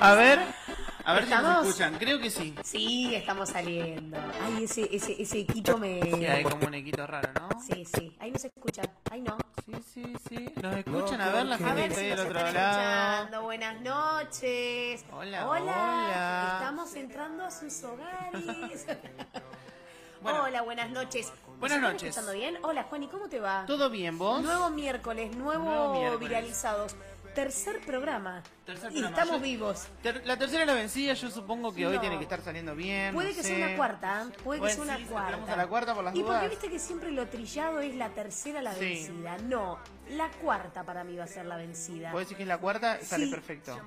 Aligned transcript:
A 0.00 0.14
ver, 0.14 0.38
a 1.04 1.12
ver 1.14 1.24
si 1.24 1.30
nos 1.30 1.66
escuchan. 1.66 1.94
Creo 1.98 2.20
que 2.20 2.30
sí. 2.30 2.54
Sí, 2.64 3.14
estamos 3.14 3.48
saliendo. 3.48 4.16
Ay, 4.44 4.64
ese, 4.64 4.88
ese, 4.94 5.20
ese 5.20 5.40
equipo 5.40 5.76
me. 5.76 6.00
Sí, 6.02 6.24
hay 6.26 6.42
como 6.44 6.66
un 6.66 6.74
equito 6.74 7.06
raro, 7.06 7.28
¿no? 7.34 7.48
Sí, 7.60 7.84
sí. 7.84 8.16
Ahí 8.20 8.30
no 8.30 8.38
se 8.38 8.48
escucha. 8.48 8.82
Ahí 9.10 9.20
no. 9.22 9.36
Sí, 9.64 9.74
sí, 9.94 10.14
sí. 10.28 10.48
Nos 10.62 10.76
escuchan, 10.76 11.20
a 11.20 11.28
ver 11.30 11.46
la 11.46 11.54
A 11.56 11.58
gente 11.58 11.88
que 11.88 11.94
si 11.94 12.00
del 12.06 12.16
nos 12.16 12.26
otro 12.26 12.38
están 12.38 12.54
lado. 12.54 12.78
escuchando. 13.16 13.42
Buenas 13.42 13.80
noches. 13.80 15.04
Hola, 15.12 15.48
hola. 15.48 15.60
hola. 15.72 16.50
Estamos 16.60 16.94
entrando 16.94 17.44
a 17.44 17.50
sus 17.50 17.82
hogares. 17.84 18.86
Bueno. 20.20 20.42
Hola, 20.42 20.62
buenas 20.62 20.90
noches. 20.90 21.32
¿Nos 21.46 21.60
Buenas 21.60 21.80
noches. 21.80 22.02
escuchando 22.08 22.32
bien? 22.32 22.58
Hola, 22.64 22.82
Juan, 22.82 23.04
¿y 23.04 23.06
cómo 23.06 23.28
te 23.28 23.38
va? 23.38 23.64
¿Todo 23.66 23.88
bien, 23.88 24.18
vos? 24.18 24.42
Nuevo 24.42 24.68
miércoles, 24.68 25.36
nuevo, 25.36 25.62
Nuevo 25.62 25.92
miércoles. 25.94 26.28
viralizados. 26.28 26.96
Tercer 27.42 27.80
programa. 27.86 28.42
Tercer 28.66 28.90
y 28.90 28.94
programa. 28.94 29.16
estamos 29.16 29.36
Yo- 29.36 29.44
vivos. 29.44 29.86
Ter- 30.02 30.26
la 30.26 30.36
tercera 30.36 30.62
es 30.62 30.66
la 30.66 30.74
vencida, 30.74 31.12
yo 31.14 31.30
supongo 31.30 31.72
que 31.72 31.86
hoy 31.86 31.96
tiene 32.00 32.16
que 32.16 32.24
estar 32.24 32.42
saliendo 32.42 32.74
bien. 32.74 33.14
Puede 33.14 33.28
no 33.30 33.36
que 33.36 33.42
sé. 33.44 33.54
sea 33.56 33.66
una 33.68 33.76
cuarta, 33.76 34.22
¿eh? 34.28 34.32
puede 34.42 34.60
que 34.60 34.70
sea 34.70 34.82
una 34.82 34.96
sí, 34.96 35.04
cuarta. 35.04 35.52
a 35.52 35.56
la 35.56 35.66
cuarta 35.68 35.94
por 35.94 36.02
las 36.02 36.16
y 36.16 36.20
dudas. 36.22 36.34
porque 36.40 36.48
viste 36.48 36.68
que 36.68 36.80
siempre 36.80 37.12
lo 37.12 37.28
trillado 37.28 37.78
es 37.78 37.94
la 37.94 38.08
tercera 38.08 38.60
la 38.60 38.74
Sí. 38.74 38.80
vencida. 38.80 39.38
No, 39.44 39.78
la 40.10 40.28
cuarta 40.42 40.82
para 40.82 41.04
mí 41.04 41.16
va 41.16 41.24
a 41.24 41.28
ser 41.28 41.46
la 41.46 41.54
vencida. 41.56 42.10
¿Vos 42.10 42.22
decís 42.22 42.36
que 42.36 42.42
es 42.42 42.48
la 42.48 42.58
cuarta? 42.58 42.98
Sale 43.04 43.26
Sí. 43.26 43.30
perfecto. 43.30 43.78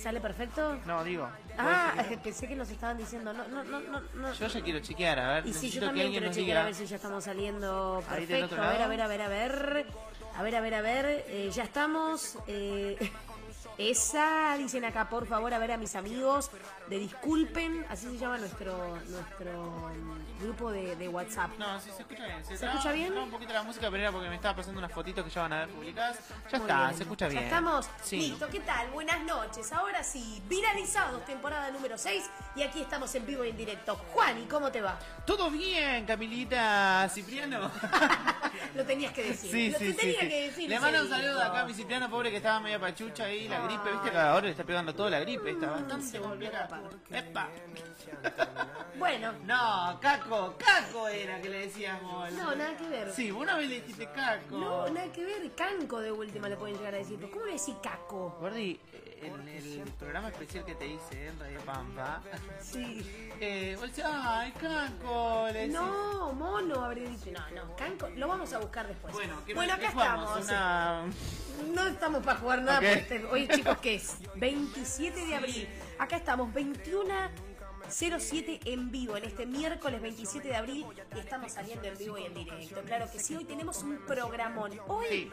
¿Sale 0.00 0.20
perfecto? 0.22 0.78
No, 0.86 1.04
digo. 1.04 1.24
¿vos 1.24 1.32
Ah, 1.58 1.92
que 2.08 2.16
pensé 2.16 2.48
que 2.48 2.56
nos 2.56 2.70
estaban 2.70 2.96
diciendo, 2.96 3.34
no, 3.34 3.46
no, 3.48 3.64
no, 3.64 3.80
no, 3.80 4.00
no. 4.14 4.32
Yo 4.32 4.46
ya 4.46 4.62
quiero 4.62 4.80
chequear, 4.80 5.18
a 5.18 5.34
ver. 5.34 5.46
Y 5.46 5.52
sí, 5.52 5.68
yo 5.68 5.82
también 5.82 6.10
quiero 6.10 6.32
chequear 6.32 6.56
a 6.58 6.64
ver 6.64 6.74
si 6.74 6.86
ya 6.86 6.96
estamos 6.96 7.22
saliendo 7.24 8.02
perfecto. 8.08 8.56
A 8.62 8.70
ver, 8.70 8.80
a 8.82 8.86
ver, 8.88 9.00
a 9.02 9.06
ver, 9.08 9.20
a 9.22 9.28
ver. 9.28 9.86
A 10.38 10.42
ver, 10.44 10.54
a 10.54 10.60
ver, 10.60 10.74
a 10.74 10.82
ver. 10.82 11.24
Eh, 11.26 11.50
ya 11.52 11.64
estamos. 11.64 12.38
eh, 12.46 12.96
esa, 13.78 14.56
dicen 14.56 14.84
acá, 14.84 15.08
por 15.08 15.26
favor, 15.26 15.52
a 15.52 15.58
ver 15.58 15.72
a 15.72 15.76
mis 15.76 15.96
amigos 15.96 16.48
de 16.88 16.98
Disculpen, 16.98 17.84
así 17.90 18.06
se 18.06 18.16
llama 18.18 18.38
nuestro 18.38 18.96
nuestro 19.08 19.90
grupo 20.40 20.70
de, 20.72 20.96
de 20.96 21.08
WhatsApp. 21.08 21.50
No, 21.58 21.78
sí, 21.80 21.90
se 21.94 22.02
escucha 22.02 22.24
bien. 22.24 22.44
¿Se 22.44 22.56
traba- 22.56 22.74
escucha 22.74 22.92
bien? 22.92 23.18
un 23.18 23.30
poquito 23.30 23.52
la 23.52 23.62
música, 23.62 23.90
pero 23.90 24.02
era 24.02 24.12
porque 24.12 24.28
me 24.28 24.36
estaba 24.36 24.56
pasando 24.56 24.78
unas 24.78 24.92
fotitos 24.92 25.24
que 25.24 25.30
ya 25.30 25.42
van 25.42 25.52
a 25.52 25.58
ver 25.60 25.68
publicadas. 25.68 26.18
Ya 26.50 26.58
Muy 26.58 26.66
está, 26.68 26.84
bien. 26.86 26.96
se 26.96 27.02
escucha 27.02 27.28
bien. 27.28 27.40
¿Ya 27.40 27.46
estamos? 27.46 27.90
Sí. 28.02 28.16
Listo, 28.30 28.48
¿qué 28.48 28.60
tal? 28.60 28.88
Buenas 28.90 29.20
noches. 29.24 29.70
Ahora 29.72 30.02
sí, 30.02 30.40
viralizados, 30.48 31.24
temporada 31.26 31.70
número 31.70 31.98
6. 31.98 32.24
Y 32.56 32.62
aquí 32.62 32.80
estamos 32.80 33.14
en 33.14 33.26
vivo 33.26 33.44
y 33.44 33.50
en 33.50 33.56
directo. 33.56 33.94
Juan, 34.14 34.38
¿y 34.42 34.46
cómo 34.46 34.70
te 34.72 34.80
va? 34.80 34.98
¿Todo 35.26 35.50
bien, 35.50 36.06
Camilita 36.06 37.08
Cipriano? 37.12 37.70
Lo 38.74 38.84
tenías 38.84 39.12
que 39.12 39.24
decir. 39.24 39.50
Sí, 39.50 39.70
Lo 39.70 39.78
sí, 39.78 39.84
te 39.88 39.94
tenía 39.94 40.20
sí. 40.20 40.28
que 40.28 40.42
decir. 40.46 40.68
Le 40.70 40.80
mando 40.80 41.02
un 41.02 41.08
saludo 41.08 41.42
acá 41.42 41.60
a 41.60 41.64
mi 41.64 41.74
Cipriano, 41.74 42.08
pobre 42.08 42.30
que 42.30 42.38
estaba 42.38 42.60
medio 42.60 42.80
pachucha 42.80 43.24
ahí, 43.24 43.46
la 43.48 43.60
gripe, 43.60 43.90
viste 43.92 44.10
que 44.10 44.16
ahora 44.16 44.46
le 44.46 44.50
está 44.52 44.64
pegando 44.64 44.94
toda 44.94 45.10
la 45.10 45.20
gripe, 45.20 45.50
está 45.50 45.70
bastante 45.70 46.18
complicada. 46.20 46.77
Epa. 47.10 47.48
Bueno, 48.98 49.32
No, 49.44 49.98
Caco, 50.00 50.56
Caco 50.58 51.06
era 51.06 51.40
que 51.40 51.48
le 51.48 51.66
decíamos. 51.66 52.32
no, 52.32 52.54
nada 52.56 52.76
que 52.76 52.88
ver. 52.88 53.12
Sí, 53.12 53.30
una 53.30 53.54
vez 53.56 53.68
le 53.68 53.76
dijiste 53.76 54.06
Caco. 54.10 54.58
No, 54.58 54.88
nada 54.90 55.12
que 55.12 55.24
ver. 55.24 55.52
Canco 55.54 56.00
de 56.00 56.10
última 56.10 56.48
le 56.48 56.56
pueden 56.56 56.76
llegar 56.76 56.94
a 56.94 56.98
decir. 56.98 57.16
Pero 57.20 57.30
¿cómo 57.30 57.46
le 57.46 57.52
decís 57.52 57.76
caco? 57.80 58.36
Gordi, 58.40 58.80
en 59.22 59.48
el 59.48 59.82
programa 59.98 60.28
especial 60.30 60.64
que 60.64 60.74
te 60.74 60.86
hice 60.88 61.28
en 61.28 61.38
Radio 61.38 61.60
Pampa, 61.60 62.20
Sí. 62.60 63.30
eh, 63.40 63.76
vos 63.78 63.88
decías, 63.88 64.10
ay, 64.12 64.52
Caco, 64.52 65.48
le. 65.52 65.68
No, 65.68 66.32
mono 66.32 66.84
habría 66.84 67.08
dicho. 67.08 67.30
No, 67.30 67.48
no, 67.54 67.76
canco. 67.76 68.08
Lo 68.16 68.26
vamos 68.26 68.52
a 68.52 68.58
buscar 68.58 68.88
después. 68.88 69.14
Bueno, 69.14 69.36
¿qué 69.46 69.54
bueno 69.54 69.74
acá 69.74 69.88
estamos. 69.88 70.44
Una... 70.44 71.04
No 71.72 71.86
estamos 71.86 72.24
para 72.24 72.38
jugar 72.40 72.62
nada 72.62 72.78
Ok. 72.78 72.84
porque 72.84 72.98
este- 72.98 73.24
hoy, 73.26 73.48
chicos, 73.48 73.78
¿qué 73.78 73.94
es? 73.96 74.16
27 74.34 75.24
de 75.26 75.34
abril. 75.36 75.68
Acá 75.98 76.16
estamos, 76.16 76.52
21. 76.52 77.48
07 77.90 78.60
en 78.66 78.90
vivo, 78.90 79.16
en 79.16 79.24
este 79.24 79.46
miércoles 79.46 80.02
27 80.02 80.46
de 80.48 80.56
abril, 80.56 80.84
y 81.16 81.18
estamos 81.20 81.52
saliendo 81.52 81.86
en 81.88 81.96
vivo 81.96 82.18
y 82.18 82.26
en 82.26 82.34
directo. 82.34 82.82
Claro 82.82 83.10
que 83.10 83.18
sí, 83.18 83.34
hoy 83.34 83.44
tenemos 83.46 83.82
un 83.82 83.96
programón. 84.06 84.78
Hoy, 84.88 85.32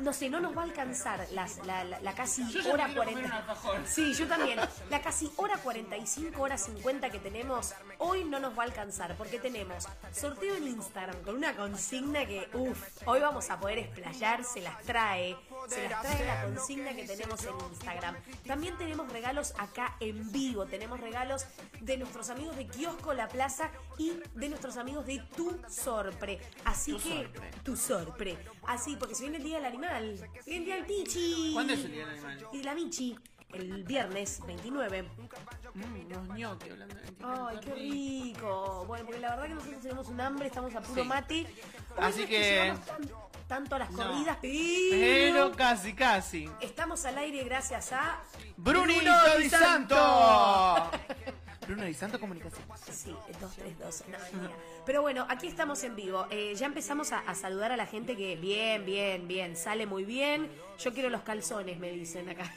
no 0.00 0.14
sé, 0.14 0.30
no 0.30 0.40
nos 0.40 0.56
va 0.56 0.62
a 0.62 0.64
alcanzar 0.64 1.26
las, 1.32 1.58
la, 1.66 1.84
la- 1.84 2.00
la 2.00 2.14
casi 2.14 2.48
Yo 2.50 2.62
ya 2.62 2.72
hora 2.72 2.88
me 2.88 2.94
quiero 2.94 3.10
comer 3.10 3.24
40. 3.24 3.26
un 3.26 3.32
alfajor. 3.50 3.80
Sí, 3.86 4.14
yo 4.14 4.26
también. 4.26 4.58
La 4.88 5.02
casi 5.02 5.30
hora 5.36 5.58
45, 5.58 6.40
hora 6.40 6.56
50 6.56 7.10
que 7.10 7.18
tenemos, 7.18 7.74
hoy 7.98 8.24
no 8.24 8.40
nos 8.40 8.56
va 8.58 8.62
a 8.62 8.66
alcanzar 8.66 9.14
porque 9.18 9.38
tenemos 9.38 9.86
sorteo 10.12 10.54
en 10.54 10.68
Instagram 10.68 11.20
con 11.22 11.36
una 11.36 11.54
consigna 11.54 12.24
que, 12.24 12.48
uff, 12.54 12.82
hoy 13.04 13.20
vamos 13.20 13.50
a 13.50 13.60
poder 13.60 13.78
explayar, 13.80 14.42
se 14.42 14.62
las 14.62 14.82
trae, 14.84 15.36
se 15.68 15.88
las 15.88 16.02
trae 16.02 16.26
la 16.26 16.44
consigna 16.44 16.94
que 16.94 17.04
tenemos 17.06 17.44
en 17.44 17.54
Instagram. 17.70 18.16
También 18.46 18.76
tenemos 18.78 19.12
regalos 19.12 19.54
acá 19.58 19.96
en 20.00 20.30
vivo, 20.32 20.66
tenemos 20.66 21.00
regalos 21.00 21.46
de 21.80 21.96
nuestros 21.98 22.30
amigos 22.30 22.56
de 22.56 22.66
Kiosco 22.66 23.12
La 23.14 23.28
Plaza 23.28 23.70
y 23.98 24.12
de 24.34 24.48
nuestros 24.48 24.76
amigos 24.76 25.06
de 25.06 25.18
Tu 25.36 25.58
Sorpre. 25.68 26.40
Así 26.64 26.92
Tu 26.92 26.98
que, 26.98 27.16
Sorpre. 27.24 27.50
Tu 27.64 27.76
Sorpre. 27.76 28.38
Así, 28.66 28.96
porque 28.96 29.14
se 29.14 29.22
viene 29.22 29.38
el 29.38 29.44
Día 29.44 29.56
del 29.56 29.66
Animal, 29.66 30.16
se 30.44 30.50
viene 30.50 30.58
el 30.58 30.64
Día 30.64 30.74
del 30.76 30.86
Pichi. 30.86 31.50
¿Cuándo 31.54 31.72
es 31.72 31.84
el 31.84 31.92
Día 31.92 32.06
del 32.06 32.14
Animal? 32.14 32.48
Y 32.52 32.58
de 32.58 32.64
la 32.64 32.74
Michi, 32.74 33.18
el 33.52 33.84
viernes 33.84 34.40
29. 34.46 35.02
Mm, 35.74 36.06
unos 36.06 36.28
ñoquis 36.36 36.72
hablando 36.72 36.94
de 36.96 37.02
veintinueve, 37.02 37.40
Ay, 37.50 37.58
qué 37.60 37.74
rico. 37.74 38.84
Bueno, 38.86 39.04
porque 39.06 39.20
la 39.20 39.30
verdad 39.30 39.46
que 39.48 39.54
nosotros 39.54 39.80
tenemos 39.82 40.08
un 40.08 40.20
hambre, 40.20 40.46
estamos 40.48 40.74
a 40.74 40.80
puro 40.80 41.02
Sí. 41.02 41.08
mate. 41.08 41.34
Hoy 41.96 42.04
Así 42.04 42.18
no 42.18 42.24
es 42.24 42.28
que- 42.30 42.74
tanto 43.48 43.74
a 43.74 43.78
las 43.80 43.90
No. 43.90 43.96
corridas, 44.06 44.38
Pero 44.42 45.52
casi, 45.52 45.94
casi. 45.94 46.48
estamos 46.60 47.04
al 47.06 47.18
aire 47.18 47.42
gracias 47.44 47.92
a 47.92 48.20
Brunito 48.56 49.00
Bruno 49.00 49.36
Di 49.38 49.48
Santo. 49.50 49.96
Bruno 51.66 51.84
Di 51.84 51.94
Santo 51.94 52.18
Comunicaciones. 52.20 52.66
Sí, 52.90 53.10
232. 53.40 54.04
No. 54.08 54.48
Pero 54.86 55.02
bueno, 55.02 55.26
aquí 55.28 55.48
estamos 55.48 55.82
en 55.84 55.96
vivo. 55.96 56.26
Eh, 56.30 56.54
ya 56.56 56.66
empezamos 56.66 57.12
a, 57.12 57.18
a 57.20 57.34
saludar 57.34 57.72
a 57.72 57.76
la 57.76 57.84
gente 57.86 58.16
que 58.16 58.36
bien, 58.36 58.86
bien, 58.86 59.26
bien, 59.28 59.56
sale 59.56 59.86
muy 59.86 60.04
bien. 60.04 60.50
Yo 60.78 60.92
quiero 60.94 61.10
los 61.10 61.22
calzones, 61.22 61.78
me 61.78 61.90
dicen 61.90 62.28
acá. 62.30 62.50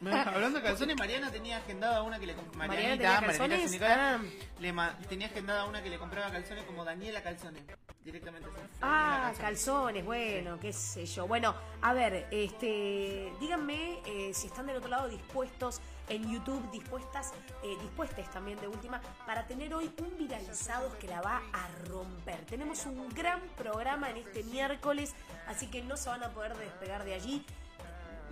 Hablando 0.00 0.60
de 0.60 0.64
calzones, 0.64 0.96
Mariana 0.96 1.30
tenía 1.30 1.56
agendada 1.58 2.02
una 2.02 2.18
que 2.20 2.26
le 2.26 2.36
comp- 2.36 2.54
Mariana 2.54 2.96
tenía 2.96 3.20
calzones. 3.20 3.80
Ah. 3.82 4.18
le 4.60 4.72
ma- 4.72 4.96
tenía 5.08 5.26
agendada 5.26 5.64
una 5.64 5.82
que 5.82 5.90
le 5.90 5.98
compraba 5.98 6.30
calzones 6.30 6.64
como 6.64 6.84
Daniela 6.84 7.22
Calzones. 7.22 7.62
Directamente 8.04 8.48
así. 8.48 8.58
Ah, 8.80 9.32
calzones, 9.38 10.04
bueno, 10.04 10.58
qué 10.60 10.72
sé 10.72 11.04
yo. 11.04 11.26
Bueno, 11.26 11.54
a 11.82 11.92
ver, 11.92 12.26
este, 12.30 13.30
díganme 13.40 13.98
eh, 14.06 14.30
si 14.32 14.46
están 14.46 14.66
del 14.66 14.76
otro 14.76 14.88
lado 14.88 15.08
dispuestos 15.08 15.80
en 16.08 16.30
YouTube, 16.32 16.70
dispuestas, 16.70 17.32
eh, 17.62 17.76
dispuestas 17.82 18.30
también 18.30 18.58
de 18.60 18.68
última, 18.68 19.02
para 19.26 19.46
tener 19.46 19.74
hoy 19.74 19.90
un 19.98 20.16
viralizados 20.16 20.94
que 20.94 21.06
la 21.06 21.20
va 21.20 21.42
a 21.52 21.68
romper. 21.88 22.46
Tenemos 22.46 22.86
un 22.86 23.10
gran 23.10 23.40
programa 23.58 24.08
en 24.08 24.16
este 24.18 24.42
miércoles, 24.44 25.14
así 25.46 25.66
que 25.66 25.82
no 25.82 25.98
se 25.98 26.08
van 26.08 26.22
a 26.22 26.30
poder 26.30 26.56
despegar 26.56 27.04
de 27.04 27.12
allí. 27.14 27.44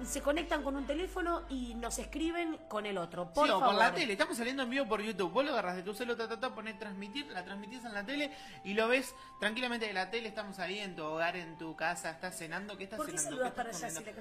Se 0.05 0.21
conectan 0.21 0.63
con 0.63 0.77
un 0.77 0.87
teléfono 0.87 1.43
y 1.49 1.75
nos 1.75 1.99
escriben 1.99 2.59
con 2.69 2.87
el 2.87 2.99
otro. 2.99 3.33
Por 3.33 3.47
sí, 3.47 3.53
favor. 3.53 3.69
por 3.69 3.75
la 3.77 3.95
tele. 3.95 4.13
Estamos 4.13 4.37
saliendo 4.37 4.63
en 4.63 4.71
vivo 4.71 4.87
por 4.87 5.01
YouTube. 5.03 5.33
Vos 5.33 5.45
lo 5.45 5.53
agarras 5.53 5.77
de 5.77 5.83
tu 5.83 5.95
celular, 5.95 6.19
ta, 6.19 6.29
ta, 6.29 6.39
ta, 6.39 6.55
ponés 6.55 6.79
transmitir, 6.79 7.27
la 7.27 7.45
transmitís 7.45 7.85
en 7.85 7.95
la 7.95 8.05
tele 8.05 8.31
y 8.65 8.75
lo 8.75 8.89
ves 8.89 9.15
tranquilamente 9.41 9.87
de 9.87 9.93
la 9.93 10.11
tele. 10.11 10.29
Estamos 10.29 10.59
ahí 10.59 10.79
en 10.79 10.95
tu 10.95 11.03
hogar, 11.05 11.37
en 11.37 11.57
tu 11.59 11.75
casa, 11.75 12.11
estás 12.11 12.37
cenando. 12.37 12.77
¿Qué 12.77 12.85
estás 12.85 12.99
¿Por 12.99 13.07
qué 13.07 13.19
cenando? 13.19 13.31
saludás 13.31 13.53
¿Qué 13.53 13.57
para 13.57 13.71
allá 13.71 13.91
si 13.91 14.05
la 14.05 14.13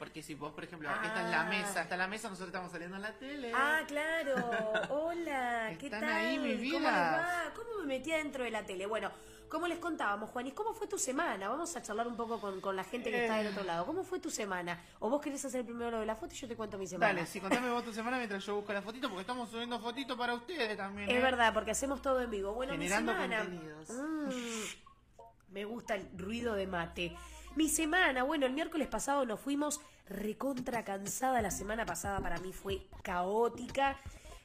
Porque 0.00 0.22
si 0.22 0.34
vos, 0.34 0.52
por 0.54 0.64
ejemplo, 0.64 0.88
esta 0.90 1.24
es 1.26 1.30
la 1.30 1.42
Ah. 1.42 1.44
mesa, 1.44 1.82
está 1.82 1.94
la 1.94 2.08
mesa, 2.08 2.30
nosotros 2.30 2.48
estamos 2.48 2.72
saliendo 2.72 2.96
en 2.96 3.02
la 3.02 3.12
tele. 3.12 3.52
Ah, 3.54 3.80
claro. 3.86 4.72
Hola, 4.88 5.74
¿qué 5.78 5.86
Están 5.86 6.00
tal? 6.00 6.10
ahí, 6.10 6.36
¿Cómo 6.36 6.46
les 6.48 6.60
vidas. 6.60 6.82
va? 7.20 7.52
¿Cómo 7.54 7.68
me 7.80 7.86
metí 7.86 8.10
dentro 8.10 8.42
de 8.44 8.50
la 8.50 8.64
tele? 8.64 8.86
Bueno, 8.86 9.10
como 9.50 9.66
les 9.68 9.78
contábamos, 9.78 10.30
Juanis, 10.30 10.54
¿cómo 10.54 10.72
fue 10.72 10.86
tu 10.86 10.98
semana? 10.98 11.50
Vamos 11.50 11.76
a 11.76 11.82
charlar 11.82 12.08
un 12.08 12.16
poco 12.16 12.40
con, 12.40 12.62
con 12.62 12.76
la 12.76 12.84
gente 12.84 13.10
que 13.10 13.24
está 13.24 13.36
del 13.36 13.48
otro 13.48 13.62
lado. 13.64 13.84
¿Cómo 13.84 14.02
fue 14.02 14.20
tu 14.20 14.30
semana? 14.30 14.82
¿O 15.00 15.10
vos 15.10 15.20
querés 15.20 15.44
hacer 15.44 15.66
primero 15.66 15.90
lo 15.90 16.00
de 16.00 16.06
la 16.06 16.16
foto 16.16 16.32
y 16.34 16.38
yo 16.38 16.48
te 16.48 16.56
cuento 16.56 16.78
mi 16.78 16.86
semana? 16.86 17.12
Dale, 17.12 17.26
sí, 17.26 17.38
contame 17.38 17.68
vos 17.68 17.84
tu 17.84 17.92
semana 17.92 18.16
mientras 18.16 18.42
yo 18.46 18.54
busco 18.56 18.72
la 18.72 18.80
fotito, 18.80 19.06
porque 19.08 19.20
estamos 19.20 19.50
subiendo 19.50 19.78
fotitos 19.80 20.16
para 20.16 20.32
ustedes 20.32 20.78
también. 20.78 21.10
Es 21.10 21.16
¿eh? 21.16 21.20
verdad, 21.20 21.52
porque 21.52 21.72
hacemos 21.72 22.00
todo 22.00 22.22
en 22.22 22.30
vivo. 22.30 22.54
Bueno, 22.54 22.72
Generando 22.72 23.12
mi 23.12 23.18
semana. 23.20 23.38
contenidos. 23.42 23.90
Mm, 23.90 25.52
me 25.52 25.64
gusta 25.66 25.96
el 25.96 26.08
ruido 26.16 26.54
de 26.54 26.66
mate. 26.66 27.16
Mi 27.56 27.68
semana, 27.68 28.22
bueno, 28.22 28.46
el 28.46 28.52
miércoles 28.52 28.88
pasado 28.88 29.24
nos 29.26 29.40
fuimos 29.40 29.80
recontra 30.08 30.84
cansada. 30.84 31.42
La 31.42 31.50
semana 31.50 31.84
pasada 31.84 32.20
para 32.20 32.38
mí 32.38 32.52
fue 32.52 32.86
caótica. 33.02 33.96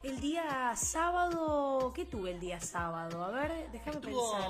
El 0.04 0.20
día 0.20 0.74
sábado, 0.76 1.92
¿qué 1.96 2.06
tuve 2.06 2.32
el 2.32 2.40
día 2.40 2.60
sábado? 2.60 3.24
A 3.24 3.32
ver, 3.32 3.72
déjame 3.72 3.98
pensar. 3.98 4.42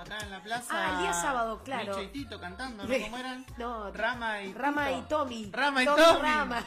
Acá 0.00 0.18
en 0.22 0.30
la 0.30 0.42
plaza. 0.42 0.66
Ah, 0.70 0.92
el 0.92 1.02
día 1.02 1.12
sábado, 1.12 1.60
claro. 1.62 1.96
Micho 1.96 2.02
y 2.02 2.06
Tito 2.08 2.40
cantando, 2.40 2.84
¿no? 2.84 2.98
¿Cómo 3.04 3.18
eran? 3.18 3.44
No, 3.58 3.90
Rama 3.92 4.42
y 4.42 4.52
Rama 4.54 4.86
Tito. 4.88 4.98
y 4.98 5.02
Tommy. 5.02 5.50
Rama 5.52 5.82
y 5.82 5.86
Tommy. 5.86 6.20
Rama. 6.22 6.64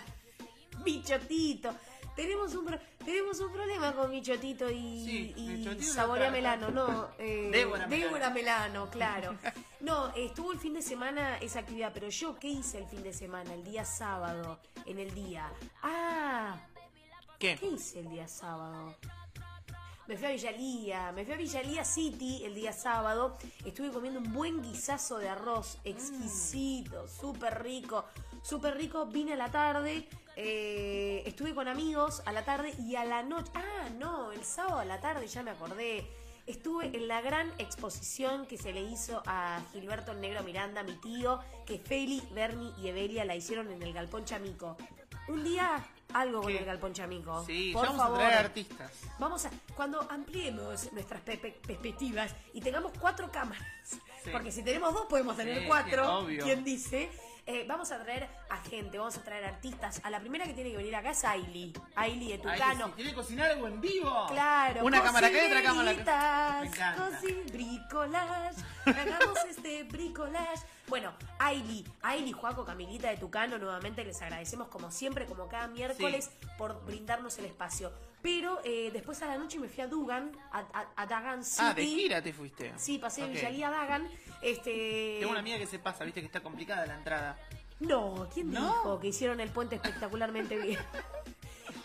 Michotito. 0.86 1.74
Tenemos 2.16 2.54
un, 2.56 2.66
pro- 2.66 2.80
tenemos 3.06 3.40
un 3.40 3.52
problema 3.52 3.94
con 3.94 4.12
Michotito 4.12 4.70
y, 4.70 5.06
Sí, 5.06 5.34
y 5.38 5.48
Michotito 5.48 5.94
Saborea 5.94 6.30
Melano, 6.30 6.70
no. 6.70 7.10
eh, 7.20 7.50
Débora 7.52 7.88
Melano. 7.88 8.06
Débora 8.06 8.30
Melano, 8.30 8.90
claro. 8.90 9.36
No, 9.82 10.14
estuvo 10.16 10.52
el 10.52 10.60
fin 10.60 10.76
de 10.76 10.82
semana 10.84 11.38
esa 11.40 11.60
actividad, 11.60 11.92
pero 11.92 12.08
yo, 12.10 12.38
¿qué 12.38 12.48
hice 12.50 12.78
el 12.78 12.86
fin 12.86 13.02
de 13.02 13.14
semana? 13.14 13.54
El 13.56 13.64
día 13.64 13.84
sábado, 13.84 14.60
en 14.86 15.00
el 15.00 15.12
día. 15.16 15.52
Ah, 15.82 16.56
¿Qué? 17.40 17.56
¿Qué 17.60 17.66
hice 17.66 18.02
el 18.02 18.10
día 18.12 18.28
sábado? 18.28 18.96
Me 20.08 20.18
fui 20.18 20.28
a 20.28 20.32
Villalía, 20.32 21.12
me 21.14 21.24
fui 21.26 21.34
a 21.34 21.38
Villalía 21.38 21.84
City 21.84 22.44
el 22.46 22.54
día 22.54 22.74
sábado. 22.74 23.38
Estuve 23.66 23.90
comiendo 23.92 24.20
un 24.20 24.32
buen 24.34 24.62
guisazo 24.62 25.18
de 25.18 25.30
arroz, 25.30 25.80
exquisito, 25.84 27.08
súper 27.08 27.64
rico, 27.64 28.06
súper 28.44 28.76
rico. 28.78 29.08
Vine 29.08 29.34
a 29.34 29.38
la 29.38 29.50
tarde, 29.50 30.08
eh, 30.36 31.24
estuve 31.26 31.54
con 31.54 31.68
amigos 31.68 32.22
a 32.26 32.32
la 32.32 32.44
tarde 32.46 32.74
y 32.80 32.96
a 32.96 33.06
la 33.06 33.24
noche. 33.24 33.52
Ah, 33.56 33.90
no, 33.98 34.32
el 34.32 34.44
sábado 34.44 34.80
a 34.80 34.86
la 34.86 35.00
tarde 35.00 35.28
ya 35.28 35.44
me 35.44 35.52
acordé. 35.52 36.06
Estuve 36.48 36.88
en 36.98 37.08
la 37.08 37.22
gran 37.22 37.52
exposición 37.60 38.46
que 38.48 38.58
se 38.58 38.74
le 38.74 38.82
hizo 38.82 39.22
a 39.28 39.62
Gilberto 39.72 40.12
el 40.12 40.22
Negro 40.22 40.44
Miranda, 40.44 40.84
mi 40.84 40.94
tío, 40.96 41.40
que 41.66 41.78
Feli, 41.78 42.22
Bernie 42.34 42.72
y 42.82 42.88
Evelia 42.88 43.24
la 43.26 43.36
hicieron 43.36 43.72
en 43.72 43.82
el 43.84 43.94
Galpón 43.94 44.26
Chamico. 44.26 44.76
Un 45.28 45.44
día 45.44 45.86
algo 46.14 46.42
con 46.42 46.52
¿Qué? 46.52 46.58
el 46.60 46.66
Galpón 46.66 46.94
Chamico. 46.94 47.46
Sí, 47.46 47.70
por 47.74 47.86
vamos 47.86 48.02
favor. 48.02 48.18
a 48.18 48.28
traer 48.28 48.46
artistas. 48.46 48.92
Vamos 49.20 49.46
a, 49.46 49.52
cuando 49.76 50.02
ampliemos 50.10 50.92
nuestras 50.92 51.22
pe- 51.22 51.38
pe- 51.38 51.52
perspectivas 51.66 52.34
y 52.54 52.60
tengamos 52.60 52.92
cuatro 53.00 53.32
cámaras, 53.32 53.64
Sí. 54.24 54.30
porque 54.32 54.52
si 54.52 54.64
tenemos 54.64 54.94
dos 54.94 55.06
podemos 55.06 55.38
tener 55.38 55.60
Sí, 55.62 55.66
cuatro, 55.68 56.20
obvio. 56.20 56.44
¿quién 56.44 56.64
dice? 56.64 57.10
Eh, 57.48 57.66
vamos 57.68 57.92
a 57.92 58.02
traer 58.04 58.30
a 58.50 58.58
gente, 58.58 58.98
vamos 59.00 59.18
a 59.18 59.24
traer 59.24 59.44
artistas. 59.46 60.00
A 60.04 60.10
la 60.12 60.20
primera 60.20 60.46
que 60.46 60.54
tiene 60.54 60.70
que 60.72 60.78
venir 60.78 60.96
acá 60.96 61.10
es 61.10 61.24
Ailey, 61.26 61.74
Ailey 61.96 62.30
de 62.34 62.38
Tucano. 62.38 62.94
si 62.96 63.04
que 63.04 63.14
cocinar 63.14 63.52
algo 63.52 63.68
en 63.68 63.82
vivo. 63.82 64.28
Claro, 64.30 64.86
Una 64.86 65.02
cámara 65.02 65.28
acá 65.28 65.44
y 65.44 65.48
otra 65.48 65.64
cámara 65.64 65.92
acá. 65.92 66.64
Bricolage, 67.52 68.62
hagamos 68.86 69.38
este 69.50 69.84
bricolage. 69.84 70.62
Bueno, 70.88 71.14
Ailey, 71.40 71.86
Ailey, 72.04 72.32
Juaco, 72.32 72.64
Camilita 72.66 73.10
de 73.10 73.18
Tucano, 73.18 73.58
nuevamente 73.58 74.04
les 74.04 74.22
agradecemos 74.22 74.68
como 74.68 74.92
siempre, 74.92 75.26
como 75.26 75.48
cada 75.48 75.68
miércoles, 75.68 76.30
por 76.58 76.84
brindarnos 76.86 77.38
el 77.40 77.46
espacio. 77.46 77.92
Pero 78.22 78.62
eh, 78.64 78.92
después 78.94 79.20
a 79.24 79.26
la 79.28 79.38
noche 79.38 79.58
me 79.58 79.68
fui 79.68 79.82
a 79.84 79.88
Dugan, 79.88 80.32
a, 80.52 80.60
a- 80.60 80.88
a 80.96 81.06
Dagan 81.08 81.44
City. 81.44 81.64
Ah, 81.66 81.74
de 81.74 81.86
gira 81.86 82.22
te 82.22 82.32
fuiste. 82.34 82.72
Sí, 82.78 83.00
pasé 83.00 83.22
de 83.22 83.28
Ok. 83.28 83.34
Villalía 83.34 83.70
a 83.70 83.72
Dagan. 83.72 84.08
Este... 84.42 85.18
Tengo 85.20 85.32
una 85.32 85.40
amiga 85.40 85.58
que 85.58 85.68
se 85.68 85.80
pasa, 85.80 86.04
viste 86.04 86.22
que 86.22 86.26
está 86.28 86.42
complicada 86.42 86.86
la 86.86 86.96
entrada. 86.98 87.38
No, 87.80 88.28
¿quién 88.34 88.52
¿No? 88.52 88.62
dijo 88.62 89.00
que 89.00 89.08
hicieron 89.08 89.40
el 89.40 89.50
puente 89.50 89.76
espectacularmente 89.76 90.58
bien? 90.58 90.80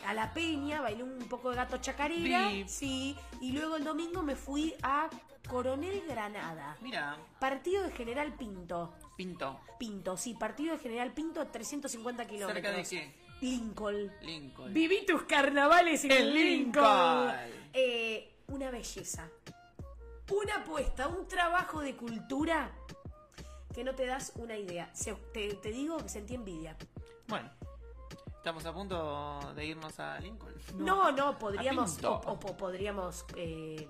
A 0.06 0.14
la 0.14 0.32
peña, 0.32 0.80
bailé 0.80 1.02
un 1.02 1.26
poco 1.28 1.50
de 1.50 1.56
gato 1.56 1.78
chacarera, 1.78 2.50
sí, 2.68 3.16
y 3.40 3.52
luego 3.52 3.76
el 3.76 3.84
domingo 3.84 4.22
me 4.22 4.36
fui 4.36 4.74
a 4.82 5.08
Coronel 5.48 6.02
Granada. 6.06 6.76
Mira, 6.80 7.16
Partido 7.40 7.82
de 7.82 7.90
General 7.90 8.32
Pinto. 8.34 8.94
Pinto. 9.16 9.60
Pinto, 9.78 10.16
sí, 10.16 10.34
partido 10.34 10.74
de 10.74 10.78
General 10.78 11.12
Pinto 11.12 11.40
a 11.40 11.50
350 11.50 12.26
kilómetros. 12.26 12.62
¿Cerca 12.62 12.76
de 12.76 12.84
qué? 12.84 13.14
Lincoln. 13.40 14.12
Lincoln. 14.22 14.72
Viví 14.72 15.04
tus 15.06 15.22
carnavales 15.24 16.04
en. 16.04 16.34
Lincoln. 16.34 17.32
Eh, 17.72 18.36
una 18.48 18.70
belleza. 18.70 19.28
Una 20.30 20.56
apuesta, 20.56 21.08
un 21.08 21.26
trabajo 21.28 21.80
de 21.80 21.96
cultura 21.96 22.72
que 23.74 23.84
no 23.84 23.94
te 23.94 24.06
das 24.06 24.32
una 24.36 24.56
idea. 24.56 24.90
Se- 24.94 25.14
te, 25.32 25.54
te 25.54 25.68
digo 25.70 25.98
que 25.98 26.08
sentí 26.08 26.34
envidia. 26.34 26.76
Bueno, 27.28 27.48
estamos 28.36 28.64
a 28.66 28.72
punto 28.72 29.52
de 29.54 29.64
irnos 29.66 29.98
a 30.00 30.18
Lincoln. 30.18 30.54
No, 30.76 31.12
no, 31.12 31.38
podríamos, 31.38 32.02
A 32.02 32.08
o 32.10 32.38
podríamos 32.40 33.24
eh, 33.36 33.88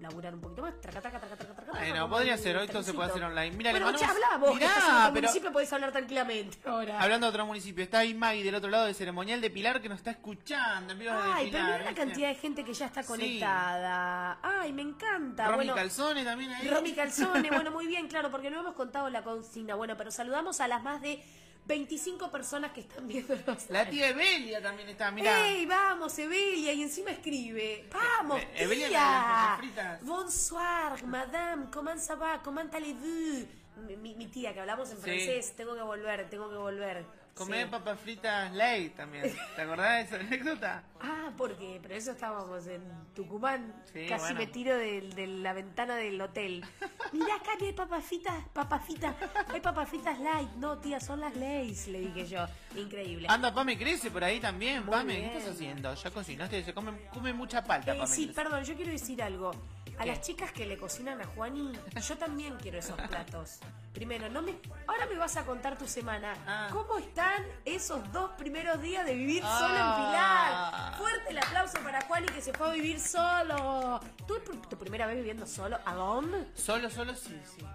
laburar 0.00 0.34
un 0.34 0.40
poquito 0.40 0.62
más. 0.62 0.80
Traca, 0.80 1.00
traca, 1.00 1.18
traca, 1.18 1.36
traca, 1.36 1.54
traca, 1.54 1.72
Bueno, 1.78 2.08
podría 2.08 2.36
ser, 2.38 2.56
hoy 2.56 2.66
todo 2.68 2.82
se 2.82 2.92
puede 2.94 3.10
hacer 3.10 3.22
online. 3.24 3.56
Mira, 3.56 3.70
bueno, 3.70 3.86
mandamos- 3.86 4.10
hablá 4.10 4.36
vos, 4.38 4.50
que 4.50 4.54
Mirá, 4.56 4.66
estás 4.68 4.84
en 4.84 4.90
otro 4.94 5.12
pero- 5.12 5.22
municipio, 5.22 5.52
podés 5.52 5.72
hablar 5.72 5.92
tranquilamente 5.92 6.58
ahora. 6.68 7.00
Hablando 7.00 7.26
de 7.26 7.30
otro 7.30 7.46
municipio, 7.46 7.84
está 7.84 7.98
ahí 8.00 8.14
Maggie 8.14 8.44
del 8.44 8.54
otro 8.54 8.70
lado 8.70 8.86
del 8.86 8.94
ceremonial 8.94 9.40
de 9.40 9.50
Pilar 9.50 9.80
que 9.82 9.88
nos 9.88 9.98
está 9.98 10.10
escuchando 10.12 10.92
en 10.92 10.98
vivo 10.98 11.12
desde 11.12 11.26
Ay, 11.32 11.48
pero 11.50 11.64
Pilar. 11.64 11.78
mira 11.80 11.90
la 11.90 11.96
cantidad 11.96 12.28
de 12.28 12.34
gente 12.34 12.64
que 12.64 12.72
ya 12.74 12.86
está 12.86 13.02
Sí. 13.02 13.08
conectada. 13.08 14.38
Ay, 14.42 14.72
me 14.72 14.82
encanta. 14.82 15.44
Romy 15.46 15.56
bueno, 15.56 15.74
Calzone 15.74 16.24
también 16.24 16.52
ahí. 16.52 16.68
Romy 16.68 16.92
Calzone, 16.92 17.48
bueno, 17.66 17.70
muy 17.70 17.86
bien, 17.86 18.08
claro, 18.08 18.30
porque 18.30 18.50
no 18.50 18.60
hemos 18.60 18.74
contado 18.74 19.08
la 19.10 19.22
consigna. 19.22 19.74
Bueno, 19.74 19.96
pero 19.96 20.10
saludamos 20.10 20.60
a 20.60 20.68
las 20.68 20.82
más 20.82 21.00
de 21.02 21.22
25 21.68 22.30
personas 22.30 22.72
que 22.72 22.80
están 22.80 23.06
viéndonos. 23.06 23.68
La 23.68 23.88
tía 23.88 24.08
Evelia 24.08 24.60
también 24.62 24.88
está, 24.88 25.10
mirá. 25.10 25.46
¡Ey, 25.48 25.66
vamos, 25.66 26.18
Evelia! 26.18 26.72
Y 26.72 26.82
encima 26.82 27.10
escribe. 27.10 27.86
¡Vamos, 27.92 28.40
Eh, 28.40 28.48
Evelia, 28.56 28.88
tía! 28.88 28.98
papas 28.98 29.58
fritas. 29.58 30.04
Bonsoir, 30.04 31.04
madame, 31.04 31.66
comment 31.70 31.98
ça 32.00 32.14
va? 32.16 32.40
Comment 32.42 32.72
allez-vous? 32.74 33.46
Mi, 34.00 34.26
tía, 34.26 34.52
que 34.54 34.60
hablamos 34.60 34.90
en 34.90 34.96
Sí. 34.96 35.02
francés. 35.02 35.54
Tengo 35.56 35.74
que 35.76 35.82
volver, 35.82 36.28
tengo 36.30 36.48
que 36.50 36.56
volver. 36.56 37.04
Comé 37.38 37.62
Sí. 37.64 37.68
papas 37.70 37.98
fritas 38.00 38.52
ley 38.52 38.90
también. 38.90 39.32
¿Te 39.56 39.62
acordás 39.62 40.10
de 40.10 40.16
esa 40.16 40.16
anécdota? 40.26 40.82
Ah, 41.00 41.30
porque, 41.36 41.78
pero 41.80 41.94
eso 41.94 42.10
estábamos 42.10 42.66
en 42.66 42.82
Tucumán. 43.14 43.72
Sí, 43.92 44.06
Casi 44.08 44.34
bueno. 44.34 44.40
me 44.40 44.46
tiro 44.48 44.76
de, 44.76 45.00
de 45.14 45.26
la 45.28 45.52
ventana 45.52 45.94
del 45.96 46.20
hotel. 46.20 46.64
Mirá 47.12 47.36
acá 47.36 47.52
que 47.58 47.66
hay 47.66 47.72
papas 47.72 48.04
fritas, 48.04 48.34
papas 48.52 48.84
fritas, 48.84 49.14
hay 49.52 49.60
papas 49.60 49.88
fritas 49.88 50.18
light. 50.18 50.50
No, 50.56 50.78
tía, 50.78 50.98
son 51.00 51.20
las 51.20 51.34
Lays, 51.36 51.86
le 51.88 52.00
dije 52.00 52.26
yo. 52.26 52.46
Increíble. 52.76 53.28
Anda, 53.30 53.54
Pame 53.54 53.78
crece 53.78 54.10
por 54.10 54.24
ahí 54.24 54.40
también. 54.40 54.84
Muy 54.84 54.92
Pame, 54.94 55.16
bien. 55.16 55.30
¿qué 55.30 55.38
estás 55.38 55.54
haciendo? 55.54 55.94
Ya 55.94 56.10
cocinaste, 56.10 56.64
se 56.64 56.74
come, 56.74 56.92
come 57.12 57.32
mucha 57.32 57.62
palta, 57.64 57.94
Eh, 57.94 57.98
Pame. 57.98 58.12
sí, 58.14 58.24
crece. 58.26 58.34
perdón, 58.42 58.64
yo 58.64 58.74
quiero 58.74 58.90
decir 58.90 59.22
algo. 59.22 59.52
A 59.98 60.06
las 60.06 60.20
chicas 60.20 60.52
que 60.52 60.64
le 60.64 60.78
cocinan 60.78 61.20
a 61.20 61.26
Juani, 61.26 61.72
yo 62.06 62.16
también 62.18 62.56
quiero 62.62 62.78
esos 62.78 62.96
platos. 63.08 63.58
Primero, 63.92 64.28
no 64.28 64.42
me, 64.42 64.54
ahora 64.86 65.06
me 65.06 65.16
vas 65.16 65.36
a 65.36 65.44
contar 65.44 65.76
tu 65.76 65.88
semana. 65.88 66.34
Ah. 66.46 66.68
¿Cómo 66.72 66.98
están 66.98 67.44
esos 67.64 68.10
dos 68.12 68.30
primeros 68.38 68.80
días 68.80 69.04
de 69.04 69.14
vivir 69.14 69.42
Ah. 69.44 69.58
solo 69.58 69.74
en 69.74 69.96
Pilar? 69.96 70.98
Fuerte 70.98 71.30
el 71.30 71.38
aplauso 71.38 71.78
para 71.82 72.00
Juani 72.02 72.26
que 72.28 72.40
se 72.40 72.52
fue 72.52 72.68
a 72.68 72.72
vivir 72.72 73.00
solo. 73.00 74.00
¿Tú 74.26 74.38
tu 74.70 74.76
primera 74.78 75.06
vez 75.06 75.16
viviendo 75.16 75.46
solo? 75.46 75.78
¿A 75.84 75.94
dónde? 75.94 76.46
Solo, 76.54 76.88
solo 76.90 77.14
sí, 77.16 77.40
sí. 77.56 77.66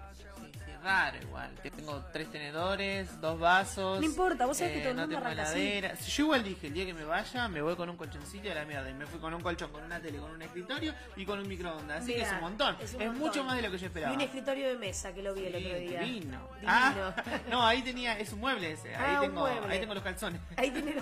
Raro 0.84 1.16
igual. 1.22 1.50
Que 1.62 1.70
Tengo 1.70 2.04
tres 2.12 2.30
tenedores, 2.30 3.20
dos 3.20 3.38
vasos. 3.40 4.00
No 4.00 4.04
importa, 4.06 4.44
vos 4.44 4.56
sabés 4.58 4.74
que 4.74 4.80
todo 4.80 4.90
el 4.90 4.96
no 4.96 5.08
tengo 5.08 5.24
así. 5.24 5.32
heladera. 5.32 5.96
Si 5.96 6.10
Yo 6.12 6.24
igual 6.24 6.44
dije, 6.44 6.66
el 6.66 6.74
día 6.74 6.84
que 6.84 6.92
me 6.94 7.04
vaya, 7.04 7.48
me 7.48 7.62
voy 7.62 7.74
con 7.74 7.88
un 7.88 7.96
colchoncito 7.96 8.48
y 8.48 8.50
a 8.50 8.54
la 8.54 8.64
mierda. 8.66 8.90
Y 8.90 8.94
me 8.94 9.06
fui 9.06 9.18
con 9.18 9.32
un 9.32 9.40
colchón, 9.40 9.72
con 9.72 9.82
una 9.82 9.98
tele, 10.00 10.18
con 10.18 10.30
un 10.30 10.42
escritorio 10.42 10.94
y 11.16 11.24
con 11.24 11.38
un 11.38 11.48
microondas. 11.48 12.02
Así 12.02 12.14
que 12.14 12.20
es 12.22 12.32
un 12.32 12.40
montón. 12.40 12.76
es 12.80 12.90
Es, 12.90 12.94
un 12.94 13.00
montón. 13.06 13.18
mucho 13.18 13.44
más 13.44 13.56
de 13.56 13.62
lo 13.62 13.70
que 13.70 13.78
yo 13.78 13.84
Y 13.84 13.86
esperaba. 13.86 14.12
un 14.14 14.20
escritorio 14.20 14.68
de 14.68 14.76
mesa 14.76 15.12
que 15.14 15.22
lo 15.22 15.32
vi 15.34 15.46
el 15.46 15.56
otro 15.56 15.78
día. 15.78 16.00
divino. 16.00 16.04
Divino. 16.04 16.48
Ah, 16.66 17.14
no, 17.50 17.66
ahí 17.66 17.80
tenía, 17.82 18.18
es 18.18 18.32
un 18.34 18.40
mueble 18.40 18.72
ese. 18.72 18.94
Ahí, 18.94 19.14
Ah, 19.16 19.20
tengo, 19.22 19.40
mueble. 19.40 19.72
ahí 19.72 19.80
tengo 19.80 19.94
los 19.94 20.02
calzones. 20.04 20.40
Ahí 20.56 20.70
tiene 20.70 20.94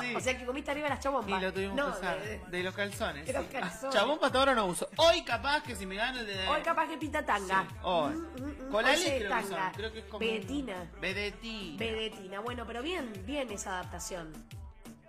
Sí. 0.00 0.14
O 0.16 0.20
sea 0.20 0.36
que 0.38 0.44
comiste 0.46 0.70
arriba 0.70 0.88
las 0.88 0.98
Y 0.98 1.02
chabombas. 1.02 1.42
lo 1.42 1.52
tuvimos 1.52 1.76
no, 1.76 1.92
que 1.92 1.98
usar. 1.98 2.20
de- 2.20 2.38
De, 2.48 2.62
los 2.62 2.74
calzones. 2.74 3.26
de 3.26 3.32
los 3.34 3.46
calzones. 3.46 3.94
Chabón 3.94 4.18
para 4.18 4.38
ahora 4.38 4.54
no 4.54 4.66
uso. 4.66 4.88
Hoy 4.96 5.22
capaz 5.24 5.62
que 5.62 5.74
si 5.76 5.84
me 5.86 5.94
gano 5.96 6.20
el 6.20 6.26
de. 6.26 6.48
Hoy 6.48 6.62
capaz 6.62 6.86
que 6.88 6.96
pinta 6.96 7.24
tanga. 7.24 7.66
Hoy. 7.82 8.12
Mm, 8.14 8.18
mm, 8.42 8.66
mm, 8.68 8.70
Colales 8.70 9.25
tanga. 9.28 9.72
creo 9.74 9.92
que 9.92 9.98
es 10.00 10.04
como. 10.06 10.18
Vedetina. 10.20 10.90
Vedetina. 11.00 11.78
Vedetina. 11.78 12.40
Bueno, 12.40 12.64
pero 12.66 12.82
bien, 12.82 13.12
bien 13.26 13.50
esa 13.50 13.78
adaptación. 13.80 14.32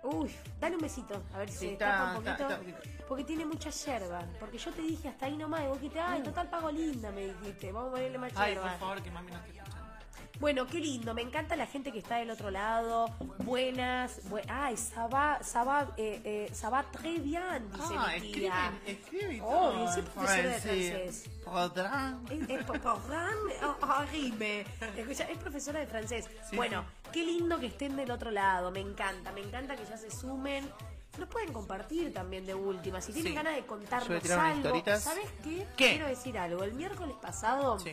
Uy, 0.02 0.30
dale 0.60 0.76
un 0.76 0.82
besito, 0.82 1.22
a 1.34 1.38
ver 1.38 1.48
si 1.50 1.58
Sí, 1.58 1.66
se 1.66 1.72
está- 1.72 2.14
un 2.16 2.22
poquito. 2.24 2.48
está- 2.48 2.60
Porque 3.08 3.24
tiene 3.24 3.44
mucha 3.44 3.70
yerba. 3.70 4.22
Porque 4.38 4.56
yo 4.58 4.70
te 4.70 4.82
dije 4.82 5.08
hasta 5.08 5.26
ahí 5.26 5.36
nomás, 5.36 5.62
y 5.62 5.66
vos 5.66 5.80
dijiste, 5.80 5.98
ay, 6.00 6.22
total 6.22 6.48
pago 6.48 6.70
linda, 6.70 7.10
me 7.10 7.26
dijiste. 7.26 7.72
Vamos 7.72 7.88
a 7.88 7.92
ponerle 7.92 8.18
más 8.18 8.32
Ay, 8.36 8.54
yerba. 8.54 8.70
por 8.70 8.78
favor, 8.78 9.02
que 9.02 9.10
mami 9.10 9.30
no 9.32 9.38
esté. 9.38 9.58
Bueno, 10.40 10.68
qué 10.68 10.78
lindo, 10.78 11.14
me 11.14 11.22
encanta 11.22 11.56
la 11.56 11.66
gente 11.66 11.90
que 11.90 11.98
está 11.98 12.18
del 12.18 12.30
otro 12.30 12.50
lado. 12.52 13.06
Buenas, 13.38 14.20
bue- 14.30 14.44
ay, 14.48 14.76
ça 14.76 15.08
va, 15.08 15.42
ça 15.42 15.64
va, 15.64 15.92
eh, 15.96 16.20
eh, 16.24 16.50
ça 16.54 16.70
va 16.70 16.84
très 16.92 17.18
bien, 17.18 17.68
dice 17.72 17.94
Ah, 17.96 18.12
mi 18.20 18.32
tía. 18.32 18.72
escriben, 18.86 19.40
escriben. 19.40 19.42
Sí, 19.94 19.98
en 19.98 20.04
profesora 20.06 20.42
de 20.48 20.60
francés. 20.60 21.30
Podrán. 21.44 22.24
Es, 22.30 22.50
es 22.50 22.64
programme 22.64 23.52
horrible. 23.82 24.66
Escucha, 24.96 25.24
es 25.24 25.38
profesora 25.38 25.80
de 25.80 25.86
francés. 25.88 26.28
Sí, 26.48 26.54
bueno, 26.56 26.84
qué 27.12 27.24
lindo 27.24 27.58
que 27.58 27.66
estén 27.66 27.96
del 27.96 28.10
otro 28.12 28.30
lado. 28.30 28.70
Me 28.70 28.80
encanta, 28.80 29.32
me 29.32 29.40
encanta 29.40 29.74
que 29.74 29.84
ya 29.86 29.96
se 29.96 30.10
sumen. 30.10 30.70
Nos 31.18 31.28
pueden 31.28 31.52
compartir 31.52 32.14
también 32.14 32.46
de 32.46 32.54
última. 32.54 33.00
Si 33.00 33.12
tienen 33.12 33.32
Sí. 33.32 33.36
ganas 33.36 33.56
de 33.56 33.66
contarnos 33.66 34.30
algo. 34.30 34.82
¿Sabes 35.00 35.26
qué? 35.42 35.66
¿Qué? 35.76 35.88
Quiero 35.94 36.06
decir 36.06 36.38
algo. 36.38 36.62
El 36.62 36.74
miércoles 36.74 37.16
pasado, 37.20 37.76
Sí. 37.80 37.92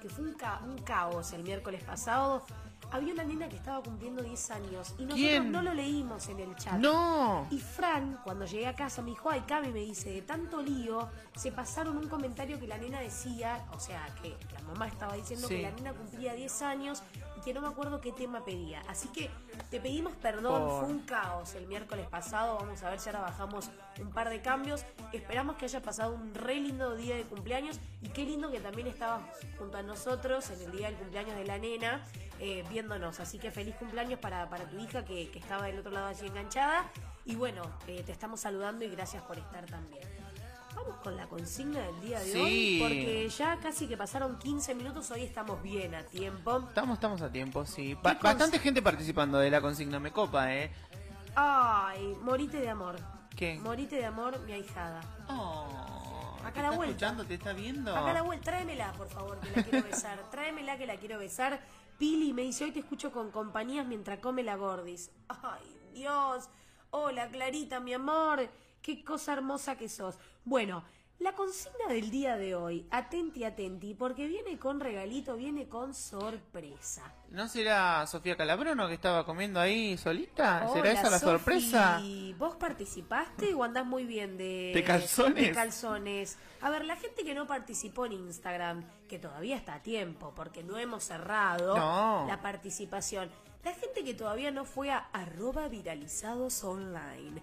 Que 0.00 0.08
fue 0.08 0.24
un, 0.24 0.34
ca- 0.34 0.60
un 0.66 0.78
caos 0.78 1.32
el 1.32 1.42
miércoles 1.42 1.82
pasado, 1.84 2.44
había 2.92 3.12
una 3.14 3.22
nena 3.22 3.48
que 3.48 3.54
estaba 3.56 3.80
cumpliendo 3.82 4.20
10 4.22 4.50
años. 4.50 4.94
Y 4.98 5.02
nosotros 5.04 5.14
¿Quién? 5.14 5.52
no 5.52 5.62
lo 5.62 5.72
leímos 5.74 6.28
en 6.28 6.40
el 6.40 6.56
chat. 6.56 6.74
No. 6.74 7.46
Y 7.50 7.58
Fran, 7.60 8.18
cuando 8.24 8.46
llegué 8.46 8.66
a 8.66 8.74
casa, 8.74 9.00
me 9.02 9.10
dijo, 9.10 9.30
ay, 9.30 9.42
Cami, 9.46 9.68
me 9.68 9.78
dice, 9.80 10.10
de 10.10 10.22
tanto 10.22 10.60
lío, 10.60 11.08
se 11.36 11.52
pasaron 11.52 11.96
un 11.98 12.08
comentario 12.08 12.58
que 12.58 12.66
la 12.66 12.78
nena 12.78 12.98
decía, 13.00 13.64
o 13.72 13.78
sea, 13.78 14.04
que 14.20 14.36
la 14.52 14.60
mamá 14.62 14.88
estaba 14.88 15.14
diciendo 15.14 15.46
Sí. 15.46 15.56
que 15.56 15.62
la 15.62 15.70
nena 15.70 15.92
cumplía 15.92 16.34
10 16.34 16.62
años 16.62 17.02
que 17.40 17.52
no 17.54 17.60
me 17.60 17.68
acuerdo 17.68 18.00
qué 18.00 18.12
tema 18.12 18.44
pedía. 18.44 18.82
Así 18.88 19.08
que 19.08 19.30
te 19.70 19.80
pedimos 19.80 20.14
perdón, 20.16 20.62
Por- 20.68 20.80
fue 20.80 20.88
un 20.88 21.00
caos 21.00 21.54
el 21.54 21.66
miércoles 21.66 22.06
pasado, 22.08 22.56
vamos 22.58 22.82
a 22.82 22.90
ver 22.90 23.00
si 23.00 23.08
ahora 23.08 23.20
bajamos 23.22 23.70
un 24.00 24.10
par 24.10 24.28
de 24.28 24.40
cambios. 24.40 24.84
Esperamos 25.12 25.56
que 25.56 25.64
haya 25.66 25.80
pasado 25.82 26.14
un 26.14 26.34
re 26.34 26.56
lindo 26.56 26.94
día 26.96 27.16
de 27.16 27.24
cumpleaños 27.24 27.80
y 28.02 28.08
qué 28.08 28.24
lindo 28.24 28.50
que 28.50 28.60
también 28.60 28.86
estabas 28.86 29.22
junto 29.58 29.78
a 29.78 29.82
nosotros 29.82 30.48
en 30.50 30.60
el 30.62 30.72
día 30.72 30.86
del 30.88 30.96
cumpleaños 30.96 31.36
de 31.36 31.44
la 31.44 31.58
nena. 31.58 32.06
eh, 32.42 32.64
viéndonos. 32.70 33.20
Así 33.20 33.38
que 33.38 33.50
feliz 33.50 33.74
cumpleaños 33.76 34.18
para, 34.18 34.48
para 34.48 34.64
tu 34.64 34.78
hija 34.78 35.04
que, 35.04 35.30
que 35.30 35.38
estaba 35.38 35.66
del 35.66 35.78
otro 35.78 35.90
lado 35.92 36.06
allí 36.06 36.26
enganchada. 36.26 36.90
Y 37.26 37.34
bueno, 37.34 37.62
eh, 37.86 38.02
te 38.02 38.12
estamos 38.12 38.40
saludando 38.40 38.82
y 38.82 38.88
gracias 38.88 39.22
por 39.24 39.36
estar 39.36 39.66
también. 39.66 40.02
Vamos 40.74 40.96
con 41.02 41.16
la 41.16 41.26
consigna 41.26 41.80
del 41.80 42.00
día 42.00 42.20
de 42.20 42.32
Sí. 42.32 42.38
hoy, 42.40 42.78
porque 42.80 43.28
ya 43.28 43.56
casi 43.58 43.86
que 43.88 43.96
pasaron 43.96 44.38
15 44.38 44.74
minutos, 44.74 45.10
hoy 45.10 45.22
estamos 45.22 45.60
bien 45.62 45.94
a 45.94 46.02
tiempo. 46.04 46.58
Estamos, 46.68 46.94
estamos 46.94 47.22
a 47.22 47.30
tiempo, 47.30 47.64
sí. 47.66 47.94
Ba- 47.94 48.14
bastante 48.22 48.58
gente 48.58 48.80
participando 48.80 49.38
de 49.38 49.50
la 49.50 49.60
consigna, 49.60 49.98
me 49.98 50.12
copa, 50.12 50.54
¿eh? 50.54 50.70
Ay, 51.34 52.16
morite 52.22 52.58
de 52.60 52.68
amor. 52.70 52.96
¿Qué? 53.36 53.58
Morite 53.58 53.96
de 53.96 54.04
amor, 54.06 54.38
mi 54.40 54.52
ahijada. 54.52 55.00
Oh, 55.28 56.36
Acá 56.40 56.52
¿te 56.52 56.58
la 56.60 56.64
está 56.68 56.76
vuelta. 56.76 56.90
escuchando? 56.92 57.24
¿Te 57.24 57.34
está 57.34 57.52
viendo? 57.52 57.96
Acá 57.96 58.12
la 58.12 58.22
vuelta, 58.22 58.44
tráemela, 58.50 58.92
por 58.92 59.08
favor, 59.08 59.38
que 59.40 59.50
la 59.56 59.62
quiero 59.62 59.84
besar. 59.86 60.18
Tráemela 60.30 60.76
que 60.78 60.86
la 60.86 60.96
quiero 60.96 61.18
besar. 61.18 61.60
Pili 61.98 62.32
me 62.32 62.42
dice, 62.42 62.64
hoy 62.64 62.72
te 62.72 62.80
escucho 62.80 63.12
con 63.12 63.30
compañías 63.30 63.86
mientras 63.86 64.18
come 64.20 64.42
la 64.42 64.56
gordis. 64.56 65.10
Ay, 65.28 65.76
Dios. 65.94 66.48
Hola, 66.90 67.28
Clarita, 67.28 67.78
mi 67.80 67.92
amor. 67.94 68.48
Qué 68.82 69.04
cosa 69.04 69.32
hermosa 69.34 69.76
que 69.76 69.88
sos. 69.88 70.18
Bueno, 70.44 70.82
la 71.18 71.34
consigna 71.34 71.86
del 71.88 72.10
día 72.10 72.36
de 72.38 72.54
hoy, 72.54 72.86
atenti, 72.90 73.44
atenti, 73.44 73.92
porque 73.94 74.26
viene 74.26 74.58
con 74.58 74.80
regalito, 74.80 75.36
viene 75.36 75.68
con 75.68 75.92
sorpresa. 75.92 77.12
¿No 77.28 77.46
será 77.46 78.06
Sofía 78.06 78.38
Calabrono 78.38 78.88
que 78.88 78.94
estaba 78.94 79.26
comiendo 79.26 79.60
ahí 79.60 79.98
solita? 79.98 80.66
¿Será 80.72 80.92
esa 80.92 81.10
la 81.10 81.18
Sofi. 81.18 81.32
sorpresa? 81.32 82.00
¿Vos 82.38 82.56
participaste 82.56 83.52
o 83.52 83.62
andás 83.64 83.84
muy 83.84 84.04
bien 84.06 84.38
de... 84.38 84.72
¿De 84.74 84.82
calzones? 84.82 85.48
de 85.48 85.52
calzones? 85.52 86.38
A 86.62 86.70
ver, 86.70 86.86
la 86.86 86.96
gente 86.96 87.22
que 87.22 87.34
no 87.34 87.46
participó 87.46 88.06
en 88.06 88.12
Instagram, 88.12 88.82
que 89.06 89.18
todavía 89.18 89.56
está 89.56 89.74
a 89.74 89.82
tiempo, 89.82 90.32
porque 90.34 90.62
no 90.64 90.78
hemos 90.78 91.04
cerrado 91.04 91.76
No. 91.76 92.24
la 92.26 92.40
participación. 92.40 93.30
La 93.62 93.74
gente 93.74 94.04
que 94.04 94.14
todavía 94.14 94.50
no 94.50 94.64
fue 94.64 94.90
a 94.90 94.96
arroba 95.12 95.68
viralizados 95.68 96.64
online. 96.64 97.42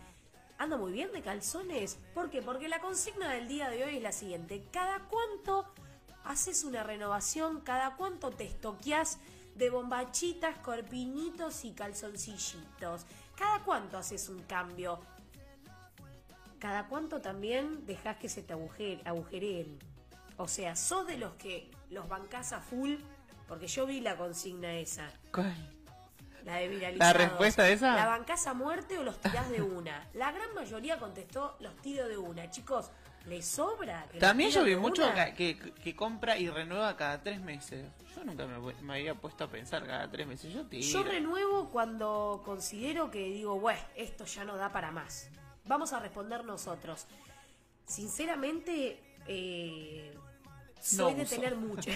¿Anda 0.57 0.77
muy 0.77 0.91
bien 0.91 1.11
de 1.11 1.21
calzones? 1.21 1.99
¿Por 2.13 2.29
qué? 2.29 2.41
Porque 2.41 2.67
la 2.67 2.79
consigna 2.81 3.31
del 3.31 3.47
día 3.47 3.69
de 3.69 3.83
hoy 3.83 3.97
es 3.97 4.03
la 4.03 4.11
siguiente. 4.11 4.65
¿Cada 4.71 4.99
cuánto 5.07 5.71
haces 6.23 6.63
una 6.63 6.83
renovación? 6.83 7.61
¿Cada 7.61 7.95
cuánto 7.95 8.31
te 8.31 8.45
estoqueás 8.45 9.19
de 9.55 9.69
bombachitas, 9.69 10.57
corpiñitos 10.59 11.63
y 11.63 11.73
calzoncillitos? 11.73 13.05
¿Cada 13.35 13.63
cuánto 13.63 13.97
haces 13.99 14.29
un 14.29 14.41
cambio? 14.43 14.99
¿Cada 16.59 16.87
cuánto 16.87 17.21
también 17.21 17.85
dejas 17.85 18.17
que 18.17 18.27
se 18.29 18.41
te 18.41 18.55
agujer- 18.55 19.01
agujereen? 19.05 19.77
O 20.37 20.47
sea, 20.47 20.75
¿sos 20.75 21.05
de 21.05 21.17
los 21.17 21.33
que 21.35 21.69
los 21.91 22.09
bancás 22.09 22.51
a 22.51 22.61
full? 22.61 22.95
Porque 23.47 23.67
yo 23.67 23.85
vi 23.85 24.01
la 24.01 24.17
consigna 24.17 24.73
esa. 24.73 25.11
La 26.47 26.55
de 26.55 26.69
viralizados. 26.69 27.13
¿La 27.13 27.13
respuesta 27.13 27.69
esa? 27.69 27.93
¿La 27.93 28.05
bancás 28.05 28.47
a 28.47 28.53
muerte 28.53 28.97
o 28.97 29.03
los 29.03 29.19
tirás 29.19 29.49
de 29.49 29.61
una? 29.61 30.07
La 30.13 30.31
gran 30.31 30.55
mayoría 30.55 30.97
contestó 30.97 31.57
los 31.59 31.75
tiro 31.81 32.07
de 32.07 32.17
una. 32.17 32.49
Chicos, 32.49 32.89
¿les 33.25 33.45
sobra? 33.45 34.05
que 34.09 34.17
También 34.17 34.49
yo 34.51 34.63
vi 34.63 34.71
de 34.71 34.77
mucho 34.77 35.03
que, 35.35 35.95
compra 35.97 36.37
y 36.37 36.49
renueva 36.49 36.95
cada 36.95 37.21
tres 37.21 37.41
meses. 37.41 37.85
Yo 38.15 38.23
nunca 38.23 38.47
me 38.47 38.93
había 38.93 39.13
puesto 39.15 39.43
a 39.43 39.49
pensar 39.49 39.85
cada 39.85 40.09
tres 40.09 40.25
meses. 40.25 40.53
Yo 40.53 40.65
tiro. 40.65 40.87
Yo 40.87 41.03
renuevo 41.03 41.69
cuando 41.69 42.41
considero 42.45 43.11
que 43.11 43.25
digo, 43.25 43.59
bueno, 43.59 43.81
esto 43.97 44.23
ya 44.23 44.45
no 44.45 44.55
da 44.55 44.71
para 44.71 44.89
más. 44.91 45.29
Vamos 45.65 45.91
a 45.91 45.99
responder 45.99 46.45
nosotros. 46.45 47.07
Sinceramente, 47.85 49.01
eh, 49.27 50.17
soy 50.81 51.11
No 51.13 51.17
de 51.17 51.23
uso. 51.23 51.35
tener 51.35 51.55
mucho. 51.55 51.89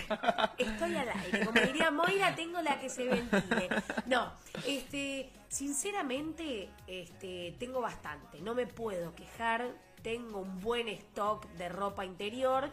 Estoy 0.57 0.95
al 0.95 1.09
aire. 1.09 1.45
Como 1.45 1.61
diría 1.61 1.91
Moira, 1.91 2.35
tengo 2.35 2.61
la 2.61 2.79
que 2.79 2.89
se 2.89 3.05
ventile. 3.05 3.69
No, 4.05 4.31
este, 4.65 5.29
sinceramente, 5.49 6.69
este, 6.87 7.55
tengo 7.59 7.81
bastante. 7.81 8.39
No 8.41 8.53
me 8.53 8.67
puedo 8.67 9.13
quejar. 9.15 9.67
Tengo 10.01 10.39
un 10.39 10.59
buen 10.59 10.87
stock 10.89 11.45
de 11.53 11.69
ropa 11.69 12.05
interior. 12.05 12.69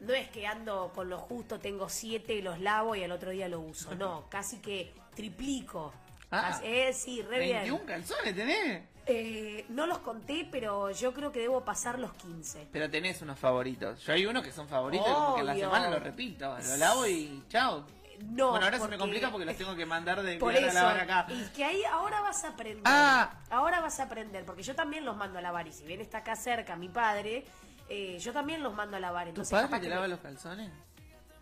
No 0.00 0.12
es 0.12 0.28
que 0.28 0.46
ando 0.46 0.92
con 0.94 1.08
lo 1.08 1.18
justo, 1.18 1.58
tengo 1.58 1.88
siete, 1.88 2.42
los 2.42 2.60
lavo 2.60 2.94
y 2.94 3.02
al 3.04 3.12
otro 3.12 3.30
día 3.30 3.48
lo 3.48 3.60
uso. 3.60 3.94
No, 3.94 4.28
casi 4.28 4.58
que 4.58 4.92
triplico. 5.14 5.92
Ah, 6.30 6.60
eh, 6.64 6.92
sí, 6.92 7.22
re 7.22 7.38
bien. 7.40 7.58
21 7.62 7.86
calzones 7.86 8.34
tenés. 8.34 8.82
Eh, 9.06 9.66
no 9.68 9.86
los 9.86 9.98
conté, 9.98 10.48
pero 10.50 10.90
yo 10.90 11.12
creo 11.12 11.30
que 11.30 11.40
debo 11.40 11.62
pasar 11.64 11.98
los 11.98 12.14
15. 12.14 12.68
Pero 12.72 12.90
tenés 12.90 13.20
unos 13.22 13.38
favoritos. 13.38 14.02
Yo 14.04 14.12
hay 14.14 14.24
unos 14.24 14.42
que 14.42 14.50
son 14.52 14.66
favoritos, 14.66 15.06
como 15.06 15.34
que 15.34 15.40
en 15.40 15.46
la 15.46 15.52
Obvio. 15.52 15.64
semana 15.66 15.90
lo 15.90 15.98
repito. 15.98 16.56
Lo 16.66 16.76
lavo 16.78 17.06
y 17.06 17.42
chao. 17.48 17.84
No, 18.20 18.50
bueno, 18.50 18.64
ahora 18.64 18.76
se 18.76 18.80
porque- 18.80 18.96
me 18.96 18.98
complica 18.98 19.30
porque 19.30 19.44
los 19.44 19.56
tengo 19.56 19.74
que 19.74 19.84
mandar 19.84 20.22
de 20.22 20.36
Por 20.38 20.52
enviar 20.54 20.68
a 20.70 20.72
eso, 20.72 20.82
lavar 20.82 21.00
acá. 21.00 21.26
y 21.30 21.44
que 21.54 21.64
ahí 21.64 21.82
ahora 21.84 22.20
vas 22.20 22.44
a 22.44 22.48
aprender. 22.50 22.82
Ah. 22.86 23.34
Ahora 23.50 23.80
vas 23.80 23.98
a 24.00 24.04
aprender, 24.04 24.44
porque 24.46 24.62
yo 24.62 24.74
también 24.74 25.04
los 25.04 25.16
mando 25.16 25.38
a 25.38 25.42
lavar. 25.42 25.66
Y 25.66 25.72
si 25.72 25.84
bien 25.84 26.00
está 26.00 26.18
acá 26.18 26.36
cerca 26.36 26.76
mi 26.76 26.88
padre, 26.88 27.44
eh, 27.88 28.18
yo 28.20 28.32
también 28.32 28.62
los 28.62 28.72
mando 28.72 28.96
a 28.96 29.00
lavar. 29.00 29.24
¿Tu 29.24 29.30
Entonces, 29.30 29.50
padre 29.50 29.66
capaz 29.68 29.80
te 29.82 29.88
lava 29.88 30.02
me- 30.02 30.08
los 30.08 30.20
calzones? 30.20 30.70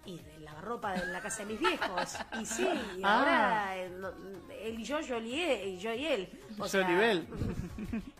Y 0.04 0.18
de 0.18 0.38
la 0.40 0.52
ropa 0.60 0.92
de 0.94 1.06
la 1.06 1.20
casa 1.20 1.44
de 1.44 1.52
mis 1.52 1.60
viejos. 1.60 2.16
Y 2.40 2.44
sí, 2.46 2.66
y 2.98 3.02
Ah. 3.04 3.18
ahora 3.18 3.76
eh, 3.78 3.88
no- 3.90 4.12
él 4.60 4.78
y 4.80 4.84
yo, 4.84 5.00
yo 5.00 5.18
y 5.20 5.40
él. 5.40 5.68
Y 5.68 5.78
yo 5.78 5.92
y 5.94 6.06
él. 6.06 6.28
O 6.58 6.66
sea, 6.68 6.84
Jolibel. 6.84 7.26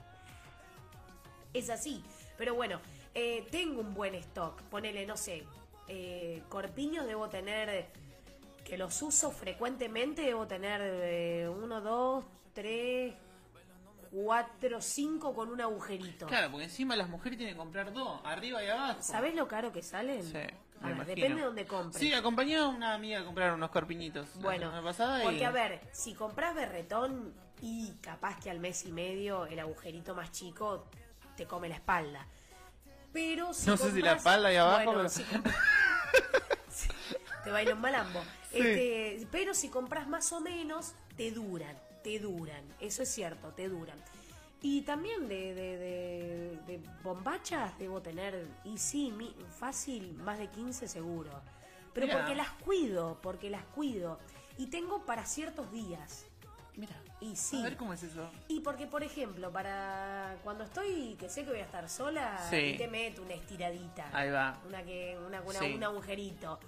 es 1.54 1.70
así. 1.70 2.02
Pero 2.38 2.54
bueno, 2.54 2.80
eh, 3.14 3.46
tengo 3.50 3.80
un 3.80 3.94
buen 3.94 4.14
stock. 4.16 4.60
Ponele, 4.62 5.06
no 5.06 5.16
sé, 5.16 5.44
eh, 5.88 6.42
corpiños 6.48 7.06
debo 7.06 7.28
tener, 7.28 7.86
que 8.64 8.78
los 8.78 9.00
uso 9.02 9.30
frecuentemente, 9.30 10.22
debo 10.22 10.46
tener 10.46 10.80
eh, 10.82 11.48
uno, 11.48 11.80
dos, 11.80 12.24
tres, 12.54 13.12
cuatro, 14.10 14.80
cinco 14.80 15.34
con 15.34 15.50
un 15.50 15.60
agujerito. 15.60 16.26
Claro, 16.26 16.50
porque 16.50 16.64
encima 16.64 16.96
las 16.96 17.08
mujeres 17.08 17.38
tienen 17.38 17.54
que 17.54 17.58
comprar 17.58 17.92
dos, 17.92 18.20
arriba 18.24 18.62
y 18.62 18.68
abajo. 18.68 19.02
¿Sabés 19.02 19.34
lo 19.34 19.46
caro 19.48 19.72
que 19.72 19.82
salen? 19.82 20.22
Sí, 20.22 20.38
A 20.82 20.86
ver, 20.88 20.96
imagino. 20.96 21.14
depende 21.16 21.40
de 21.40 21.46
dónde 21.46 21.66
compres. 21.66 22.00
Sí, 22.00 22.12
acompañé 22.12 22.56
a 22.56 22.66
una 22.68 22.94
amiga 22.94 23.20
a 23.20 23.24
comprar 23.24 23.52
unos 23.54 23.70
corpiñitos 23.70 24.34
la 24.36 24.42
Bueno, 24.42 24.66
semana 24.66 24.82
pasada 24.82 25.20
y- 25.20 25.24
porque 25.24 25.44
a 25.44 25.50
ver, 25.50 25.80
si 25.92 26.14
compras 26.14 26.54
berretón 26.54 27.32
y 27.60 27.92
capaz 28.00 28.38
que 28.40 28.50
al 28.50 28.58
mes 28.58 28.84
y 28.84 28.92
medio 28.92 29.46
el 29.46 29.58
agujerito 29.60 30.14
más 30.14 30.32
chico 30.32 30.86
te 31.36 31.46
come 31.46 31.68
la 31.68 31.76
espalda. 31.76 32.26
Pero 33.12 33.52
si 33.54 33.66
No 33.68 33.76
sé 33.76 33.92
si 33.92 34.00
la 34.02 34.12
espalda 34.14 34.48
ahí 34.48 34.56
abajo, 34.56 34.84
Bueno, 34.84 34.92
pero- 35.00 35.08
si 35.10 35.22
compras- 35.24 35.54
Sí, 36.68 36.88
te 37.44 37.50
baila 37.50 37.74
un 37.74 37.80
malambo. 37.80 38.22
Este, 38.52 39.26
pero 39.30 39.54
si 39.54 39.68
compras 39.68 40.08
más 40.08 40.32
o 40.32 40.40
menos, 40.40 40.92
te 41.16 41.30
duran, 41.30 41.76
te 42.02 42.18
duran. 42.18 42.62
Eso 42.80 43.02
es 43.02 43.08
cierto, 43.10 43.48
te 43.48 43.68
duran. 43.68 43.96
Y 44.62 44.82
también 44.82 45.28
de, 45.28 45.54
de, 45.54 45.76
de- 45.78 46.58
de 46.66 46.80
bombachas 47.02 47.76
debo 47.78 48.00
tener, 48.00 48.46
y 48.64 48.78
sí, 48.78 49.10
mi- 49.10 49.34
fácil, 49.58 50.14
más 50.14 50.38
de 50.38 50.48
15 50.48 50.86
seguro. 50.88 51.30
Pero 51.92 52.06
porque 52.12 52.34
las 52.34 52.48
cuido, 52.64 53.18
porque 53.22 53.50
las 53.50 53.64
cuido. 53.66 54.18
Y 54.56 54.66
tengo 54.68 55.04
para 55.04 55.26
ciertos 55.26 55.70
días. 55.72 56.26
Mira, 56.76 56.94
Y 57.20 57.36
sí. 57.36 57.60
a 57.60 57.64
ver 57.64 57.76
cómo 57.76 57.92
es 57.92 58.02
eso. 58.02 58.30
Y 58.48 58.60
porque, 58.60 58.86
por 58.86 59.02
ejemplo, 59.02 59.50
para 59.52 60.36
cuando 60.42 60.64
estoy, 60.64 61.16
que 61.18 61.28
sé 61.28 61.44
que 61.44 61.50
voy 61.50 61.60
a 61.60 61.64
estar 61.64 61.86
sola, 61.88 62.38
Sí. 62.48 62.56
y 62.56 62.76
te 62.78 62.88
meto 62.88 63.20
una 63.22 63.34
estiradita. 63.34 64.08
Ahí 64.12 64.30
va. 64.30 64.58
Una 64.66 64.82
que, 64.82 65.18
una, 65.26 65.42
una- 65.42 65.58
Sí. 65.58 65.74
un 65.74 65.84
agujerito. 65.84 66.58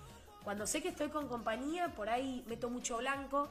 Cuando 0.42 0.66
sé 0.66 0.82
que 0.82 0.88
estoy 0.88 1.08
con 1.08 1.26
compañía, 1.26 1.88
por 1.94 2.10
ahí 2.10 2.44
meto 2.48 2.68
mucho 2.68 2.98
blanco. 2.98 3.48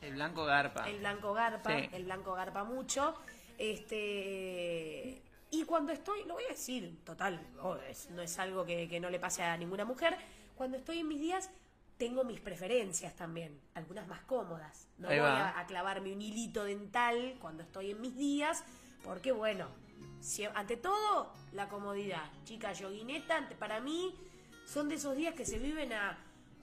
El 0.00 0.14
blanco 0.14 0.44
garpa. 0.46 0.88
El 0.88 1.00
blanco 1.00 1.34
garpa, 1.34 1.70
Sí. 1.78 1.90
el 1.92 2.04
blanco 2.04 2.32
garpa 2.32 2.64
mucho. 2.64 3.14
Este. 3.60 5.22
Y 5.52 5.64
cuando 5.64 5.92
estoy, 5.92 6.24
lo 6.24 6.34
voy 6.34 6.44
a 6.44 6.48
decir, 6.50 7.00
total, 7.04 7.40
es- 7.88 8.08
no 8.10 8.22
es 8.22 8.38
algo 8.38 8.64
que, 8.64 8.88
que 8.88 9.00
no 9.00 9.10
le 9.10 9.18
pase 9.18 9.42
a 9.42 9.56
ninguna 9.56 9.84
mujer. 9.84 10.16
Cuando 10.56 10.76
estoy 10.76 10.98
en 11.00 11.08
mis 11.08 11.20
días, 11.20 11.50
tengo 11.96 12.22
mis 12.24 12.40
preferencias 12.40 13.14
también, 13.16 13.60
algunas 13.74 14.06
más 14.06 14.20
cómodas. 14.22 14.86
No 14.98 15.08
Ahí 15.08 15.18
voy 15.18 15.28
a, 15.28 15.58
a 15.58 15.66
clavarme 15.66 16.12
un 16.12 16.22
hilito 16.22 16.64
dental 16.64 17.36
cuando 17.40 17.62
estoy 17.64 17.90
en 17.90 18.00
mis 18.00 18.16
días, 18.16 18.62
porque 19.02 19.32
bueno, 19.32 19.66
si- 20.20 20.44
ante 20.44 20.76
todo, 20.76 21.32
la 21.52 21.68
comodidad. 21.68 22.22
Chica, 22.44 22.72
yoguineta, 22.72 23.48
para 23.58 23.80
mí, 23.80 24.14
son 24.66 24.88
de 24.88 24.94
esos 24.94 25.16
días 25.16 25.34
que 25.34 25.44
se 25.44 25.58
viven 25.58 25.92
a. 25.92 26.16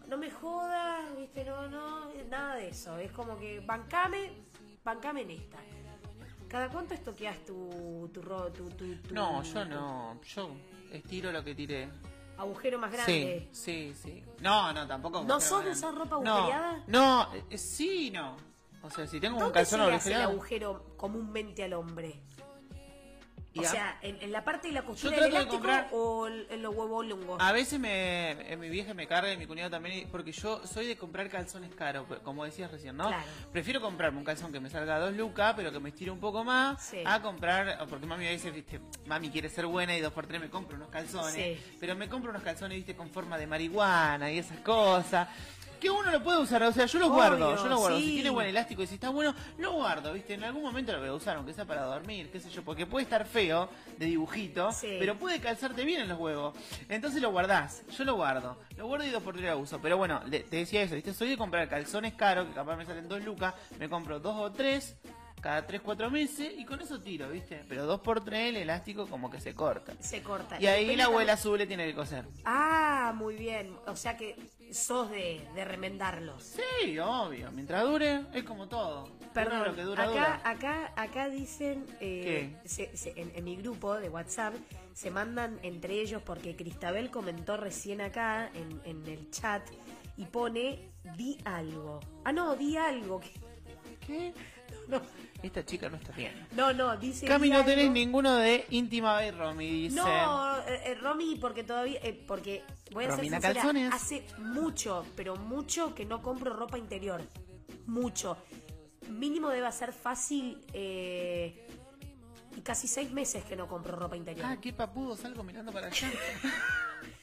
No 0.07 0.17
me 0.17 0.31
jodas, 0.31 1.13
viste, 1.17 1.43
no, 1.43 1.67
no, 1.67 2.13
nada 2.29 2.55
de 2.55 2.69
eso. 2.69 2.97
Es 2.97 3.11
como 3.11 3.37
que 3.37 3.59
bancame, 3.59 4.31
bancame 4.85 5.21
en 5.23 5.31
esta. 5.31 5.57
¿Cada 6.49 6.69
cuánto 6.69 6.93
estoqueas 6.93 7.43
tu, 7.45 8.09
tu, 8.13 8.21
ro- 8.21 8.51
tu, 8.51 8.69
tu, 8.69 8.95
tu- 8.95 9.13
No, 9.13 9.43
yo 9.43 9.65
no. 9.65 10.19
Yo 10.23 10.49
estiro 10.91 11.31
lo 11.31 11.43
que 11.43 11.53
tiré. 11.55 11.89
agujero 12.37 12.79
más 12.79 12.91
grande? 12.91 13.49
Sí, 13.51 13.93
sí, 13.93 13.93
sí. 14.01 14.23
No, 14.39 14.71
no, 14.71 14.87
tampoco. 14.87 15.23
¿No 15.23 15.39
sos 15.41 15.63
de 15.65 15.71
usar 15.71 15.93
ropa 15.93 16.19
No, 16.21 16.35
agujereada? 16.35 16.83
No, 16.87 17.27
eh, 17.49 17.57
sí, 17.57 18.11
no. 18.11 18.37
O 18.83 18.89
sea, 18.89 19.05
si 19.07 19.19
tengo 19.19 19.35
un 19.35 19.39
¿Dónde 19.43 19.53
calzón 19.55 19.79
le 19.81 19.85
hace 19.95 20.09
el 20.09 20.15
agujereado. 20.21 20.31
agujero 20.31 20.85
comúnmente 20.97 21.63
al 21.63 21.73
hombre? 21.73 22.19
O 23.59 23.63
sea, 23.63 23.97
en, 24.01 24.17
en 24.21 24.31
la 24.31 24.43
parte 24.43 24.67
de 24.67 24.73
la 24.73 24.83
costura 24.83 25.11
del 25.11 25.19
trato 25.31 25.35
de 25.35 25.41
elástico 25.41 25.63
comprar- 25.63 25.87
o 25.91 26.27
en 26.27 26.61
los 26.61 26.75
huevos 26.75 27.05
lungos. 27.05 27.37
A 27.41 27.51
veces 27.51 27.79
me, 27.79 28.31
eh, 28.51 28.57
mi 28.57 28.69
vieja 28.69 28.93
me 28.93 29.07
carga 29.07 29.31
y 29.33 29.37
mi 29.37 29.45
cuñado 29.47 29.69
también, 29.69 30.07
porque 30.11 30.31
yo 30.31 30.65
soy 30.65 30.87
de 30.87 30.97
comprar 30.97 31.29
calzones 31.29 31.73
caros, 31.75 32.05
como 32.23 32.43
decías 32.45 32.71
recién, 32.71 32.97
¿no? 32.97 33.07
Claro. 33.07 33.23
Prefiero 33.51 33.81
comprarme 33.81 34.17
un 34.19 34.25
calzón 34.25 34.51
que 34.51 34.59
me 34.59 34.69
salga 34.69 34.95
a 34.95 34.99
dos 34.99 35.13
lucas, 35.15 35.53
pero 35.55 35.71
que 35.71 35.79
me 35.79 35.89
estire 35.89 36.11
un 36.11 36.19
poco 36.19 36.43
más, 36.43 36.83
Sí. 36.83 36.99
a 37.05 37.21
comprar, 37.21 37.85
porque 37.89 38.05
mami 38.05 38.25
a 38.27 38.29
veces, 38.29 38.53
viste, 38.53 38.79
mami 39.05 39.29
quiere 39.29 39.49
ser 39.49 39.65
buena 39.65 39.95
y 39.95 40.01
dos 40.01 40.13
por 40.13 40.27
tres 40.27 40.39
me 40.41 40.49
compro 40.49 40.75
unos 40.75 40.89
calzones, 40.89 41.33
Sí. 41.33 41.75
pero 41.79 41.95
me 41.95 42.07
compro 42.09 42.29
unos 42.31 42.43
calzones, 42.43 42.77
viste, 42.77 42.95
con 42.95 43.09
forma 43.09 43.37
de 43.37 43.47
marihuana 43.47 44.31
y 44.31 44.39
esas 44.39 44.59
cosas. 44.59 45.27
Que 45.79 45.89
uno 45.91 46.09
lo 46.11 46.23
puede 46.23 46.39
usar, 46.39 46.63
o 46.63 46.71
sea, 46.71 46.85
yo 46.87 46.99
Obvio, 46.99 47.09
guardo, 47.13 47.55
yo 47.55 47.67
los 47.67 47.79
guardo. 47.79 47.97
sí. 47.97 48.03
Si 48.05 48.13
tiene 48.15 48.29
buen 48.31 48.47
elástico 48.47 48.81
y 48.83 48.87
si 48.87 48.95
está 48.95 49.09
bueno, 49.09 49.33
lo 49.59 49.73
guardo, 49.73 50.11
¿viste? 50.13 50.33
En 50.33 50.43
algún 50.43 50.63
momento 50.63 50.91
lo 50.91 50.99
voy 50.99 51.09
a 51.09 51.13
usar, 51.13 51.37
aunque 51.37 51.53
sea 51.53 51.65
para 51.65 51.83
dormir, 51.83 52.29
qué 52.31 52.39
sé 52.39 52.49
yo, 52.49 52.63
porque 52.63 52.85
puede 52.85 53.03
estar 53.03 53.25
feo 53.25 53.69
de 53.97 54.05
dibujito, 54.07 54.71
Sí. 54.71 54.95
pero 54.99 55.15
puede 55.17 55.39
calzarte 55.39 55.83
bien 55.85 56.01
en 56.01 56.07
los 56.09 56.19
huevos. 56.19 56.55
Entonces 56.89 57.21
lo 57.21 57.31
guardás, 57.31 57.83
yo 57.95 58.03
lo 58.05 58.15
guardo, 58.15 58.57
lo 58.75 58.87
guardo 58.87 59.05
y 59.05 59.09
dos 59.09 59.21
por 59.23 59.35
tres 59.35 59.45
lo 59.51 59.59
uso. 59.59 59.79
Pero 59.81 59.97
bueno, 59.97 60.21
le- 60.25 60.39
te 60.41 60.57
decía 60.57 60.81
eso, 60.81 60.95
¿viste? 60.95 61.13
Soy 61.13 61.29
de 61.29 61.37
comprar 61.37 61.69
calzones 61.69 62.13
caros, 62.15 62.47
que 62.47 62.53
capaz 62.53 62.75
me 62.75 62.85
salen 62.85 63.07
dos 63.07 63.21
lucas, 63.23 63.53
me 63.79 63.87
compro 63.87 64.19
dos 64.19 64.35
o 64.35 64.51
tres 64.51 64.95
cada 65.39 65.67
tres, 65.67 65.81
cuatro 65.81 66.09
meses 66.09 66.51
y 66.57 66.65
con 66.65 66.81
eso 66.81 66.99
tiro, 66.99 67.29
¿viste? 67.29 67.63
Pero 67.69 67.85
dos 67.85 68.01
por 68.01 68.25
tres 68.25 68.49
el 68.49 68.55
elástico 68.57 69.05
como 69.07 69.29
que 69.29 69.39
se 69.39 69.53
corta. 69.53 69.93
Se 69.99 70.23
corta. 70.23 70.59
Y 70.59 70.65
ahí 70.65 70.81
depende 70.81 70.97
la 70.97 71.05
abuela 71.05 71.37
le 71.57 71.67
tiene 71.67 71.85
que 71.85 71.93
coser. 71.93 72.25
Ah, 72.43 73.13
muy 73.15 73.35
bien. 73.35 73.77
O 73.85 73.95
sea 73.95 74.17
que 74.17 74.35
sos 74.73 75.09
de, 75.11 75.41
de 75.55 75.65
remendarlos. 75.65 76.43
Sí, 76.81 76.97
obvio, 76.99 77.51
mientras 77.51 77.83
dure, 77.83 78.25
es 78.33 78.43
como 78.43 78.67
todo. 78.67 79.09
Perdón, 79.33 79.59
Dura 79.59 79.69
lo 79.69 79.75
que 79.75 79.81
dura, 79.83 80.03
acá, 80.03 80.11
dura. 80.11 80.41
acá, 80.43 80.93
acá 80.95 81.29
dicen, 81.29 81.85
eh, 81.99 82.55
se- 82.65 82.95
se- 82.97 83.13
en, 83.19 83.31
en 83.35 83.43
mi 83.43 83.55
grupo 83.55 83.95
de 83.95 84.09
WhatsApp, 84.09 84.55
se 84.93 85.11
mandan 85.11 85.59
entre 85.61 85.93
ellos 86.01 86.21
porque 86.23 86.55
Cristabel 86.55 87.11
comentó 87.11 87.55
recién 87.57 88.01
acá 88.01 88.49
en, 88.55 88.81
en 88.85 89.05
el 89.07 89.29
chat 89.29 89.61
y 90.15 90.25
pone, 90.25 90.89
di 91.15 91.37
algo. 91.45 91.99
Ah, 92.25 92.31
no, 92.31 92.55
di 92.55 92.77
algo. 92.77 93.21
¿Qué? 94.05 94.33
No, 94.89 95.01
Esta 95.43 95.63
chica 95.63 95.87
no 95.89 95.97
está 95.97 96.11
bien. 96.13 96.33
no, 96.53 96.73
no, 96.73 96.97
dice... 96.97 97.27
Cami, 97.27 97.49
no 97.49 97.63
tenés 97.63 97.85
algo. 97.85 97.93
ninguno 97.93 98.35
de 98.35 98.65
íntima 98.71 99.13
Bay 99.13 99.31
Romy, 99.31 99.83
dice. 99.83 99.95
No, 99.95 100.57
eh, 100.59 100.81
eh, 100.85 100.95
Romy, 100.95 101.35
porque 101.35 101.63
todavía, 101.63 101.99
eh, 102.01 102.23
porque 102.27 102.63
voy 102.91 103.05
a 103.05 103.09
Romina 103.09 103.39
ser 103.39 103.53
sincera, 103.53 103.53
Calzones. 103.53 103.93
hace 103.93 104.25
mucho, 104.39 105.05
pero 105.15 105.35
mucho 105.35 105.93
que 105.93 106.05
no 106.05 106.21
compro 106.21 106.53
ropa 106.53 106.77
interior, 106.77 107.21
mucho. 107.85 108.37
Mínimo 109.09 109.49
debe 109.49 109.71
ser 109.71 109.93
fácil 109.93 110.65
eh, 110.73 111.67
y 112.55 112.61
casi 112.61 112.87
seis 112.87 113.11
meses 113.11 113.43
que 113.45 113.55
no 113.55 113.67
compro 113.67 113.95
ropa 113.95 114.17
interior. 114.17 114.45
Ah, 114.49 114.57
qué 114.59 114.73
papudo, 114.73 115.15
salgo 115.15 115.43
mirando 115.43 115.71
para 115.71 115.87
allá. 115.87 116.11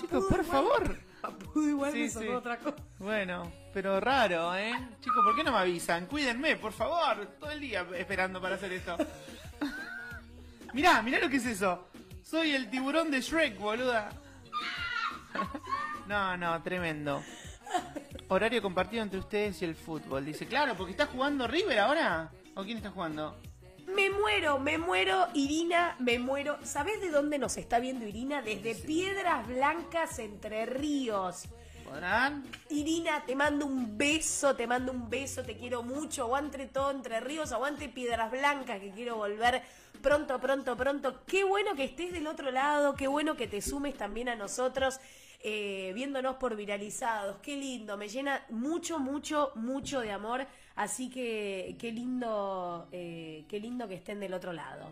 Chicos, 0.00 0.24
por 0.28 0.40
igual- 0.40 0.44
favor. 0.44 0.98
Papudo 1.20 1.68
igual 1.68 1.92
Sí, 1.92 1.98
me 2.00 2.10
sonó 2.10 2.26
sí. 2.26 2.32
otra 2.32 2.58
cosa. 2.58 2.76
Bueno, 2.98 3.50
pero 3.72 3.98
raro, 4.00 4.54
¿eh? 4.54 4.72
Chicos, 5.00 5.24
¿por 5.24 5.34
qué 5.34 5.42
no 5.44 5.52
me 5.52 5.58
avisan? 5.58 6.06
Cuídenme, 6.06 6.56
por 6.56 6.72
favor. 6.72 7.26
Todo 7.40 7.50
el 7.50 7.60
día 7.60 7.86
esperando 7.96 8.40
para 8.40 8.54
hacer 8.56 8.72
esto. 8.72 8.96
mirá, 10.72 11.02
mirá 11.02 11.18
lo 11.18 11.28
que 11.28 11.36
es 11.36 11.46
eso. 11.46 11.88
Soy 12.22 12.52
el 12.54 12.68
tiburón 12.70 13.10
de 13.10 13.20
Shrek, 13.20 13.58
boluda. 13.58 14.10
no, 16.06 16.36
no, 16.36 16.62
tremendo. 16.62 17.22
Horario 18.28 18.60
compartido 18.62 19.02
entre 19.02 19.18
ustedes 19.18 19.60
y 19.62 19.64
el 19.64 19.74
fútbol. 19.74 20.24
Dice, 20.24 20.46
claro, 20.46 20.74
porque 20.76 20.92
está 20.92 21.06
jugando 21.06 21.46
River 21.46 21.78
ahora. 21.78 22.30
¿O 22.54 22.64
quién 22.64 22.78
está 22.78 22.90
jugando? 22.90 23.36
Me 23.96 24.10
muero, 24.10 24.58
me 24.58 24.76
muero, 24.76 25.26
Irina, 25.32 25.96
me 25.98 26.18
muero. 26.18 26.58
¿Sabés 26.62 27.00
de 27.00 27.08
dónde 27.08 27.38
nos 27.38 27.56
está 27.56 27.78
viendo 27.78 28.06
Irina? 28.06 28.42
Desde 28.42 28.74
Piedras 28.74 29.48
Blancas, 29.48 30.18
Entre 30.18 30.66
Ríos. 30.66 31.44
¿Podrán? 31.82 32.44
Irina, 32.68 33.24
te 33.24 33.34
mando 33.34 33.64
un 33.64 33.96
beso, 33.96 34.54
te 34.54 34.66
mando 34.66 34.92
un 34.92 35.08
beso, 35.08 35.44
te 35.44 35.56
quiero 35.56 35.82
mucho. 35.82 36.24
Aguante 36.24 36.66
todo 36.66 36.90
Entre 36.90 37.20
Ríos, 37.20 37.52
aguante 37.52 37.88
Piedras 37.88 38.30
Blancas, 38.30 38.80
que 38.80 38.90
quiero 38.90 39.16
volver 39.16 39.62
pronto, 40.02 40.38
pronto, 40.38 40.76
pronto. 40.76 41.24
Qué 41.26 41.44
bueno 41.44 41.74
que 41.74 41.84
estés 41.84 42.12
del 42.12 42.26
otro 42.26 42.50
lado, 42.50 42.96
qué 42.96 43.06
bueno 43.06 43.34
que 43.34 43.46
te 43.46 43.62
sumes 43.62 43.96
también 43.96 44.28
a 44.28 44.36
nosotros, 44.36 45.00
eh, 45.48 45.92
viéndonos 45.94 46.38
por 46.38 46.56
viralizados. 46.56 47.36
Qué 47.40 47.56
lindo, 47.56 47.96
me 47.96 48.08
llena 48.08 48.44
mucho, 48.50 48.98
mucho, 48.98 49.52
mucho 49.54 50.00
de 50.00 50.10
amor. 50.10 50.44
Así 50.74 51.08
que 51.08 51.76
qué 51.78 51.92
lindo, 51.92 52.88
eh, 52.90 53.44
qué 53.48 53.60
lindo 53.60 53.86
que 53.86 53.94
estén 53.94 54.18
del 54.18 54.34
otro 54.34 54.52
lado. 54.52 54.90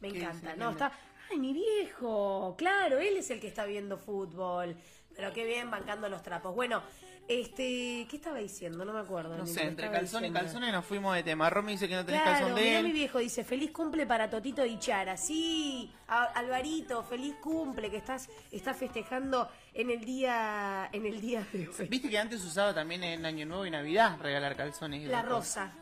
Me 0.00 0.10
¿Qué 0.10 0.20
encanta. 0.20 0.56
No, 0.56 0.68
¿Qué 0.68 0.72
está. 0.72 0.92
Ay, 1.30 1.38
mi 1.40 1.52
viejo. 1.52 2.54
Claro, 2.56 2.98
él 3.00 3.18
es 3.18 3.30
el 3.30 3.38
que 3.38 3.48
está 3.48 3.66
viendo 3.66 3.98
fútbol. 3.98 4.76
Pero 5.14 5.30
qué 5.34 5.44
bien, 5.44 5.70
bancando 5.70 6.08
los 6.08 6.22
trapos. 6.22 6.54
Bueno, 6.54 6.82
este. 7.28 8.06
¿Qué 8.10 8.16
estaba 8.16 8.38
diciendo? 8.38 8.84
No 8.84 8.92
me 8.92 9.00
acuerdo. 9.00 9.36
No 9.36 9.46
sé, 9.46 9.64
entre 9.64 9.86
calzón 9.90 10.24
y 10.24 10.28
diciendo. 10.28 10.40
calzones 10.40 10.72
nos 10.72 10.84
fuimos 10.84 11.14
de 11.14 11.22
tema. 11.22 11.48
Romy 11.50 11.72
dice 11.72 11.88
que 11.88 11.94
no 11.94 12.04
tenés 12.04 12.22
Claro, 12.22 12.38
calzón 12.38 12.54
de 12.56 12.62
mirá 12.62 12.78
él. 12.80 12.84
mi 12.86 12.92
viejo 12.92 13.18
dice, 13.18 13.44
feliz 13.44 13.70
cumple 13.70 14.06
para 14.06 14.28
Totito 14.30 14.64
y 14.66 14.78
Chara. 14.78 15.16
Sí, 15.16 15.92
a- 16.08 16.24
Alvarito, 16.24 17.02
feliz 17.04 17.34
cumple, 17.40 17.90
que 17.90 17.96
estás, 17.98 18.28
estás 18.50 18.76
festejando 18.76 19.48
en 19.74 19.90
el 19.90 20.04
día, 20.04 20.88
en 20.92 21.06
el 21.06 21.20
día 21.20 21.46
de 21.52 21.68
hoy. 21.68 21.88
Viste 21.88 22.08
que 22.10 22.18
antes 22.18 22.44
usaba 22.44 22.74
también 22.74 23.02
en 23.04 23.24
Año 23.24 23.46
Nuevo 23.46 23.66
y 23.66 23.70
Navidad 23.70 24.18
regalar 24.20 24.56
calzones 24.56 25.02
y 25.02 25.06
La 25.06 25.22
rosa. 25.22 25.72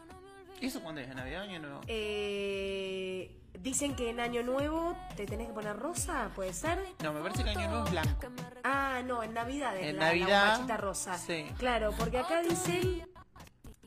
¿Eso 0.60 0.80
cuándo 0.82 1.00
es? 1.00 1.08
¿En 1.08 1.16
Navidad 1.16 1.40
o 1.40 1.44
Año 1.44 1.58
Nuevo? 1.60 1.80
Eh, 1.86 3.34
dicen 3.58 3.94
que 3.96 4.10
en 4.10 4.20
Año 4.20 4.42
Nuevo 4.42 4.96
te 5.16 5.26
tenés 5.26 5.48
que 5.48 5.52
poner 5.54 5.76
rosa, 5.76 6.30
¿puede 6.34 6.52
ser? 6.52 6.78
No, 7.02 7.12
me 7.12 7.20
parece 7.20 7.44
que 7.44 7.50
Año 7.50 7.68
Nuevo 7.68 7.84
es 7.86 7.90
blanco. 7.90 8.26
Ah, 8.64 9.00
no, 9.04 9.22
en 9.22 9.32
Navidad 9.34 9.76
es 9.76 9.86
En 9.86 9.96
la, 9.96 10.02
la 10.04 10.08
Navidad, 10.08 10.46
bombachita 10.52 10.76
rosa. 10.76 11.18
sí. 11.18 11.46
Claro, 11.58 11.92
porque 11.98 12.18
acá 12.18 12.42
dicen, 12.42 13.08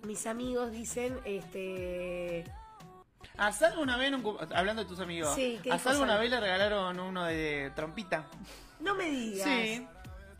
mis 0.03 0.25
amigos 0.25 0.71
dicen, 0.71 1.19
este... 1.25 2.43
A 3.37 3.51
Salvo 3.51 3.81
una 3.81 3.97
vez, 3.97 4.11
hablando 4.53 4.83
de 4.83 4.87
tus 4.87 4.99
amigos, 4.99 5.33
Sí, 5.35 5.59
¿qué 5.63 5.71
a 5.71 5.79
Salvo 5.79 6.03
una 6.03 6.17
vez 6.17 6.29
le 6.29 6.39
regalaron 6.39 6.99
uno 6.99 7.23
de 7.25 7.71
trompita. 7.75 8.25
No 8.79 8.95
me 8.95 9.09
digas. 9.09 9.47
Sí. 9.47 9.87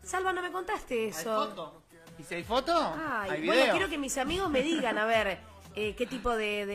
Salva, 0.02 0.32
no 0.32 0.42
me 0.42 0.52
contaste 0.52 0.94
¿Hay 1.04 1.08
eso. 1.08 1.48
foto? 1.48 1.82
¿Y 2.18 2.22
si 2.22 2.34
hay 2.34 2.44
foto? 2.44 2.72
Ay, 2.76 3.30
¿Hay 3.30 3.46
bueno, 3.46 3.62
video? 3.62 3.74
quiero 3.74 3.88
que 3.90 3.98
mis 3.98 4.18
amigos 4.18 4.50
me 4.50 4.62
digan, 4.62 4.98
a 4.98 5.06
ver, 5.06 5.38
eh, 5.76 5.94
qué 5.96 6.06
tipo 6.06 6.30
de, 6.30 6.66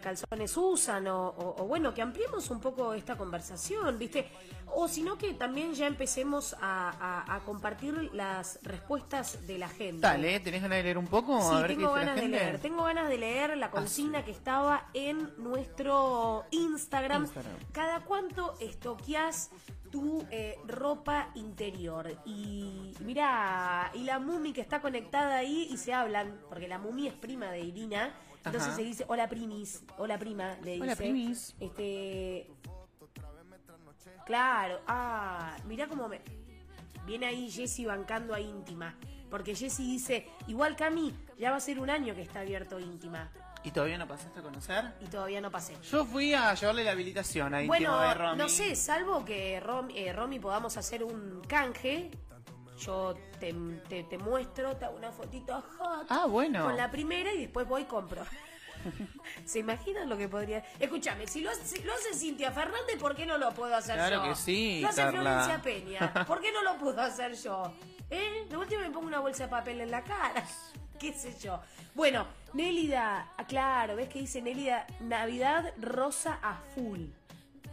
calzones 0.00 0.56
usan, 0.56 1.06
o, 1.08 1.28
o- 1.28 1.62
o 1.62 1.66
bueno, 1.66 1.92
que 1.92 2.00
ampliemos 2.02 2.48
un 2.50 2.60
poco 2.60 2.94
esta 2.94 3.16
conversación, 3.16 3.98
¿viste? 3.98 4.28
O 4.74 4.88
si 4.88 5.02
no, 5.02 5.16
que 5.18 5.34
también 5.34 5.74
ya 5.74 5.86
empecemos 5.86 6.54
a, 6.60 6.90
a- 6.90 7.34
a 7.36 7.40
compartir 7.40 8.10
las 8.14 8.58
respuestas 8.62 9.46
de 9.46 9.58
la 9.58 9.68
gente. 9.68 10.00
Dale, 10.00 10.40
¿tenés 10.40 10.62
ganas 10.62 10.78
de 10.78 10.82
leer 10.84 10.98
un 10.98 11.06
poco? 11.06 11.40
Sí, 11.40 11.54
a 11.54 11.60
ver 11.60 11.68
tengo 11.76 11.92
qué 11.94 12.00
dice 12.00 12.06
la 12.06 12.14
ganas 12.14 12.16
de 12.16 12.28
leer. 12.28 12.58
Tengo 12.60 12.84
ganas 12.84 13.08
de 13.08 13.18
leer 13.18 13.56
la 13.56 13.70
consigna 13.70 14.24
que 14.24 14.30
estaba 14.30 14.88
en 14.94 15.30
nuestro 15.38 16.44
Instagram. 16.50 17.22
Instagram. 17.24 17.52
¿Cada 17.72 18.00
cuánto 18.04 18.54
estoqueás 18.60 19.50
tu 19.96 20.26
eh, 20.30 20.58
ropa 20.66 21.30
interior? 21.34 22.12
Y 22.26 22.92
mira, 23.00 23.90
y 23.94 24.04
la 24.04 24.18
Mumi 24.18 24.52
que 24.52 24.60
está 24.60 24.80
conectada 24.80 25.36
ahí 25.36 25.68
y 25.70 25.76
se 25.78 25.94
hablan, 25.94 26.38
porque 26.48 26.68
la 26.68 26.78
Mumi 26.78 27.06
es 27.08 27.14
prima 27.14 27.50
de 27.50 27.60
Irina. 27.60 28.14
Entonces 28.38 28.68
Ajá. 28.68 28.76
se 28.76 28.82
dice, 28.82 29.04
hola 29.08 29.28
primis, 29.28 29.82
hola 29.98 30.18
prima, 30.18 30.54
le 30.62 30.76
Hola, 30.76 30.92
dice. 30.92 30.96
primis. 30.96 31.56
Este. 31.58 32.46
Claro, 34.24 34.80
ah, 34.86 35.56
mira 35.66 35.88
cómo 35.88 36.08
me. 36.08 36.20
Viene 37.06 37.26
ahí 37.26 37.50
Jessy 37.50 37.86
bancando 37.86 38.34
a 38.34 38.40
íntima. 38.40 38.94
Porque 39.30 39.54
Jessy 39.54 39.84
dice, 39.84 40.28
igual 40.46 40.76
Cami, 40.76 41.12
ya 41.38 41.50
va 41.50 41.56
a 41.56 41.60
ser 41.60 41.80
un 41.80 41.90
año 41.90 42.14
que 42.14 42.22
está 42.22 42.40
abierto 42.40 42.78
íntima. 42.78 43.30
¿Y 43.66 43.72
todavía 43.72 43.98
no 43.98 44.06
pasaste 44.06 44.38
a 44.38 44.42
conocer? 44.44 44.84
Y 45.00 45.06
todavía 45.06 45.40
no 45.40 45.50
pasé. 45.50 45.76
Yo 45.90 46.04
fui 46.04 46.32
a 46.32 46.54
llevarle 46.54 46.84
la 46.84 46.92
habilitación 46.92 47.52
a 47.52 47.62
Bueno, 47.64 47.74
Íntimo 47.74 47.98
de 48.00 48.14
Romy. 48.14 48.38
no 48.38 48.48
sé, 48.48 48.76
salvo 48.76 49.24
que 49.24 49.58
Rom, 49.58 49.88
eh, 49.92 50.12
Romy 50.12 50.38
podamos 50.38 50.76
hacer 50.76 51.02
un 51.02 51.42
canje. 51.48 52.12
Yo 52.78 53.14
te, 53.40 53.52
te- 53.88 54.04
te 54.04 54.18
muestro, 54.18 54.76
te 54.76 54.84
hago 54.84 54.96
una 54.96 55.10
fotito 55.10 55.60
hot 55.78 56.06
Ah, 56.10 56.26
bueno. 56.26 56.62
con 56.64 56.76
la 56.76 56.90
primera 56.92 57.32
y 57.32 57.40
después 57.40 57.66
voy 57.66 57.82
y 57.82 57.84
compro. 57.86 58.22
¿Se 59.44 59.58
imaginan 59.58 60.08
lo 60.08 60.16
que 60.16 60.28
podría...? 60.28 60.62
Escúchame, 60.78 61.26
si 61.26 61.40
lo, 61.40 61.50
hace- 61.50 61.64
si 61.66 61.82
lo 61.82 61.92
hace 61.92 62.14
Cintia 62.14 62.52
Fernández, 62.52 62.96
¿por 63.00 63.16
qué 63.16 63.26
no 63.26 63.36
lo 63.36 63.50
puedo 63.52 63.74
hacer 63.74 63.96
Claro 63.96 64.22
yo? 64.22 64.28
que 64.30 64.36
sí, 64.36 64.80
Lo 64.80 64.88
hace 64.90 65.02
Carla. 65.02 65.20
Florencia 65.22 65.62
Peña, 65.62 66.24
¿por 66.26 66.40
qué 66.40 66.52
no 66.52 66.62
lo 66.62 66.76
puedo 66.78 67.00
hacer 67.02 67.34
yo? 67.34 67.72
¿Eh? 68.10 68.46
De 68.48 68.56
última 68.56 68.82
me 68.82 68.90
pongo 68.90 69.08
una 69.08 69.18
bolsa 69.18 69.42
de 69.44 69.48
papel 69.48 69.80
en 69.80 69.90
la 69.90 70.04
cara. 70.04 70.44
¿Qué 70.98 71.12
sé 71.12 71.36
yo? 71.38 71.60
Bueno, 71.94 72.26
Nélida, 72.52 73.32
ah, 73.36 73.46
claro, 73.46 73.96
¿ves 73.96 74.08
que 74.08 74.20
dice 74.20 74.42
Nélida? 74.42 74.86
Navidad 75.00 75.72
rosa 75.80 76.38
a 76.42 76.60
full. 76.74 77.06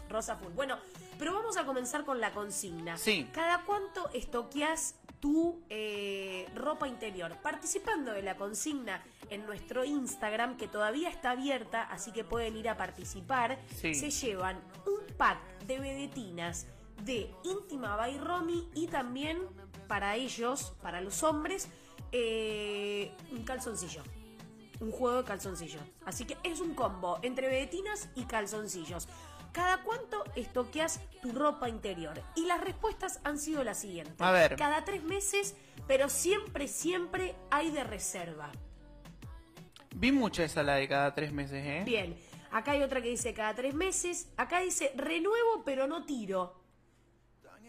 Rosa 0.10 0.36
full. 0.36 0.54
Bueno, 0.54 0.78
pero 1.18 1.34
vamos 1.34 1.58
a 1.58 1.66
comenzar 1.66 2.06
con 2.06 2.20
la 2.20 2.32
consigna. 2.32 2.98
Sí. 2.98 3.28
¿Cada 3.34 3.64
cuánto 3.64 4.10
estoqueás 4.14 4.96
tu 5.24 5.64
eh, 5.70 6.50
ropa 6.54 6.86
interior. 6.86 7.38
Participando 7.42 8.12
de 8.12 8.22
la 8.24 8.36
consigna 8.36 9.02
en 9.30 9.46
nuestro 9.46 9.86
Instagram, 9.86 10.58
que 10.58 10.68
todavía 10.68 11.08
está 11.08 11.32
abierta, 11.32 11.84
así 11.84 12.12
que 12.12 12.26
pueden 12.26 12.58
ir 12.58 12.68
a 12.68 12.76
participar. 12.76 13.58
Sí. 13.74 13.96
Se 13.96 14.12
llevan 14.12 14.60
un 14.86 15.16
pack 15.16 15.40
de 15.66 15.80
vedetinas 15.80 16.68
de 17.06 17.32
íntima 17.46 17.96
by 17.96 18.18
Romy 18.18 18.68
y 18.76 18.88
también 18.88 19.40
para 19.88 20.18
ellos, 20.18 20.74
para 20.82 21.00
los 21.00 21.24
hombres, 21.24 21.70
eh, 22.14 23.12
un 23.32 23.44
calzoncillo. 23.44 24.04
Un 24.80 24.92
juego 24.92 25.18
de 25.18 25.24
calzoncillo. 25.26 25.80
Así 26.06 26.26
que 26.26 26.38
es 26.44 26.62
un 26.62 26.76
combo 26.76 27.20
entre 27.22 27.48
vedetinas 27.48 28.10
y 28.16 28.24
calzoncillos. 28.24 29.10
¿Cada 29.52 29.84
cuánto 29.84 30.24
estoqueas 30.36 31.00
tu 31.22 31.32
ropa 31.32 31.70
interior? 31.70 32.22
Y 32.36 32.46
las 32.46 32.62
respuestas 32.62 33.20
han 33.24 33.38
sido 33.38 33.64
las 33.64 33.80
siguientes. 33.80 34.20
A 34.20 34.32
ver. 34.32 34.56
Cada 34.56 34.84
tres 34.84 35.04
meses, 35.04 35.56
pero 35.88 36.10
siempre, 36.10 36.68
siempre 36.68 37.36
hay 37.52 37.70
de 37.72 37.84
reserva. 37.84 38.52
Vi 39.96 40.12
mucho 40.12 40.42
esa 40.44 40.64
la 40.64 40.76
de 40.76 40.88
cada 40.88 41.14
tres 41.14 41.32
meses, 41.32 41.64
¿eh? 41.64 41.84
Bien, 41.86 42.18
acá 42.52 42.72
hay 42.72 42.82
otra 42.82 43.02
que 43.02 43.10
dice 43.10 43.34
cada 43.34 43.54
tres 43.54 43.76
meses. 43.76 44.28
Acá 44.38 44.60
dice 44.60 44.92
renuevo, 44.96 45.64
pero 45.64 45.88
no 45.88 46.04
tiro. 46.04 46.63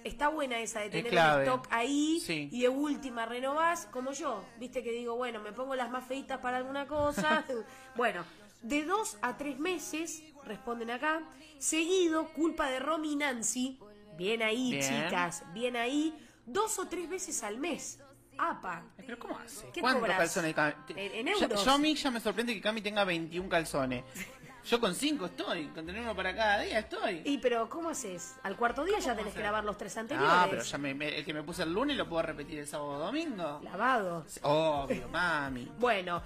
Está 0.05 0.29
buena 0.29 0.59
esa 0.61 0.81
de 0.81 0.90
tener 0.90 1.12
el 1.12 1.19
stock 1.45 1.67
ahí 1.71 2.21
Sí. 2.25 2.49
y 2.53 2.61
de 2.62 2.69
última 2.69 3.25
renovás, 3.27 3.87
como 3.90 4.12
yo. 4.12 4.45
Viste 4.59 4.83
que 4.83 4.93
digo, 4.93 5.17
bueno, 5.17 5.40
me 5.40 5.53
pongo 5.53 5.75
las 5.75 5.90
más 5.90 6.07
feitas 6.07 6.38
para 6.40 6.59
alguna 6.59 6.87
cosa. 6.87 7.45
bueno, 7.97 8.25
de 8.62 8.85
dos 8.85 9.17
a 9.23 9.37
tres 9.38 9.59
meses, 9.59 10.23
responden 10.45 10.90
acá. 10.90 11.23
Seguido, 11.59 12.29
culpa 12.35 12.69
de 12.69 12.79
Romy 12.81 13.12
y 13.12 13.17
Nancy. 13.17 13.79
Bien 14.17 14.43
ahí, 14.43 14.73
Bien. 14.73 15.05
chicas, 15.05 15.43
bien 15.55 15.77
ahí. 15.77 16.14
Dos 16.47 16.79
o 16.79 16.87
tres 16.87 17.09
veces 17.09 17.43
al 17.43 17.59
mes. 17.59 17.99
Apa. 18.37 18.85
¿Pero 18.97 19.19
cómo 19.19 19.38
hace? 19.38 19.67
¿Qué 19.73 19.81
¿Cuántos 19.81 20.01
cobras? 20.03 20.19
calzones? 20.19 20.55
En- 20.88 20.99
en 21.14 21.29
euros. 21.29 21.64
Yo 21.64 21.71
a 21.73 21.79
mí 21.79 21.95
ya 21.95 22.11
me 22.11 22.21
sorprende 22.21 22.53
que 22.53 22.61
Cami 22.61 22.81
tenga 22.83 23.05
21 23.05 23.49
calzones. 23.49 24.05
Yo 24.66 24.81
con 24.81 24.94
5 24.94 25.27
estoy, 25.27 25.66
con 25.68 25.85
tener 25.85 26.00
uno 26.03 26.14
para 26.16 26.35
cada 26.35 26.61
día 26.61 26.79
estoy. 26.79 27.20
Y 27.24 27.38
pero, 27.38 27.68
¿cómo 27.68 27.90
haces? 27.90 28.37
Al 28.42 28.57
cuarto 28.57 28.83
día 28.85 28.98
ya 28.98 29.14
tenés 29.14 29.35
que 29.35 29.42
lavar 29.42 29.62
los 29.64 29.77
tres 29.77 29.96
anteriores. 29.98 30.33
Ah, 30.35 30.46
pero 30.48 30.62
ya 30.62 30.79
me, 30.79 30.94
me- 30.94 31.18
el 31.18 31.24
que 31.24 31.35
me 31.35 31.42
puse 31.42 31.62
el 31.64 31.72
lunes 31.72 31.96
lo 31.96 32.09
puedo 32.09 32.22
repetir 32.22 32.59
el 32.61 32.66
sábado 32.66 32.90
o 32.92 32.98
domingo. 32.98 33.61
Lavados. 33.62 34.40
Obvio, 34.42 35.09
mami. 35.11 35.70
Bueno, 35.79 36.22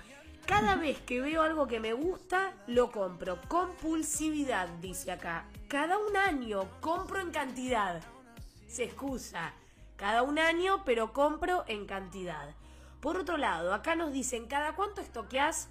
cada 0.46 0.77
vez 0.77 1.01
que 1.01 1.20
veo 1.20 1.42
algo 1.42 1.66
que 1.66 1.81
me 1.81 1.92
gusta, 1.94 2.53
lo 2.68 2.92
compro. 2.92 3.40
Compulsividad, 3.48 4.68
dice 4.81 5.11
acá. 5.11 5.44
Cada 5.66 5.98
un 5.98 6.16
año 6.16 6.68
compro 6.81 7.20
en 7.20 7.31
cantidad. 7.33 8.01
Se 8.68 8.85
excusa. 8.85 9.53
Cada 9.96 10.22
un 10.22 10.38
año, 10.38 10.85
pero 10.85 11.12
compro 11.12 11.64
en 11.66 11.87
cantidad. 11.87 12.55
Por 13.01 13.16
otro 13.16 13.37
lado, 13.37 13.74
acá 13.74 13.96
nos 13.96 14.12
dicen, 14.12 14.46
¿cada 14.46 14.77
cuánto 14.77 15.01
estoqueas 15.01 15.68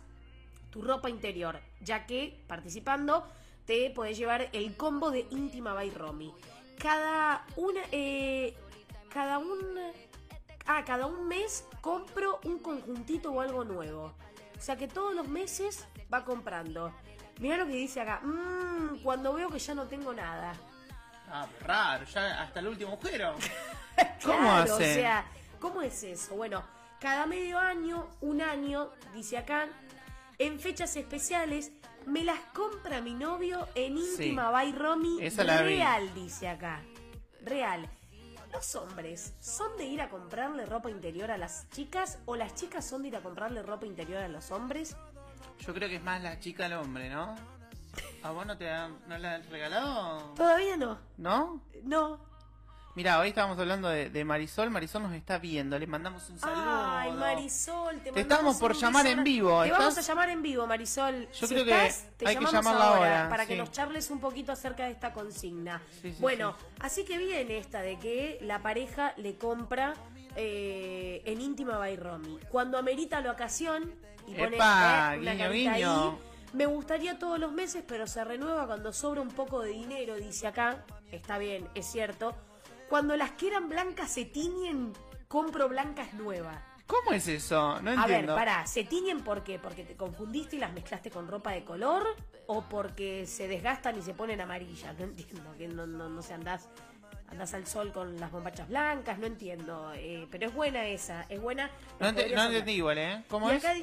tu 0.78 0.84
ropa 0.84 1.10
interior? 1.10 1.60
Ya 1.82 2.06
que, 2.06 2.44
participando, 2.48 3.28
te 3.66 3.90
podés 3.90 4.16
llevar 4.18 4.50
el 4.54 4.78
combo 4.78 5.10
de 5.10 5.26
íntima 5.32 5.74
by 5.74 5.90
Romy. 5.90 6.34
Cada 6.80 7.46
una... 7.56 7.82
eh, 7.92 8.56
cada 9.12 9.40
una... 9.40 9.92
Ah, 10.68 10.84
cada 10.86 11.08
un 11.08 11.28
mes 11.28 11.66
compro 11.82 12.40
un 12.44 12.60
conjuntito 12.60 13.32
o 13.32 13.42
algo 13.42 13.64
nuevo. 13.64 14.14
O 14.58 14.62
sea 14.62 14.76
que 14.76 14.88
todos 14.88 15.16
los 15.16 15.28
meses 15.28 15.88
va 16.14 16.24
comprando. 16.26 16.94
Mira 17.40 17.58
lo 17.58 17.66
que 17.66 17.74
dice 17.74 18.02
acá. 18.02 18.20
Mmm, 18.22 18.98
cuando 19.02 19.34
veo 19.34 19.50
que 19.50 19.60
ya 19.60 19.74
no 19.74 19.86
tengo 19.86 20.14
nada. 20.14 20.54
Ah, 21.32 21.48
raro, 21.62 22.06
ya 22.06 22.42
hasta 22.44 22.60
el 22.60 22.68
último 22.68 22.92
agujero. 22.94 23.34
¿Cómo 24.24 24.38
Claro, 24.38 24.76
hace? 24.76 24.92
O 24.92 24.94
sea, 24.96 25.26
¿cómo 25.60 25.82
es 25.82 26.04
eso? 26.04 26.36
Bueno, 26.36 26.64
cada 27.00 27.26
medio 27.26 27.58
año, 27.58 28.08
un 28.22 28.42
año, 28.42 28.90
dice 29.14 29.38
acá, 29.38 29.70
en 30.40 30.60
fechas 30.60 30.96
especiales, 30.96 31.72
me 32.06 32.24
las 32.24 32.40
compra 32.54 33.02
mi 33.02 33.14
novio 33.14 33.68
en 33.76 33.98
íntima 33.98 34.50
by 34.50 34.72
Romy. 34.72 35.18
Esa 35.22 35.44
la 35.44 35.62
vi. 35.62 35.76
Real, 35.76 36.14
dice 36.14 36.48
acá. 36.48 36.82
Real. 37.42 37.90
¿Los 38.52 38.76
hombres 38.76 39.34
son 39.40 39.76
de 39.78 39.86
ir 39.86 40.02
a 40.02 40.10
comprarle 40.10 40.66
ropa 40.66 40.90
interior 40.90 41.32
a 41.32 41.38
las 41.38 41.70
chicas 41.70 42.20
o 42.26 42.36
las 42.36 42.56
chicas 42.56 42.88
son 42.88 43.02
de 43.02 43.10
ir 43.10 43.16
a 43.18 43.22
comprarle 43.22 43.62
ropa 43.62 43.86
interior 43.86 44.24
a 44.24 44.28
los 44.30 44.52
hombres? 44.52 44.96
Yo 45.60 45.74
creo 45.74 45.90
que 45.90 45.98
es 45.98 46.04
más 46.04 46.22
la 46.24 46.40
chica 46.40 46.66
al 46.66 46.74
hombre, 46.74 47.10
¿no? 47.10 47.36
¿A 48.24 48.32
vos 48.32 48.46
no 48.46 48.58
te 48.58 48.70
han, 48.70 48.98
no 49.08 49.18
la 49.18 49.36
has 49.36 49.50
regalado? 49.50 50.34
Todavía 50.36 50.78
no. 50.78 50.98
¿No? 51.18 51.62
No. 51.84 52.27
Mira, 52.98 53.20
hoy 53.20 53.28
estábamos 53.28 53.60
hablando 53.60 53.90
de, 53.90 54.10
de 54.10 54.26
Marisol. 54.26 54.72
Marisol 54.72 55.04
nos 55.04 55.14
está 55.14 55.38
viendo. 55.38 55.78
Le 55.78 55.86
mandamos 55.86 56.28
un 56.32 56.40
saludo. 56.40 56.64
Ay, 56.66 57.12
Marisol, 57.12 58.00
te, 58.02 58.12
Te 58.12 58.22
estamos 58.22 58.58
por 58.58 58.76
llamar 58.76 59.06
en 59.06 59.24
vivo, 59.24 59.62
Te 59.62 59.70
vamos 59.70 59.96
a 60.00 60.02
llamar 60.02 60.30
en 60.30 60.42
vivo, 60.42 60.66
Marisol. 60.66 61.28
Yo 61.32 61.46
Si 61.46 61.54
creo 61.54 61.64
que 61.64 61.86
estás, 61.86 62.08
te 62.18 62.28
hay 62.28 62.36
que 62.38 62.46
llamamos 62.46 62.66
llamarla 62.66 62.98
ahora, 62.98 63.30
para 63.30 63.46
que 63.46 63.56
nos 63.56 63.70
charles 63.70 64.10
un 64.10 64.20
poquito 64.20 64.52
acerca 64.52 64.86
de 64.86 64.94
esta 64.94 65.14
consigna. 65.14 65.80
Sí, 66.02 66.10
sí, 66.12 66.18
bueno, 66.20 66.56
sí. 66.58 66.66
así 66.80 67.06
que 67.06 67.20
viene 67.20 67.60
esta 67.60 67.82
de 67.82 68.00
que 68.00 68.40
la 68.42 68.64
pareja 68.64 69.14
le 69.18 69.36
compra 69.36 69.94
eh, 70.36 71.22
en 71.24 71.40
íntima 71.40 71.78
by 71.78 71.98
Romy. 71.98 72.40
Cuando 72.50 72.80
amerita 72.80 73.22
la 73.22 73.32
ocasión 73.32 73.94
y 74.26 74.34
pone 74.34 74.56
Epa, 74.56 75.14
eh, 75.14 75.20
una 75.20 75.50
guiño. 75.50 75.70
ahí, 75.72 76.18
me 76.54 76.66
gustaría 76.66 77.20
todos 77.20 77.38
los 77.38 77.52
meses, 77.52 77.84
pero 77.88 78.08
se 78.08 78.24
renueva 78.24 78.66
cuando 78.66 78.92
sobra 78.92 79.22
un 79.22 79.30
poco 79.30 79.62
de 79.62 79.70
dinero, 79.70 80.16
dice 80.16 80.48
acá. 80.48 80.84
Está 81.12 81.38
bien, 81.38 81.70
es 81.76 81.86
cierto. 81.86 82.36
Cuando 82.90 83.16
las 83.18 83.32
que 83.32 83.48
eran 83.48 83.70
blancas 83.70 84.12
se 84.12 84.26
tiñen, 84.26 84.94
compro 85.28 85.68
blancas 85.70 86.14
nuevas. 86.14 86.58
¿Cómo 86.86 87.12
es 87.12 87.28
eso? 87.28 87.82
No 87.82 87.92
A 87.92 87.96
ver, 88.08 88.12
entiendo. 88.20 88.36
pará, 88.36 88.66
¿se 88.66 88.86
tiñen 88.86 89.22
por 89.22 89.44
qué? 89.44 89.60
¿Porque 89.60 89.84
te 89.84 89.96
confundiste 89.98 90.56
y 90.56 90.60
las 90.60 90.72
mezclaste 90.72 91.12
con 91.12 91.28
ropa 91.28 91.52
de 91.52 91.66
color? 91.66 92.06
¿O 92.48 92.62
porque 92.62 93.26
se 93.28 93.50
desgastan 93.50 93.98
y 94.00 94.02
se 94.02 94.14
ponen 94.14 94.40
amarillas? 94.40 94.98
No 94.98 95.04
entiendo, 95.04 95.54
que 95.58 95.68
no, 95.68 95.86
no, 95.86 96.08
no 96.08 96.22
sé, 96.22 96.34
andás, 96.34 96.70
andás 97.28 97.54
al 97.54 97.68
sol 97.68 97.92
con 97.92 98.18
las 98.22 98.32
bombachas 98.32 98.70
blancas, 98.70 99.20
no 99.20 99.26
entiendo. 99.26 99.92
eh, 99.96 100.28
pero 100.32 100.48
es 100.48 100.54
buena 100.54 100.86
esa, 100.88 101.26
es 101.28 101.42
buena. 101.42 101.70
No, 102.00 102.08
podrías 102.14 102.32
no 102.36 102.44
entendí 102.46 102.72
igual, 102.74 102.98
¿eh? 103.00 103.24
¿Cómo 103.28 103.52
Y 103.52 103.56
es? 103.56 103.66
acá 103.66 103.74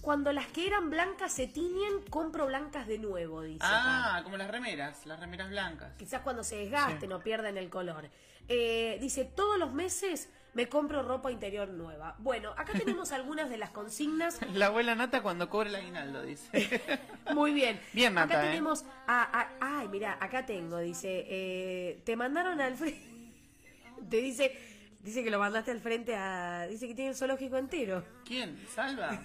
cuando 0.00 0.32
las 0.32 0.46
que 0.46 0.66
eran 0.66 0.88
blancas 0.88 1.32
se 1.32 1.46
tiñen, 1.46 2.00
compro 2.10 2.46
blancas 2.46 2.86
de 2.86 2.98
nuevo, 2.98 3.42
dice. 3.42 3.60
Ah, 3.62 4.12
acá. 4.16 4.24
como 4.24 4.38
las 4.38 4.50
remeras, 4.50 5.04
las 5.04 5.20
remeras 5.20 5.50
blancas. 5.50 5.92
Quizás 5.98 6.22
cuando 6.22 6.42
se 6.44 6.56
desgasten 6.56 7.10
Sí. 7.10 7.12
o 7.14 7.20
pierden 7.20 7.58
el 7.58 7.68
color. 7.68 8.08
Eh, 8.48 8.98
dice, 9.00 9.24
todos 9.24 9.58
los 9.58 9.72
meses 9.72 10.28
me 10.52 10.68
compro 10.68 11.02
ropa 11.02 11.32
interior 11.32 11.68
nueva. 11.68 12.14
Bueno, 12.18 12.52
acá 12.56 12.72
tenemos 12.78 13.10
algunas 13.12 13.50
de 13.50 13.56
las 13.58 13.70
consignas 13.70 14.38
La 14.52 14.66
abuela 14.66 14.94
Nata 14.94 15.22
cuando 15.22 15.48
cobre 15.50 15.70
el 15.70 15.76
aguinaldo, 15.76 16.22
dice. 16.22 16.80
Muy 17.34 17.52
bien. 17.52 17.80
Bien, 17.92 18.14
Nata, 18.14 18.34
Acá 18.34 18.44
¿eh? 18.46 18.48
tenemos. 18.50 18.84
a- 19.06 19.40
a- 19.40 19.80
ay, 19.80 19.88
mira, 19.88 20.16
acá 20.20 20.46
tengo. 20.46 20.78
Dice. 20.78 21.24
eh, 21.28 22.02
te 22.04 22.16
mandaron 22.16 22.60
al 22.60 22.76
frente. 22.76 23.00
Te 24.10 24.18
dice. 24.18 24.56
Dice 25.00 25.22
que 25.24 25.30
lo 25.30 25.38
mandaste 25.38 25.70
al 25.70 25.80
frente 25.80 26.14
a. 26.14 26.66
Dice 26.68 26.86
que 26.88 26.94
tiene 26.94 27.10
el 27.10 27.16
zoológico 27.16 27.56
entero. 27.56 28.04
¿Quién? 28.24 28.58
¿Salva? 28.74 29.20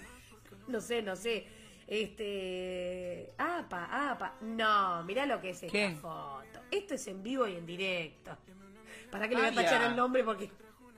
No 0.68 0.80
sé, 0.80 1.00
no 1.02 1.16
sé. 1.16 1.46
Este. 1.86 3.32
Apa, 3.38 4.10
apa. 4.10 4.34
No, 4.42 5.02
mira 5.04 5.26
lo 5.26 5.40
que 5.40 5.50
es 5.50 5.62
esta 5.62 5.72
¿Qué? 5.72 5.94
foto. 6.00 6.60
Esto 6.70 6.94
es 6.94 7.06
en 7.06 7.22
vivo 7.22 7.46
y 7.46 7.56
en 7.56 7.66
directo. 7.66 8.36
¿Para 9.10 9.28
qué 9.28 9.34
le 9.34 9.40
voy 9.40 9.50
a 9.50 9.54
tachar 9.54 9.82
el 9.82 9.96
nombre? 9.96 10.24
Porque. 10.24 10.50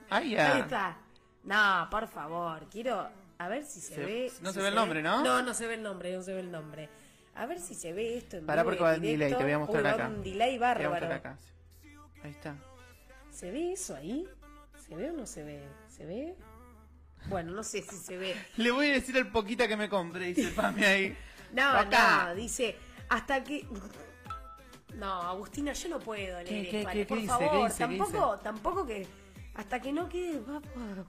Ahí 0.09 0.35
está. 0.35 0.97
No, 1.43 1.87
por 1.91 2.07
favor, 2.07 2.67
quiero 2.69 3.09
a 3.37 3.47
ver 3.49 3.65
si 3.65 3.81
se, 3.81 3.95
Se- 3.95 4.05
ve. 4.05 4.31
no 4.41 4.49
si 4.49 4.55
se 4.55 4.61
ve 4.61 4.67
el 4.69 4.75
nombre, 4.75 5.01
¿no? 5.01 5.23
No, 5.23 5.41
no 5.41 5.53
se 5.53 5.67
ve 5.67 5.73
el 5.73 5.83
nombre, 5.83 6.15
no 6.15 6.23
se 6.23 6.33
ve 6.33 6.39
el 6.39 6.51
nombre. 6.51 6.89
A 7.35 7.45
ver 7.45 7.59
si 7.59 7.73
se 7.73 7.91
ve 7.91 8.17
esto 8.17 8.37
en 8.37 8.45
Pará 8.45 8.63
porque 8.63 8.79
va 8.81 8.95
en 8.95 9.01
delay, 9.01 9.33
te 9.33 9.43
voy 9.43 9.51
a 9.51 9.59
mostrar 9.59 9.83
Uy, 9.83 9.89
acá. 9.89 10.07
un 10.07 10.23
delay 10.23 10.53
Te 10.53 10.57
voy 10.59 10.85
a 10.85 10.89
mostrar 10.89 11.11
acá. 11.11 11.37
Ahí 12.23 12.31
está. 12.31 12.55
¿Se 13.31 13.51
ve 13.51 13.73
eso 13.73 13.95
ahí? 13.95 14.25
¿Se 14.87 14.95
ve 14.95 15.09
o 15.09 15.13
no 15.13 15.25
se 15.25 15.43
ve? 15.43 15.67
¿Se 15.89 16.05
ve? 16.05 16.35
Bueno, 17.27 17.51
no 17.53 17.63
sé 17.63 17.81
si 17.81 17.95
se 17.97 18.17
ve. 18.17 18.35
Le 18.57 18.71
voy 18.71 18.89
a 18.89 18.93
decir 18.93 19.17
al 19.17 19.31
poquita 19.31 19.67
que 19.67 19.75
me 19.75 19.89
compre, 19.89 20.27
dice 20.33 20.49
Pame 20.55 20.85
ahí. 20.85 21.17
No, 21.51 21.63
Acá. 21.69 22.25
no, 22.27 22.35
dice, 22.35 22.77
hasta 23.09 23.43
que... 23.43 23.65
No, 24.95 25.21
Agustina, 25.21 25.73
yo 25.73 25.89
no 25.89 25.99
puedo 25.99 26.35
leer 26.41 26.45
¿Qué, 26.47 26.69
qué, 26.69 26.77
esto, 26.79 26.79
qué, 26.79 26.87
Ale, 26.91 26.99
qué 27.01 27.05
por 27.07 27.17
dice? 27.17 27.27
favor, 27.29 27.49
¿Qué 27.51 27.57
dice? 27.65 27.87
¿Qué 27.87 27.97
tampoco, 27.97 28.39
tampoco 28.39 28.85
que 28.85 29.07
hasta 29.55 29.79
que 29.79 29.91
no 29.93 30.09
quede 30.09 30.39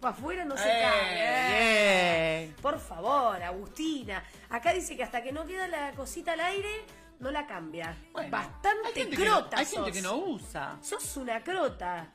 para 0.01 0.14
afuera 0.14 0.44
no 0.44 0.57
se 0.57 0.68
Eh, 0.68 0.83
cae. 0.83 2.44
bien. 2.47 2.57
Por 2.61 2.79
favor, 2.79 3.42
Agustina. 3.42 4.23
Acá 4.51 4.73
dice 4.73 4.97
que 4.97 5.03
hasta 5.03 5.23
que 5.23 5.33
no 5.33 5.47
queda 5.47 5.66
la 5.68 5.92
cosita 5.92 6.33
al 6.33 6.40
aire, 6.40 6.85
no 7.20 7.31
la 7.31 7.47
cambia. 7.47 7.97
Bueno, 8.12 8.27
hay 8.27 8.31
Bastante 8.31 9.09
que 9.09 9.16
crota 9.16 9.57
Hay 9.59 9.64
gente 9.66 9.85
sos. 9.90 9.92
que 9.92 10.03
no 10.03 10.16
usa. 10.16 10.77
Sos 10.83 11.16
una 11.16 11.42
crota. 11.42 12.12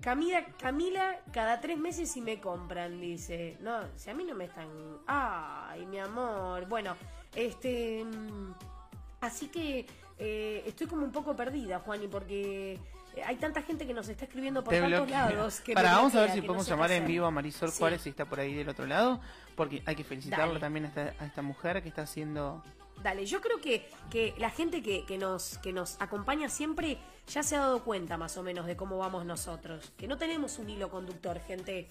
Camila, 0.00 0.44
Camila, 0.58 1.18
cada 1.32 1.60
tres 1.60 1.78
meses 1.78 2.14
y 2.16 2.20
me 2.20 2.38
compran, 2.40 3.00
dice. 3.00 3.56
No, 3.60 3.80
si 3.96 4.10
a 4.10 4.14
mí 4.14 4.24
no 4.24 4.34
me 4.34 4.44
están. 4.44 4.68
Ay, 5.06 5.86
mi 5.86 5.98
amor. 5.98 6.66
Bueno, 6.66 6.94
este. 7.34 8.04
mm, 8.04 8.52
Así 9.22 9.48
que 9.48 9.86
eh, 10.18 10.62
estoy 10.66 10.86
como 10.86 11.04
un 11.04 11.12
poco 11.12 11.34
perdida, 11.36 11.80
Juani, 11.80 12.08
porque 12.08 12.74
eh, 13.16 13.22
hay 13.26 13.36
tanta 13.36 13.62
gente 13.62 13.86
que 13.86 13.94
nos 13.94 14.08
está 14.08 14.24
escribiendo 14.24 14.62
por 14.64 14.72
Te 14.74 14.80
tantos 14.80 14.98
bloquea. 15.00 15.30
lados. 15.30 15.60
Que 15.60 15.74
Para, 15.74 15.92
vamos 15.96 16.14
a 16.14 16.22
ver 16.22 16.30
si 16.32 16.40
no 16.40 16.46
podemos 16.46 16.66
llamar 16.68 16.92
en 16.92 17.06
vivo 17.06 17.26
a 17.26 17.30
Marisol 17.30 17.70
Sí. 17.70 17.78
Juárez 17.78 18.02
si 18.02 18.10
está 18.10 18.24
por 18.24 18.40
ahí 18.40 18.54
del 18.54 18.68
otro 18.68 18.86
lado, 18.86 19.20
porque 19.56 19.82
hay 19.86 19.96
que 19.96 20.04
felicitarlo 20.04 20.46
Dale. 20.54 20.60
también 20.60 20.84
a 20.86 20.88
esta, 20.88 21.14
a 21.22 21.26
esta 21.26 21.42
mujer 21.42 21.82
que 21.82 21.88
está 21.88 22.02
haciendo... 22.02 22.62
Dale, 23.02 23.26
yo 23.26 23.40
creo 23.40 23.60
que, 23.60 23.88
que 24.10 24.34
la 24.38 24.50
gente 24.50 24.80
que, 24.80 25.04
que 25.04 25.18
nos, 25.18 25.58
que 25.58 25.72
nos 25.72 26.00
acompaña 26.00 26.48
siempre 26.48 26.96
ya 27.26 27.42
se 27.42 27.56
ha 27.56 27.60
dado 27.60 27.82
cuenta 27.82 28.16
más 28.16 28.36
o 28.38 28.42
menos 28.44 28.66
de 28.66 28.76
cómo 28.76 28.98
vamos 28.98 29.26
nosotros. 29.26 29.92
Que 29.96 30.06
no 30.06 30.16
tenemos 30.16 30.58
un 30.58 30.70
hilo 30.70 30.88
conductor, 30.90 31.40
gente. 31.40 31.88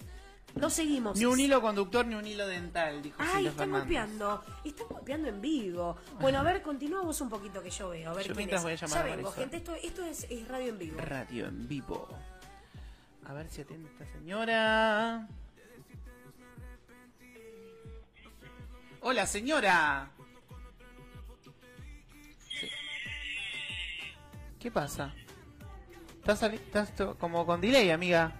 No 0.54 0.70
seguimos. 0.70 1.18
Ni 1.18 1.24
un 1.24 1.38
hilo 1.40 1.60
conductor 1.60 2.06
ni 2.06 2.14
un 2.14 2.26
hilo 2.26 2.46
dental, 2.46 3.02
dijo 3.02 3.16
Ay, 3.18 3.46
están 3.48 3.70
golpeando. 3.72 4.42
Están 4.64 4.86
golpeando 4.88 5.28
en 5.28 5.40
vivo. 5.40 5.96
Bueno, 6.20 6.38
a 6.38 6.42
ver, 6.42 6.62
continúa 6.62 7.02
vos 7.02 7.20
un 7.20 7.28
poquito 7.28 7.60
que 7.62 7.70
yo 7.70 7.88
veo. 7.88 8.10
A 8.10 8.14
ver 8.14 8.22
Yo 8.26 8.34
quién 8.34 8.36
mientras 8.48 8.60
es. 8.60 8.64
voy 8.64 8.72
a 8.72 8.76
llamar 8.76 9.06
ya 9.06 9.12
a 9.12 9.16
vengo, 9.16 9.32
gente. 9.32 9.56
Esto, 9.56 9.74
esto 9.74 10.04
es, 10.04 10.24
es 10.30 10.48
radio 10.48 10.68
en 10.70 10.78
vivo. 10.78 11.00
Radio 11.00 11.46
en 11.46 11.68
vivo. 11.68 12.08
A 13.26 13.32
ver 13.32 13.48
si 13.48 13.62
atiende 13.62 13.88
esta 13.90 14.06
señora. 14.12 15.26
Hola, 19.00 19.26
señora. 19.26 20.10
Sí. 22.60 22.68
¿Qué 24.60 24.70
pasa? 24.70 25.12
Estás, 26.20 26.42
estás 26.44 26.92
como 27.18 27.44
con 27.44 27.60
delay, 27.60 27.90
amiga. 27.90 28.32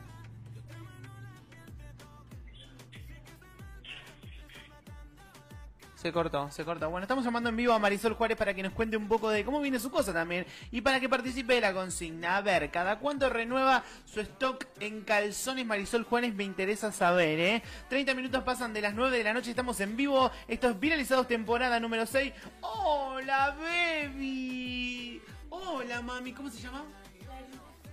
Se 6.04 6.12
cortó, 6.12 6.50
se 6.50 6.66
cortó. 6.66 6.90
Bueno, 6.90 7.04
estamos 7.04 7.24
llamando 7.24 7.48
en 7.48 7.56
vivo 7.56 7.72
a 7.72 7.78
Marisol 7.78 8.12
Juárez 8.12 8.36
para 8.36 8.52
que 8.52 8.62
nos 8.62 8.74
cuente 8.74 8.94
un 8.94 9.08
poco 9.08 9.30
de 9.30 9.42
cómo 9.42 9.62
viene 9.62 9.80
su 9.80 9.90
cosa 9.90 10.12
también 10.12 10.44
y 10.70 10.82
para 10.82 11.00
que 11.00 11.08
participe 11.08 11.54
de 11.54 11.62
la 11.62 11.72
consigna. 11.72 12.36
A 12.36 12.42
ver, 12.42 12.70
¿cada 12.70 12.98
cuánto 12.98 13.30
renueva 13.30 13.82
su 14.04 14.20
stock 14.20 14.66
en 14.80 15.00
calzones 15.00 15.64
Marisol 15.64 16.04
Juárez? 16.04 16.34
Me 16.34 16.44
interesa 16.44 16.92
saber, 16.92 17.40
¿eh? 17.40 17.62
30 17.88 18.12
minutos 18.12 18.42
pasan 18.42 18.74
de 18.74 18.82
las 18.82 18.92
9 18.94 19.16
de 19.16 19.24
la 19.24 19.32
noche, 19.32 19.48
estamos 19.48 19.80
en 19.80 19.96
vivo. 19.96 20.30
Esto 20.46 20.68
es 20.68 20.78
Viralizados 20.78 21.26
temporada 21.26 21.80
número 21.80 22.04
6. 22.04 22.34
¡Hola, 22.60 23.56
baby! 23.58 25.22
Hola, 25.48 26.02
mami, 26.02 26.34
¿cómo 26.34 26.50
se 26.50 26.60
llama? 26.60 26.84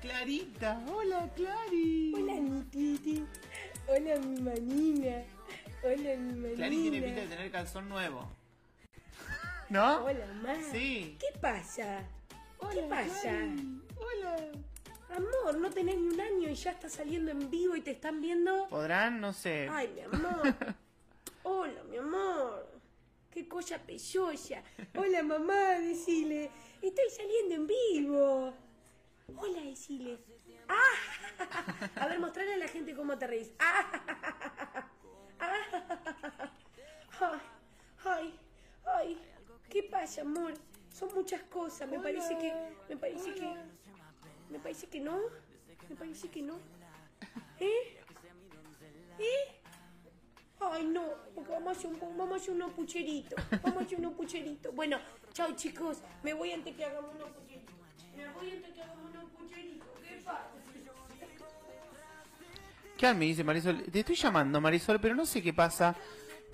Clarita. 0.02 0.82
Hola, 0.94 1.30
Clari. 1.34 2.12
Hola, 2.14 2.34
mi 2.42 2.62
titi. 2.64 3.26
Hola, 3.88 4.20
mi 4.20 4.42
manina. 4.42 5.24
Hola, 5.84 6.16
mi. 6.16 6.54
Clari 6.56 6.78
tiene 6.78 7.02
pinta 7.02 7.22
de 7.22 7.28
tener 7.28 7.52
calzón 7.52 7.90
nuevo. 7.90 8.30
¿No? 9.70 10.06
Hola, 10.06 10.28
ma. 10.44 10.56
Sí. 10.72 11.18
¿Qué 11.20 11.40
pasa? 11.40 12.04
¿Qué 12.72 12.84
pasa? 12.84 13.32
Hola. 13.98 14.52
Amor, 15.10 15.58
no 15.58 15.70
tenés 15.72 15.98
ni 15.98 16.08
un 16.08 16.22
año 16.22 16.50
y 16.50 16.54
ya 16.54 16.72
estás 16.72 16.94
saliendo 16.94 17.32
en 17.32 17.50
vivo 17.50 17.76
y 17.76 17.82
te 17.82 17.92
están 17.92 18.22
viendo. 18.22 18.68
Podrán, 18.70 19.20
no 19.20 19.34
sé. 19.34 19.68
Ay, 19.70 19.92
mi 19.96 20.02
amor. 20.02 20.56
Hola, 21.44 21.84
mi 21.90 21.98
amor. 21.98 22.70
Qué 23.32 23.48
cosa 23.48 23.80
pechosa. 23.80 24.62
Hola, 24.96 25.24
mamá, 25.24 25.80
decile. 25.80 26.52
Estoy 26.82 27.10
saliendo 27.10 27.56
en 27.56 27.68
vivo. 27.68 28.54
Hola, 29.36 29.62
decile. 29.62 30.20
¡Ah! 30.68 31.90
A 31.96 32.08
ver, 32.08 32.20
mostrarle 32.20 32.54
a 32.54 32.58
la 32.58 32.68
gente 32.68 32.94
cómo 32.94 33.18
te 33.18 33.28
reís. 33.28 33.52
¡Ah! 33.60 34.91
¡Ah! 37.22 37.40
Ay, 38.04 38.34
ay, 38.86 39.18
¿qué 39.70 39.84
pasa, 39.84 40.22
amor? 40.22 40.54
Son 40.92 41.14
muchas 41.14 41.42
cosas. 41.44 41.90
Me 41.90 42.00
parece 42.00 42.38
que, 42.38 42.54
me 42.90 42.98
parece 42.98 43.34
que, 43.34 43.54
me 44.50 44.60
parece 44.60 44.88
que 44.88 45.00
no. 45.00 45.20
Me 45.90 45.96
parece 45.96 46.30
que 46.30 46.42
no. 46.42 46.56
¿Eh? 47.60 47.98
¿Eh? 49.20 49.62
Ay, 50.60 50.86
no, 50.86 51.04
porque 51.34 51.52
vamos 51.52 51.70
a 51.70 51.72
hacer, 51.72 51.92
un, 51.92 52.18
vamos 52.18 52.34
a 52.34 52.36
hacer 52.36 52.54
unos 52.54 52.72
pucheritos. 52.74 53.40
Vamos 53.64 53.82
a 53.82 53.86
hacer 53.86 54.00
unos 54.00 54.14
pucheritos. 54.14 54.76
Bueno, 54.76 55.00
chao 55.34 55.52
chicos. 55.56 56.02
Me 56.24 56.34
voy 56.34 56.52
antes 56.52 56.76
que 56.76 56.86
hagamos 56.86 57.16
unos 57.16 57.30
pucheritos. 57.32 57.76
Me 58.16 58.28
voy 58.30 58.52
antes 58.52 58.74
que 58.74 58.82
hagamos 58.82 59.10
unos 59.12 59.21
¿Qué 63.02 63.14
me 63.16 63.26
dice 63.26 63.44
Marisol? 63.44 63.82
Te 63.92 64.02
estoy 64.02 64.16
llamando, 64.16 64.62
Marisol, 64.62 65.02
pero 65.02 65.16
no 65.16 65.26
sé 65.26 65.42
qué 65.42 65.52
pasa. 65.54 65.96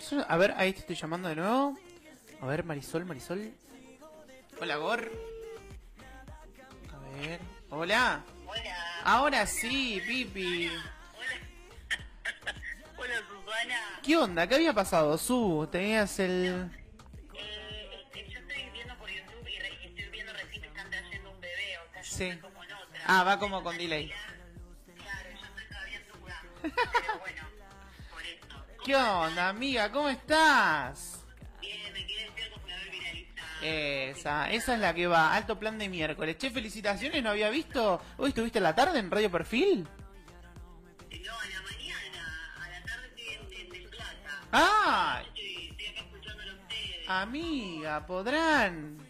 Yo- 0.09 0.25
a 0.29 0.37
ver, 0.37 0.53
ahí 0.55 0.71
te 0.71 0.79
estoy 0.79 0.95
llamando 0.95 1.27
de 1.27 1.35
nuevo. 1.35 1.77
A 2.41 2.45
ver, 2.45 2.63
Marisol, 2.63 3.03
Marisol. 3.03 3.51
Hola, 4.61 4.77
Gor. 4.77 5.11
A 6.93 6.99
ver. 7.19 7.41
Hola. 7.69 8.23
Hola, 8.45 8.75
Ahora 9.03 9.45
sí, 9.45 10.01
Pipi. 10.07 10.67
hola 12.97 13.15
Susana. 13.27 13.75
¿Qué 14.01 14.15
onda? 14.15 14.47
¿Qué 14.47 14.55
había 14.55 14.71
pasado? 14.73 15.17
Su, 15.17 15.67
tenías 15.69 16.17
el... 16.19 16.71
Eh, 17.33 18.05
este, 18.05 18.29
yo 18.31 18.39
estoy 18.39 18.69
viendo 18.71 18.95
por 18.97 19.09
YouTube 19.09 19.47
y, 19.49 19.59
re- 19.59 19.85
estoy 19.85 20.09
viendo 20.11 20.31
recién 20.31 20.61
que 20.61 20.67
están 20.69 20.89
trayendo 20.89 21.29
un 21.29 21.41
bebé, 21.41 21.77
o 21.77 21.91
sea, 21.91 22.01
yo 22.01 22.09
Sí. 22.17 22.23
estoy 22.29 22.49
como 22.49 22.63
en 22.63 22.71
otra. 22.71 23.01
Ah, 23.05 23.23
va 23.25 23.37
como 23.37 23.61
con 23.63 23.77
delay. 23.77 24.13
Pero 26.75 27.19
bueno, 27.19 27.41
por 28.11 28.21
eso. 28.23 28.65
¿Qué 28.85 28.95
onda, 28.95 29.49
amiga? 29.49 29.91
¿Cómo 29.91 30.09
estás? 30.09 31.25
Bien, 31.61 31.93
me 31.93 32.05
quedé 32.05 32.23
despierto 32.23 32.59
por 32.59 32.71
haber 32.71 32.89
viralizado. 32.89 33.47
Esa, 33.61 34.51
esa 34.51 34.73
es 34.73 34.79
la 34.79 34.93
que 34.93 35.07
va. 35.07 35.33
Alto 35.33 35.59
plan 35.59 35.77
de 35.77 35.89
miércoles. 35.89 36.37
Che, 36.37 36.51
felicitaciones, 36.51 37.23
¿no 37.23 37.31
había 37.31 37.49
visto? 37.49 38.01
¿Hoy 38.17 38.29
estuviste 38.29 38.59
a 38.59 38.61
la 38.61 38.75
tarde 38.75 38.99
en 38.99 39.11
Radio 39.11 39.31
Perfil? 39.31 39.83
No, 39.83 41.33
a 41.39 41.45
la 41.45 41.61
mañana, 41.61 42.55
a 42.63 42.69
la 42.69 42.83
tarde 42.83 43.07
estoy 43.17 43.55
en, 43.61 43.75
en 43.75 43.89
Plata. 43.89 44.41
¡Ah! 44.51 45.21
Estoy, 45.25 45.69
estoy 45.71 45.87
acá 45.87 46.01
escuchándolo 46.01 46.51
a 46.51 46.55
ustedes. 46.55 47.09
Amiga, 47.09 48.05
podrán. 48.05 49.07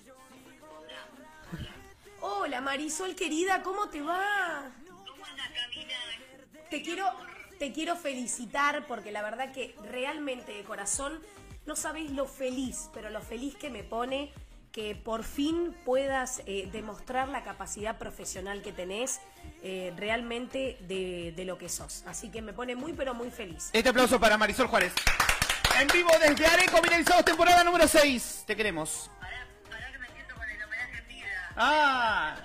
Hola 2.20 2.62
Marisol 2.62 3.16
querida, 3.16 3.62
¿cómo 3.62 3.90
te 3.90 4.02
va? 4.02 4.72
¿Cómo 4.88 5.26
anda 5.26 5.44
Camila? 5.54 5.96
Te 6.70 6.82
quiero, 6.82 7.14
te 7.60 7.72
quiero 7.72 7.96
felicitar 7.96 8.86
porque 8.88 9.12
la 9.12 9.22
verdad 9.22 9.52
que 9.52 9.76
realmente 9.84 10.54
de 10.54 10.64
corazón 10.64 11.20
no 11.66 11.76
sabéis 11.76 12.12
lo 12.12 12.26
feliz, 12.26 12.90
pero 12.94 13.10
lo 13.10 13.22
feliz 13.22 13.56
que 13.56 13.70
me 13.70 13.84
pone 13.84 14.32
que 14.72 14.96
por 14.96 15.24
fin 15.24 15.76
puedas 15.86 16.44
eh, 16.46 16.70
demostrar 16.72 17.30
la 17.30 17.44
capacidad 17.44 17.98
profesional 17.98 18.62
que 18.62 18.72
tenés 18.72 19.20
eh, 19.64 19.92
realmente 19.98 20.78
de, 20.82 21.34
de 21.36 21.46
lo 21.46 21.58
que 21.58 21.68
sos. 21.68 22.04
Así 22.06 22.30
que 22.30 22.42
me 22.42 22.54
pone 22.54 22.76
muy 22.76 22.94
pero 22.94 23.14
muy 23.14 23.32
feliz. 23.32 23.70
Este 23.74 23.90
aplauso 23.90 24.20
para 24.20 24.38
Marisol 24.38 24.68
Juárez. 24.68 24.94
En 25.82 25.88
vivo 25.88 26.10
desde 26.20 26.46
Areco, 26.46 26.82
Viralizados, 26.82 27.26
temporada 27.26 27.64
número 27.64 27.88
6. 27.88 28.44
Te 28.46 28.56
queremos. 28.56 29.10
Pará, 29.20 29.48
pará 29.70 29.92
que 29.92 29.98
me 30.00 30.08
siento 30.10 30.36
con 30.36 30.50
el 30.50 30.64
homenaje 30.64 30.98
en 30.98 31.08
vida. 31.08 31.54
¡Ah! 31.56 32.36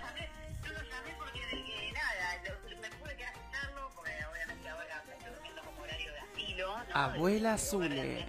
Abuela 6.94 7.56
Zule. 7.56 8.26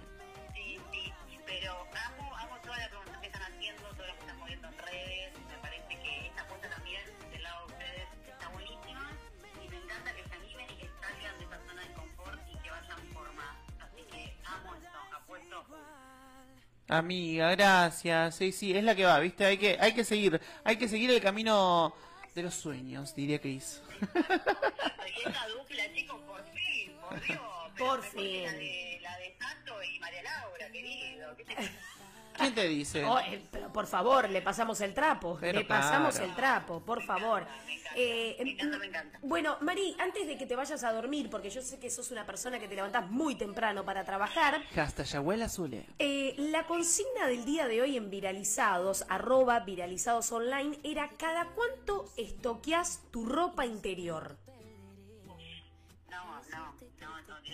Sí, 0.54 0.78
sí, 0.90 1.12
pero 1.44 1.72
amo, 1.72 2.36
amo 2.36 2.56
toda 2.62 2.78
la 2.78 2.88
promoción 2.88 3.20
que 3.20 3.26
están 3.26 3.42
haciendo, 3.42 3.82
todo 3.82 4.06
lo 4.06 4.12
que 4.14 4.20
están 4.20 4.38
moviendo 4.38 4.68
en 4.68 4.78
redes. 4.78 5.32
Me 5.50 5.58
parece 5.58 5.98
que 6.02 6.26
esta 6.28 6.42
apuesta 6.42 6.70
también 6.70 7.02
del 7.30 7.42
lado 7.42 7.66
de 7.66 7.72
ustedes 7.74 8.08
está 8.26 8.48
buenísima 8.48 9.10
y 9.62 9.68
me 9.68 9.76
encanta 9.76 10.14
que 10.14 10.22
se 10.28 10.34
animen 10.34 10.66
y 10.70 10.76
que 10.76 10.90
salgan 11.00 11.38
de 11.38 11.44
esa 11.44 11.58
zona 11.66 11.82
de 11.82 11.92
confort 11.94 12.40
y 12.48 12.58
que 12.62 12.70
vayan 12.70 13.00
por 13.12 13.32
más. 13.34 13.56
Así 13.80 14.02
que 14.10 14.34
amo 14.46 14.74
eso, 14.74 15.16
apuesto. 15.16 15.66
Amiga, 16.88 17.50
gracias. 17.54 18.34
Sí, 18.36 18.52
sí, 18.52 18.76
es 18.76 18.84
la 18.84 18.94
que 18.94 19.04
va, 19.04 19.18
¿viste? 19.20 19.44
Hay 19.44 19.58
que, 19.58 19.76
hay 19.78 19.92
que 19.94 20.04
seguir, 20.04 20.40
hay 20.64 20.76
que 20.76 20.88
seguir 20.88 21.10
el 21.10 21.20
camino 21.20 21.94
de 22.34 22.42
los 22.42 22.54
sueños, 22.54 23.14
diría 23.14 23.38
Chris. 23.40 23.82
Y 24.04 25.28
esa 25.28 25.48
dupla, 25.48 25.92
chicos, 25.94 26.20
por 26.22 26.42
fin, 26.52 26.92
por 27.00 27.20
Dios. 27.20 27.40
Por 27.78 27.98
La 28.00 28.04
fin. 28.10 28.22
de, 28.52 28.98
la 29.02 29.16
de 29.18 29.36
Santo 29.38 29.74
y 29.82 29.98
María 29.98 30.22
Laura, 30.22 30.70
querido. 30.70 31.36
¿Qué 31.36 31.44
te 31.44 31.54
¿Quién 32.36 32.52
te 32.52 32.66
dice? 32.66 33.04
Oh, 33.04 33.16
eh, 33.20 33.40
pero 33.52 33.72
por 33.72 33.86
favor, 33.86 34.28
le 34.28 34.42
pasamos 34.42 34.80
el 34.80 34.92
trapo. 34.92 35.38
Pero 35.40 35.60
le 35.60 35.64
pasamos 35.64 36.16
claro. 36.16 36.28
el 36.30 36.34
trapo, 36.36 36.80
por 36.80 37.00
favor. 37.04 37.46
Eh, 37.94 38.36
Me 38.42 38.50
encanta, 38.50 38.76
me 38.78 38.86
encanta. 38.86 39.18
Bueno, 39.22 39.56
Mari, 39.60 39.94
antes 40.00 40.26
de 40.26 40.36
que 40.36 40.44
te 40.44 40.56
vayas 40.56 40.82
a 40.82 40.92
dormir, 40.92 41.30
porque 41.30 41.48
yo 41.48 41.62
sé 41.62 41.78
que 41.78 41.88
sos 41.90 42.10
una 42.10 42.26
persona 42.26 42.58
que 42.58 42.66
te 42.66 42.74
levantás 42.74 43.08
muy 43.08 43.36
temprano 43.36 43.84
para 43.84 44.04
trabajar, 44.04 44.60
Hashtag 44.74 45.14
abuela 45.14 45.48
Zule. 45.48 45.86
eh, 46.00 46.34
la 46.36 46.66
consigna 46.66 47.28
del 47.28 47.44
día 47.44 47.68
de 47.68 47.82
hoy 47.82 47.96
en 47.96 48.10
Viralizados, 48.10 49.04
arroba 49.08 49.60
viralizados 49.60 50.32
online, 50.32 50.76
era 50.82 51.08
cada 51.16 51.46
cuánto 51.54 52.10
estoqueás 52.16 53.00
tu 53.12 53.26
ropa 53.26 53.64
interior. 53.64 54.36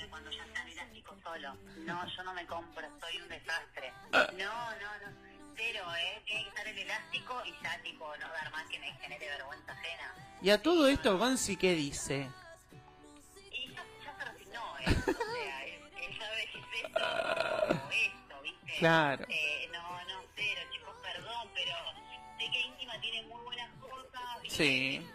Cuando 0.08 0.30
ya 0.30 0.44
están 0.44 0.68
elástico 0.68 1.16
solo. 1.22 1.54
No, 1.84 2.06
yo 2.16 2.22
no 2.22 2.34
me 2.34 2.46
compro, 2.46 2.86
soy 3.00 3.20
un 3.20 3.28
desastre. 3.28 3.92
No, 4.12 4.18
no, 4.18 4.38
no. 4.38 5.30
cero, 5.56 5.84
¿eh? 5.98 6.22
Tiene 6.24 6.42
que 6.44 6.48
estar 6.48 6.66
el 6.68 6.78
elástico 6.78 7.42
y 7.44 7.52
ya, 7.62 7.80
tipo, 7.82 8.06
no 8.18 8.28
dar 8.28 8.50
más 8.52 8.66
que 8.68 8.78
me 8.78 8.92
genere 8.94 9.26
vergüenza 9.28 9.72
ajena. 9.72 10.14
Y 10.42 10.50
a 10.50 10.62
todo 10.62 10.88
esto, 10.88 11.18
Gonzi, 11.18 11.56
¿qué 11.56 11.74
dice? 11.74 12.30
Y 13.52 13.68
ya, 13.72 13.84
ya 14.04 14.16
se 14.18 14.24
resignó, 14.24 14.78
¿eh? 14.78 14.84
O 14.86 15.12
sea, 15.12 15.64
él, 15.66 15.80
él 16.02 16.18
sabe 16.18 16.48
que 16.52 16.58
es 16.58 16.84
esto 16.84 17.00
o 17.04 17.90
esto, 17.90 18.42
¿viste? 18.42 18.72
Claro. 18.78 19.26
Eh, 19.28 19.68
no, 19.72 20.04
no, 20.04 20.22
cero, 20.34 20.60
chicos, 20.72 20.94
perdón, 21.02 21.48
pero 21.54 21.74
sé 22.38 22.50
que 22.50 22.60
íntima 22.60 23.00
tiene 23.00 23.22
muy 23.28 23.42
buenas 23.42 23.70
cosas. 23.80 24.44
y 24.44 24.50
Sí. 24.50 25.06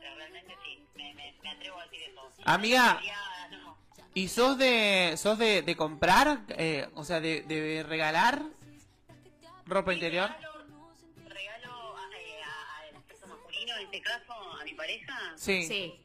Realmente 0.00 0.56
sí, 0.64 0.84
me, 0.94 1.14
me, 1.14 1.34
me 1.42 1.50
atrevo 1.50 1.80
a 1.80 1.84
decir 1.84 2.02
eso. 2.02 2.30
Amiga. 2.44 3.00
No. 3.50 3.76
¿Y 4.14 4.28
sos 4.28 4.58
de 4.58 5.14
sos 5.16 5.38
de, 5.38 5.62
de 5.62 5.76
comprar? 5.76 6.40
Eh, 6.50 6.88
o 6.94 7.04
sea, 7.04 7.20
de, 7.20 7.42
de 7.42 7.82
regalar 7.82 8.42
ropa 9.66 9.92
interior? 9.94 10.28
Regalo, 10.30 10.64
regalo 11.28 11.96
a, 11.96 12.08
eh, 12.18 12.42
a- 12.42 12.78
al 12.96 13.04
sexo 13.08 13.26
masculino, 13.26 13.74
en 13.76 13.84
este 13.84 14.02
caso, 14.02 14.32
a 14.60 14.64
mi 14.64 14.74
pareja. 14.74 15.18
Sí. 15.36 15.62
Sí. 15.66 15.98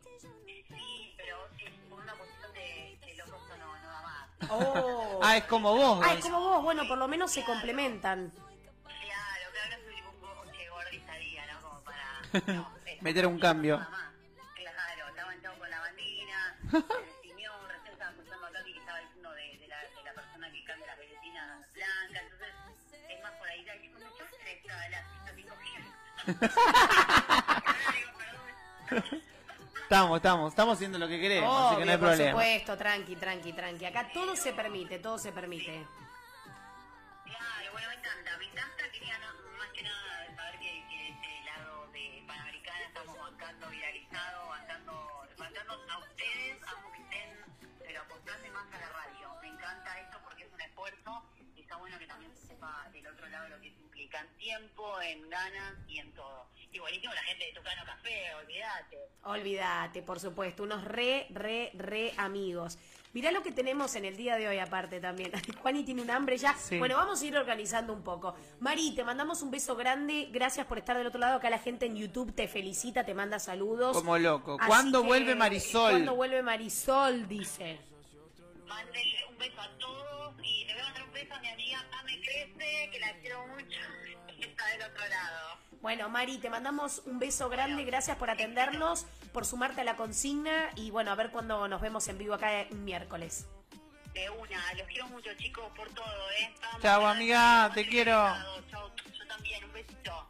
Sí, 0.69 1.13
pero 1.17 1.38
es 1.58 1.71
por 1.89 2.00
una 2.02 2.13
cuestión 2.13 2.54
de 2.54 2.97
que 3.06 3.15
loco 3.15 3.36
esto 3.43 3.58
no, 3.58 3.78
no 3.78 3.88
da 3.89 4.02
más. 4.02 4.50
Oh. 4.52 5.19
Ah, 5.23 5.38
es 5.38 5.43
como 5.45 5.76
vos, 5.76 6.00
Ah, 6.04 6.13
es 6.13 6.23
como 6.23 6.39
vos, 6.39 6.63
bueno, 6.63 6.88
por 6.88 6.97
lo 6.97 7.08
menos 7.08 7.32
se 7.32 7.43
complementan. 7.43 8.32
Claro, 8.32 9.52
claro, 9.52 9.84
tipo 9.95 10.10
un 10.12 10.19
poco 10.21 10.52
che 10.56 10.69
gordizadía, 10.69 11.45
¿no? 11.54 11.62
Como 11.62 11.82
para... 11.84 12.21
No, 12.54 12.62
es- 12.62 12.77
Meter 13.02 13.28
un 13.28 13.40
cambio. 13.40 13.78
Nada 13.78 13.90
más. 13.90 14.08
Claro, 14.56 15.08
estaba 15.10 15.34
entrado 15.34 15.58
con 15.58 15.70
la 15.70 15.80
bandina, 15.80 16.58
se 16.72 16.78
destiñó, 16.78 17.52
recién 17.68 17.94
estaba 17.94 18.12
escuchando 18.12 18.46
acá 18.48 18.64
que 18.64 18.78
estaba 18.78 19.00
diciendo 19.00 19.32
de, 19.32 19.58
de, 19.60 19.68
la, 19.68 19.78
de 19.82 20.04
la 20.04 20.14
persona 20.14 20.52
que 20.52 20.64
cambia 20.66 20.88
las 20.88 20.98
velletinas 20.98 21.74
blancas, 21.74 22.24
entonces 22.24 22.54
es 23.10 23.24
más 23.24 23.32
por 23.34 23.48
ahí, 23.48 23.64
de 23.64 23.82
que 23.82 23.90
cuando 23.92 24.10
yo 24.18 24.26
se 24.28 24.52
estaba 24.52 24.90
la 24.90 25.04
cinco 25.36 25.56
perdón. 28.90 29.18
Estamos, 29.88 30.18
estamos, 30.18 30.52
estamos 30.52 30.76
haciendo 30.76 31.00
lo 31.00 31.08
que 31.08 31.18
queremos, 31.18 31.50
así 31.50 31.78
que 31.78 31.86
no 31.86 31.92
hay 31.92 31.96
Obvio, 31.96 32.08
por 32.08 32.10
problema. 32.10 32.32
supuesto, 32.32 32.78
tranqui, 32.78 33.16
tranqui, 33.16 33.54
tranqui. 33.54 33.86
Acá 33.86 34.10
todo 34.14 34.36
se 34.36 34.52
permite, 34.52 35.00
todo 35.00 35.18
se 35.18 35.32
permite. 35.32 35.86
Del 52.91 53.08
otro 53.08 53.27
lado 53.27 53.49
lo 53.49 53.60
que 53.62 53.67
implica 53.67 54.19
en 54.19 54.38
tiempo, 54.38 55.01
en 55.01 55.30
ganas 55.30 55.75
y 55.88 55.99
en 55.99 56.12
todo. 56.13 56.47
Y 56.71 56.80
buenísimo 56.80 57.13
la 57.13 57.23
gente 57.23 57.45
de 57.45 57.53
Tucano 57.53 57.84
Café, 57.86 58.36
olvídate. 58.36 58.97
Olvídate, 59.23 60.01
por 60.03 60.19
supuesto, 60.19 60.63
unos 60.63 60.84
re, 60.84 61.27
re, 61.32 61.71
re 61.73 62.13
amigos. 62.17 62.77
Mirá 63.13 63.32
lo 63.32 63.41
que 63.41 63.51
tenemos 63.51 63.95
en 63.95 64.06
el 64.06 64.15
día 64.15 64.36
de 64.36 64.47
hoy 64.47 64.60
aparte 64.60 64.99
también. 64.99 65.32
Juani 65.62 65.84
tiene 65.84 66.01
un 66.01 66.12
hambre 66.12 66.38
ya. 66.38 66.53
Sí. 66.53 66.77
Bueno, 66.77 66.97
vamos 66.97 67.19
a 67.21 67.25
ir 67.25 67.36
organizando 67.36 67.93
un 67.93 68.03
poco. 68.03 68.36
Mari, 68.60 68.93
te 68.93 69.03
mandamos 69.03 69.41
un 69.41 69.49
beso 69.49 69.75
grande. 69.75 70.30
Gracias 70.32 70.67
por 70.67 70.77
estar 70.77 70.95
del 70.95 71.08
otro 71.08 71.19
lado. 71.19 71.38
Acá 71.38 71.49
la 71.49 71.58
gente 71.58 71.88
en 71.88 71.95
YouTube 71.95 72.34
te 72.36 72.47
felicita, 72.47 73.06
te 73.06 73.15
manda 73.15 73.39
saludos. 73.39 73.97
Como 73.97 74.17
loco. 74.17 74.58
Así 74.60 74.67
¿Cuándo 74.67 75.01
que, 75.01 75.08
vuelve 75.08 75.36
Marisol? 75.36 75.91
¿Cuándo 75.91 76.15
vuelve 76.15 76.43
Marisol? 76.43 77.27
Dice. 77.27 77.80
Mándenle 78.67 79.25
un 79.30 79.38
beso 79.39 79.62
a 79.62 79.77
beso 81.17 81.34
a 81.34 81.39
mi 81.39 81.49
amiga 81.49 81.84
Ame 81.99 82.21
Crece, 82.21 82.89
que 82.91 82.99
la 82.99 83.12
quiero 83.13 83.47
mucho, 83.47 83.80
que 84.27 84.45
está 84.45 84.67
del 84.67 84.84
otro 84.84 85.08
lado. 85.08 85.58
Bueno, 85.82 86.10
Mari, 86.10 86.38
te 86.38 86.49
mandamos 86.49 87.01
un 87.06 87.17
beso 87.17 87.49
grande. 87.49 87.84
Gracias 87.86 88.17
por 88.17 88.30
atendernos, 88.30 89.06
por 89.32 89.45
sumarte 89.45 89.82
a 89.82 89.84
la 89.84 89.95
consigna. 89.95 90.69
Y 90.75 90.91
bueno, 90.91 91.12
a 91.12 91.15
ver 91.15 91.32
cuándo 91.32 91.67
nos 91.67 91.82
vemos 91.82 92.08
en 92.08 92.17
vivo 92.17 92.36
acá 92.36 92.62
el 92.62 92.75
miércoles. 92.75 93.47
De 94.13 94.30
una, 94.30 94.73
los 94.73 94.88
quiero 94.88 95.08
mucho 95.08 95.34
chicos 95.36 95.65
por 95.75 95.89
todo, 95.89 96.32
¿eh? 96.39 96.53
Vamos, 96.62 96.82
Chao, 96.82 97.01
gracias, 97.01 97.15
amiga, 97.15 97.71
te 97.73 97.88
quiero. 97.88 98.12
Chao, 98.12 98.91
yo 99.13 99.27
también, 99.27 99.63
un 99.63 99.73
besito. 99.73 100.27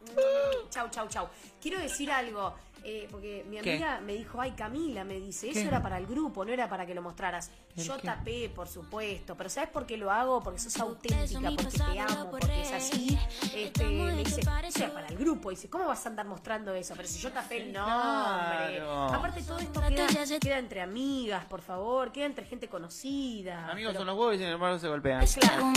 Chau, 0.70 0.90
chau, 0.90 1.08
chau. 1.08 1.30
Quiero 1.60 1.80
decir 1.80 2.10
algo, 2.10 2.56
eh, 2.90 3.08
porque 3.10 3.44
mi 3.48 3.58
¿Qué? 3.60 3.72
amiga 3.72 4.00
me 4.00 4.14
dijo, 4.14 4.40
ay 4.40 4.52
Camila, 4.52 5.04
me 5.04 5.20
dice, 5.20 5.50
eso 5.50 5.60
¿Qué? 5.60 5.66
era 5.68 5.82
para 5.82 5.98
el 5.98 6.06
grupo, 6.06 6.42
no 6.44 6.52
era 6.52 6.68
para 6.70 6.86
que 6.86 6.94
lo 6.94 7.02
mostraras. 7.02 7.50
¿El 7.76 7.84
Yo 7.84 7.96
qué? 7.98 8.06
tapé, 8.06 8.48
por 8.48 8.66
supuesto, 8.66 9.36
pero 9.36 9.50
¿sabes 9.50 9.68
por 9.68 9.84
qué 9.86 9.96
lo 9.98 10.10
hago? 10.10 10.42
Porque 10.42 10.58
sos 10.58 10.78
auténtica, 10.80 11.50
porque 11.50 11.78
te 11.78 12.00
amo, 12.00 12.30
porque 12.30 12.62
es 12.62 12.72
así. 12.72 13.18
Este, 13.54 13.84
me 13.84 14.12
dice, 14.24 14.40
eso 14.40 14.84
era 14.84 14.92
para 14.94 15.08
el 15.08 15.18
grupo. 15.18 15.50
Dice, 15.50 15.68
¿cómo 15.68 15.86
vas 15.86 16.04
a 16.06 16.08
andar 16.08 16.26
mostrando 16.26 16.72
eso? 16.74 16.94
Pero 16.96 17.06
si 17.08 17.18
yo 17.20 17.30
tapé 17.30 17.58
el 17.58 17.72
nombre. 17.72 18.76
Claro. 18.78 19.02
Aparte 19.14 19.42
todo 19.42 19.58
esto 19.58 19.80
queda, 19.88 20.06
queda 20.40 20.58
entre 20.58 20.80
amigas, 20.80 21.44
por 21.44 21.60
favor, 21.60 22.10
queda 22.10 22.24
entre 22.26 22.46
gente 22.46 22.68
conocida. 22.68 23.68
Amigos 23.70 23.90
Pero- 23.92 24.00
son 24.00 24.06
los 24.06 24.16
huevos 24.18 24.34
y 24.34 24.38
sin 24.38 24.46
embargo 24.48 24.78
se 24.78 24.88
golpean. 24.88 25.24
Claro, 25.26 25.72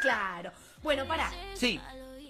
claro. 0.00 0.52
Bueno, 0.82 1.04
pará. 1.06 1.30
Sí. 1.54 1.80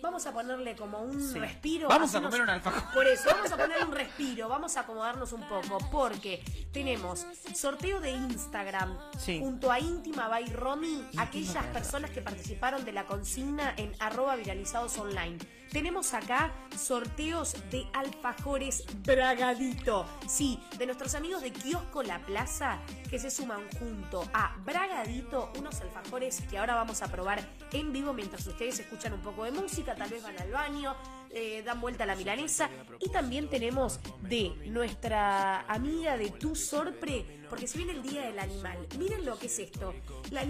Vamos 0.03 0.27
a 0.27 0.33
ponerle 0.33 0.77
como 0.77 1.01
un 1.01 1.21
Sí. 1.21 1.39
respiro. 1.39 1.89
Vamos 1.89 2.15
a 2.15 2.21
comer 2.23 2.41
un 2.43 2.51
alfajor. 2.51 2.93
Por 2.95 3.07
eso, 3.07 3.29
vamos 3.31 3.51
a 3.53 3.57
poner 3.57 3.85
un 3.85 3.93
respiro, 3.93 4.49
vamos 4.49 4.77
a 4.77 4.81
acomodarnos 4.81 5.33
un 5.33 5.43
poco, 5.49 5.79
porque 5.91 6.43
tenemos 6.73 7.27
sorteo 7.55 8.01
de 8.01 8.11
Instagram 8.13 8.97
Sí. 9.19 9.39
junto 9.41 9.71
a 9.73 9.81
Íntima 9.81 10.29
by 10.29 10.47
Romy, 10.53 11.05
aquellas 11.17 11.65
personas 11.67 12.11
que 12.11 12.23
participaron 12.23 12.85
de 12.85 12.93
la 12.93 13.07
consigna 13.07 13.75
en 13.77 13.93
arroba 14.01 14.37
viralizados 14.37 14.97
online. 14.99 15.39
Tenemos 15.73 16.15
acá 16.15 16.53
sorteos 16.77 17.55
de 17.71 17.87
alfajores 17.93 18.85
Bragadito. 19.05 20.07
Sí, 20.27 20.61
de 20.79 20.87
nuestros 20.87 21.15
amigos 21.15 21.43
de 21.43 21.53
Kiosco 21.53 22.03
La 22.03 22.25
Plaza 22.25 22.79
que 23.11 23.19
se 23.19 23.31
suman 23.31 23.61
junto 23.79 24.29
a 24.33 24.57
Bragadito, 24.65 25.53
unos 25.59 25.81
alfajores 25.81 26.43
que 26.49 26.59
ahora 26.59 26.75
vamos 26.75 27.03
a 27.03 27.09
probar 27.09 27.41
en 27.73 27.93
vivo 27.93 28.13
mientras 28.13 28.47
ustedes 28.47 28.79
escuchan 28.79 29.13
un 29.13 29.21
poco 29.21 29.45
de 29.45 29.51
música, 29.51 29.95
tal 29.95 30.11
vez 30.11 30.23
van 30.23 30.39
al 30.41 30.51
baño, 30.51 30.97
eh, 31.31 31.63
dan 31.65 31.81
vuelta 31.81 32.05
a 32.05 32.07
la 32.07 32.17
milanesa. 32.17 32.71
Y 33.01 33.11
también 33.11 33.49
tenemos 33.49 34.01
de 34.23 34.53
nuestra 34.67 35.61
amiga 35.63 36.17
de 36.17 36.31
Tu 36.31 36.55
Sorpre, 36.55 37.25
porque 37.49 37.67
se 37.67 37.79
viene 37.79 37.93
el 37.93 38.03
Día 38.03 38.23
del 38.23 38.39
Animal. 38.39 38.87
Miren 38.99 39.25
lo 39.25 39.39
que 39.39 39.47
es 39.47 39.59
esto. 39.59 39.95
La, 40.31 40.45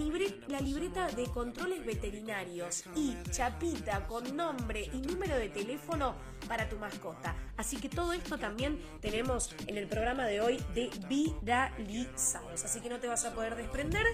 la 0.47 0.59
libreta 0.59 1.07
de 1.07 1.25
controles 1.25 1.85
veterinarios 1.85 2.83
y 2.95 3.15
chapita 3.31 4.07
con 4.07 4.35
nombre 4.35 4.89
y 4.93 4.97
número 4.97 5.37
de 5.37 5.49
teléfono 5.49 6.15
para 6.47 6.69
tu 6.69 6.77
mascota. 6.77 7.35
Así 7.57 7.77
que 7.77 7.89
todo 7.89 8.13
esto 8.13 8.37
también 8.37 8.79
tenemos 9.01 9.55
en 9.67 9.77
el 9.77 9.87
programa 9.87 10.25
de 10.25 10.41
hoy 10.41 10.63
de 10.73 10.89
Viralizados. 11.07 12.63
Así 12.63 12.79
que 12.81 12.89
no 12.89 12.99
te 12.99 13.07
vas 13.07 13.25
a 13.25 13.33
poder 13.33 13.55
desprender. 13.55 14.05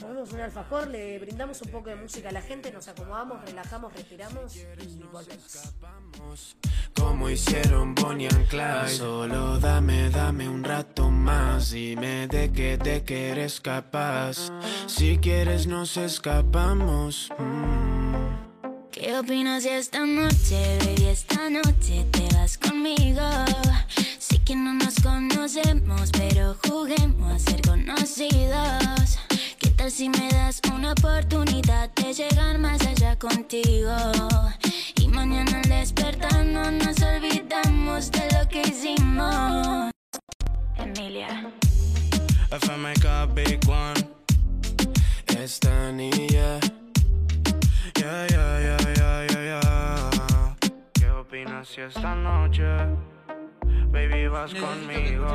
Comemos 0.00 0.32
un 0.32 0.40
alfajor, 0.40 0.88
le 0.88 1.18
brindamos 1.18 1.60
un 1.62 1.70
poco 1.70 1.90
de 1.90 1.96
música 1.96 2.28
a 2.28 2.32
la 2.32 2.42
gente, 2.42 2.72
nos 2.72 2.88
acomodamos, 2.88 3.44
relajamos, 3.44 3.92
respiramos 3.92 4.56
y 4.56 5.02
volvemos. 5.12 6.56
Como 6.94 7.30
hicieron 7.30 7.94
Bonnie 7.94 8.28
and 8.28 8.48
Clyde 8.48 8.88
Solo 8.88 9.58
dame, 9.58 10.10
dame 10.10 10.48
un 10.48 10.62
rato 10.62 11.10
más 11.10 11.70
Dime 11.70 12.26
de 12.28 12.52
qué, 12.52 12.76
de 12.76 13.02
qué 13.02 13.30
eres 13.30 13.60
capaz 13.60 14.50
Si 14.86 15.18
quieres 15.18 15.66
nos 15.66 15.96
escapamos 15.96 17.30
mm. 17.38 18.02
¿Qué 18.90 19.16
opinas 19.18 19.64
si 19.64 19.70
esta 19.70 20.06
noche, 20.06 20.78
baby, 20.84 21.06
esta 21.06 21.50
noche 21.50 22.06
te 22.12 22.28
vas 22.36 22.56
conmigo? 22.56 23.22
Sí 24.18 24.38
que 24.38 24.54
no 24.54 24.74
nos 24.74 24.94
conocemos, 25.00 26.10
pero 26.12 26.54
juguemos 26.64 27.32
a 27.32 27.38
ser 27.38 27.62
conocidos. 27.62 29.18
¿Qué 29.82 29.88
tal 29.88 29.96
si 29.96 30.08
me 30.10 30.28
das 30.28 30.60
una 30.72 30.92
oportunidad 30.92 31.90
de 31.94 32.14
llegar 32.14 32.56
más 32.56 32.80
allá 32.86 33.18
contigo? 33.18 33.90
Y 34.94 35.08
mañana 35.08 35.56
al 35.56 35.68
despertarnos 35.68 36.70
nos 36.70 37.02
olvidamos 37.02 38.12
de 38.12 38.30
lo 38.30 38.48
que 38.48 38.62
hicimos. 38.62 39.90
Emilia. 40.76 41.50
If 42.52 42.70
I 42.70 42.76
make 42.76 43.04
a 43.04 43.26
big 43.26 43.58
one 43.66 44.06
Esta 45.36 45.90
niña 45.90 46.60
Yeah, 47.98 48.26
yeah, 48.30 48.60
yeah, 48.60 48.78
yeah, 48.94 49.26
yeah, 49.26 49.42
yeah 49.42 50.56
¿Qué 50.92 51.10
opinas 51.10 51.66
si 51.66 51.80
esta 51.80 52.14
noche 52.14 52.62
Baby 53.90 54.28
vas 54.28 54.54
conmigo 54.54 55.26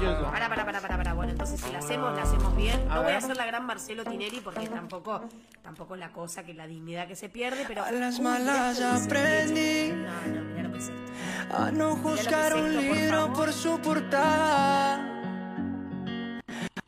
yeah, 0.00 0.10
yeah 0.10 0.16
caprichoso. 0.16 0.30
Para, 0.30 0.48
para, 0.48 0.64
para, 0.64 0.80
para, 0.80 0.96
para. 0.96 1.14
Bueno, 1.14 1.32
entonces 1.32 1.60
si 1.60 1.72
la 1.72 1.78
hacemos, 1.78 2.16
la 2.16 2.22
hacemos 2.22 2.56
bien. 2.56 2.90
A 2.90 2.96
No 2.96 3.02
voy 3.02 3.12
a 3.12 3.18
hacer 3.18 3.36
la 3.36 3.46
gran 3.46 3.64
Marcelo 3.66 4.04
Tineri 4.04 4.40
porque 4.40 4.68
tampoco, 4.68 5.28
tampoco 5.62 5.94
es 5.94 6.00
la 6.00 6.12
cosa 6.12 6.44
que 6.44 6.54
la 6.54 6.66
dignidad 6.66 7.06
que 7.08 7.16
se 7.16 7.28
pierde, 7.28 7.64
pero. 7.66 7.84
A 7.84 7.90
las 7.90 8.20
malas 8.20 8.80
aprendí. 8.80 9.92
No, 9.92 10.26
no, 10.34 10.42
mira 10.42 10.62
lo 10.64 10.72
que 10.72 10.78
es 10.78 10.88
esto. 10.88 11.56
A 11.56 11.70
no 11.70 11.96
juzgar 11.96 12.52
es 12.52 12.58
un 12.58 12.76
libro 12.76 13.20
favor. 13.20 13.36
por 13.36 13.52
su 13.52 13.78
portada. 13.80 15.12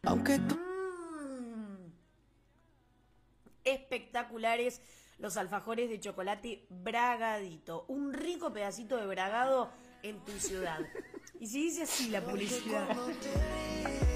Aunque 0.05 0.39
tú 0.39 0.59
Mm. 0.59 1.91
Espectaculares 3.65 4.81
los 5.19 5.37
alfajores 5.37 5.91
de 5.91 6.01
chocolate 6.01 6.67
bragadito. 6.71 7.85
Un 7.89 8.13
rico 8.13 8.53
pedacito 8.53 8.97
de 8.97 9.07
bragado 9.07 9.71
en 10.03 10.19
tu 10.25 10.33
ciudad. 10.33 10.79
Y 11.41 11.47
si 11.47 11.64
dice 11.64 11.82
así 11.84 12.09
la 12.09 12.20
publicidad. 12.20 12.89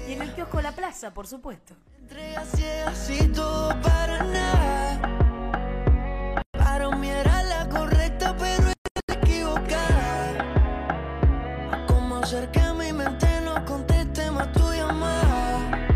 Y 0.07 0.11
en 0.13 0.21
el 0.21 0.33
kiosco 0.35 0.61
La 0.61 0.73
Plaza, 0.73 1.13
por 1.13 1.25
supuesto. 1.25 1.73
así, 2.85 3.27
todo 3.33 3.69
para 3.81 4.23
nada. 4.23 5.01
Para 6.51 6.89
mí 6.97 7.09
era 7.09 7.43
la 7.43 7.69
correcta, 7.69 8.35
pero 8.37 8.63
era 8.67 9.21
equivocada. 9.21 10.37
Como 11.87 12.17
hacer 12.17 12.51
que 12.51 12.73
mi 12.73 12.91
mente 12.91 13.41
no 13.41 13.63
conteste 13.63 14.29
más 14.29 14.51
tu 14.51 14.73
llamada. 14.73 15.87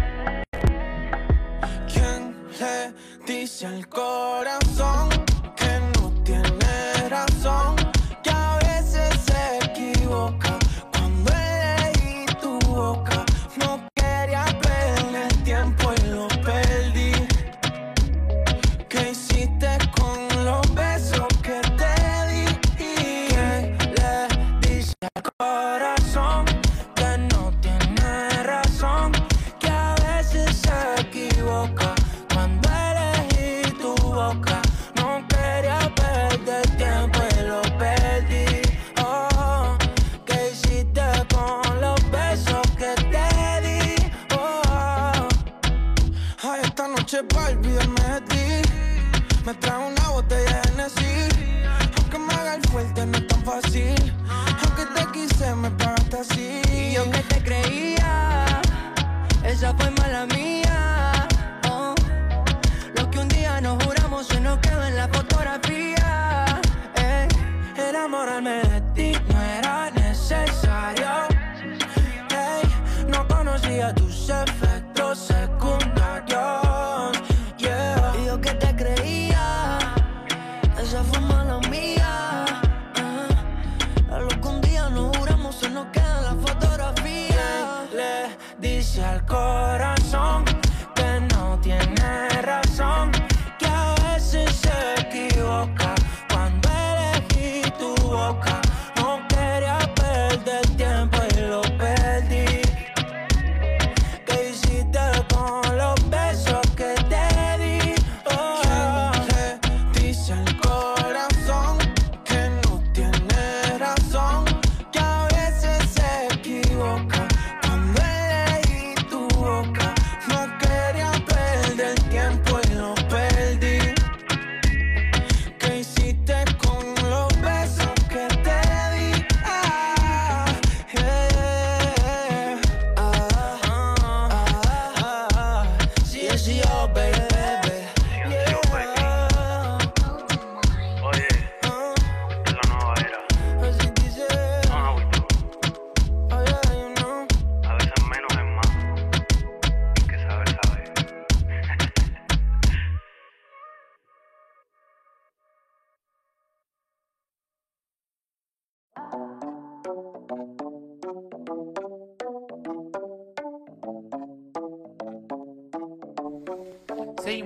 ¿Quién 1.91 2.37
le 2.59 2.93
dice 3.25 3.67
al 3.67 3.89
corazón 3.89 4.66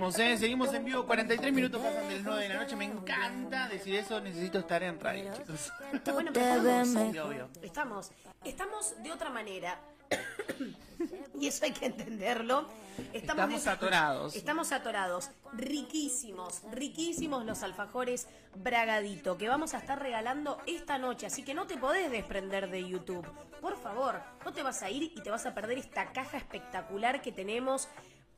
Seguimos, 0.02 0.20
¿eh? 0.20 0.38
Seguimos 0.38 0.74
en 0.74 0.86
vivo. 0.86 1.06
43 1.06 1.54
minutos 1.54 1.80
pasan 1.80 2.10
del 2.10 2.24
9 2.24 2.42
de 2.42 2.50
la 2.50 2.56
noche. 2.56 2.76
Me 2.76 2.86
encanta 2.86 3.68
decir 3.68 3.96
eso. 3.96 4.20
Necesito 4.20 4.58
estar 4.58 4.82
en 4.82 5.00
radio, 5.00 5.32
chicos. 5.34 5.72
Bueno, 6.12 6.32
pero 6.34 6.56
estamos. 6.56 7.12
Sí, 7.12 7.20
obvio. 7.20 7.50
Estamos, 7.62 8.12
estamos 8.44 9.04
de 9.04 9.12
otra 9.12 9.30
manera. 9.30 9.80
y 11.40 11.48
eso 11.48 11.66
hay 11.66 11.72
que 11.72 11.86
entenderlo. 11.86 12.68
Estamos 13.14 13.64
de- 13.64 13.70
atorados. 13.70 14.36
Estamos 14.36 14.72
atorados. 14.72 15.30
Riquísimos, 15.54 16.64
riquísimos 16.72 17.46
los 17.46 17.62
alfajores 17.62 18.28
Bragadito 18.56 19.38
que 19.38 19.48
vamos 19.48 19.74
a 19.74 19.78
estar 19.78 20.02
regalando 20.02 20.58
esta 20.66 20.98
noche. 20.98 21.28
Así 21.28 21.44
que 21.44 21.54
no 21.54 21.68
te 21.68 21.78
podés 21.78 22.10
desprender 22.10 22.70
de 22.72 22.88
YouTube. 22.88 23.26
Por 23.62 23.78
favor, 23.78 24.22
no 24.44 24.52
te 24.52 24.64
vas 24.64 24.82
a 24.82 24.90
ir 24.90 25.04
y 25.16 25.22
te 25.22 25.30
vas 25.30 25.46
a 25.46 25.54
perder 25.54 25.78
esta 25.78 26.12
caja 26.12 26.38
espectacular 26.38 27.22
que 27.22 27.32
tenemos 27.32 27.88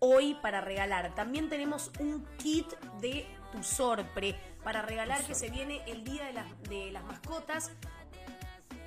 hoy 0.03 0.33
para 0.41 0.59
regalar. 0.59 1.15
También 1.15 1.49
tenemos 1.49 1.91
un 1.99 2.25
kit 2.37 2.67
de 2.99 3.25
tu 3.53 3.63
sorpre 3.63 4.35
para 4.61 4.81
regalar 4.81 5.23
que 5.23 5.33
se 5.33 5.49
viene 5.49 5.81
el 5.87 6.03
día 6.03 6.25
de 6.25 6.33
las, 6.33 6.63
de 6.63 6.91
las 6.91 7.03
mascotas. 7.05 7.71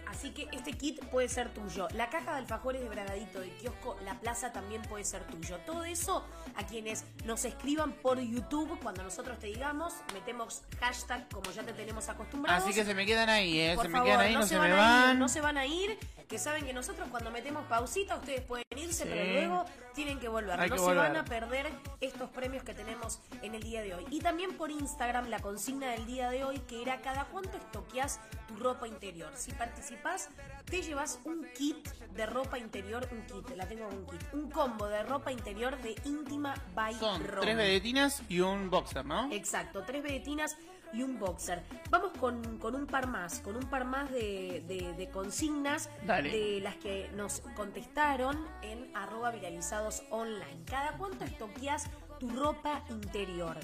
Así 0.06 0.30
que 0.30 0.48
este 0.52 0.72
kit 0.72 1.02
puede 1.06 1.28
ser 1.28 1.48
tuyo. 1.52 1.88
La 1.94 2.08
caja 2.10 2.32
de 2.32 2.38
alfajores 2.38 2.80
de 2.80 2.88
Bragadito 2.88 3.40
de 3.40 3.50
kiosco 3.50 3.96
La 4.04 4.14
Plaza 4.14 4.52
también 4.52 4.80
puede 4.82 5.04
ser 5.04 5.24
tuyo. 5.26 5.58
Todo 5.66 5.84
eso 5.84 6.24
a 6.54 6.64
quienes 6.64 7.04
nos 7.24 7.44
escriban 7.44 7.92
por 7.92 8.18
YouTube 8.20 8.78
cuando 8.82 9.02
nosotros 9.02 9.38
te 9.38 9.48
digamos, 9.48 9.94
metemos 10.14 10.62
hashtag 10.80 11.28
como 11.30 11.50
ya 11.50 11.62
te 11.64 11.72
tenemos 11.72 12.08
acostumbrados. 12.08 12.64
Así 12.64 12.72
que 12.74 12.84
se 12.84 12.94
me 12.94 13.04
quedan 13.04 13.28
ahí, 13.28 13.58
¿eh? 13.60 13.72
Por 13.74 13.84
se 13.84 13.88
me 13.88 13.98
favor, 13.98 14.08
quedan 14.12 14.20
ahí, 14.26 14.34
no, 14.34 14.42
se, 14.46 14.58
me 14.58 14.72
van. 14.72 15.08
A 15.08 15.12
ir, 15.12 15.18
no 15.18 15.28
se 15.28 15.40
van 15.40 15.58
a 15.58 15.66
ir, 15.66 15.98
que 16.28 16.38
saben 16.38 16.64
que 16.64 16.72
nosotros 16.72 17.08
cuando 17.10 17.30
metemos 17.30 17.64
pausita 17.66 18.16
ustedes 18.16 18.40
pueden 18.42 18.64
irse, 18.76 19.04
Sí. 19.04 19.10
pero 19.12 19.32
luego 19.32 19.64
Tienen 19.97 20.20
que 20.20 20.28
volver, 20.28 20.61
Hay 20.61 20.68
no 20.68 20.74
que 20.76 20.78
se 20.78 20.84
volver. 20.84 21.03
van 21.09 21.16
a 21.16 21.24
perder 21.24 21.72
estos 22.01 22.28
premios 22.30 22.62
que 22.62 22.74
tenemos 22.74 23.18
en 23.42 23.55
el 23.55 23.62
día 23.62 23.80
de 23.80 23.94
hoy. 23.94 24.07
Y 24.11 24.20
también 24.20 24.57
por 24.57 24.70
Instagram 24.70 25.28
la 25.28 25.40
consigna 25.40 25.90
del 25.92 26.07
día 26.07 26.30
de 26.30 26.44
hoy 26.44 26.59
que 26.61 26.82
era 26.82 27.01
cada 27.01 27.24
cuánto 27.24 27.57
estoqueas 27.57 28.20
tu 28.47 28.57
ropa 28.57 28.86
interior. 28.86 29.32
Si 29.34 29.53
participás, 29.53 30.28
te 30.66 30.82
llevas 30.82 31.18
un 31.24 31.47
kit 31.57 31.88
de 32.14 32.26
ropa 32.26 32.59
interior, 32.59 33.09
un 33.11 33.22
kit, 33.22 33.57
la 33.57 33.66
tengo 33.66 33.88
un 33.88 34.07
kit, 34.07 34.20
un 34.34 34.51
combo 34.51 34.86
de 34.86 35.03
ropa 35.03 35.32
interior 35.32 35.80
de 35.80 35.97
íntima 36.05 36.55
by 36.74 36.94
Son 36.94 37.24
Romy. 37.26 37.40
tres 37.40 37.57
vedetinas 37.57 38.22
y 38.28 38.40
un 38.40 38.68
boxer, 38.70 39.05
¿no? 39.07 39.32
Exacto, 39.32 39.82
tres 39.86 40.03
vedetinas 40.03 40.57
y 40.97 41.03
un 41.03 41.18
boxer. 41.18 41.62
Vamos 41.90 42.12
con, 42.18 42.59
con 42.59 42.74
un 42.74 42.86
par 42.86 43.07
más, 43.07 43.40
con 43.40 43.57
un 43.57 43.68
par 43.68 43.84
más 43.84 44.11
de, 44.11 44.64
de- 44.66 44.94
de 44.97 45.09
consignas 45.11 45.90
Dale. 46.07 46.30
de 46.30 46.61
las 46.61 46.76
que 46.76 47.11
nos 47.14 47.40
contestaron 47.55 48.47
en 48.62 48.90
arroba 48.97 49.30
viralizados 49.30 50.03
online. 50.11 50.62
¿Cada 50.64 50.92
cuánto 50.97 51.24
estoqueas 51.24 51.90
tu 52.18 52.28
ropa 52.30 52.82
interior? 52.88 53.57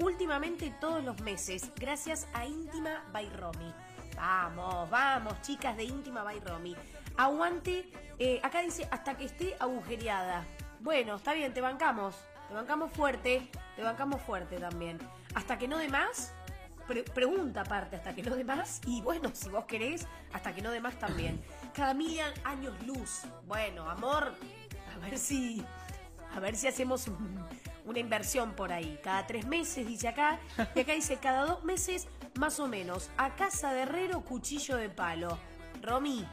Últimamente 0.00 0.74
todos 0.80 1.02
los 1.02 1.18
meses, 1.22 1.72
gracias 1.76 2.28
a 2.34 2.44
Íntima 2.44 3.02
by 3.12 3.30
Romy. 3.30 3.72
Vamos, 4.14 4.90
vamos, 4.90 5.40
chicas 5.42 5.76
de 5.76 5.84
Íntima 5.84 6.22
by 6.22 6.40
Romy. 6.40 6.76
Aguante, 7.16 7.90
eh, 8.18 8.40
acá 8.42 8.60
dice 8.60 8.86
hasta 8.90 9.16
que 9.16 9.24
esté 9.24 9.56
agujereada. 9.58 10.44
Bueno, 10.80 11.16
está 11.16 11.32
bien, 11.32 11.54
te 11.54 11.62
bancamos. 11.62 12.14
Te 12.48 12.54
bancamos 12.54 12.92
fuerte, 12.92 13.50
te 13.74 13.82
bancamos 13.82 14.20
fuerte 14.22 14.58
también. 14.58 14.98
Hasta 15.34 15.58
que 15.58 15.66
no 15.66 15.78
de 15.78 15.88
más, 15.88 16.32
pre- 16.86 17.02
pregunta 17.04 17.62
aparte, 17.62 17.96
hasta 17.96 18.14
que 18.14 18.22
no 18.22 18.34
de 18.36 18.44
más. 18.44 18.80
Y 18.86 19.00
bueno, 19.02 19.30
si 19.34 19.48
vos 19.48 19.64
querés, 19.64 20.06
hasta 20.32 20.54
que 20.54 20.62
no 20.62 20.70
de 20.70 20.80
más 20.80 20.98
también. 20.98 21.40
Cada 21.74 21.94
mil 21.94 22.18
años 22.44 22.74
luz. 22.86 23.22
Bueno, 23.46 23.88
amor, 23.90 24.34
a 24.94 24.98
ver 24.98 25.18
si. 25.18 25.64
A 26.34 26.40
ver 26.40 26.54
si 26.56 26.66
hacemos 26.68 27.08
un- 27.08 27.44
una 27.86 27.98
inversión 27.98 28.52
por 28.52 28.72
ahí. 28.72 28.98
Cada 29.02 29.26
tres 29.26 29.46
meses, 29.46 29.86
dice 29.86 30.08
acá. 30.08 30.38
Y 30.74 30.80
acá 30.80 30.92
dice 30.92 31.16
cada 31.18 31.44
dos 31.46 31.64
meses, 31.64 32.08
más 32.38 32.58
o 32.60 32.66
menos. 32.68 33.10
A 33.16 33.34
casa 33.36 33.72
de 33.72 33.82
herrero, 33.82 34.20
cuchillo 34.22 34.76
de 34.76 34.88
palo. 34.90 35.38
Romy, 35.82 36.26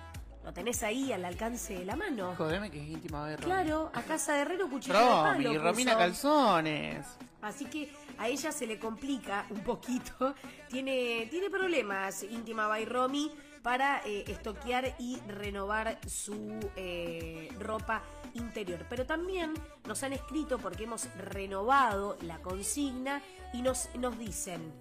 lo 0.43 0.51
tenés 0.51 0.81
ahí 0.83 1.13
al 1.13 1.23
alcance 1.23 1.77
de 1.77 1.85
la 1.85 1.95
mano. 1.95 2.33
Jodeme 2.35 2.69
que 2.71 2.81
es 2.81 2.89
íntima 2.89 3.27
de 3.27 3.37
Romy. 3.37 3.45
Claro, 3.45 3.91
a 3.93 4.01
casa 4.01 4.33
de 4.33 4.41
herrero, 4.41 4.67
cuchillo 4.69 4.97
de 4.97 5.05
palo. 5.05 5.61
Romina 5.61 5.91
puso. 5.93 5.99
Calzones. 5.99 7.05
Así 7.41 7.65
que 7.65 7.93
a 8.17 8.27
ella 8.27 8.51
se 8.51 8.67
le 8.67 8.79
complica 8.79 9.45
un 9.49 9.61
poquito. 9.61 10.35
Tiene, 10.69 11.27
tiene 11.29 11.51
problemas 11.51 12.23
íntima 12.23 12.67
by 12.67 12.85
Romy 12.85 13.31
para 13.61 14.01
eh, 14.05 14.25
estoquear 14.27 14.95
y 14.97 15.19
renovar 15.27 15.99
su 16.07 16.59
eh, 16.75 17.49
ropa 17.59 18.03
interior. 18.33 18.85
Pero 18.89 19.05
también 19.05 19.53
nos 19.85 20.03
han 20.03 20.13
escrito 20.13 20.57
porque 20.57 20.83
hemos 20.83 21.07
renovado 21.15 22.17
la 22.21 22.39
consigna 22.41 23.21
y 23.53 23.61
nos, 23.61 23.89
nos 23.95 24.17
dicen, 24.17 24.73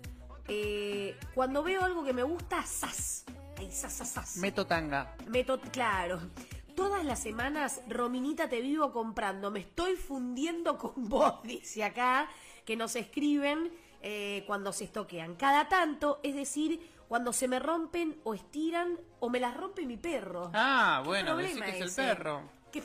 eh, 0.48 1.16
cuando 1.34 1.62
veo 1.62 1.82
algo 1.82 2.04
que 2.04 2.12
me 2.12 2.22
gusta, 2.22 2.62
¡zas! 2.62 3.24
Ahí, 3.56 3.70
¡zas, 3.70 3.92
zas, 3.92 4.12
zas! 4.12 4.36
Meto 4.38 4.66
tanga. 4.66 5.14
Meto, 5.28 5.60
claro. 5.60 6.20
Todas 6.74 7.04
las 7.04 7.20
semanas, 7.20 7.82
Rominita, 7.88 8.48
te 8.48 8.60
vivo 8.60 8.92
comprando. 8.92 9.50
Me 9.50 9.60
estoy 9.60 9.94
fundiendo 9.96 10.78
con 10.78 10.92
vos, 11.08 11.42
dice 11.44 11.84
acá, 11.84 12.28
que 12.64 12.76
nos 12.76 12.96
escriben 12.96 13.72
eh, 14.00 14.44
cuando 14.46 14.72
se 14.72 14.84
estoquean. 14.84 15.34
Cada 15.36 15.68
tanto, 15.68 16.20
es 16.22 16.34
decir, 16.34 16.80
cuando 17.08 17.32
se 17.32 17.48
me 17.48 17.58
rompen 17.58 18.18
o 18.24 18.34
estiran 18.34 18.98
o 19.20 19.28
me 19.28 19.40
las 19.40 19.56
rompe 19.56 19.84
mi 19.86 19.96
perro. 19.96 20.50
Ah, 20.54 21.00
¿Qué 21.02 21.08
bueno, 21.08 21.36
que 21.36 21.44
es 21.46 21.56
el 21.56 21.88
ese? 21.88 22.02
perro. 22.02 22.42
¿Qué, 22.72 22.82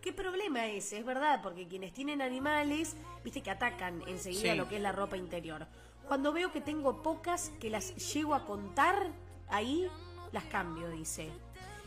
qué 0.00 0.12
problema 0.12 0.66
ese? 0.66 0.98
Es 0.98 1.04
verdad, 1.04 1.40
porque 1.42 1.68
quienes 1.68 1.92
tienen 1.92 2.22
animales, 2.22 2.96
viste 3.24 3.42
que 3.42 3.50
atacan 3.50 4.02
enseguida 4.06 4.52
Sí. 4.52 4.58
lo 4.58 4.68
que 4.68 4.76
es 4.76 4.82
la 4.82 4.92
ropa 4.92 5.16
interior. 5.16 5.66
Cuando 6.08 6.32
veo 6.32 6.52
que 6.52 6.60
tengo 6.60 7.02
pocas 7.02 7.52
que 7.60 7.70
las 7.70 7.94
llego 8.12 8.34
a 8.34 8.44
contar, 8.44 9.06
ahí 9.48 9.86
las 10.32 10.44
cambio, 10.44 10.90
dice. 10.90 11.30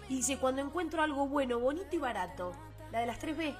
Y 0.07 0.17
dice, 0.17 0.37
cuando 0.37 0.61
encuentro 0.61 1.01
algo 1.01 1.27
bueno, 1.27 1.59
bonito 1.59 1.95
y 1.95 1.99
barato, 1.99 2.53
la 2.91 2.99
de 2.99 3.07
las 3.07 3.19
3B. 3.19 3.55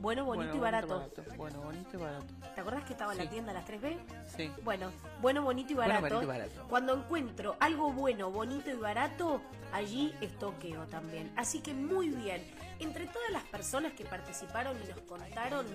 Bueno, 0.00 0.24
bonito 0.24 0.46
Bueno, 0.48 0.56
y 0.56 0.60
barato. 0.60 0.98
barato. 0.98 1.22
Bueno, 1.36 1.60
bonito 1.60 1.88
y 1.92 2.00
barato. 2.00 2.24
¿Te 2.54 2.60
acordás 2.62 2.84
que 2.84 2.92
estaba 2.94 3.12
en 3.12 3.18
Sí. 3.18 3.24
la 3.24 3.30
tienda 3.30 3.52
las 3.52 3.66
3B? 3.66 3.98
Sí. 4.34 4.50
Bueno, 4.64 4.90
bueno, 5.20 5.42
bonito 5.42 5.72
y 5.72 5.74
Bueno, 5.76 5.92
barato. 5.94 6.14
bonito 6.14 6.22
y 6.22 6.38
barato. 6.38 6.66
Cuando 6.68 6.94
encuentro 6.94 7.56
algo 7.60 7.92
bueno, 7.92 8.30
bonito 8.30 8.70
y 8.70 8.76
barato, 8.76 9.42
allí 9.72 10.14
estoqueo 10.22 10.86
también. 10.86 11.30
Así 11.36 11.60
que 11.60 11.74
muy 11.74 12.08
bien. 12.08 12.42
Entre 12.78 13.06
todas 13.08 13.30
las 13.30 13.42
personas 13.44 13.92
que 13.92 14.06
participaron 14.06 14.74
y 14.82 14.88
nos 14.88 15.00
contaron 15.02 15.66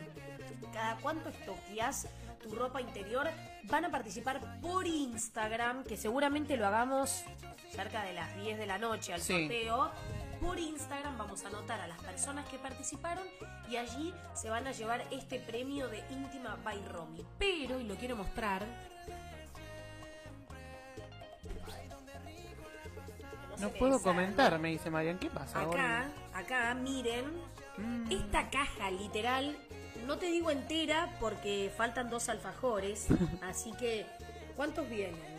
cada 0.73 0.95
cuánto 0.97 1.29
estoqueas 1.29 2.07
tu 2.41 2.55
ropa 2.55 2.81
interior, 2.81 3.27
van 3.65 3.85
a 3.85 3.91
participar 3.91 4.59
por 4.59 4.87
Instagram, 4.87 5.83
que 5.83 5.97
seguramente 5.97 6.57
lo 6.57 6.65
hagamos 6.65 7.23
cerca 7.71 8.03
de 8.03 8.13
las 8.13 8.35
10 8.37 8.57
de 8.57 8.65
la 8.65 8.77
noche 8.79 9.13
al 9.13 9.21
Sí. 9.21 9.33
sorteo. 9.41 9.91
Por 10.41 10.59
Instagram 10.59 11.17
vamos 11.17 11.43
a 11.43 11.47
anotar 11.47 11.79
a 11.81 11.87
las 11.87 11.99
personas 11.99 12.47
que 12.49 12.57
participaron 12.57 13.25
y 13.69 13.77
allí 13.77 14.13
se 14.33 14.49
van 14.49 14.67
a 14.67 14.71
llevar 14.71 15.03
este 15.11 15.39
premio 15.39 15.87
de 15.87 16.03
Íntima 16.09 16.57
by 16.63 16.85
Romy. 16.87 17.25
Pero, 17.39 17.79
y 17.79 17.83
lo 17.83 17.95
quiero 17.95 18.15
mostrar. 18.15 18.65
No 23.59 23.69
puedo 23.69 24.01
comentar, 24.01 24.59
me 24.59 24.69
dice 24.69 24.89
Marian. 24.89 25.17
¿Qué 25.17 25.29
pasa? 25.29 25.61
Acá, 25.61 26.07
acá, 26.33 26.73
miren. 26.73 27.25
Mm. 27.77 28.11
Esta 28.11 28.49
caja, 28.49 28.91
literal, 28.91 29.57
no 30.05 30.17
te 30.17 30.27
digo 30.27 30.51
entera 30.51 31.15
porque 31.19 31.71
faltan 31.75 32.09
dos 32.09 32.29
alfajores. 32.29 33.07
así 33.41 33.71
que, 33.73 34.05
¿cuántos 34.55 34.89
vienen? 34.89 35.34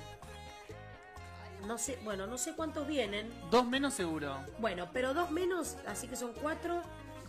No 1.66 1.78
sé, 1.78 1.98
bueno, 2.04 2.26
no 2.26 2.38
sé 2.38 2.54
cuántos 2.54 2.86
vienen. 2.86 3.32
Dos 3.50 3.66
menos 3.66 3.94
seguro. 3.94 4.36
Bueno, 4.58 4.88
pero 4.92 5.14
dos 5.14 5.30
menos, 5.30 5.76
así 5.86 6.06
que 6.08 6.16
son 6.16 6.32
cuatro, 6.40 6.82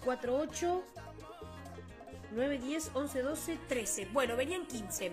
cuatro, 0.03 0.37
ocho, 0.37 0.83
nueve, 2.31 2.57
diez, 2.59 2.91
once, 2.93 3.21
doce, 3.21 3.57
trece. 3.67 4.05
Bueno, 4.11 4.35
venían 4.35 4.65
quince. 4.65 5.11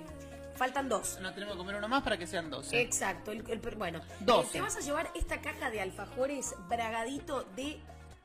Faltan 0.56 0.88
dos. 0.88 1.18
No 1.20 1.32
tenemos 1.34 1.54
que 1.54 1.58
comer 1.58 1.76
uno 1.76 1.88
más 1.88 2.02
para 2.04 2.16
que 2.16 2.26
sean 2.28 2.48
12. 2.48 2.80
Exacto, 2.80 3.32
el, 3.32 3.44
el- 3.50 3.58
bueno. 3.76 4.00
Doce. 4.20 4.46
eh, 4.48 4.50
Te 4.52 4.60
vas 4.60 4.76
a 4.76 4.80
llevar 4.80 5.10
esta 5.16 5.40
caja 5.40 5.68
de 5.70 5.80
alfajores 5.80 6.54
bragadito 6.68 7.42
de 7.56 7.80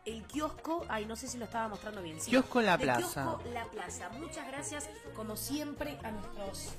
el 0.06 0.24
kiosco. 0.26 0.86
Ay, 0.90 1.06
no 1.08 1.16
sé 1.16 1.28
si 1.28 1.40
lo 1.40 1.46
estaba 1.46 1.68
mostrando 1.70 2.04
bien. 2.04 2.22
sí. 2.22 2.30
Kiosco 2.30 2.62
La 2.62 2.78
De 2.78 2.84
Plaza. 2.84 3.24
Kiosco 3.24 3.42
La 3.52 3.66
Plaza. 3.66 4.10
Muchas 4.10 4.46
gracias, 4.48 4.88
como 5.16 5.36
siempre, 5.36 5.98
a 6.04 6.12
nuestros 6.12 6.70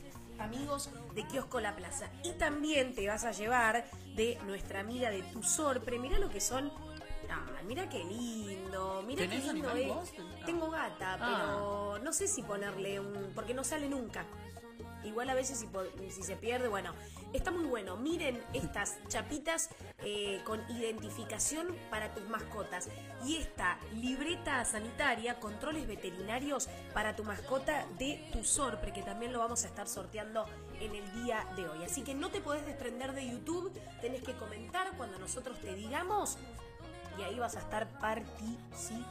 amigos 0.41 0.91
de 1.15 1.27
Kiosco 1.27 1.61
La 1.61 1.77
Plaza. 1.77 2.11
Y 2.25 2.33
también 2.33 2.95
te 2.95 3.07
vas 3.07 3.25
a 3.25 3.33
llevar 3.33 3.85
de 4.15 4.39
nuestra 4.47 4.81
amiga 4.81 5.11
de 5.11 5.23
Tu 5.23 5.43
Sorpre. 5.43 5.99
Mira 5.99 6.19
lo 6.19 6.29
que 6.31 6.41
son. 6.41 6.73
Ah, 7.31 7.47
mira 7.67 7.89
qué 7.89 8.03
lindo, 8.05 9.05
mira 9.07 9.23
qué 9.23 9.29
¿Tenés 9.29 9.55
lindo 9.55 9.71
es. 9.71 9.89
vos? 9.89 10.13
Ah. 10.19 10.45
Tengo 10.47 10.71
gata, 10.71 11.17
pero 11.19 11.99
no 12.03 12.13
sé 12.13 12.27
si 12.27 12.43
ponerle 12.43 12.99
un. 12.99 13.33
porque 13.35 13.55
no 13.55 13.63
sale 13.63 13.89
nunca. 13.89 14.25
Igual 15.05 15.31
a 15.31 15.35
veces 15.35 15.65
si 16.11 16.23
se 16.23 16.37
pierde, 16.37 16.69
bueno, 16.69 16.93
está 17.33 17.51
muy 17.51 17.65
bueno. 17.65 17.97
Miren 17.97 18.43
estas 18.53 18.99
chapitas 19.09 19.71
eh, 19.99 20.41
con 20.45 20.61
identificación 20.71 21.77
para 21.91 22.13
tus 22.15 22.29
mascotas. 22.29 22.89
Y 23.25 23.37
esta 23.37 23.79
libreta 23.95 24.65
sanitaria, 24.65 25.39
controles 25.41 25.87
veterinarios 25.87 26.69
para 26.95 27.17
tu 27.17 27.25
mascota 27.25 27.87
de 27.99 28.29
tu 28.33 28.45
sorpre, 28.45 28.93
que 28.93 29.03
también 29.03 29.33
lo 29.33 29.39
vamos 29.39 29.65
a 29.65 29.69
estar 29.69 29.89
sorteando 29.89 30.47
en 30.81 30.95
el 30.95 31.25
día 31.25 31.47
de 31.57 31.69
hoy. 31.69 31.85
Así 31.85 32.03
que 32.03 32.15
no 32.15 32.31
te 32.31 32.41
podés 32.41 32.65
desprender 32.67 33.13
de 33.13 33.31
YouTube, 33.31 33.73
tenés 34.01 34.23
que 34.23 34.35
comentar 34.35 34.97
cuando 34.97 35.19
nosotros 35.19 35.59
te 35.61 35.75
digamos 35.75 36.39
y 37.19 37.23
ahí 37.23 37.39
vas 37.39 37.57
a 37.57 37.61
estar 37.61 37.87
participando. 38.01 39.07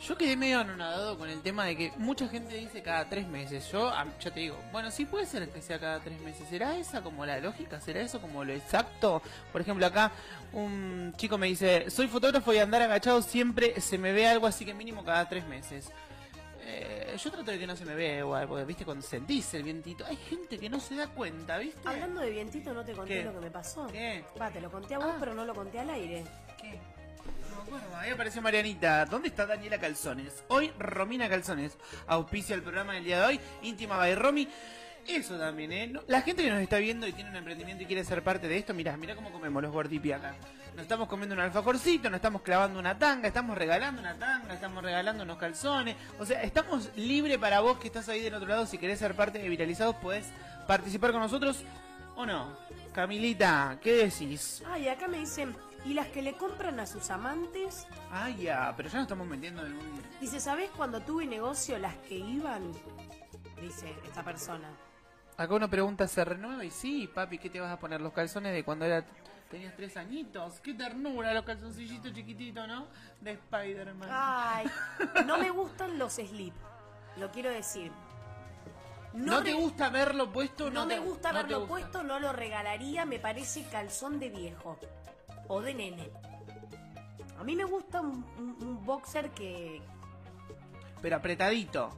Yo 0.00 0.16
quedé 0.16 0.36
medio 0.36 0.60
anonadado 0.60 1.18
con 1.18 1.28
el 1.28 1.42
tema 1.42 1.64
de 1.64 1.76
que 1.76 1.92
mucha 1.96 2.28
gente 2.28 2.54
dice 2.54 2.82
cada 2.82 3.08
tres 3.08 3.26
meses. 3.26 3.68
Yo 3.72 3.88
ah, 3.88 4.06
ya 4.20 4.30
te 4.30 4.38
digo, 4.40 4.56
bueno, 4.70 4.92
sí 4.92 5.04
puede 5.04 5.26
ser 5.26 5.48
que 5.50 5.60
sea 5.60 5.80
cada 5.80 5.98
tres 5.98 6.20
meses. 6.20 6.46
¿Será 6.48 6.76
esa 6.76 7.02
como 7.02 7.26
la 7.26 7.40
lógica? 7.40 7.80
¿Será 7.80 8.00
eso 8.00 8.20
como 8.20 8.44
lo 8.44 8.52
exacto? 8.52 9.20
Por 9.50 9.60
ejemplo, 9.60 9.84
acá 9.86 10.12
un 10.52 11.12
chico 11.16 11.36
me 11.36 11.48
dice, 11.48 11.90
soy 11.90 12.06
fotógrafo 12.06 12.52
y 12.54 12.58
andar 12.58 12.82
agachado 12.82 13.20
siempre 13.22 13.80
se 13.80 13.98
me 13.98 14.12
ve 14.12 14.28
algo 14.28 14.46
así 14.46 14.64
que 14.64 14.72
mínimo 14.72 15.04
cada 15.04 15.28
tres 15.28 15.44
meses. 15.48 15.90
Eh, 16.60 17.16
yo 17.20 17.30
trato 17.32 17.50
de 17.50 17.58
que 17.58 17.66
no 17.66 17.74
se 17.74 17.84
me 17.84 17.94
vea 17.96 18.18
igual, 18.18 18.46
porque 18.46 18.64
viste 18.66 18.84
cuando 18.84 19.04
sentís 19.04 19.52
el 19.54 19.64
vientito. 19.64 20.04
Hay 20.06 20.16
gente 20.16 20.58
que 20.58 20.68
no 20.70 20.78
se 20.78 20.94
da 20.94 21.08
cuenta, 21.08 21.58
¿viste? 21.58 21.80
Hablando 21.88 22.20
de 22.20 22.30
vientito, 22.30 22.72
no 22.72 22.84
te 22.84 22.92
conté 22.92 23.14
¿Qué? 23.20 23.24
lo 23.24 23.32
que 23.32 23.40
me 23.40 23.50
pasó. 23.50 23.86
¿Qué? 23.88 24.22
Va, 24.40 24.50
te 24.50 24.60
lo 24.60 24.70
conté 24.70 24.94
a 24.94 24.98
vos, 24.98 25.08
Ah. 25.12 25.16
pero 25.18 25.34
no 25.34 25.44
lo 25.44 25.54
conté 25.54 25.80
al 25.80 25.90
aire. 25.90 26.24
¿Qué? 26.60 26.78
Ahí 27.98 28.10
apareció 28.10 28.40
Marianita. 28.40 29.04
¿Dónde 29.06 29.28
está 29.28 29.44
Daniela 29.44 29.78
Calzones? 29.78 30.44
Hoy 30.48 30.72
Romina 30.78 31.28
Calzones 31.28 31.76
auspicia 32.06 32.54
el 32.54 32.62
programa 32.62 32.94
del 32.94 33.04
día 33.04 33.20
de 33.20 33.26
hoy, 33.26 33.40
íntima 33.62 33.96
by 33.96 34.14
Romy. 34.14 34.48
eso 35.06 35.36
también, 35.36 35.72
¿eh? 35.72 35.92
La 36.06 36.22
gente 36.22 36.42
que 36.42 36.50
nos 36.50 36.60
está 36.60 36.78
viendo 36.78 37.06
y 37.06 37.12
tiene 37.12 37.30
un 37.30 37.36
emprendimiento 37.36 37.82
y 37.82 37.86
quiere 37.86 38.04
ser 38.04 38.22
parte 38.22 38.46
de 38.48 38.56
esto, 38.56 38.72
mirá, 38.72 38.96
mirá 38.96 39.16
cómo 39.16 39.32
comemos 39.32 39.62
los 39.62 39.72
gordipi 39.72 40.12
acá. 40.12 40.36
Nos 40.74 40.82
estamos 40.82 41.08
comiendo 41.08 41.34
un 41.34 41.40
alfajorcito, 41.40 42.08
nos 42.08 42.18
estamos 42.18 42.42
clavando 42.42 42.78
una 42.78 42.96
tanga, 42.96 43.26
estamos 43.26 43.58
regalando 43.58 44.00
una 44.00 44.14
tanga, 44.16 44.54
estamos 44.54 44.82
regalando 44.82 45.24
unos 45.24 45.36
calzones. 45.36 45.96
O 46.20 46.24
sea, 46.24 46.40
estamos 46.42 46.90
libre 46.94 47.36
para 47.36 47.60
vos 47.60 47.78
que 47.78 47.88
estás 47.88 48.08
ahí 48.08 48.20
del 48.20 48.34
otro 48.34 48.48
lado. 48.48 48.64
Si 48.64 48.78
querés 48.78 49.00
ser 49.00 49.14
parte 49.14 49.40
de 49.40 49.48
Viralizados, 49.48 49.96
podés 49.96 50.26
participar 50.68 51.10
con 51.10 51.20
nosotros 51.20 51.64
o 52.14 52.24
no. 52.24 52.56
Camilita, 52.94 53.76
¿qué 53.82 53.92
decís? 54.04 54.62
Ay, 54.66 54.88
acá 54.88 55.08
me 55.08 55.18
dicen, 55.18 55.54
¿y 55.84 55.94
las 55.94 56.08
que 56.08 56.22
le 56.22 56.34
compran 56.34 56.80
a 56.80 56.86
sus 56.86 57.10
amantes? 57.10 57.86
Ah, 58.10 58.30
ya, 58.30 58.72
pero 58.76 58.88
ya 58.88 58.96
nos 58.96 59.02
estamos 59.04 59.26
metiendo 59.26 59.64
en 59.64 59.72
un... 59.74 60.02
Dice, 60.20 60.40
¿sabés 60.40 60.70
cuando 60.76 61.00
tuve 61.00 61.26
negocio 61.26 61.78
las 61.78 61.94
que 61.96 62.14
iban? 62.16 62.72
Dice 63.60 63.94
esta 64.04 64.22
persona. 64.22 64.68
Acá 65.36 65.54
una 65.54 65.68
pregunta 65.68 66.06
se 66.08 66.24
renueva 66.24 66.64
y 66.64 66.70
sí, 66.70 67.08
papi, 67.12 67.38
¿qué 67.38 67.48
te 67.50 67.60
vas 67.60 67.72
a 67.72 67.78
poner? 67.78 68.00
Los 68.00 68.12
calzones 68.12 68.52
de 68.52 68.64
cuando 68.64 68.84
era 68.84 69.04
tenías 69.50 69.74
tres 69.76 69.96
añitos. 69.96 70.60
Qué 70.60 70.74
ternura, 70.74 71.32
los 71.32 71.44
calzoncillitos 71.44 72.12
chiquititos, 72.12 72.66
¿no? 72.66 72.86
De 73.20 73.32
Spider-Man. 73.32 74.08
Ay, 74.12 74.66
no 75.26 75.38
me 75.38 75.50
gustan 75.50 75.98
los 75.98 76.14
slip. 76.14 76.54
Lo 77.18 77.30
quiero 77.30 77.50
decir. 77.50 77.90
¿No, 79.14 79.42
te 79.42 79.54
gusta 79.54 79.88
verlo 79.88 80.30
puesto? 80.30 80.70
No, 80.70 80.80
No, 80.80 80.86
me 80.86 80.94
te- 80.94 81.00
gusta 81.00 81.32
no 81.32 81.38
te 81.38 81.42
verlo 81.44 81.60
gusta? 81.60 81.70
puesto, 81.72 82.02
no 82.02 82.20
lo 82.20 82.32
regalaría, 82.32 83.04
me 83.06 83.18
parece 83.18 83.64
calzón 83.70 84.18
de 84.20 84.28
viejo. 84.30 84.78
O 85.48 85.60
de 85.60 85.74
nene. 85.74 86.10
A 87.38 87.44
mí 87.44 87.54
me 87.56 87.64
gusta 87.64 88.00
un, 88.00 88.24
un- 88.38 88.56
un 88.60 88.84
boxer 88.84 89.30
que... 89.30 89.80
Pero 91.00 91.16
apretadito. 91.16 91.90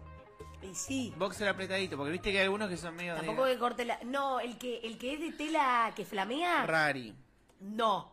Y 0.63 0.75
sí, 0.75 1.15
Boxer 1.17 1.49
apretadito, 1.49 1.97
porque 1.97 2.13
viste 2.13 2.31
que 2.33 2.39
hay 2.39 2.45
algunos 2.45 2.69
que 2.69 2.77
son 2.77 2.95
medio 2.95 3.15
tampoco 3.17 3.47
de... 3.47 3.55
que 3.55 3.59
corte 3.59 3.85
la... 3.87 3.99
No, 4.05 4.41
el 4.41 4.59
que, 4.59 4.79
el 4.81 4.99
que 4.99 5.15
es 5.15 5.21
de 5.21 5.33
tela 5.33 5.91
que 5.97 6.05
flamea... 6.05 6.67
Rari. 6.67 7.15
No, 7.61 8.11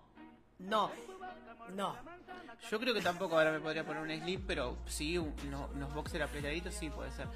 no, 0.59 0.89
no. 1.75 1.95
Yo 2.71 2.79
creo 2.79 2.93
que 2.93 3.01
tampoco 3.01 3.37
ahora 3.37 3.51
me 3.51 3.59
podría 3.59 3.85
poner 3.85 4.01
un 4.01 4.09
slip, 4.23 4.45
pero 4.47 4.77
sí, 4.85 5.17
un- 5.17 5.35
unos, 5.45 5.69
unos 5.75 5.93
boxer 5.93 6.23
apretaditos 6.23 6.73
sí 6.73 6.89
puede 6.89 7.11
ser. 7.11 7.27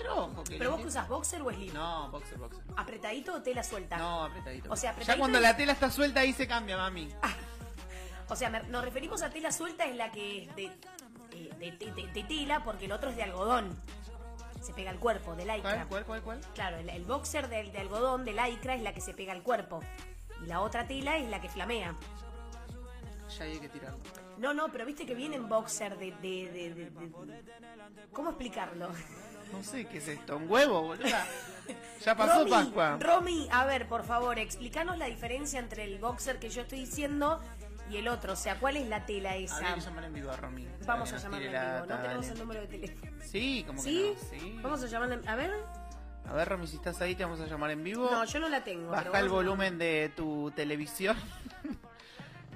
Pero 0.00 0.16
ojo, 0.24 0.44
que... 0.44 0.56
¿Pero 0.56 0.64
el 0.64 0.70
vos 0.70 0.80
que 0.80 0.86
usas 0.88 1.08
boxer 1.08 1.42
o 1.42 1.50
slip? 1.50 1.74
No, 1.74 2.10
boxer, 2.10 2.38
boxer. 2.38 2.62
¿Apretadito 2.76 3.34
o 3.34 3.42
tela 3.42 3.62
suelta? 3.62 3.98
No, 3.98 4.24
apretadito. 4.24 4.72
O 4.72 4.76
sea, 4.76 4.98
Ya 4.98 5.18
cuando 5.18 5.38
es- 5.38 5.42
la 5.42 5.56
tela 5.56 5.72
está 5.72 5.90
suelta 5.90 6.20
ahí 6.20 6.32
se 6.32 6.46
cambia, 6.48 6.76
mami. 6.76 7.08
O 8.28 8.36
sea, 8.36 8.48
me- 8.48 8.62
nos 8.64 8.84
referimos 8.84 9.22
a 9.22 9.30
tela 9.30 9.50
suelta, 9.50 9.84
es 9.86 9.96
la 9.96 10.12
que 10.12 10.44
es 10.44 10.54
de, 10.56 10.66
eh, 11.32 11.50
de, 11.58 12.12
de- 12.12 12.22
tela, 12.24 12.62
porque 12.62 12.84
el 12.84 12.92
otro 12.92 13.10
es 13.10 13.16
de 13.16 13.24
algodón. 13.24 13.76
Se 14.62 14.72
pega 14.72 14.90
al 14.90 15.00
cuerpo, 15.00 15.34
de 15.34 15.44
lycra. 15.44 15.84
¿Cuál, 15.88 15.88
cuál, 15.88 16.04
cuál, 16.04 16.22
cuál? 16.22 16.40
Claro, 16.54 16.76
el, 16.78 16.88
el 16.90 17.04
boxer 17.04 17.48
de, 17.48 17.64
de 17.72 17.78
algodón, 17.78 18.24
de 18.24 18.32
lycra, 18.32 18.74
es 18.76 18.82
la 18.82 18.94
que 18.94 19.00
se 19.00 19.14
pega 19.14 19.32
al 19.32 19.42
cuerpo. 19.42 19.80
Y 20.44 20.46
la 20.46 20.60
otra 20.60 20.86
tela 20.86 21.16
es 21.16 21.28
la 21.28 21.40
que 21.40 21.48
flamea. 21.48 21.96
Ya 23.36 23.44
hay 23.44 23.58
que 23.58 23.68
tirarlo. 23.68 23.98
No, 24.38 24.54
no, 24.54 24.68
pero 24.70 24.86
viste 24.86 25.04
que 25.06 25.14
vienen 25.14 25.48
boxer 25.48 25.98
de- 25.98 26.12
de- 26.12 26.50
de- 26.74 26.92
¿Cómo 28.12 28.30
explicarlo? 28.30 28.90
No 29.52 29.62
sé 29.62 29.86
qué 29.86 29.98
es 29.98 30.08
esto, 30.08 30.36
un 30.36 30.50
huevo, 30.50 30.82
boluda. 30.82 31.26
Ya 32.04 32.16
pasó 32.16 32.38
Romy, 32.40 32.50
Pascua. 32.50 32.96
Romy, 32.98 33.48
a 33.52 33.64
ver, 33.64 33.86
por 33.86 34.02
favor, 34.04 34.38
explícanos 34.40 34.98
la 34.98 35.06
diferencia 35.06 35.60
entre 35.60 35.84
el 35.84 35.98
boxer 36.00 36.40
que 36.40 36.48
yo 36.48 36.62
estoy 36.62 36.80
diciendo 36.80 37.40
y 37.90 37.98
el 37.98 38.08
otro. 38.08 38.32
O 38.32 38.36
sea, 38.36 38.58
¿cuál 38.58 38.76
es 38.78 38.88
la 38.88 39.06
tela 39.06 39.36
esa? 39.36 39.56
Habría 39.56 39.74
que 39.74 39.80
llamar 39.82 40.04
en 40.04 40.14
vivo 40.14 40.30
a 40.32 40.36
Romy. 40.36 40.66
Vamos 40.84 41.12
a 41.12 41.18
llamarle 41.18 41.46
en 41.46 41.52
vivo. 41.52 41.86
No 41.86 42.02
tenemos 42.02 42.28
el 42.28 42.38
número 42.38 42.60
de 42.62 42.66
teléfono. 42.66 43.12
Sí, 43.24 43.62
como 43.66 43.82
¿Sí? 43.82 44.16
que 44.18 44.36
no. 44.36 44.40
Sí. 44.40 44.58
Vamos 44.62 44.82
a 44.82 44.86
llamarle. 44.86 45.20
A 45.28 45.36
ver. 45.36 45.52
A 46.26 46.32
ver, 46.32 46.48
Romy, 46.48 46.66
si 46.66 46.76
estás 46.76 47.00
ahí, 47.02 47.14
te 47.14 47.22
vamos 47.24 47.40
a 47.40 47.46
llamar 47.46 47.70
en 47.70 47.84
vivo. 47.84 48.08
No, 48.10 48.24
yo 48.24 48.40
no 48.40 48.48
la 48.48 48.64
tengo. 48.64 48.90
Baja 48.90 49.02
el 49.04 49.10
vamos 49.12 49.28
a- 49.30 49.34
volumen 49.34 49.78
de 49.78 50.10
tu 50.16 50.50
televisión. 50.56 51.16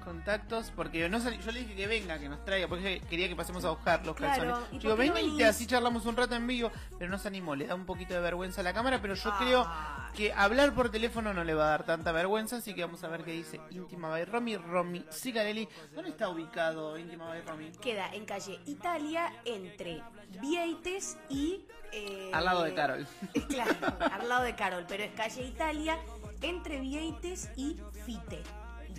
Contactos, 0.05 0.71
porque 0.75 1.09
no 1.09 1.19
sal- 1.19 1.39
yo 1.41 1.51
le 1.51 1.61
dije 1.61 1.75
que 1.75 1.87
venga, 1.87 2.17
que 2.19 2.29
nos 2.29 2.45
traiga, 2.45 2.67
porque 2.67 3.01
quería 3.09 3.27
que 3.27 3.35
pasemos 3.35 3.65
a 3.65 3.71
buscar 3.71 4.05
los 4.05 4.15
Claro, 4.15 4.43
calzones. 4.53 4.69
¿y 4.73 4.77
Digo, 4.79 4.95
venite, 4.95 5.21
venís? 5.21 5.43
así 5.43 5.65
charlamos 5.67 6.05
un 6.05 6.15
rato 6.15 6.35
en 6.35 6.45
vivo, 6.47 6.71
pero 6.99 7.09
no 7.11 7.17
se 7.17 7.27
animó, 7.27 7.55
le 7.55 7.65
da 7.67 7.75
un 7.75 7.85
poquito 7.85 8.13
de 8.13 8.19
vergüenza 8.21 8.61
a 8.61 8.63
la 8.63 8.73
cámara, 8.73 9.01
pero 9.01 9.15
yo 9.15 9.33
creo 9.39 9.67
que 10.15 10.31
hablar 10.31 10.73
por 10.73 10.89
teléfono 10.91 11.33
no 11.33 11.43
le 11.43 11.53
va 11.55 11.65
a 11.65 11.69
dar 11.71 11.85
tanta 11.85 12.11
vergüenza, 12.11 12.57
así 12.57 12.73
que 12.75 12.85
vamos 12.85 13.03
a 13.03 13.07
ver 13.07 13.23
qué 13.23 13.31
dice 13.31 13.59
Íntima 13.71 14.09
by 14.09 14.25
Romy, 14.25 14.55
Romy 14.57 15.03
Sigarelli. 15.09 15.67
¿Dónde 15.93 16.11
está 16.11 16.29
ubicado 16.29 16.97
Íntima 16.97 17.25
by 17.27 17.41
Romy? 17.41 17.71
Queda 17.81 18.13
en 18.13 18.25
calle 18.25 18.59
Italia 18.67 19.33
entre 19.43 20.01
Vieites 20.39 21.17
y. 21.29 21.65
eh, 21.91 22.29
Al 22.33 22.45
lado 22.45 22.63
de 22.63 22.73
Carol. 22.73 23.07
Claro, 23.49 23.73
al 24.11 24.29
lado 24.29 24.43
de 24.43 24.55
Carol, 24.55 24.85
pero 24.87 25.03
es 25.03 25.11
calle 25.13 25.43
Italia 25.47 25.97
entre 26.41 26.79
Vieites 26.79 27.49
y 27.55 27.77
Fite. 28.05 28.43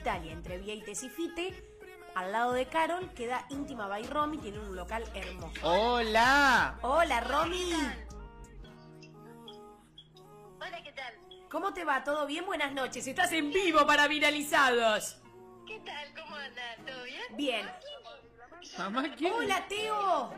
Italia 0.07 0.33
entre 0.35 0.59
Vieites 0.59 1.03
y 1.03 1.09
Fite. 1.09 1.53
Al 2.15 2.31
lado 2.31 2.53
de 2.53 2.67
Carol 2.67 3.13
queda 3.13 3.45
Íntima 3.51 3.89
by 3.89 4.05
Romy, 4.05 4.39
tiene 4.39 4.61
un 4.61 4.77
local 4.77 5.03
hermoso. 5.15 5.59
¡Hola! 5.65 6.79
Hola, 6.83 7.21
Romy. 7.23 7.73
Hola, 10.61 10.83
¿qué 10.85 10.93
tal? 10.93 11.13
¿Cómo 11.51 11.75
te 11.75 11.85
va? 11.85 12.05
¿Todo 12.05 12.25
bien? 12.25 12.47
Buenas 12.47 12.73
noches. 12.73 13.05
Estás 13.05 13.33
en 13.33 13.51
vivo 13.51 13.85
para 13.85 14.07
Viralizados. 14.07 15.17
¿Qué 15.67 15.81
tal? 15.81 16.15
¿Cómo 16.15 16.37
andas? 16.37 16.77
¿Todo 16.87 17.03
bien? 17.03 17.23
Bien. 17.37 17.69
Mamá, 18.79 19.13
¿quién? 19.17 19.33
Hola, 19.33 19.67
Teo. 19.69 20.33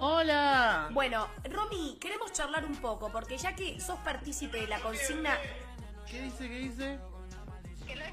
Hola. 0.00 0.88
Bueno, 0.92 1.28
Romy, 1.44 1.96
queremos 2.00 2.32
charlar 2.32 2.64
un 2.64 2.76
poco, 2.76 3.10
porque 3.10 3.38
ya 3.38 3.54
que 3.54 3.80
sos 3.80 3.98
partícipe 4.00 4.60
de 4.60 4.66
la 4.66 4.80
consigna, 4.80 5.38
¿Qué 6.10 6.22
dice? 6.22 6.48
¿Qué 6.48 6.58
dice? 6.58 6.98
Que 7.86 7.96
la 7.96 8.06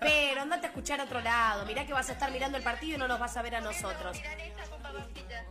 pero 0.00 0.42
andate 0.42 0.66
a 0.66 0.68
escuchar 0.68 1.00
a 1.00 1.04
otro 1.04 1.20
lado. 1.20 1.64
Mirá 1.64 1.86
que 1.86 1.92
vas 1.92 2.08
a 2.10 2.12
estar 2.12 2.30
mirando 2.30 2.58
el 2.58 2.64
partido 2.64 2.96
y 2.96 2.98
no 2.98 3.08
nos 3.08 3.18
vas 3.18 3.36
a 3.36 3.42
ver 3.42 3.56
a 3.56 3.60
nosotros. 3.60 4.20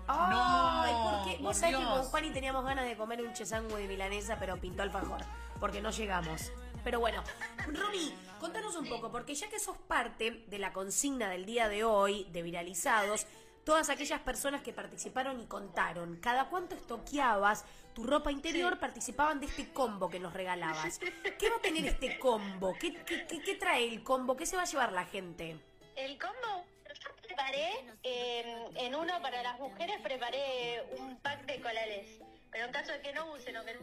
Ay, 0.08 0.94
No, 0.94 1.10
¿por 1.12 1.26
qué? 1.28 1.38
por 1.38 1.46
Vos 1.46 1.58
sabés 1.58 1.78
que 1.78 1.84
con 1.84 2.04
Juani 2.04 2.30
teníamos 2.32 2.64
ganas 2.64 2.86
de 2.86 2.96
comer 2.96 3.22
un 3.22 3.34
chesango 3.34 3.76
de 3.76 3.88
milanesa, 3.88 4.38
pero 4.40 4.58
pintó 4.58 4.84
alfajor, 4.84 5.22
porque 5.60 5.82
no 5.82 5.90
llegamos. 5.90 6.52
Pero 6.84 7.00
bueno, 7.00 7.24
Romy, 7.68 8.14
contanos 8.40 8.76
un 8.76 8.88
poco, 8.88 9.12
porque 9.12 9.36
ya 9.36 9.50
que 9.50 9.60
sos 9.60 9.78
parte 9.78 10.44
de 10.48 10.60
la 10.60 10.74
consigna 10.74 11.30
del 11.30 11.46
día 11.46 11.68
de 11.68 11.84
hoy, 11.84 12.26
de 12.32 12.44
Viralizados, 12.44 13.26
todas 13.68 13.90
aquellas 13.90 14.22
personas 14.22 14.62
que 14.62 14.72
participaron 14.72 15.42
y 15.42 15.46
contaron, 15.46 16.16
cada 16.22 16.46
cuánto 16.46 16.74
estoqueabas 16.74 17.66
tu 17.94 18.06
ropa 18.06 18.32
interior, 18.32 18.80
participaban 18.80 19.42
de 19.42 19.48
este 19.48 19.74
combo 19.74 20.10
que 20.10 20.22
nos 20.22 20.32
regalabas. 20.34 21.00
¿Qué 21.40 21.50
va 21.50 21.58
a 21.58 21.62
tener 21.62 21.86
este 21.86 22.18
combo? 22.18 22.74
¿Qué, 22.80 22.94
qué, 23.04 23.28
qué- 23.28 23.42
qué 23.42 23.56
trae 23.56 23.86
el 23.90 24.04
combo? 24.04 24.38
¿Qué 24.38 24.46
se 24.46 24.56
va 24.56 24.62
a 24.62 24.66
llevar 24.66 24.94
la 24.94 25.04
gente? 25.04 25.60
El 25.98 26.18
combo, 26.18 26.64
yo 26.88 27.10
preparé, 27.22 27.68
en, 28.04 28.78
en 28.78 28.96
uno 28.96 29.22
para 29.22 29.44
las 29.44 29.60
mujeres 29.60 30.00
preparé 30.02 30.84
un 30.98 31.18
pack 31.18 31.46
de 31.46 31.60
colales. 31.62 32.22
Pero 32.52 32.66
en 32.66 32.72
caso 32.72 32.92
de 32.92 33.02
que 33.02 33.14
no 33.14 33.32
usen 33.34 33.58
o 33.58 33.66
que 33.66 33.78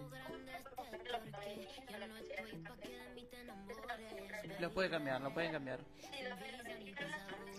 Lo 4.61 4.71
puede 4.73 4.91
cambiar, 4.91 5.21
lo 5.21 5.33
pueden 5.33 5.53
cambiar. 5.53 5.81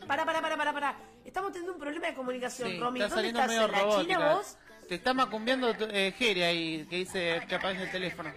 Para, 0.07 0.25
para, 0.25 0.41
para, 0.41 0.57
para, 0.57 0.73
para. 0.73 0.95
Estamos 1.23 1.51
teniendo 1.51 1.73
un 1.73 1.79
problema 1.79 2.07
de 2.07 2.13
comunicación, 2.13 2.69
Sí, 2.69 2.79
Romy. 2.79 3.01
está 3.01 3.15
¿Dónde 3.15 3.31
saliendo 3.31 3.39
estás? 3.41 3.47
medio 3.55 3.65
¿En 3.65 3.71
la 3.71 3.79
robótica. 3.79 4.13
China 4.15 4.33
vos? 4.35 4.57
Te 4.87 4.95
está 4.95 5.13
macumbiando 5.13 5.73
tu- 5.73 5.85
eh, 5.89 6.13
Jere 6.17 6.45
ahí, 6.45 6.85
que 6.87 6.97
dice 6.97 7.41
que 7.47 7.55
apagues 7.55 7.81
el 7.81 7.91
teléfono. 7.91 8.31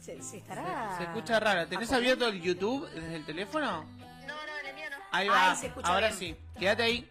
Se, 0.00 0.22
se 0.22 0.36
estará. 0.38 0.94
Se 0.98 1.02
escucha 1.04 1.38
raro. 1.40 1.66
¿Tenés 1.68 1.92
abierto 1.92 2.28
el 2.28 2.40
YouTube 2.40 2.88
desde 2.90 3.16
el 3.16 3.26
teléfono? 3.26 3.84
No, 3.84 4.34
no, 4.34 4.68
el 4.68 4.74
mío 4.74 4.84
no. 4.90 4.96
Ahí 5.12 5.28
va. 5.28 5.50
Ahí 5.50 5.56
se 5.56 5.66
escucha 5.66 5.88
Ahora 5.88 6.06
bien. 6.08 6.18
sí. 6.18 6.36
Quédate 6.58 6.82
ahí. 6.84 7.10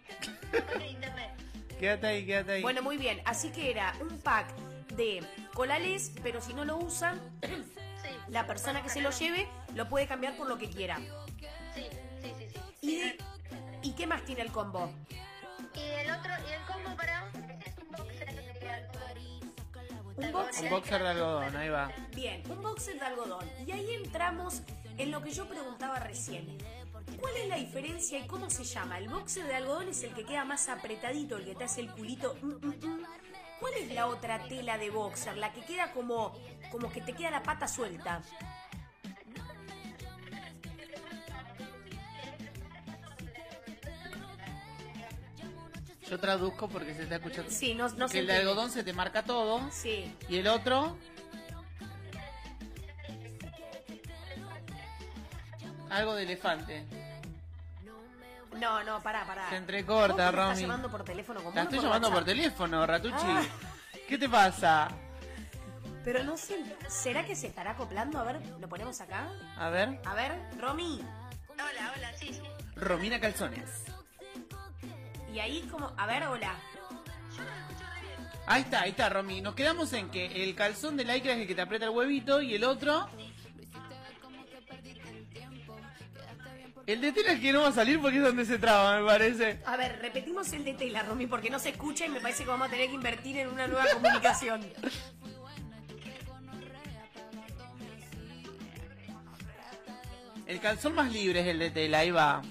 Internet. 0.90 1.32
Quédate 1.80 2.08
ahí, 2.08 2.26
quédate 2.26 2.52
ahí. 2.54 2.62
Bueno, 2.62 2.82
muy 2.82 2.98
bien. 2.98 3.22
Así 3.26 3.50
que 3.52 3.70
era 3.72 3.94
un 4.02 4.20
pack 4.20 4.48
de 4.96 5.24
colales, 5.54 6.12
pero 6.24 6.42
si 6.42 6.54
no 6.54 6.64
lo 6.66 6.78
usan, 6.78 7.20
Sí, 7.42 8.10
la 8.30 8.46
persona 8.48 8.82
que 8.84 8.90
se 8.90 9.02
lo 9.02 9.10
lleve 9.12 9.48
lo 9.74 9.90
puede 9.90 10.08
cambiar 10.08 10.38
por 10.38 10.48
lo 10.48 10.58
que 10.58 10.70
quiera. 10.70 10.98
sí, 11.74 11.86
sí, 12.22 12.34
sí, 12.38 12.48
sí. 12.54 12.60
¿Y, 12.82 12.96
de- 13.00 13.18
¿y 13.82 13.92
qué 13.94 14.08
más 14.08 14.24
tiene 14.24 14.42
el 14.44 14.52
combo? 14.52 14.92
Y 15.74 15.80
el 15.80 16.12
otro, 16.12 16.32
y 16.48 16.54
el 16.54 16.62
combo 16.62 16.96
para 16.96 17.28
es 17.66 17.78
un 17.78 17.92
boxer 17.92 18.34
de 18.62 18.70
algodón. 18.70 19.54
Un 20.18 20.32
boxer. 20.32 20.64
Un 20.66 20.70
boxer 20.70 21.02
de 21.04 21.10
algodón, 21.10 21.56
ahí 21.58 21.70
va. 21.70 21.92
Bien, 22.14 22.44
un 22.50 22.62
boxer 22.62 22.98
de 23.00 23.06
algodón. 23.06 23.50
Y 23.68 23.72
ahí 23.72 23.94
entramos 23.96 24.62
en 24.98 25.12
lo 25.12 25.22
que 25.22 25.32
yo 25.32 25.48
preguntaba 25.50 26.00
recién. 26.00 26.58
¿Cuál 27.20 27.38
es 27.38 27.48
la 27.48 27.56
diferencia 27.58 28.20
y 28.20 28.28
cómo 28.28 28.50
se 28.50 28.64
llama? 28.64 28.98
El 28.98 29.10
boxer 29.10 29.46
de 29.48 29.56
algodón 29.56 29.88
es 29.90 30.04
el 30.04 30.14
que 30.14 30.26
queda 30.26 30.44
más 30.46 30.68
apretadito, 30.70 31.38
el 31.38 31.46
que 31.46 31.56
te 31.56 31.64
hace 31.64 31.82
el 31.82 31.92
culito. 31.92 32.36
mm, 32.42 32.48
mm, 32.48 32.86
mm. 32.88 33.04
¿Cuál 33.60 33.74
es 33.76 33.92
la 33.94 34.08
otra 34.08 34.44
tela 34.48 34.78
de 34.78 34.90
boxer? 34.90 35.38
La 35.38 35.54
que 35.54 35.62
queda 35.62 35.92
como, 35.94 36.34
como 36.72 36.92
que 36.92 37.02
te 37.02 37.14
queda 37.14 37.32
la 37.32 37.42
pata 37.44 37.68
suelta. 37.68 38.22
Yo 46.10 46.20
traduzco 46.20 46.68
porque 46.68 46.94
se 46.94 47.04
está 47.04 47.16
escuchando. 47.16 47.50
Sí, 47.52 47.74
no, 47.74 47.90
no 47.90 48.06
que 48.06 48.12
se 48.14 48.20
el 48.20 48.28
de 48.28 48.34
entiende. 48.34 48.50
algodón 48.52 48.72
se 48.72 48.84
te 48.84 48.94
marca 48.94 49.24
todo. 49.24 49.60
Sí. 49.72 50.14
Y 50.30 50.38
el 50.38 50.48
otro. 50.48 50.98
Algo 55.96 56.14
de 56.16 56.24
elefante. 56.24 56.86
No, 58.60 58.84
no, 58.84 59.02
pará, 59.02 59.26
pará. 59.26 59.50
Se 59.50 59.56
entrecorta, 59.56 60.14
¿Vos 60.14 60.18
me 60.18 60.24
estás 60.26 60.36
Romy. 60.50 60.62
llamando 60.62 60.92
por 60.92 61.04
teléfono 61.06 61.40
común 61.40 61.56
La 61.56 61.62
estoy 61.64 61.78
por 61.78 61.86
llamando 61.86 62.12
por 62.12 62.26
teléfono, 62.26 62.86
Ratucci. 62.86 63.26
Ah. 63.26 63.44
¿Qué 64.08 64.18
te 64.18 64.28
pasa? 64.28 64.90
Pero 66.04 66.24
no 66.26 66.36
sé, 66.38 66.62
¿será 66.90 67.26
que 67.26 67.36
se 67.36 67.48
estará 67.48 67.72
acoplando? 67.72 68.20
A 68.20 68.24
ver, 68.24 68.42
¿lo 68.60 68.68
ponemos 68.68 69.00
acá? 69.00 69.30
A 69.58 69.70
ver. 69.70 70.00
A 70.06 70.14
ver, 70.14 70.34
Romy. 70.60 71.02
Hola, 71.54 71.94
hola, 71.96 72.14
sí, 72.18 72.34
sí. 72.34 72.42
Romina 72.76 73.20
Calzones. 73.22 73.86
Y 75.34 75.40
ahí 75.40 75.62
como, 75.72 75.94
a 75.98 76.06
ver, 76.06 76.28
hola. 76.28 76.56
Ahí 78.48 78.62
está, 78.64 78.82
ahí 78.82 78.90
está, 78.92 79.10
Romy. 79.10 79.42
Nos 79.42 79.56
quedamos 79.56 79.94
en 79.94 80.10
que 80.12 80.44
el 80.44 80.56
calzón 80.56 80.98
de 80.98 81.06
lycra 81.06 81.34
es 81.34 81.40
el 81.40 81.48
que 81.48 81.56
te 81.56 81.62
aprieta 81.62 81.86
el 81.86 81.92
huevito 81.92 82.42
y 82.42 82.54
el 82.54 82.66
otro. 82.66 83.10
El 86.88 87.02
de 87.02 87.12
tela 87.12 87.32
es 87.32 87.40
que 87.40 87.52
no 87.52 87.62
va 87.62 87.70
a 87.70 87.72
salir 87.72 88.00
porque 88.00 88.18
es 88.18 88.24
donde 88.24 88.46
se 88.46 88.60
traba, 88.60 89.00
me 89.00 89.06
parece. 89.06 89.60
A 89.66 89.76
ver, 89.76 89.98
repetimos 90.02 90.54
el 90.54 90.64
de 90.64 90.76
tela, 90.76 91.02
Romy, 91.02 91.26
porque 91.26 91.50
no 91.50 91.58
se 91.58 91.70
escucha 91.70 92.06
y 92.06 92.10
me 92.10 92.20
parece 92.20 92.44
que 92.44 92.50
vamos 92.50 92.68
a 92.68 92.70
tener 92.70 92.88
que 92.90 92.94
invertir 92.94 93.38
en 93.38 93.48
una 93.50 93.68
nueva 93.68 93.86
comunicación. 93.94 94.62
El 100.46 100.60
calzón 100.60 100.94
más 100.94 101.12
libre 101.12 101.40
es 101.40 101.48
el 101.48 101.58
de 101.58 101.72
tela, 101.72 102.00
ahí 102.00 102.12
va. 102.12 102.44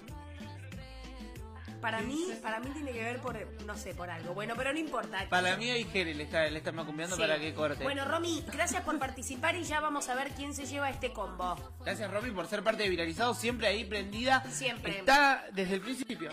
Para 1.84 2.00
mí, 2.00 2.32
para 2.40 2.60
mí 2.60 2.70
tiene 2.70 2.92
que 2.92 3.02
ver 3.04 3.20
por, 3.20 3.36
no 3.66 3.76
sé, 3.76 3.92
por 3.92 4.08
algo. 4.08 4.32
Bueno, 4.32 4.54
pero 4.56 4.72
no 4.72 4.78
importa. 4.78 5.26
Para 5.28 5.54
mí 5.58 5.68
hay 5.70 5.84
Jere, 5.84 6.14
le 6.14 6.22
está, 6.22 6.48
le 6.48 6.56
está 6.56 6.72
Sí. 6.72 7.20
para 7.20 7.38
que 7.38 7.52
corte. 7.52 7.84
Bueno, 7.84 8.06
Romy, 8.06 8.42
gracias 8.50 8.82
por 8.84 8.98
participar 8.98 9.54
y 9.54 9.64
ya 9.64 9.80
vamos 9.80 10.08
a 10.08 10.14
ver 10.14 10.30
quién 10.30 10.54
se 10.54 10.64
lleva 10.64 10.88
este 10.88 11.12
combo. 11.12 11.56
Gracias, 11.84 12.10
Romy, 12.10 12.30
por 12.30 12.46
ser 12.46 12.62
parte 12.62 12.84
de 12.84 12.88
Viralizado, 12.88 13.34
siempre 13.34 13.66
ahí 13.66 13.84
prendida. 13.84 14.42
Siempre. 14.50 15.00
Está 15.00 15.44
desde 15.52 15.74
el 15.74 15.82
principio. 15.82 16.30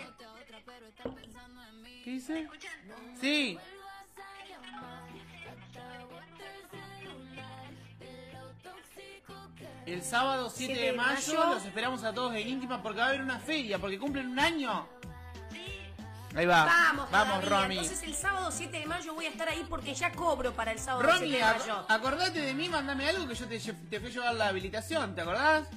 ¿Qué 2.06 2.12
dice? 2.12 2.48
Sí. 3.20 3.60
El 9.86 10.02
sábado 10.02 10.50
7 10.50 10.80
de 10.80 10.94
mayo 10.94 11.44
los 11.50 11.66
esperamos 11.66 12.06
a 12.06 12.14
todos 12.14 12.34
en 12.36 12.48
íntima 12.48 12.82
porque 12.82 13.00
va 13.00 13.08
a 13.08 13.10
haber 13.10 13.22
una 13.22 13.40
feria, 13.40 13.80
porque 13.80 14.00
cumplen 14.00 14.28
un 14.30 14.40
año. 14.40 14.88
Ahí 16.36 16.46
va. 16.46 16.66
Vamos, 16.66 17.12
Vamos. 17.12 17.46
Romy. 17.50 17.76
Entonces 17.78 18.04
el 18.04 18.16
sábado 18.16 18.52
7 18.52 18.80
de 18.80 18.86
mayo 18.86 19.14
voy 19.14 19.26
a 19.26 19.30
estar 19.30 19.50
ahí 19.50 19.66
porque 19.70 19.94
ya 19.94 20.12
cobro 20.14 20.54
para 20.54 20.72
el 20.72 20.80
sábado 20.80 21.04
Romy, 21.04 21.30
7 21.30 21.38
de 21.38 21.44
ac- 21.44 21.60
mayo. 21.60 21.86
acordate 21.90 22.40
de 22.40 22.54
mí, 22.54 22.70
mandame 22.70 23.10
algo 23.10 23.28
que 23.28 23.36
yo 23.36 23.48
te, 23.48 23.60
fui 24.00 24.10
a 24.10 24.12
llevar 24.12 24.36
la 24.36 24.48
habilitación, 24.48 25.14
¿te 25.14 25.22
acordás? 25.22 25.68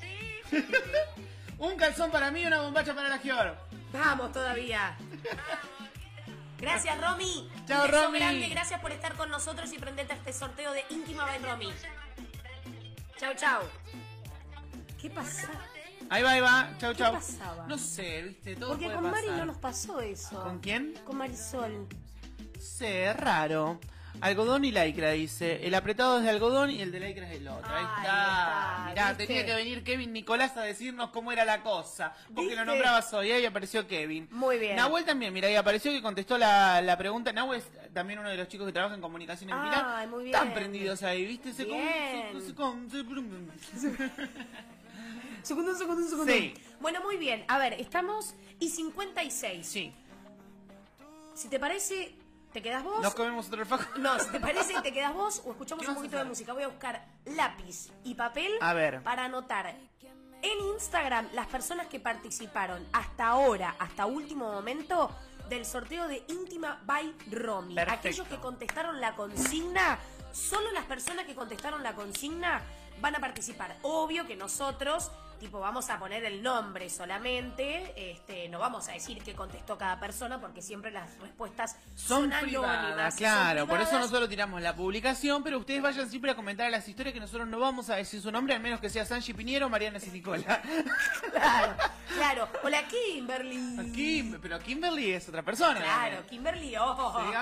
Sí. 0.00 0.48
un 1.58 1.76
calzón 1.76 2.10
para 2.10 2.30
mí 2.30 2.40
y 2.40 2.46
una 2.46 2.62
bombacha 2.62 2.94
para 2.94 3.08
la 3.10 3.18
Gior. 3.18 3.56
Vamos 3.92 4.32
todavía. 4.32 4.96
Gracias, 6.58 6.98
Romy. 7.00 7.50
Chao, 7.66 7.84
Un 7.84 7.90
beso 7.90 8.04
Romy. 8.04 8.18
grande, 8.18 8.48
gracias 8.48 8.80
por 8.80 8.92
estar 8.92 9.14
con 9.16 9.30
nosotros 9.30 9.70
y 9.72 9.78
prendete 9.78 10.12
a 10.12 10.16
este 10.16 10.32
sorteo 10.32 10.72
de 10.72 10.84
Íntima 10.90 11.24
by 11.26 11.38
Romy. 11.40 11.72
Chao, 13.18 13.34
chao. 13.34 13.62
¿Qué 15.00 15.10
pasa? 15.10 15.48
Ahí 16.10 16.22
va, 16.22 16.32
ahí 16.32 16.40
va. 16.40 16.70
Chau, 16.78 16.92
¿Qué 16.92 16.98
chau. 16.98 17.12
pasaba? 17.14 17.66
No 17.68 17.78
sé, 17.78 18.22
viste, 18.22 18.56
todo 18.56 18.70
Porque 18.70 18.86
puede 18.86 18.96
con 18.96 19.10
Mari 19.10 19.26
pasar. 19.28 19.38
no 19.38 19.44
nos 19.46 19.56
pasó 19.58 20.00
eso. 20.00 20.42
¿Con 20.42 20.58
quién? 20.58 20.94
Con 21.04 21.16
Marisol. 21.16 21.72
No 21.88 22.60
sé, 22.60 23.12
raro. 23.14 23.78
Algodón 24.20 24.64
y 24.66 24.72
lycra, 24.72 25.12
dice. 25.12 25.64
El 25.66 25.74
apretado 25.74 26.18
es 26.18 26.24
de 26.24 26.30
algodón 26.30 26.70
y 26.72 26.82
el 26.82 26.90
de 26.92 27.00
lycra 27.00 27.30
es 27.30 27.36
el 27.40 27.48
otro. 27.48 27.70
Ahí 27.74 27.76
Ahí 27.86 28.02
está. 28.02 28.02
está, 28.02 28.86
Mirá, 28.90 29.08
¿viste? 29.12 29.26
tenía 29.28 29.46
que 29.46 29.54
venir 29.54 29.84
Kevin 29.84 30.12
Nicolás 30.12 30.54
a 30.58 30.62
decirnos 30.62 31.08
cómo 31.10 31.32
era 31.32 31.44
la 31.46 31.62
cosa. 31.62 32.12
Porque 32.26 32.42
lo 32.42 32.48
¿Viste? 32.50 32.64
nombrabas 32.66 33.14
hoy, 33.14 33.30
ahí 33.30 33.46
apareció 33.46 33.86
Kevin. 33.86 34.28
Muy 34.32 34.58
bien. 34.58 34.76
Nahuel 34.76 35.04
también, 35.06 35.32
mira, 35.32 35.46
ahí 35.48 35.54
apareció 35.54 35.90
que 35.92 36.02
contestó 36.02 36.36
la, 36.36 36.82
la 36.82 36.98
pregunta. 36.98 37.32
Nahuel 37.32 37.60
es 37.60 37.92
también 37.94 38.18
uno 38.18 38.28
de 38.28 38.36
los 38.36 38.48
chicos 38.48 38.66
que 38.66 38.72
trabaja 38.72 38.94
en 38.96 39.00
comunicación 39.00 39.48
en 39.50 39.56
Ay, 39.56 39.70
Pilar. 39.70 40.08
muy 40.08 40.24
bien. 40.24 40.34
Están 40.34 40.52
prendidos 40.54 41.02
ahí, 41.04 41.24
¿viste? 41.24 41.54
Se 41.54 41.64
Bien. 41.64 42.32
con- 42.32 42.42
se 42.42 42.54
con- 42.54 42.90
se- 42.90 43.04
Segundo, 45.42 45.74
segundo, 45.74 46.06
segundo. 46.08 46.32
Sí. 46.32 46.54
Bueno, 46.80 47.00
muy 47.02 47.16
bien. 47.16 47.44
A 47.48 47.58
ver, 47.58 47.74
estamos 47.74 48.34
y 48.58 48.68
56. 48.68 49.66
Sí. 49.66 49.92
Si 51.34 51.48
te 51.48 51.58
parece, 51.58 52.14
¿te 52.52 52.62
quedas 52.62 52.82
vos? 52.84 53.00
Nos 53.02 53.14
comemos 53.14 53.46
otro 53.48 53.60
alfajor. 53.60 53.98
No, 53.98 54.18
si 54.18 54.30
te 54.30 54.40
parece, 54.40 54.80
te 54.82 54.92
quedas 54.92 55.14
vos 55.14 55.42
o 55.44 55.52
escuchamos 55.52 55.84
¿Qué 55.84 55.90
un 55.90 55.96
poquito 55.96 56.16
de 56.18 56.24
música. 56.24 56.52
Voy 56.52 56.64
a 56.64 56.68
buscar 56.68 57.04
lápiz 57.26 57.88
y 58.04 58.14
papel 58.14 58.52
A 58.60 58.74
ver. 58.74 59.02
para 59.02 59.24
anotar 59.24 59.74
en 60.42 60.58
Instagram 60.74 61.28
las 61.34 61.46
personas 61.48 61.86
que 61.88 62.00
participaron 62.00 62.86
hasta 62.92 63.28
ahora, 63.28 63.76
hasta 63.78 64.06
último 64.06 64.50
momento, 64.50 65.10
del 65.48 65.66
sorteo 65.66 66.08
de 66.08 66.24
Íntima 66.28 66.80
by 66.86 67.14
Romy. 67.30 67.74
Perfecto. 67.74 68.08
Aquellos 68.08 68.28
que 68.28 68.36
contestaron 68.36 69.00
la 69.00 69.14
consigna, 69.16 69.98
solo 70.32 70.70
las 70.72 70.84
personas 70.84 71.26
que 71.26 71.34
contestaron 71.34 71.82
la 71.82 71.94
consigna 71.94 72.62
van 73.00 73.16
a 73.16 73.18
participar. 73.20 73.76
Obvio 73.82 74.26
que 74.26 74.36
nosotros, 74.36 75.10
tipo, 75.40 75.58
vamos 75.58 75.88
a 75.90 75.98
poner 75.98 76.24
el 76.24 76.42
nombre 76.42 76.88
solamente, 76.90 77.92
este, 77.96 78.48
no 78.48 78.58
vamos 78.58 78.88
a 78.88 78.92
decir 78.92 79.22
qué 79.24 79.34
contestó 79.34 79.76
cada 79.78 79.98
persona 79.98 80.38
porque 80.40 80.60
siempre 80.62 80.90
las 80.90 81.18
respuestas 81.18 81.76
Son, 81.96 82.30
son, 82.30 82.40
privadas, 82.42 82.78
anónimas. 82.78 83.14
son 83.14 83.18
claro. 83.18 83.66
Por 83.66 83.80
eso 83.80 83.98
nosotros 83.98 84.28
tiramos 84.28 84.60
la 84.60 84.76
publicación, 84.76 85.42
pero 85.42 85.58
ustedes 85.58 85.82
vayan 85.82 86.08
siempre 86.08 86.30
a 86.30 86.36
comentar 86.36 86.66
a 86.66 86.70
las 86.70 86.86
historias 86.86 87.14
que 87.14 87.20
nosotros 87.20 87.48
no 87.48 87.58
vamos 87.58 87.88
a 87.90 87.96
decir 87.96 88.20
su 88.20 88.30
nombre, 88.30 88.54
al 88.54 88.60
menos 88.60 88.80
que 88.80 88.90
sea 88.90 89.04
Sanchi 89.04 89.32
Piñero 89.32 89.66
o 89.66 89.68
Mariana 89.70 89.98
Cinicola. 89.98 90.62
Claro, 91.32 91.74
claro. 92.14 92.48
Hola, 92.62 92.82
Kimberly. 92.86 93.78
Aquí, 93.80 94.34
pero 94.42 94.58
Kimberly 94.58 95.12
es 95.12 95.28
otra 95.28 95.42
persona. 95.42 95.80
Claro, 95.80 96.26
Kimberly, 96.28 96.76
ojo. 96.76 97.20
Sí. 97.20 97.36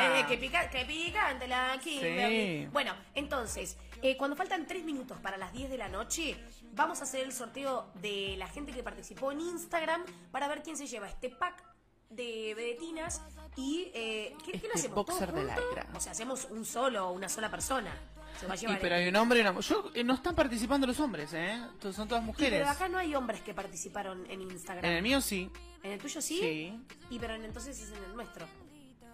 Eh, 0.00 0.24
que, 0.26 0.38
pica, 0.38 0.70
que 0.70 0.84
picante 0.84 1.46
la 1.46 1.76
Kimberly. 1.82 2.62
Sí. 2.64 2.68
Bueno, 2.72 2.94
entonces, 3.14 3.76
eh, 4.02 4.16
cuando 4.16 4.36
faltan 4.36 4.66
tres 4.66 4.84
minutos 4.84 5.18
para 5.20 5.36
las 5.36 5.52
10 5.52 5.70
de 5.70 5.78
la 5.78 5.88
noche, 5.88 6.36
vamos 6.72 7.00
a 7.00 7.04
hacer 7.04 7.22
el 7.24 7.32
sorteo 7.32 7.90
de 8.02 8.34
la 8.36 8.48
gente 8.48 8.72
que 8.72 8.82
participó 8.82 9.32
en 9.32 9.40
Instagram 9.40 10.02
para 10.30 10.48
ver 10.48 10.62
quién 10.62 10.76
se 10.76 10.86
lleva 10.86 11.08
este 11.08 11.30
pack 11.30 11.62
de 12.10 12.52
vedetinas 12.54 13.22
y 13.56 13.90
eh, 13.94 14.36
¿qué, 14.44 14.52
qué 14.52 14.58
lo 14.68 14.74
Este 14.74 14.78
hacemos? 14.88 14.96
boxer 14.96 15.30
¿Todo 15.30 15.40
de 15.40 15.44
lycra. 15.54 15.86
O 15.94 16.00
sea, 16.00 16.12
hacemos 16.12 16.46
un 16.50 16.64
solo, 16.66 17.10
una 17.12 17.28
sola 17.28 17.50
persona. 17.50 17.90
Se 18.38 18.46
va 18.46 18.54
a 18.54 18.56
Sí, 18.56 18.66
llevar 18.66 18.80
pero 18.80 18.94
el- 18.96 19.02
hay 19.02 19.08
un 19.08 19.16
hombre 19.16 19.38
y 19.38 19.42
una 19.42 19.52
mujer. 19.52 19.70
Yo, 19.76 19.90
eh, 19.94 20.04
no 20.04 20.14
están 20.14 20.34
participando 20.34 20.86
los 20.86 20.98
hombres, 21.00 21.32
¿eh? 21.34 21.60
Son 21.92 22.08
todas 22.08 22.24
Y, 22.24 22.26
mujeres. 22.26 22.60
pero 22.60 22.70
acá 22.70 22.88
no 22.88 22.98
hay 22.98 23.14
hombres 23.14 23.40
que 23.42 23.54
participaron 23.54 24.24
en 24.30 24.40
Instagram. 24.42 24.84
En 24.84 24.92
el 24.92 25.02
mío 25.02 25.20
sí. 25.20 25.50
¿En 25.82 25.92
el 25.92 25.98
tuyo 26.00 26.20
sí? 26.22 26.38
Sí. 26.40 26.80
Y 27.10 27.18
pero 27.18 27.34
en- 27.34 27.44
entonces 27.44 27.78
es 27.80 27.90
en 27.90 28.02
el 28.04 28.14
nuestro. 28.14 28.46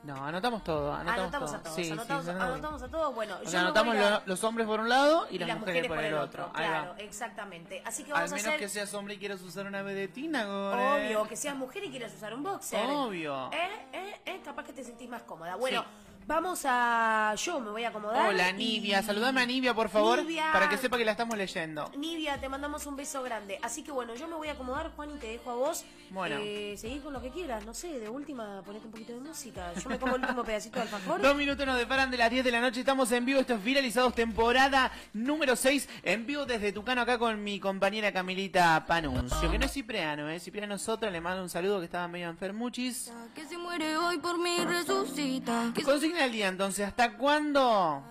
No, 0.05 0.14
anotamos 0.24 0.62
todo. 0.62 0.94
Anotamos, 0.94 1.20
Anotamos, 1.22 1.51
todo. 1.51 1.59
a 1.61 1.62
todos, 1.64 1.76
Sí, 1.76 1.90
anotamos, 1.90 2.28
anotamos 2.28 2.82
a 2.82 2.88
todos. 2.88 3.14
Bueno, 3.14 3.36
O 3.44 3.51
yo 3.51 3.59
anotamos 3.59 3.96
voy 3.96 4.05
a- 4.05 4.11
lo- 4.11 4.22
los 4.26 4.44
hombres 4.44 4.66
por 4.66 4.80
un 4.80 4.88
lado 4.88 5.26
y, 5.30 5.34
y 5.36 5.38
las, 5.40 5.59
mujeres, 5.59 5.88
por 5.88 5.99
el 5.99 6.14
otro. 6.14 6.53
Claro, 6.53 6.94
exactamente. 6.99 7.82
Así 7.84 8.05
que 8.05 8.12
Al 8.12 8.18
vamos 8.18 8.32
a 8.32 8.34
menos 8.36 8.46
hacer. 8.49 8.61
que 8.61 8.68
seas 8.68 8.94
hombre 8.94 9.14
y 9.14 9.18
quieras 9.18 9.42
usar 9.42 9.66
una 9.66 9.82
vedetina, 9.82 10.44
Gore. 10.44 11.07
Obvio, 11.07 11.28
que 11.28 11.36
seas 11.36 11.57
mujer 11.57 11.84
y 11.84 11.90
quieras 11.90 12.14
usar 12.14 12.32
un 12.32 12.42
boxer. 12.44 12.86
Obvio. 12.88 13.51
Eh, 13.53 13.86
eh, 13.92 14.20
eh, 14.24 14.40
capaz 14.44 14.64
que 14.64 14.72
te 14.72 14.84
sentís 14.84 15.09
más 15.09 15.22
cómoda. 15.22 15.57
Bueno, 15.57 15.84
vamos 16.29 16.61
a. 16.64 17.35
Yo 17.37 17.59
me 17.59 17.70
voy 17.70 17.85
a 17.85 17.89
acomodar. 17.89 18.29
Hola, 18.29 18.51
y- 18.51 18.53
Nivia. 18.53 19.03
Saludame 19.03 19.41
a 19.41 19.47
Nivia, 19.47 19.74
por 19.74 19.89
favor, 19.89 20.20
Nivia. 20.20 20.53
para 20.53 20.68
que 20.68 20.76
sepa 20.76 20.97
que 20.99 21.05
la 21.05 21.12
estamos 21.12 21.37
leyendo. 21.37 21.91
Nivia, 21.97 22.39
te 22.39 22.49
mandamos 22.49 22.87
un 22.87 22.95
beso 22.97 23.22
grande. 23.22 23.59
Así 23.62 23.83
que 23.83 23.91
bueno, 23.91 24.14
yo 24.14 24.29
me 24.29 24.35
voy 24.37 24.49
a 24.49 24.53
acomodar, 24.53 24.93
Juan, 24.95 25.11
y 25.11 25.18
te 25.18 25.26
dejo 25.29 25.51
a 25.51 25.55
vos. 25.55 25.85
Bueno. 26.11 26.37
Eh, 26.41 26.76
seguí 26.79 27.01
con 27.01 27.12
lo 27.12 27.20
que 27.20 27.31
quieras, 27.31 27.64
no 27.66 27.74
sé, 27.74 27.99
de 27.99 28.09
última, 28.09 28.62
ponete 28.64 28.87
un 28.87 28.93
poquito 28.93 29.12
de 29.14 29.20
música. 29.20 29.72
Yo 29.83 29.89
me 29.89 29.99
como 29.99 30.16
el 30.16 30.22
último 30.22 30.45
pedacito 30.45 30.76
de 30.76 30.83
alfajor. 30.83 31.20
Dos 31.22 31.35
minutos 31.37 31.66
nos 31.66 31.79
deparan 31.79 32.11
de 32.11 32.18
las 32.18 32.31
10 32.31 32.45
de 32.45 32.51
la 32.53 32.61
noche. 32.61 32.81
Estamos 32.81 33.11
en 33.12 33.24
vivo. 33.24 33.41
Esto 33.41 33.55
es 33.55 33.64
Viralizados, 33.64 34.14
temporada 34.14 34.93
número 35.14 35.57
6. 35.57 35.89
En 36.03 36.26
vivo 36.26 36.45
desde 36.47 36.72
Tucano, 36.72 37.01
acá 37.03 37.18
con 37.18 37.43
mi 37.43 37.59
compañera 37.59 38.12
Camilita 38.12 38.85
Panuncio. 38.87 39.51
Que 39.51 39.59
no 39.59 39.64
es 39.66 39.72
Cipriano, 39.72 40.29
¿eh? 40.29 40.39
Cipriano 40.41 40.74
es 40.74 40.89
otra. 40.89 41.11
Le 41.11 41.20
mando 41.20 41.43
un 41.43 41.49
saludo 41.49 41.79
que 41.79 41.87
estaba 41.87 42.07
medio 42.09 42.29
enfermuchis. 42.29 43.11
Que 43.35 43.45
se 43.47 43.57
muere 43.57 43.97
hoy 43.97 44.18
por 44.18 44.39
mí 44.39 44.57
resucita. 44.64 45.72
Que 45.74 45.83
Consigna 45.83 46.18
día 46.27 46.49
entonces. 46.49 46.87
¿Hasta 46.87 47.16
cuándo 47.16 48.03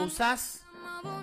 usás 0.00 0.64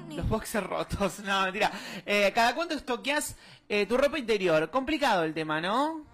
los 0.10 0.28
boxers 0.30 0.66
rotos? 0.66 1.20
No, 1.20 1.44
mentira. 1.44 1.72
Eh, 2.06 2.32
¿Cada 2.34 2.56
cuánto 2.56 2.76
estoqueas 2.76 3.36
eh, 3.68 3.86
tu 3.86 3.98
ropa 3.98 4.18
interior? 4.18 4.70
Complicado 4.70 5.24
el 5.24 5.34
tema, 5.34 5.60
¿no? 5.60 6.06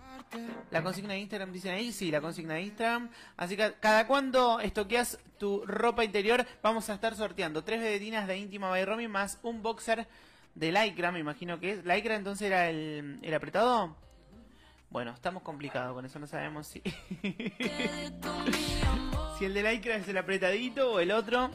La 0.71 0.83
consigna 0.83 1.13
de 1.13 1.19
Instagram 1.19 1.53
dicen 1.53 1.73
ahí, 1.73 1.91
sí, 1.91 2.11
la 2.11 2.19
consigna 2.19 2.55
de 2.55 2.63
Instagram. 2.63 3.09
Así 3.37 3.55
que 3.55 3.75
cada 3.79 4.07
cuándo 4.07 4.59
estoqueas 4.59 5.19
tu 5.37 5.65
ropa 5.65 6.03
interior, 6.03 6.45
vamos 6.61 6.89
a 6.89 6.95
estar 6.95 7.15
sorteando 7.15 7.63
tres 7.63 7.79
vedetinas 7.79 8.27
de 8.27 8.37
íntima 8.37 8.69
by 8.69 8.83
Romy 8.83 9.07
más 9.07 9.39
un 9.43 9.61
boxer 9.61 10.07
de 10.55 10.71
lycra, 10.71 11.11
me 11.11 11.19
imagino 11.19 11.59
que 11.59 11.73
es. 11.73 11.85
¿Lycra 11.85 12.15
entonces 12.15 12.47
era 12.47 12.69
el, 12.69 13.19
el 13.21 13.33
apretado? 13.33 13.95
Bueno, 14.89 15.11
estamos 15.11 15.43
complicados 15.43 15.93
con 15.93 16.05
eso, 16.05 16.19
no 16.19 16.27
sabemos 16.27 16.67
si. 16.67 16.81
si 19.37 19.45
el 19.45 19.53
de 19.53 19.63
Lycra 19.63 19.95
es 19.95 20.07
el 20.07 20.17
apretadito 20.17 20.93
o 20.93 20.99
el 20.99 21.11
otro. 21.11 21.49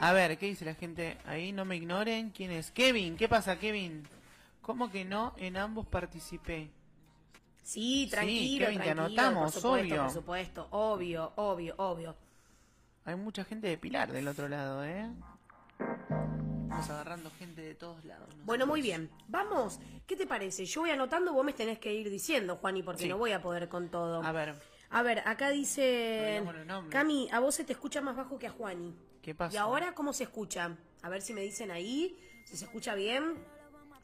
A 0.00 0.12
ver, 0.12 0.36
¿qué 0.38 0.46
dice 0.46 0.64
la 0.64 0.74
gente? 0.74 1.16
Ahí 1.26 1.52
no 1.52 1.64
me 1.64 1.76
ignoren. 1.76 2.30
¿Quién 2.30 2.50
es? 2.50 2.70
Kevin, 2.70 3.16
¿qué 3.16 3.28
pasa, 3.28 3.58
Kevin? 3.58 4.02
¿Cómo 4.60 4.90
que 4.90 5.04
no? 5.04 5.34
En 5.38 5.56
ambos 5.56 5.86
participé. 5.86 6.70
Sí, 7.62 8.08
tranquilo, 8.10 8.66
Kevin, 8.66 8.80
te 8.80 8.90
anotamos, 8.90 9.52
por 9.52 9.62
supuesto, 9.62 9.84
obvio. 9.94 10.02
por 10.02 10.10
supuesto, 10.12 10.68
obvio, 10.70 11.32
obvio, 11.36 11.74
obvio. 11.78 12.16
Hay 13.04 13.14
mucha 13.16 13.44
gente 13.44 13.68
de 13.68 13.78
Pilar 13.78 14.10
del 14.10 14.26
otro 14.28 14.48
lado, 14.48 14.84
¿eh? 14.84 15.08
Estamos 15.78 16.90
agarrando 16.90 17.30
gente 17.38 17.62
de 17.62 17.74
todos 17.76 18.04
lados. 18.04 18.28
Bueno, 18.44 18.66
muy 18.66 18.82
bien. 18.82 19.10
Vamos, 19.28 19.78
¿qué 20.06 20.16
te 20.16 20.26
parece? 20.26 20.64
Yo 20.64 20.80
voy 20.80 20.90
anotando, 20.90 21.32
vos 21.32 21.44
me 21.44 21.52
tenés 21.52 21.78
que 21.78 21.92
ir 21.94 22.10
diciendo, 22.10 22.56
Juani, 22.56 22.82
porque 22.82 23.02
Sí. 23.04 23.08
no 23.08 23.18
voy 23.18 23.30
a 23.32 23.40
poder 23.42 23.68
con 23.68 23.88
todo. 23.90 24.22
A 24.24 24.32
ver, 24.32 24.54
A 24.92 25.02
ver, 25.02 25.22
acá 25.26 25.48
dice... 25.50 26.42
Nombres. 26.44 26.90
Cami, 26.90 27.28
a 27.32 27.40
vos 27.40 27.54
se 27.54 27.64
te 27.64 27.72
escucha 27.72 28.00
más 28.02 28.14
bajo 28.16 28.38
que 28.38 28.46
a 28.46 28.50
Juani. 28.50 28.94
¿qué 29.22 29.34
pasa? 29.34 29.54
¿Y 29.54 29.56
ahora 29.56 29.94
cómo 29.94 30.12
se 30.12 30.24
escucha? 30.24 30.76
A 31.02 31.08
ver 31.08 31.22
si 31.22 31.32
me 31.32 31.40
dicen 31.40 31.70
ahí, 31.70 32.16
si 32.44 32.56
se 32.56 32.64
escucha 32.66 32.94
bien. 32.94 33.34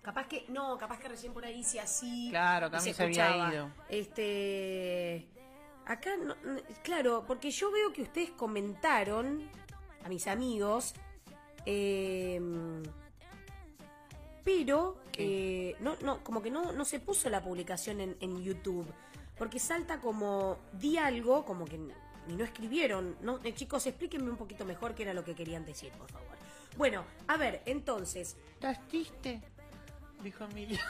Capaz 0.02 0.26
que, 0.28 0.46
no, 0.48 0.78
capaz 0.78 0.98
que 0.98 1.08
recién 1.08 1.32
por 1.34 1.44
ahí 1.44 1.62
sí 1.62 1.78
así. 1.78 2.28
Claro, 2.30 2.70
Cami 2.70 2.82
se 2.84 2.94
se 2.94 3.02
había 3.02 3.52
ido. 3.52 3.70
Este. 3.88 5.28
Acá, 5.84 6.16
no- 6.16 6.36
claro, 6.82 7.24
porque 7.26 7.50
yo 7.50 7.70
veo 7.70 7.92
que 7.92 8.02
ustedes 8.02 8.30
comentaron 8.30 9.42
a 10.04 10.08
mis 10.08 10.26
amigos, 10.26 10.94
eh, 11.66 12.40
pero 14.44 14.96
eh, 15.14 15.76
no, 15.80 15.96
no, 16.02 16.22
como 16.24 16.42
que 16.42 16.50
no, 16.50 16.72
no 16.72 16.84
se 16.84 17.00
puso 17.00 17.28
la 17.28 17.42
publicación 17.42 18.00
en, 18.00 18.16
en 18.20 18.42
YouTube, 18.42 18.86
porque 19.38 19.58
salta 19.58 20.00
como 20.00 20.58
di 20.72 20.96
algo, 20.98 21.44
como 21.44 21.64
que 21.64 21.78
ni 21.78 22.36
no 22.36 22.44
escribieron. 22.44 23.16
¿no? 23.22 23.40
Eh, 23.44 23.54
chicos, 23.54 23.86
explíquenme 23.86 24.30
un 24.30 24.36
poquito 24.36 24.64
mejor 24.64 24.94
qué 24.94 25.04
era 25.04 25.14
lo 25.14 25.24
que 25.24 25.34
querían 25.34 25.64
decir, 25.64 25.90
por 25.92 26.10
favor. 26.10 26.36
Bueno, 26.76 27.04
a 27.26 27.36
ver, 27.36 27.62
entonces, 27.66 28.36
¿Estás 28.54 28.86
triste? 28.88 29.40
Dijo 30.22 30.44
Emilia. 30.44 30.80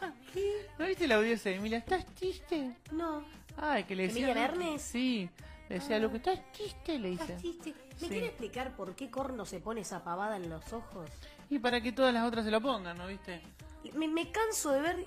¿No 0.78 0.86
viste 0.86 1.12
audio 1.12 1.34
ese 1.34 1.50
de 1.50 1.56
Emilia? 1.56 1.78
¿Estás 1.78 2.04
triste? 2.14 2.76
no, 2.92 3.24
Ay, 3.56 3.84
que 3.84 3.94
le 3.94 4.08
decía. 4.08 4.26
¿Emilia 4.30 4.48
Bernes? 4.48 4.82
Sí. 4.82 5.30
Le 5.68 5.76
decía 5.76 5.98
lo 5.98 6.10
que 6.10 6.16
estás 6.18 6.40
triste, 6.52 6.98
le 6.98 7.10
dice. 7.10 7.22
¿estás 7.24 7.40
triste? 7.40 7.70
¿Me 7.70 7.98
Sí. 8.00 8.08
quiere 8.08 8.26
explicar 8.26 8.74
por 8.76 8.94
qué 8.96 9.08
Corno 9.10 9.44
se 9.46 9.60
pone 9.60 9.80
esa 9.82 10.02
pavada 10.02 10.36
en 10.36 10.50
los 10.50 10.72
ojos? 10.72 11.08
Y 11.48 11.58
para 11.60 11.80
que 11.80 11.92
todas 11.92 12.12
las 12.12 12.26
otras 12.26 12.44
se 12.44 12.50
lo 12.50 12.60
pongan, 12.60 12.98
¿no 12.98 13.06
viste? 13.06 13.40
Me, 13.94 14.08
me 14.08 14.30
canso 14.32 14.72
de 14.72 14.80
ver, 14.80 15.06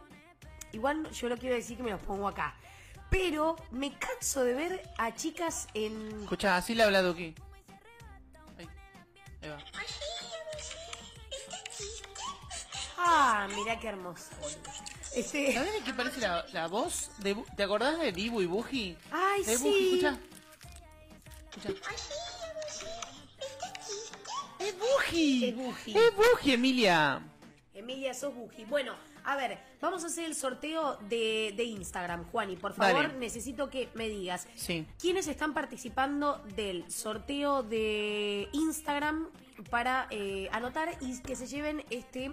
igual 0.71 1.09
yo 1.11 1.27
lo 1.29 1.37
quiero 1.37 1.55
decir 1.55 1.75
que 1.77 1.83
me 1.83 1.91
los 1.91 2.01
pongo 2.01 2.27
acá, 2.27 2.55
pero 3.09 3.55
me 3.71 3.97
canso 3.97 4.43
de 4.43 4.53
ver 4.53 4.89
a 4.97 5.13
chicas 5.15 5.67
en... 5.73 6.21
Escucha, 6.23 6.57
así 6.57 6.75
le 6.75 6.83
habla 6.83 7.01
Duki. 7.01 7.33
Ahí. 8.57 8.67
Ahí 9.41 9.49
va. 9.49 9.57
Ah, 12.97 13.47
mira 13.55 13.79
qué 13.79 13.87
hermoso. 13.89 14.25
boludo. 14.41 14.57
Este... 15.15 15.53
¿Sabés 15.53 15.73
de 15.73 15.79
qué 15.81 15.93
parece 15.93 16.19
la, 16.19 16.45
la 16.51 16.67
voz? 16.67 17.09
De, 17.19 17.35
Bu- 17.35 17.45
¿Te 17.55 17.63
acordás 17.63 17.99
de 17.99 18.11
Dibu 18.11 18.41
y 18.41 18.45
Buji? 18.45 18.97
Ay, 19.11 19.43
de 19.43 19.57
sí. 19.57 20.01
Escucha. 20.03 20.19
Escucha. 21.55 21.89
¡Es 24.59 24.75
Buji! 24.77 25.45
Es 25.49 25.55
Buji. 25.55 25.97
¡Es 25.97 26.15
Buji, 26.15 26.51
Emilia! 26.53 27.21
Emilia, 27.73 28.13
sos 28.13 28.33
buji. 28.33 28.65
Bueno, 28.65 28.95
a 29.27 29.35
ver, 29.35 29.59
vamos 29.81 30.03
a 30.03 30.07
hacer 30.07 30.23
el 30.25 30.33
sorteo 30.35 30.95
de, 31.09 31.53
de 31.55 31.63
Instagram. 31.65 32.23
Juani, 32.31 32.55
por 32.55 32.73
favor, 32.73 33.07
Dale. 33.07 33.19
necesito 33.19 33.69
que 33.69 33.89
me 33.93 34.07
digas 34.07 34.47
Sí. 34.55 34.87
quiénes 34.99 35.27
están 35.27 35.53
participando 35.53 36.37
del 36.55 36.89
sorteo 36.89 37.61
de 37.61 38.47
Instagram 38.53 39.27
para 39.69 40.07
eh, 40.11 40.47
anotar 40.51 40.89
y 41.01 41.21
que 41.21 41.35
se 41.35 41.45
lleven 41.45 41.83
este 41.89 42.31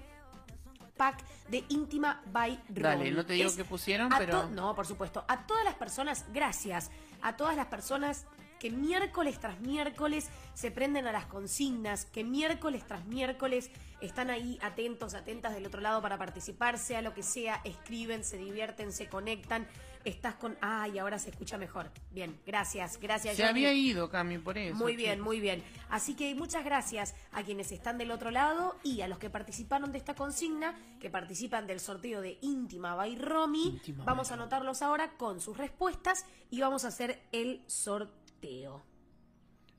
pack 0.96 1.24
de 1.48 1.64
íntima 1.68 2.22
by. 2.26 2.62
Dale, 2.68 3.10
no 3.10 3.26
te 3.26 3.32
digo 3.32 3.50
Es 3.50 3.56
qué 3.56 3.64
pusieron, 3.64 4.08
pero- 4.16 4.48
No, 4.50 4.74
por 4.76 4.86
supuesto. 4.86 5.24
A 5.26 5.46
todas 5.46 5.64
las 5.64 5.74
personas, 5.74 6.24
gracias. 6.32 6.90
A 7.22 7.36
todas 7.36 7.56
las 7.56 7.66
personas 7.66 8.26
que 8.64 8.70
miércoles 8.70 9.38
tras 9.38 9.60
miércoles 9.60 10.30
se 10.54 10.70
prenden 10.70 11.06
a 11.06 11.12
las 11.12 11.26
consignas, 11.26 12.06
que 12.06 12.24
miércoles 12.24 12.82
tras 12.86 13.04
miércoles 13.04 13.70
están 14.00 14.30
ahí 14.30 14.58
atentos, 14.62 15.12
atentas 15.12 15.52
del 15.52 15.66
otro 15.66 15.82
lado 15.82 16.00
para 16.00 16.16
participar, 16.16 16.78
sea 16.78 17.02
lo 17.02 17.12
que 17.12 17.22
sea, 17.22 17.60
escriben, 17.64 18.24
se 18.24 18.38
divierten, 18.38 18.90
se 18.90 19.06
conectan. 19.06 19.68
Estás 20.06 20.36
con... 20.36 20.56
Ay, 20.62 20.98
ahora 20.98 21.18
se 21.18 21.28
escucha 21.28 21.58
mejor. 21.58 21.90
Bien, 22.10 22.40
gracias, 22.46 22.98
gracias. 22.98 23.36
Se 23.36 23.42
Johnny. 23.42 23.66
había 23.66 23.74
ido, 23.74 24.08
Cami, 24.08 24.38
por 24.38 24.56
eso. 24.56 24.76
Muy 24.76 24.96
bien, 24.96 25.20
muy 25.20 25.40
bien. 25.40 25.62
Así 25.90 26.14
que 26.14 26.34
muchas 26.34 26.64
gracias 26.64 27.14
a 27.32 27.42
quienes 27.42 27.70
están 27.70 27.98
del 27.98 28.10
otro 28.12 28.30
lado 28.30 28.78
y 28.82 29.02
a 29.02 29.08
los 29.08 29.18
que 29.18 29.28
participaron 29.28 29.92
de 29.92 29.98
esta 29.98 30.14
consigna, 30.14 30.74
que 31.00 31.10
participan 31.10 31.66
del 31.66 31.80
sorteo 31.80 32.22
de 32.22 32.38
Íntima 32.40 32.94
by 32.94 33.16
Romy. 33.16 33.66
Íntima 33.74 34.04
vamos 34.04 34.28
by 34.28 34.38
a 34.38 34.42
anotarlos 34.42 34.80
ahora 34.80 35.18
con 35.18 35.42
sus 35.42 35.58
respuestas 35.58 36.24
y 36.50 36.62
vamos 36.62 36.86
a 36.86 36.88
hacer 36.88 37.20
el 37.30 37.62
sorteo. 37.66 38.23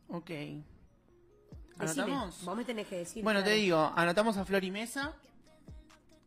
Ok. 0.08 0.30
Decime, 0.30 0.64
¿Anotamos? 1.80 2.46
vos 2.46 2.58
me 2.58 2.64
tenés 2.66 2.88
que 2.88 2.98
decir. 2.98 3.24
Bueno, 3.24 3.44
te 3.44 3.52
digo, 3.52 3.92
anotamos 3.96 4.38
a 4.38 4.46
Flori 4.46 4.72
Mesa. 4.72 5.14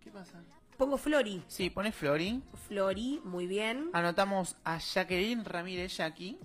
¿Qué 0.02 0.10
pasa? 0.10 0.42
Pongo 0.76 0.96
Flori. 0.98 1.42
Sí, 1.48 1.70
pone 1.70 1.90
Flori. 1.90 2.42
Flori, 2.68 3.20
muy 3.24 3.46
bien. 3.46 3.90
Anotamos 3.92 4.56
a 4.64 4.78
Jacqueline 4.78 5.44
Ramírez 5.44 5.96
Jackie. 5.96 6.38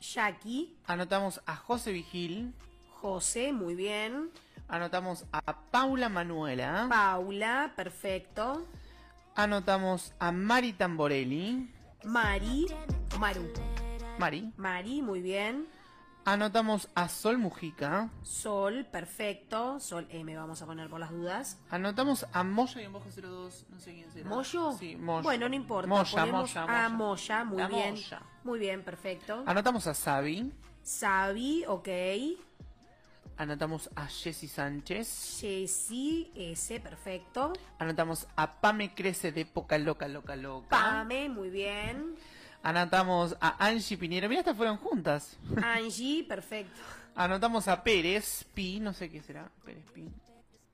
Jackie, 0.00 0.76
Anotamos 0.86 1.40
a 1.46 1.56
José 1.56 1.92
Vigil. 1.92 2.52
José, 3.00 3.52
muy 3.52 3.74
bien. 3.74 4.30
Anotamos 4.68 5.24
a 5.32 5.40
Paula 5.70 6.08
Manuela. 6.10 6.86
Paula, 6.90 7.72
perfecto. 7.76 8.66
Anotamos 9.34 10.12
a 10.18 10.30
Mari 10.32 10.74
Tamborelli. 10.74 11.70
Mari, 12.04 12.66
Maru. 13.18 13.50
Mari. 14.18 14.52
Mari, 14.56 15.02
muy 15.02 15.20
bien. 15.20 15.66
Anotamos 16.26 16.88
a 16.94 17.08
Sol 17.10 17.36
Mujica. 17.36 18.08
Sol, 18.22 18.86
perfecto. 18.90 19.78
Sol 19.78 20.06
M, 20.10 20.34
vamos 20.34 20.62
a 20.62 20.66
poner 20.66 20.88
por 20.88 20.98
las 20.98 21.10
dudas. 21.10 21.58
Anotamos 21.68 22.26
a 22.32 22.42
Moya 22.42 22.80
y 22.80 22.84
en 22.84 22.92
bajo 22.94 23.06
02. 23.10 23.66
No 23.68 23.78
sé 23.78 23.92
quién 23.92 24.10
será. 24.10 24.28
¿Moyo? 24.28 24.72
Sí, 24.72 24.96
Moya. 24.96 25.22
Bueno, 25.22 25.48
no 25.50 25.54
importa. 25.54 25.86
Moya, 25.86 26.24
Moya, 26.24 26.64
a 26.84 26.88
Moya, 26.88 27.44
muy 27.44 27.58
La 27.58 27.68
bien. 27.68 27.90
Moya. 27.94 28.22
Muy 28.42 28.58
bien, 28.58 28.82
perfecto. 28.82 29.42
Anotamos 29.46 29.86
a 29.86 29.92
Sabi. 29.92 30.50
Sabi, 30.82 31.64
ok. 31.66 31.88
Anotamos 33.36 33.90
a 33.96 34.06
Jessy 34.06 34.48
Sánchez. 34.48 35.40
Jessy, 35.40 36.30
S, 36.34 36.80
perfecto. 36.80 37.52
Anotamos 37.78 38.28
a 38.36 38.60
Pame 38.60 38.94
Crece 38.94 39.32
de 39.32 39.44
Poca 39.44 39.76
Loca 39.76 40.08
Loca 40.08 40.36
Loca. 40.36 40.68
Pame, 40.70 41.28
muy 41.28 41.50
bien. 41.50 42.14
Anotamos 42.64 43.36
a 43.42 43.62
Angie 43.66 43.98
Piñero. 43.98 44.26
Mira, 44.26 44.40
estas 44.40 44.56
fueron 44.56 44.78
juntas. 44.78 45.36
Angie, 45.62 46.24
perfecto. 46.24 46.80
Anotamos 47.14 47.68
a 47.68 47.84
Pérez 47.84 48.46
Pi. 48.54 48.80
No 48.80 48.94
sé 48.94 49.10
qué 49.10 49.20
será. 49.20 49.50
Pérez 49.66 49.84
Pi. 49.92 50.08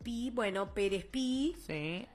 Pi, 0.01 0.31
bueno, 0.31 0.73
Pérez 0.73 1.05
Pi. 1.05 1.57
Sí. 1.67 2.07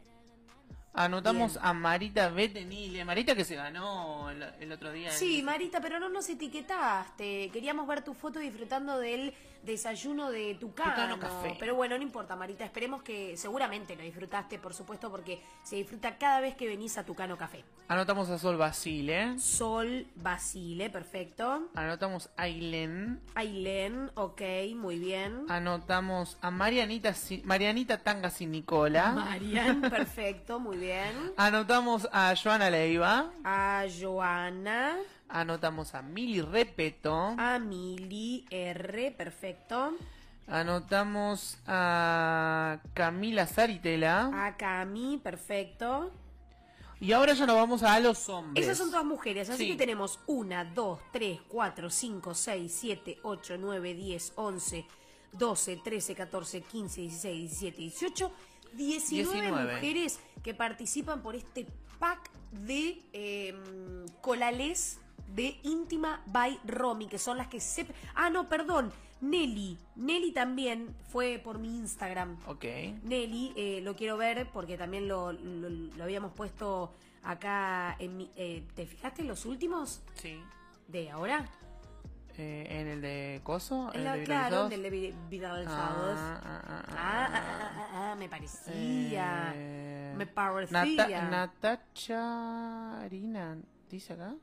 Anotamos 0.93 1.55
Bien. 1.55 1.65
a 1.65 1.73
Marita 1.73 2.29
Betenile. 2.29 3.03
Marita 3.03 3.35
que 3.35 3.43
se 3.43 3.55
ganó 3.55 4.29
el, 4.29 4.43
el 4.61 4.71
otro 4.71 4.93
día. 4.93 5.11
Sí, 5.11 5.43
Marita, 5.43 5.81
pero 5.81 5.99
no 5.99 6.07
nos 6.07 6.29
etiquetaste. 6.29 7.49
Queríamos 7.51 7.85
ver 7.85 8.01
tu 8.01 8.13
foto 8.13 8.39
disfrutando 8.39 8.97
del 8.97 9.33
desayuno 9.65 10.31
de 10.31 10.55
Tucano. 10.55 10.91
Tucano 10.91 11.19
Café. 11.19 11.57
Pero 11.59 11.75
bueno, 11.75 11.97
no 11.97 12.03
importa, 12.03 12.35
Marita. 12.35 12.63
Esperemos 12.63 13.03
que 13.03 13.35
seguramente 13.37 13.95
lo 13.95 14.03
disfrutaste, 14.03 14.59
por 14.59 14.73
supuesto, 14.73 15.09
porque 15.11 15.41
se 15.63 15.75
disfruta 15.75 16.17
cada 16.17 16.39
vez 16.39 16.55
que 16.55 16.67
venís 16.67 16.97
a 16.97 17.03
Tucano 17.03 17.37
Café. 17.37 17.63
Anotamos 17.87 18.29
a 18.29 18.39
Sol 18.39 18.57
Basile. 18.57 19.37
Sol 19.39 20.07
Basile, 20.15 20.89
perfecto. 20.89 21.69
Anotamos 21.75 22.29
a 22.37 22.43
Ailén. 22.43 23.21
Ailén, 23.35 24.11
ok, 24.15 24.41
muy 24.75 24.97
bien. 24.97 25.45
Anotamos 25.49 26.37
a 26.41 26.51
Marianita, 26.51 27.13
Marianita 27.43 27.97
Tanga 27.99 28.29
sin 28.29 28.51
Nicola. 28.51 29.11
Marian, 29.11 29.81
perfecto, 29.89 30.59
muy 30.59 30.77
bien. 30.77 31.33
Anotamos 31.37 32.07
a 32.11 32.33
Joana 32.35 32.69
Leiva. 32.69 33.31
A 33.43 33.85
Joana, 33.99 34.97
Anotamos 35.39 35.93
a 35.95 36.01
Mili 36.01 36.41
Repeto. 36.41 37.35
a 37.37 37.59
Mili 37.59 38.45
R, 38.49 39.11
perfecto. 39.11 39.93
Anotamos 40.47 41.57
a 41.67 42.79
Camila 42.93 43.45
Saritela. 43.45 44.45
A 44.47 44.55
Cami, 44.55 45.19
perfecto. 45.21 46.09
Y 47.01 47.11
ahora 47.11 47.33
ya 47.33 47.45
nos 47.45 47.57
vamos 47.57 47.83
a 47.83 47.99
los 47.99 48.29
hombres. 48.29 48.63
Esas 48.63 48.77
son 48.77 48.91
todas 48.91 49.03
mujeres, 49.05 49.49
así 49.49 49.65
Sí. 49.65 49.71
que 49.71 49.75
tenemos 49.77 50.19
1, 50.27 50.65
2, 50.73 50.99
3, 51.11 51.41
4, 51.49 51.89
5, 51.89 52.33
6, 52.33 52.71
7, 52.73 53.19
8, 53.23 53.57
9, 53.59 53.93
10, 53.93 54.31
11, 54.37 54.85
12, 55.33 55.75
13, 55.83 56.15
14, 56.15 56.61
15, 56.61 57.01
16, 57.01 57.49
17, 57.59 57.77
18, 57.81 58.31
19, 58.71 59.41
19. 59.41 59.73
mujeres 59.73 60.19
que 60.41 60.53
participan 60.53 61.21
por 61.21 61.35
este 61.35 61.67
pack 61.99 62.29
de 62.51 63.01
eh, 63.11 63.53
colales 64.21 64.99
de 65.27 65.59
íntima 65.63 66.21
by 66.27 66.59
Romy, 66.65 67.07
que 67.07 67.17
son 67.17 67.37
las 67.37 67.47
que 67.47 67.59
se... 67.59 67.85
Ah, 68.15 68.29
no, 68.29 68.47
perdón. 68.47 68.91
Nelly. 69.21 69.77
Nelly 69.95 70.31
también 70.33 70.93
fue 71.09 71.39
por 71.43 71.57
mi 71.57 71.77
Instagram. 71.77 72.37
Ok. 72.47 72.65
Nelly, 73.03 73.53
eh, 73.55 73.79
lo 73.81 73.95
quiero 73.95 74.17
ver 74.17 74.47
porque 74.51 74.77
también 74.77 75.07
lo, 75.07 75.31
lo- 75.31 75.69
lo 75.69 76.03
habíamos 76.03 76.31
puesto 76.33 76.93
acá 77.23 77.95
en 77.99 78.17
mi... 78.17 78.29
eh, 78.35 78.63
¿Te 78.75 78.85
fijaste 78.85 79.21
en 79.21 79.27
los 79.29 79.45
últimos 79.45 80.01
Sí. 80.15 80.39
de 80.87 81.09
ahora? 81.09 81.45
Eh, 82.37 82.67
¿En 82.69 82.87
el 82.87 83.01
de 83.01 83.39
Coso? 83.43 83.91
En 83.93 84.05
¿El 84.05 84.19
de 84.19 84.23
claro, 84.25 84.67
Viralizados? 84.67 84.69
del 84.69 84.83
de 84.83 84.89
vi- 84.89 85.13
viralizados. 85.29 86.17
Ah, 86.19 86.41
ah, 86.43 86.61
ah, 86.67 86.83
Ah, 86.89 86.93
ah, 86.97 87.29
ah, 87.31 87.31
ah, 87.33 87.89
ah, 87.93 88.11
ah, 88.11 88.15
me 88.15 88.27
parecía. 88.27 89.53
Eh, 89.55 90.13
me 90.17 90.27
parecía. 90.27 90.83
Nata- 91.07 91.29
Natacha 91.29 92.99
Arina, 93.01 93.57
¿dice 93.89 94.13
acá? 94.13 94.35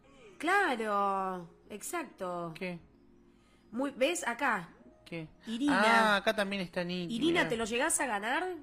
Claro, 0.43 1.49
exacto. 1.71 2.53
¿Qué? 2.57 2.77
Muy, 3.71 3.93
¿Ves 3.93 4.27
acá? 4.27 4.69
¿Qué? 5.05 5.29
Irina. 5.47 6.15
Ah, 6.15 6.17
acá 6.17 6.35
también 6.35 6.63
está 6.63 6.83
Niki. 6.83 7.15
Irina, 7.15 7.41
mirá. 7.43 7.49
¿te 7.49 7.57
lo 7.57 7.65
llegás 7.65 8.01
a 8.01 8.07
ganar? 8.07 8.57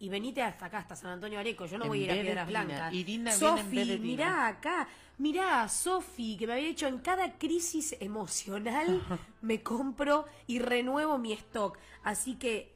Y 0.00 0.08
venite 0.08 0.42
hasta 0.42 0.66
acá, 0.66 0.78
hasta 0.78 0.96
San 0.96 1.12
Antonio 1.12 1.38
Areco. 1.38 1.66
Yo 1.66 1.78
no 1.78 1.84
En 1.84 1.88
voy 1.90 2.02
a 2.02 2.04
ir 2.06 2.10
a 2.10 2.14
Piedras 2.14 2.48
Tina. 2.48 2.64
Blancas. 2.64 2.92
Irina 2.94 3.30
viene 3.30 3.30
en 3.30 3.38
Sofi, 3.38 3.76
vez 3.76 3.86
de 3.86 3.94
Tina. 3.94 4.06
mirá 4.06 4.46
acá. 4.48 4.88
Mirá, 5.18 5.68
Sofi, 5.68 6.36
que 6.36 6.48
me 6.48 6.54
había 6.54 6.66
dicho 6.66 6.88
en 6.88 6.98
cada 6.98 7.38
crisis 7.38 7.94
emocional 8.00 9.00
me 9.40 9.62
compro 9.62 10.26
y 10.48 10.58
renuevo 10.58 11.16
mi 11.16 11.32
stock. 11.34 11.78
Así 12.02 12.34
que, 12.34 12.74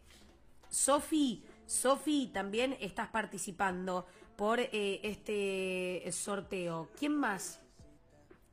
Sofi, 0.69 1.43
Sofi, 1.67 2.31
también 2.33 2.77
estás 2.81 3.09
participando 3.09 4.07
por 4.37 4.61
eh, 4.61 5.01
este 5.03 6.09
sorteo. 6.13 6.91
¿Quién 6.97 7.17
más? 7.17 7.64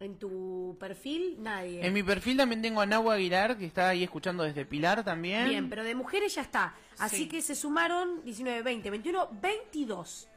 ¿En 0.02 0.18
tu 0.18 0.76
perfil? 0.80 1.38
Nadie. 1.40 1.86
En 1.86 1.94
mi 1.94 2.02
perfil 2.02 2.36
también 2.36 2.62
tengo 2.62 2.82
a 2.82 2.88
Nahua 2.88 3.14
Aguilar, 3.14 3.56
que 3.56 3.66
está 3.66 3.90
ahí 3.90 4.04
escuchando 4.04 4.42
desde 4.44 4.66
Pilar 4.66 5.04
también. 5.04 5.48
Bien, 5.48 5.70
pero 5.70 5.84
de 5.84 5.94
mujeres 5.94 6.34
ya 6.34 6.42
está. 6.42 6.74
Así 6.98 7.18
Sí. 7.18 7.28
que 7.30 7.42
se 7.44 7.54
sumaron 7.54 8.24
19, 8.26 8.64
20, 8.64 8.90
21, 8.90 9.30
22. 9.42 10.28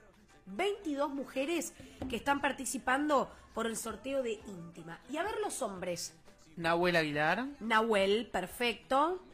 22 0.46 1.08
mujeres 1.14 1.72
que 2.10 2.16
están 2.16 2.42
participando 2.42 3.30
por 3.54 3.66
el 3.66 3.78
sorteo 3.78 4.22
de 4.22 4.32
íntima. 4.46 5.00
Y 5.10 5.16
a 5.16 5.22
ver 5.22 5.36
los 5.42 5.62
hombres. 5.62 6.14
Nahuel 6.58 6.96
Aguilar. 6.96 7.46
Nahuel, 7.60 8.26
perfecto. 8.30 9.24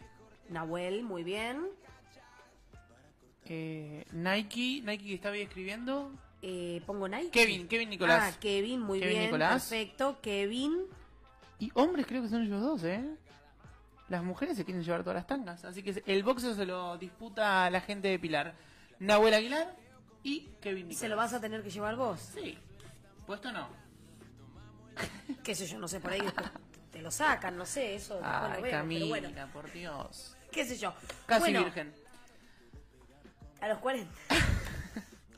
Nahuel, 0.48 1.02
muy 1.02 1.24
bien. 1.24 1.66
Eh, 3.46 4.04
Nike, 4.12 4.80
Nike 4.84 5.04
que 5.06 5.14
estaba 5.14 5.34
ahí 5.34 5.42
escribiendo. 5.42 6.12
Eh, 6.42 6.82
pongo 6.86 7.06
Nike. 7.08 7.30
Kevin, 7.30 7.68
Kevin 7.68 7.90
Nicolás. 7.90 8.34
Ah, 8.34 8.38
Kevin, 8.40 8.80
muy 8.80 8.98
Kevin 8.98 9.14
bien. 9.14 9.24
Nicolás. 9.26 9.62
Perfecto. 9.68 10.18
Kevin. 10.22 10.78
Y 11.58 11.70
hombres 11.74 12.06
creo 12.06 12.22
que 12.22 12.28
son 12.28 12.42
ellos 12.42 12.62
dos, 12.62 12.84
¿eh? 12.84 13.04
Las 14.08 14.22
mujeres 14.24 14.56
se 14.56 14.64
quieren 14.64 14.82
llevar 14.82 15.02
todas 15.02 15.16
las 15.16 15.26
tangas. 15.26 15.64
Así 15.64 15.82
que 15.82 16.02
el 16.06 16.22
boxeo 16.22 16.54
se 16.54 16.64
lo 16.66 16.96
disputa 16.98 17.66
a 17.66 17.70
la 17.70 17.80
gente 17.80 18.08
de 18.08 18.18
Pilar. 18.18 18.54
Nahuel 18.98 19.34
Aguilar 19.34 19.76
y 20.22 20.48
Kevin 20.60 20.88
Nicolás. 20.88 20.98
¿Se 21.00 21.08
lo 21.08 21.16
vas 21.16 21.32
a 21.34 21.40
tener 21.40 21.62
que 21.62 21.70
llevar 21.70 21.96
vos? 21.96 22.20
Sí. 22.34 22.58
Puesto 23.26 23.52
no. 23.52 23.68
Qué 25.44 25.54
sé 25.54 25.66
yo, 25.66 25.78
no 25.78 25.86
sé, 25.88 26.00
por 26.00 26.12
ahí 26.12 26.20
te 26.90 27.00
lo 27.00 27.10
sacan, 27.10 27.56
no 27.56 27.64
sé, 27.64 27.94
eso 27.94 28.18
lo 28.20 28.26
Ay, 28.26 28.40
vemos, 28.42 28.58
pero 28.62 28.70
Camila, 28.78 29.06
bueno, 29.06 29.30
por 29.52 29.72
Dios. 29.72 30.36
qué 30.50 30.64
sé 30.64 30.76
yo. 30.76 30.92
Casi 31.26 31.40
Bueno, 31.42 31.64
virgen. 31.64 31.94
A 33.60 33.68
los 33.68 33.78
40. 33.78 34.10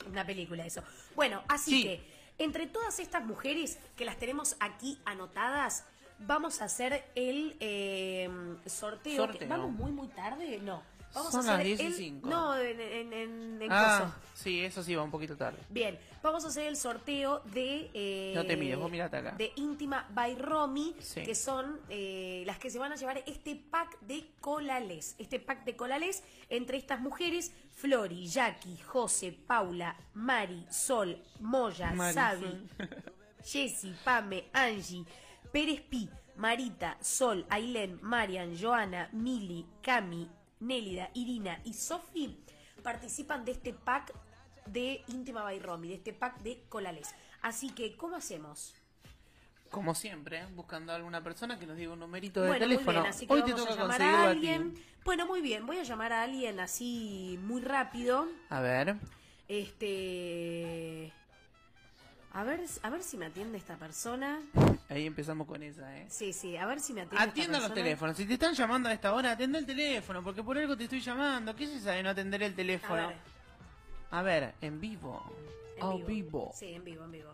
Una 0.09 0.25
película 0.25 0.65
eso. 0.65 0.81
Bueno, 1.15 1.41
así 1.47 1.71
Sí. 1.71 1.83
que 1.83 2.01
entre 2.37 2.67
todas 2.67 2.99
estas 2.99 3.23
mujeres 3.25 3.79
que 3.95 4.05
las 4.05 4.17
tenemos 4.17 4.55
aquí 4.59 4.97
anotadas, 5.05 5.85
vamos 6.19 6.61
a 6.61 6.65
hacer 6.65 7.03
el 7.15 7.55
eh, 7.59 8.29
sorteo. 8.65 9.25
Sorteo. 9.27 9.47
¿Vamos 9.47 9.71
muy, 9.71 9.91
muy 9.91 10.07
tarde? 10.09 10.59
No. 10.59 10.81
Vamos 11.13 11.31
Son 11.31 11.47
a 11.47 11.53
hacer 11.57 11.67
las 11.67 11.77
10 11.77 11.99
y 11.99 12.07
el... 12.07 12.21
No, 12.21 12.57
en, 12.57 12.81
en, 12.81 13.13
en, 13.13 13.61
en 13.61 13.71
Ah, 13.71 14.15
sí, 14.33 14.61
eso 14.61 14.81
sí 14.81 14.95
va 14.95 15.03
un 15.03 15.11
poquito 15.11 15.37
tarde. 15.37 15.59
Bien, 15.69 15.99
vamos 16.23 16.43
a 16.43 16.47
hacer 16.47 16.65
el 16.65 16.75
sorteo 16.75 17.41
de... 17.53 17.91
eh, 17.93 18.31
No 18.33 18.43
te 18.47 18.57
mires, 18.57 18.79
vos 18.79 18.89
mirate 18.89 19.17
acá. 19.17 19.33
De 19.33 19.51
Íntima 19.57 20.07
by 20.09 20.33
Romy, 20.33 20.95
Sí. 20.99 21.21
que 21.21 21.35
son 21.35 21.79
eh, 21.89 22.41
las 22.47 22.57
que 22.57 22.71
se 22.71 22.79
van 22.79 22.93
a 22.93 22.95
llevar 22.95 23.23
este 23.27 23.55
pack 23.55 23.99
de 24.01 24.25
colales. 24.41 25.15
Este 25.19 25.39
pack 25.39 25.65
de 25.65 25.75
colales 25.75 26.23
entre 26.49 26.77
estas 26.79 26.99
mujeres, 26.99 27.51
Flori, 27.73 28.27
Jackie, 28.27 28.77
José, 28.77 29.31
Paula, 29.31 29.95
Mari, 30.13 30.65
Sol, 30.69 31.17
Moya, 31.41 31.91
Mari, 31.91 32.13
Sabi, 32.13 32.67
Jessy, 33.43 33.93
Pame, 34.03 34.49
Angie, 34.53 35.05
Pérez 35.51 35.81
Pi, 35.81 36.09
Marita, 36.37 36.97
Sol, 37.01 37.45
Ailén, 37.49 37.99
Marian, 38.01 38.55
Joana, 38.55 39.09
Mili, 39.13 39.65
Cami, 39.81 40.29
Nélida, 40.61 41.09
Irina 41.13 41.59
y 41.65 41.73
Sofi 41.73 42.43
participan 42.83 43.45
de 43.45 43.53
este 43.53 43.73
pack 43.73 44.13
de 44.67 45.03
Íntima 45.07 45.41
by 45.41 45.59
Romy, 45.59 45.87
de 45.87 45.95
este 45.95 46.13
pack 46.13 46.41
de 46.41 46.63
colales. 46.69 47.15
Así 47.41 47.71
que, 47.71 47.97
¿cómo 47.97 48.17
hacemos? 48.17 48.75
Como 49.73 49.95
siempre, 49.95 50.45
buscando 50.55 50.91
a 50.91 50.95
alguna 50.97 51.23
persona 51.23 51.57
que 51.57 51.65
nos 51.65 51.75
diga 51.75 51.93
un 51.93 51.99
numerito 51.99 52.41
de 52.43 52.47
bueno, 52.49 52.67
muy 52.67 52.75
teléfono. 52.75 52.99
bien, 53.01 53.09
así 53.11 53.25
que 53.25 53.33
Hoy 53.33 53.41
te 53.43 53.53
toca 53.53 53.73
a 53.73 53.75
llamar 53.75 54.01
a 54.03 54.29
alguien. 54.29 54.75
Bueno, 55.03 55.25
muy 55.25 55.41
bien, 55.41 55.65
voy 55.65 55.79
a 55.79 55.83
llamar 55.83 56.13
a 56.13 56.21
alguien 56.21 56.59
así 56.59 57.39
muy 57.41 57.59
rápido. 57.59 58.27
A 58.51 58.61
ver. 58.61 58.95
Este. 59.47 61.11
A 62.33 62.43
ver, 62.43 62.61
a 62.83 62.89
ver 62.91 63.01
si 63.01 63.17
me 63.17 63.25
atiende 63.25 63.57
esta 63.57 63.75
persona. 63.77 64.41
Ahí 64.89 65.07
empezamos 65.07 65.47
con 65.47 65.63
esa, 65.63 65.97
¿eh? 65.97 66.05
Sí, 66.07 66.33
sí, 66.33 66.55
a 66.55 66.67
ver 66.67 66.79
si 66.79 66.93
me 66.93 67.01
atiende 67.01 67.17
esta 67.25 67.31
Atienda 67.31 67.59
los 67.59 67.73
teléfonos. 67.73 68.15
Si 68.15 68.25
te 68.25 68.33
están 68.33 68.53
llamando 68.53 68.89
a 68.89 68.93
esta 68.93 69.11
hora, 69.13 69.31
atende 69.31 69.57
el 69.57 69.65
teléfono, 69.65 70.23
porque 70.23 70.43
por 70.43 70.55
algo 70.55 70.77
te 70.77 70.83
estoy 70.83 71.01
llamando. 71.01 71.55
¿Qué 71.55 71.63
es 71.63 71.71
esa 71.71 71.93
de 71.93 72.03
no 72.03 72.09
atender 72.11 72.43
el 72.43 72.53
A 72.53 72.55
teléfono? 72.55 73.07
ver, 73.07 73.17
A 74.11 74.21
ver, 74.21 74.53
en 74.61 74.79
vivo. 74.79 75.23
en 75.77 75.83
oh, 75.83 75.97
vivo. 75.97 76.07
vivo. 76.07 76.51
Sí, 76.55 76.73
en 76.73 76.83
vivo, 76.83 77.05
en 77.05 77.11
vivo. 77.11 77.33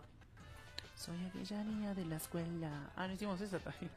Soy 1.00 1.16
aquella 1.24 1.64
niña 1.64 1.94
de 1.94 2.04
la 2.04 2.16
escuela. 2.16 2.92
Ah, 2.94 3.08
no 3.08 3.14
hicimos 3.14 3.40
esa 3.40 3.58
todavía. 3.58 3.88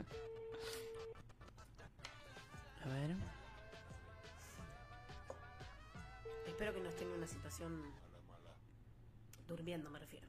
A 2.86 2.88
ver. 2.88 3.16
Espero 6.48 6.74
que 6.74 6.80
no 6.80 6.88
esté 6.88 7.04
en 7.04 7.10
una 7.10 7.28
situación 7.28 7.84
durmiendo, 9.50 9.90
me 9.90 10.00
refiero. 10.00 10.26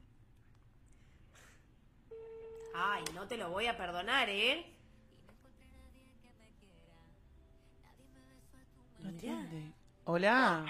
Ay, 2.75 3.05
no 3.13 3.25
te 3.25 3.37
lo 3.37 3.49
voy 3.51 3.67
a 3.67 3.77
perdonar, 3.77 4.27
¿eh? 4.27 4.65
No 8.99 9.11
Mirá. 9.11 9.17
atiende. 9.17 9.71
Hola. 10.03 10.65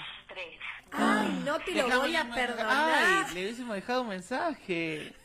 Ay, 0.91 1.41
no 1.43 1.60
te 1.62 1.74
lo 1.74 1.99
voy 1.99 2.16
a 2.16 2.30
perdonar. 2.30 3.26
Ay, 3.26 3.34
le 3.34 3.43
hubiésemos 3.45 3.74
dejado 3.74 4.03
un 4.03 4.10
mensaje. 4.10 5.24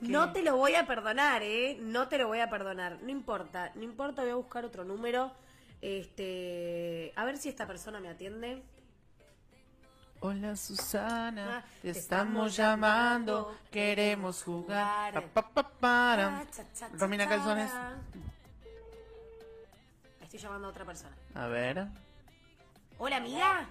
No 0.00 0.32
te 0.32 0.42
lo 0.42 0.56
voy 0.56 0.74
a 0.74 0.86
perdonar, 0.86 1.42
¿eh? 1.42 1.78
No 1.80 2.08
te 2.08 2.18
lo 2.18 2.26
voy 2.28 2.40
a 2.40 2.50
perdonar. 2.50 2.98
No 3.02 3.10
importa, 3.10 3.72
no 3.74 3.82
importa, 3.82 4.22
voy 4.22 4.30
a 4.32 4.34
buscar 4.34 4.64
otro 4.64 4.84
número. 4.84 5.32
Este, 5.80 7.12
a 7.16 7.24
ver 7.24 7.36
si 7.38 7.48
esta 7.48 7.66
persona 7.66 8.00
me 8.00 8.08
atiende. 8.08 8.62
Hola 10.20 10.56
Susana, 10.56 11.58
Ah, 11.58 11.64
te 11.82 11.90
estamos 11.90 12.56
llamando, 12.56 13.54
queremos 13.70 14.42
jugar. 14.42 15.12
Pa, 15.12 15.42
pa, 15.42 15.50
pa, 15.50 15.68
para. 15.68 16.38
Ah, 16.38 16.44
cha, 16.50 16.64
cha, 16.72 16.88
cha, 16.88 16.96
Romina 16.96 17.28
Calzones. 17.28 17.70
Estoy 20.22 20.38
llamando 20.38 20.68
a 20.68 20.70
otra 20.70 20.86
persona. 20.86 21.14
A 21.34 21.46
ver. 21.48 21.86
Hola, 22.96 23.16
amiga. 23.16 23.68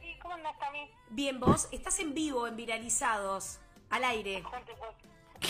Sí, 0.00 0.16
¿cómo 0.22 0.34
andas, 0.34 0.54
Cami? 0.60 0.88
Bien, 1.10 1.40
vos 1.40 1.66
estás 1.72 1.98
en 1.98 2.14
vivo, 2.14 2.46
en 2.46 2.54
Viralizados, 2.54 3.58
al 3.90 4.04
aire. 4.04 4.44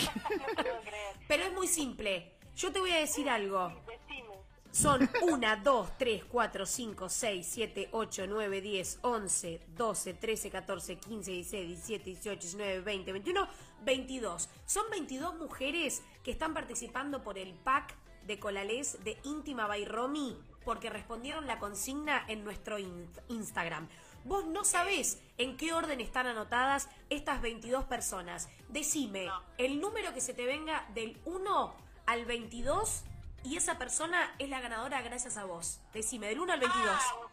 No 0.05 0.63
puedo 0.63 0.81
creer. 0.81 1.15
Pero 1.27 1.43
es 1.43 1.53
muy 1.53 1.67
simple. 1.67 2.33
Yo 2.55 2.71
te 2.71 2.79
voy 2.79 2.91
a 2.91 2.97
decir 2.97 3.29
algo. 3.29 3.69
Decime. 3.87 4.27
Son 4.71 5.09
1, 5.21 5.47
2, 5.63 5.89
3, 5.97 6.23
4, 6.25 6.65
5, 6.65 7.09
6, 7.09 7.47
7, 7.49 7.89
8, 7.91 8.25
9, 8.27 8.61
10, 8.61 8.99
11, 9.01 9.61
12, 9.69 10.13
13, 10.13 10.49
14, 10.51 10.97
15, 10.97 11.31
16, 11.31 11.67
17, 11.67 12.03
18, 12.05 12.39
19, 12.41 12.79
20, 12.81 13.11
21, 13.13 13.47
22. 13.81 14.49
Son 14.65 14.83
22 14.91 15.35
mujeres 15.37 16.03
que 16.23 16.31
están 16.31 16.53
participando 16.53 17.23
por 17.23 17.37
el 17.39 17.53
pack 17.55 17.95
de 18.23 18.39
Colalés 18.39 19.03
de 19.03 19.17
Íntima 19.23 19.67
by 19.67 19.85
Romy 19.85 20.37
porque 20.65 20.89
respondieron 20.89 21.47
la 21.47 21.59
consigna 21.59 22.25
en 22.27 22.43
nuestro 22.43 22.77
in- 22.77 23.09
Instagram. 23.29 23.87
Vos 24.23 24.45
no 24.45 24.63
sabés 24.65 25.21
en 25.37 25.57
qué 25.57 25.73
orden 25.73 26.01
están 26.01 26.27
anotadas 26.27 26.89
estas 27.09 27.41
22 27.41 27.85
personas. 27.85 28.49
Decime 28.69 29.29
el 29.57 29.79
número 29.79 30.13
que 30.13 30.21
se 30.21 30.33
te 30.33 30.45
venga 30.45 30.85
del 30.93 31.19
1 31.25 31.75
al 32.05 32.25
22 32.25 33.03
y 33.43 33.57
esa 33.57 33.77
persona 33.77 34.35
es 34.39 34.49
la 34.49 34.59
ganadora 34.59 35.01
gracias 35.01 35.37
a 35.37 35.45
vos. 35.45 35.79
Decime, 35.93 36.27
del 36.27 36.39
1 36.39 36.53
al 36.53 36.59
22. 36.59 36.89
Ah, 36.89 37.27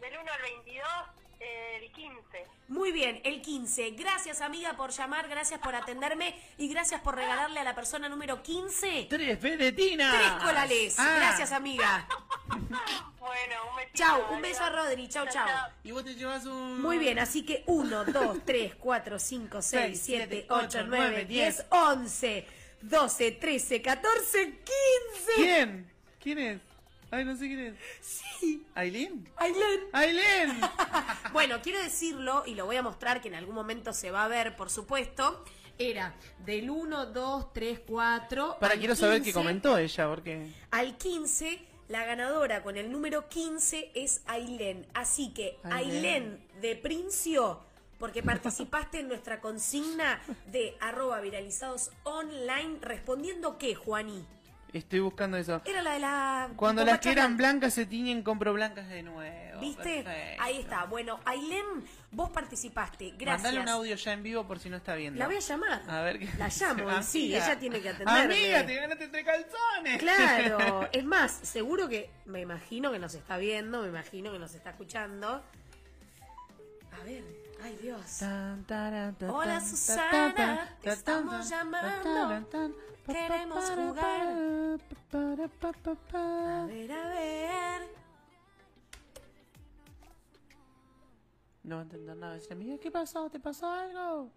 del 0.00 0.18
1 0.18 0.32
al 0.32 0.42
22, 0.42 0.86
El 1.76 1.90
15. 1.92 2.46
Muy 2.68 2.92
bien, 2.92 3.20
el 3.24 3.42
15. 3.42 3.90
Gracias 3.92 4.40
amiga 4.40 4.74
por 4.76 4.90
llamar, 4.90 5.28
gracias 5.28 5.60
por 5.60 5.74
atenderme 5.74 6.34
y 6.56 6.68
gracias 6.68 7.00
por 7.00 7.16
regalarle 7.16 7.60
a 7.60 7.64
la 7.64 7.74
persona 7.74 8.08
número 8.08 8.42
15 8.42 9.06
Tres 9.10 9.36
peletinas. 9.38 10.14
tres 10.16 10.32
colales. 10.44 10.94
Ah, 10.98 11.16
Gracias 11.18 11.52
amiga. 11.52 12.06
Bueno, 13.18 13.54
un 13.70 13.76
besito. 13.76 13.94
Chau, 13.98 14.34
un 14.34 14.42
beso 14.42 14.64
a. 14.64 14.70
Rodri. 14.70 15.08
Chau, 15.08 15.26
chau. 15.28 15.46
Y 15.84 15.92
vos 15.92 16.04
te 16.04 16.14
llevas 16.16 16.44
un. 16.44 16.82
Muy 16.82 16.98
bien, 16.98 17.20
así 17.20 17.44
que 17.46 17.62
1, 17.66 18.06
2, 18.06 18.38
3, 18.44 18.74
4, 18.74 19.18
5, 19.18 19.62
6, 19.62 20.02
7, 20.04 20.46
8, 20.50 20.78
9, 20.88 21.24
10, 21.26 21.66
11, 21.70 22.46
12, 22.82 23.30
13, 23.32 23.80
14, 23.80 24.44
15. 24.44 24.62
¿Quién? 25.36 25.92
¿Quién 26.20 26.38
es? 26.40 26.60
Ay, 27.12 27.26
no 27.26 27.36
sé 27.36 27.46
quién 27.46 27.60
es. 27.60 27.74
Sí, 28.00 28.66
¿Aileen? 28.74 29.28
Ailén. 29.36 29.80
¡Aileen! 29.92 30.60
Bueno, 31.34 31.60
quiero 31.62 31.82
decirlo 31.82 32.42
y 32.46 32.54
lo 32.54 32.66
voy 32.66 32.76
a 32.76 32.82
mostrar 32.82 33.20
que 33.22 33.28
en 33.28 33.34
algún 33.34 33.54
momento 33.54 33.92
se 33.92 34.10
va 34.10 34.24
a 34.24 34.28
ver, 34.28 34.56
por 34.56 34.70
supuesto. 34.70 35.44
Era 35.78 36.14
del 36.44 36.68
1, 36.70 37.06
2, 37.06 37.52
3, 37.52 37.80
4. 37.86 38.56
Para, 38.60 38.76
quiero 38.76 38.94
saber 38.94 39.18
qué 39.18 39.24
15. 39.32 39.38
comentó 39.38 39.78
ella, 39.78 40.08
porque. 40.08 40.50
Al 40.70 40.96
15, 40.96 41.58
la 41.88 42.04
ganadora 42.04 42.62
con 42.62 42.76
el 42.76 42.90
número 42.90 43.28
15 43.28 43.92
es 43.94 44.22
Ailén. 44.26 44.86
Así 44.94 45.32
que, 45.32 45.58
Ailén. 45.64 46.04
Ailén 46.04 46.46
de 46.60 46.76
Princio, 46.76 47.60
porque 47.98 48.22
participaste 48.22 49.00
en 49.00 49.08
nuestra 49.08 49.40
consigna 49.40 50.22
de 50.46 50.76
arroba 50.80 51.20
viralizados 51.20 51.90
online, 52.04 52.78
respondiendo 52.80 53.58
qué, 53.58 53.74
Juaní. 53.74 54.26
Estoy 54.72 55.00
buscando 55.00 55.36
eso. 55.36 55.60
Era 55.66 55.82
la 55.82 55.92
de 55.92 56.00
la... 56.00 56.50
Cuando 56.56 56.84
las 56.84 56.98
que 56.98 57.10
eran 57.10 57.36
blancas 57.36 57.74
se 57.74 57.84
tiñen, 57.84 58.22
compro 58.22 58.54
blancas 58.54 58.88
de 58.88 59.02
nuevo. 59.02 59.60
¿Viste? 59.60 60.02
Perfecto. 60.02 60.42
Ahí 60.42 60.60
está. 60.60 60.84
Bueno, 60.86 61.20
Ailén, 61.26 61.84
vos 62.10 62.30
participaste. 62.30 63.14
Gracias. 63.18 63.42
Mandale 63.42 63.60
un 63.60 63.68
audio 63.68 63.94
ya 63.96 64.12
en 64.12 64.22
vivo 64.22 64.46
por 64.46 64.58
si 64.58 64.70
no 64.70 64.78
está 64.78 64.94
viendo. 64.94 65.18
La 65.18 65.26
voy 65.26 65.36
a 65.36 65.40
llamar. 65.40 65.82
A 65.86 66.00
ver 66.00 66.18
qué. 66.18 66.28
La 66.38 66.48
llamo, 66.48 67.02
sí, 67.02 67.34
ella 67.34 67.58
tiene 67.58 67.80
que 67.80 67.90
atenderme. 67.90 68.34
Amiga, 68.34 68.66
te 68.66 68.74
ganaste 68.74 69.08
tres 69.08 69.24
calzones. 69.24 69.98
Claro, 69.98 70.88
es 70.92 71.04
más, 71.04 71.32
seguro 71.42 71.88
que 71.88 72.10
me 72.24 72.40
imagino 72.40 72.90
que 72.90 72.98
nos 72.98 73.14
está 73.14 73.36
viendo, 73.36 73.82
me 73.82 73.88
imagino 73.88 74.32
que 74.32 74.38
nos 74.38 74.54
está 74.54 74.70
escuchando. 74.70 75.44
A 76.92 77.04
ver, 77.04 77.22
ay 77.62 77.78
Dios. 77.82 78.18
Tan, 78.18 78.64
taran, 78.64 79.14
tan, 79.14 79.30
Hola, 79.30 79.60
Susana, 79.60 80.34
tan, 80.34 80.58
te 80.80 80.90
estamos 80.90 81.48
llamando. 81.48 82.48
Queremos 83.06 83.70
jugar. 83.70 84.26
A 86.12 86.66
ver, 86.66 86.92
a 86.92 87.08
ver. 87.08 87.82
No 91.62 91.76
va 91.76 91.80
a 91.82 91.84
entender 91.84 92.16
nada. 92.16 92.38
Amiga, 92.50 92.78
¿qué 92.78 92.90
pasó? 92.90 93.30
¿Te 93.30 93.38
pasó 93.38 93.70
algo? 93.70 94.30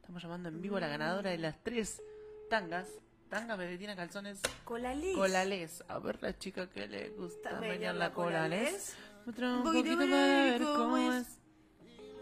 Estamos 0.00 0.22
llamando 0.22 0.48
en 0.48 0.60
vivo 0.60 0.76
a 0.76 0.80
la 0.80 0.88
ganadora 0.88 1.30
de 1.30 1.38
las 1.38 1.62
tres 1.62 2.02
tangas. 2.50 2.88
Tangas, 3.28 3.58
bebetina, 3.58 3.96
calzones, 3.96 4.40
Colales. 4.64 5.16
colales. 5.16 5.84
A 5.88 5.98
ver 5.98 6.22
la 6.22 6.38
chica 6.38 6.70
que 6.70 6.86
le 6.86 7.10
gusta 7.10 7.60
menear 7.60 7.96
la 7.96 8.12
colales. 8.12 8.96
Muestra 9.24 9.52
un 9.52 9.62
poquito 9.64 9.96
para 9.96 10.06
ver 10.06 10.62
cómo 10.62 10.96
es. 10.98 11.35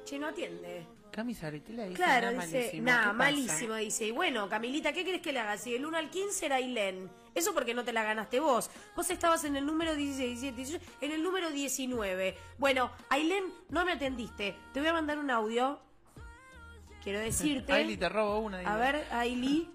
Che, 0.05 0.19
no 0.19 0.27
atiende. 0.29 0.87
Camisa 1.11 1.47
Aretela 1.47 1.85
dice 1.85 1.95
Claro, 1.97 2.33
nada 2.33 2.45
dice, 2.45 2.81
malísimo. 2.83 3.15
malísimo, 3.15 3.75
dice. 3.77 4.07
Y 4.07 4.11
bueno, 4.11 4.49
Camilita, 4.49 4.93
¿qué 4.93 5.05
querés 5.05 5.23
que 5.23 5.33
le 5.33 5.39
haga? 5.39 5.57
Si 5.57 5.73
del 5.73 5.87
1 5.87 5.97
al 5.97 6.11
15 6.11 6.47
era 6.47 6.57
Ailén. 6.57 7.09
Eso 7.35 7.55
porque 7.55 7.73
no 7.73 7.85
te 7.85 7.93
la 7.93 8.03
ganaste 8.03 8.41
vos. 8.41 8.69
Vos 8.97 9.11
estabas 9.11 9.45
en 9.45 9.55
el 9.57 9.65
número 9.65 9.95
16, 9.95 10.41
17, 10.41 10.57
18, 10.57 10.85
en 11.01 11.13
el 11.13 11.23
número 11.23 11.51
19. 11.51 12.37
Bueno, 12.59 12.91
Ailén, 13.11 13.45
no 13.69 13.85
me 13.85 13.93
atendiste. 13.93 14.57
Te 14.73 14.81
voy 14.81 14.89
a 14.89 14.93
mandar 14.93 15.19
un 15.19 15.31
audio. 15.31 15.79
Quiero 17.03 17.21
decirte. 17.21 17.73
Aili, 17.75 17.97
te 17.97 18.09
robo 18.09 18.39
una. 18.41 18.59
A 18.59 18.61
dile. 18.61 18.77
ver, 18.93 19.07
Ailí. 19.13 19.71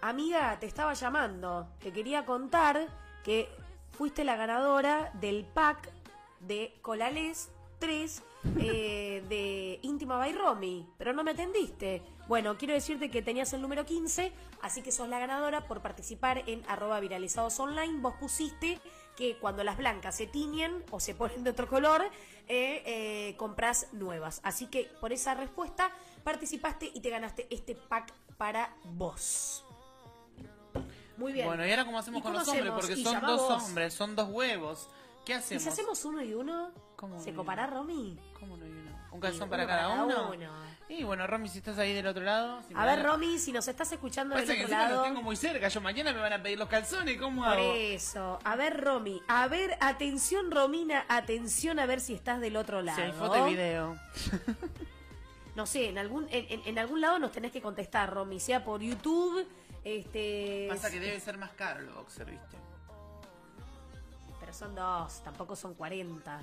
Amiga, 0.00 0.58
te 0.60 0.66
estaba 0.66 0.94
llamando. 0.94 1.68
Te 1.80 1.92
quería 1.92 2.24
contar 2.24 2.86
que 3.24 3.48
fuiste 3.92 4.24
la 4.24 4.36
ganadora 4.36 5.10
del 5.14 5.44
pack 5.44 5.90
de 6.40 6.74
Colales 6.82 7.50
3 7.78 8.22
eh, 8.60 9.24
de 9.28 9.80
Íntima 9.82 10.16
by 10.16 10.32
Romy, 10.32 10.86
pero 10.96 11.12
no 11.12 11.24
me 11.24 11.32
atendiste. 11.32 12.02
Bueno, 12.28 12.56
quiero 12.56 12.74
decirte 12.74 13.10
que 13.10 13.22
tenías 13.22 13.52
el 13.52 13.60
número 13.60 13.84
15, 13.84 14.32
así 14.62 14.82
que 14.82 14.92
sos 14.92 15.08
la 15.08 15.18
ganadora 15.18 15.66
por 15.66 15.82
participar 15.82 16.42
en 16.46 16.62
arroba 16.68 17.00
viralizados 17.00 17.58
online. 17.58 18.00
Vos 18.00 18.14
pusiste 18.20 18.78
que 19.16 19.36
cuando 19.38 19.64
las 19.64 19.76
blancas 19.76 20.16
se 20.16 20.26
tiñen 20.26 20.84
o 20.90 21.00
se 21.00 21.14
ponen 21.14 21.42
de 21.42 21.50
otro 21.50 21.68
color, 21.68 22.04
eh, 22.48 22.82
eh, 22.86 23.34
compras 23.36 23.88
nuevas. 23.92 24.40
Así 24.44 24.66
que 24.66 24.84
por 25.00 25.12
esa 25.12 25.34
respuesta 25.34 25.90
participaste 26.22 26.90
y 26.94 27.00
te 27.00 27.10
ganaste 27.10 27.46
este 27.50 27.74
pack 27.74 28.12
para 28.36 28.74
vos. 28.84 29.64
Muy 31.16 31.32
bien. 31.32 31.46
Bueno, 31.46 31.66
¿y 31.66 31.70
ahora 31.70 31.84
cómo 31.84 31.98
hacemos 31.98 32.20
¿Y 32.20 32.22
con 32.22 32.32
los 32.32 32.46
hombres? 32.46 32.70
Porque 32.70 32.96
son 32.96 33.20
dos 33.20 33.50
hombres, 33.50 33.94
son 33.94 34.14
dos 34.14 34.28
huevos. 34.30 34.88
¿Qué 35.28 35.34
¿Y 35.34 35.36
hacemos? 35.36 35.62
si 35.62 35.68
hacemos 35.68 36.04
uno 36.06 36.22
y 36.22 36.32
uno? 36.32 36.72
¿Cómo 36.96 37.20
¿Se 37.20 37.30
y 37.30 37.32
copará 37.34 37.66
uno? 37.66 37.76
Romy? 37.82 38.18
¿Cómo 38.40 38.56
no 38.56 38.64
hay 38.64 38.70
uno? 38.72 38.98
¿Un 39.12 39.20
calzón 39.20 39.50
para 39.50 39.66
cada 39.66 40.02
uno? 40.04 40.30
uno. 40.34 40.50
Y 40.88 41.04
bueno, 41.04 41.26
Romy, 41.26 41.48
si 41.50 41.58
estás 41.58 41.76
ahí 41.78 41.92
del 41.92 42.06
otro 42.06 42.24
lado. 42.24 42.62
si 42.66 42.72
A 42.74 42.86
ver, 42.86 43.02
Romy, 43.04 43.38
si 43.38 43.52
nos 43.52 43.68
estás 43.68 43.92
escuchando 43.92 44.34
del 44.34 44.44
Pasa 44.46 44.54
otro 44.54 44.62
los 44.62 44.70
lado. 44.70 45.02
tengo 45.02 45.22
muy 45.22 45.36
cerca. 45.36 45.68
Yo 45.68 45.82
mañana 45.82 46.14
me 46.14 46.20
van 46.20 46.32
a 46.32 46.42
pedir 46.42 46.58
los 46.58 46.68
calzones. 46.68 47.18
¿Cómo 47.20 47.42
Por 47.42 47.52
hago? 47.58 47.72
eso. 47.74 48.38
A 48.42 48.56
ver, 48.56 48.80
Romy. 48.82 49.22
A 49.28 49.46
ver, 49.48 49.76
atención, 49.80 50.50
Romina. 50.50 51.04
Atención 51.08 51.78
a 51.78 51.84
ver 51.84 52.00
si 52.00 52.14
estás 52.14 52.40
del 52.40 52.56
otro 52.56 52.80
lado. 52.80 52.96
Si 52.96 53.02
hay 53.02 53.12
foto 53.12 53.46
y 53.48 53.50
video. 53.52 53.98
No 55.54 55.66
sé, 55.66 55.88
en 55.88 55.98
algún, 55.98 56.28
en, 56.30 56.46
en- 56.50 56.62
en 56.66 56.78
algún 56.78 57.00
lado 57.00 57.18
nos 57.18 57.32
tenés 57.32 57.50
que 57.50 57.60
contestar, 57.60 58.14
Romy. 58.14 58.38
Sea 58.38 58.64
por 58.64 58.80
YouTube, 58.80 59.44
este. 59.84 60.66
Pasa 60.70 60.88
que 60.90 61.00
debe 61.00 61.18
ser 61.18 61.36
más 61.36 61.50
caro 61.50 61.80
el 61.80 61.86
boxer, 61.88 62.30
¿viste? 62.30 62.56
Pero 64.48 64.56
son 64.56 64.74
dos, 64.74 65.22
tampoco 65.22 65.54
son 65.54 65.74
40. 65.74 66.40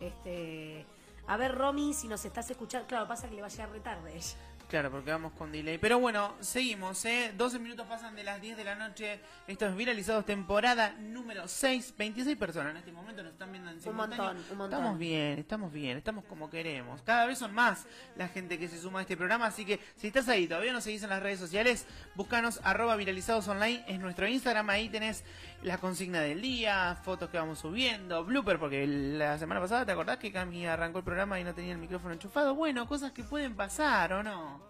Este. 0.00 0.84
A 1.28 1.36
ver, 1.36 1.54
Romy, 1.54 1.94
si 1.94 2.08
nos 2.08 2.24
estás 2.24 2.50
escuchando. 2.50 2.88
Claro, 2.88 3.06
pasa 3.06 3.28
que 3.28 3.36
le 3.36 3.42
va 3.42 3.46
a 3.46 3.50
llegar 3.50 3.70
retarde 3.70 4.12
ella. 4.12 4.34
Claro, 4.68 4.90
porque 4.90 5.10
vamos 5.10 5.32
con 5.32 5.50
delay. 5.50 5.78
Pero 5.78 5.98
bueno, 5.98 6.34
seguimos, 6.40 7.02
¿eh? 7.06 7.32
12 7.34 7.58
minutos 7.58 7.86
pasan 7.86 8.14
de 8.14 8.22
las 8.22 8.38
10 8.38 8.54
de 8.54 8.64
la 8.64 8.74
noche. 8.74 9.18
Esto 9.46 9.64
es 9.64 9.74
Viralizados, 9.74 10.26
temporada 10.26 10.94
número 10.98 11.48
6. 11.48 11.94
26 11.96 12.36
personas 12.36 12.72
en 12.72 12.76
este 12.76 12.92
momento 12.92 13.22
nos 13.22 13.32
están 13.32 13.50
viendo 13.50 13.70
en 13.70 13.80
simultáneo. 13.80 14.24
montón, 14.24 14.44
un 14.50 14.58
montón. 14.58 14.78
Estamos 14.78 14.98
bien, 14.98 15.38
estamos 15.38 15.72
bien, 15.72 15.96
estamos 15.96 16.24
como 16.24 16.50
queremos. 16.50 17.00
Cada 17.00 17.24
vez 17.24 17.38
son 17.38 17.54
más 17.54 17.86
la 18.16 18.28
gente 18.28 18.58
que 18.58 18.68
se 18.68 18.78
suma 18.78 18.98
a 18.98 19.02
este 19.02 19.16
programa. 19.16 19.46
Así 19.46 19.64
que 19.64 19.80
si 19.96 20.08
estás 20.08 20.28
ahí, 20.28 20.46
todavía 20.46 20.74
no 20.74 20.82
seguís 20.82 21.02
en 21.02 21.08
las 21.08 21.22
redes 21.22 21.38
sociales, 21.38 21.86
búscanos 22.14 22.60
arroba 22.62 22.94
viralizados 22.96 23.48
online. 23.48 23.82
Es 23.88 23.98
nuestro 23.98 24.28
Instagram. 24.28 24.68
Ahí 24.68 24.90
tenés 24.90 25.24
la 25.62 25.78
consigna 25.78 26.20
del 26.20 26.40
día, 26.40 26.98
fotos 27.04 27.30
que 27.30 27.38
vamos 27.38 27.58
subiendo, 27.58 28.24
blooper, 28.24 28.58
porque 28.58 28.86
la 28.86 29.38
semana 29.38 29.60
pasada 29.60 29.84
te 29.84 29.92
acordás 29.92 30.18
que 30.18 30.30
Cami 30.32 30.66
arrancó 30.66 30.98
el 30.98 31.04
programa 31.04 31.38
y 31.40 31.44
no 31.44 31.54
tenía 31.54 31.72
el 31.72 31.78
micrófono 31.78 32.14
enchufado. 32.14 32.54
Bueno, 32.54 32.86
cosas 32.86 33.12
que 33.12 33.24
pueden 33.24 33.54
pasar, 33.56 34.12
¿o 34.12 34.22
no? 34.22 34.62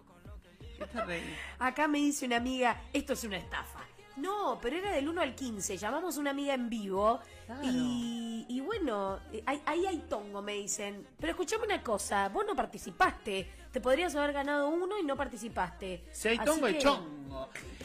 Acá 1.59 1.89
me 1.89 1.99
dice 1.99 2.27
una 2.27 2.37
amiga, 2.37 2.81
esto 2.93 3.13
es 3.13 3.25
una 3.25 3.37
estafa. 3.37 3.81
No, 4.17 4.59
pero 4.61 4.77
era 4.77 4.91
del 4.93 5.09
1 5.09 5.21
al 5.21 5.35
15. 5.35 5.77
Llamamos 5.77 6.17
a 6.17 6.21
una 6.21 6.31
amiga 6.31 6.53
en 6.55 6.69
vivo 6.69 7.21
Claro. 7.47 7.61
y, 7.65 8.47
y 8.49 8.61
bueno, 8.61 9.21
eh, 9.33 9.43
ahí, 9.47 9.63
ahí 9.65 9.87
hay 9.87 9.99
tongo, 10.09 10.43
me 10.43 10.55
dicen. 10.55 11.07
Pero 11.21 11.31
escuchame 11.33 11.65
una 11.67 11.83
cosa, 11.83 12.29
vos 12.29 12.45
no 12.47 12.57
participaste. 12.57 13.49
Te 13.73 13.81
podrías 13.81 14.15
haber 14.17 14.33
ganado 14.33 14.69
uno 14.71 14.99
y 14.99 15.05
no 15.05 15.17
participaste. 15.17 16.05
Si 16.11 16.29
hay 16.29 16.37
Así 16.37 16.47
tongo, 16.47 16.67
hay 16.67 16.75
que- 16.75 16.81
chongo. 16.81 17.18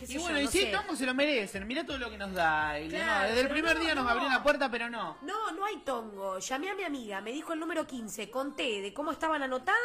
Y 0.08 0.18
bueno, 0.18 0.38
yo, 0.40 0.46
y 0.46 0.48
si 0.48 0.62
sé. 0.62 0.66
tongo, 0.72 0.96
se 0.96 1.06
lo 1.06 1.14
merecen. 1.14 1.66
Mirá 1.68 1.86
todo 1.86 1.98
lo 1.98 2.10
que 2.10 2.18
nos 2.18 2.34
da. 2.34 2.80
Y 2.80 2.90
Claro, 2.90 3.22
no, 3.22 3.28
desde 3.30 3.42
el 3.42 3.50
primer 3.50 3.76
no, 3.76 3.82
día 3.82 3.96
nos 3.96 4.04
no. 4.06 4.10
abrió 4.10 4.30
la 4.30 4.44
puerta, 4.44 4.70
pero 4.70 4.90
no. 4.90 5.18
No, 5.22 5.52
no 5.52 5.66
hay 5.66 5.78
tongo. 5.78 6.40
Llamé 6.40 6.70
a 6.70 6.76
mi 6.76 6.84
amiga, 6.84 7.22
me 7.22 7.32
dijo 7.32 7.54
el 7.54 7.60
número 7.60 7.88
15, 7.88 8.30
conté 8.30 8.82
de 8.82 8.94
cómo 8.94 9.12
estaban 9.12 9.42
anotadas 9.42 9.80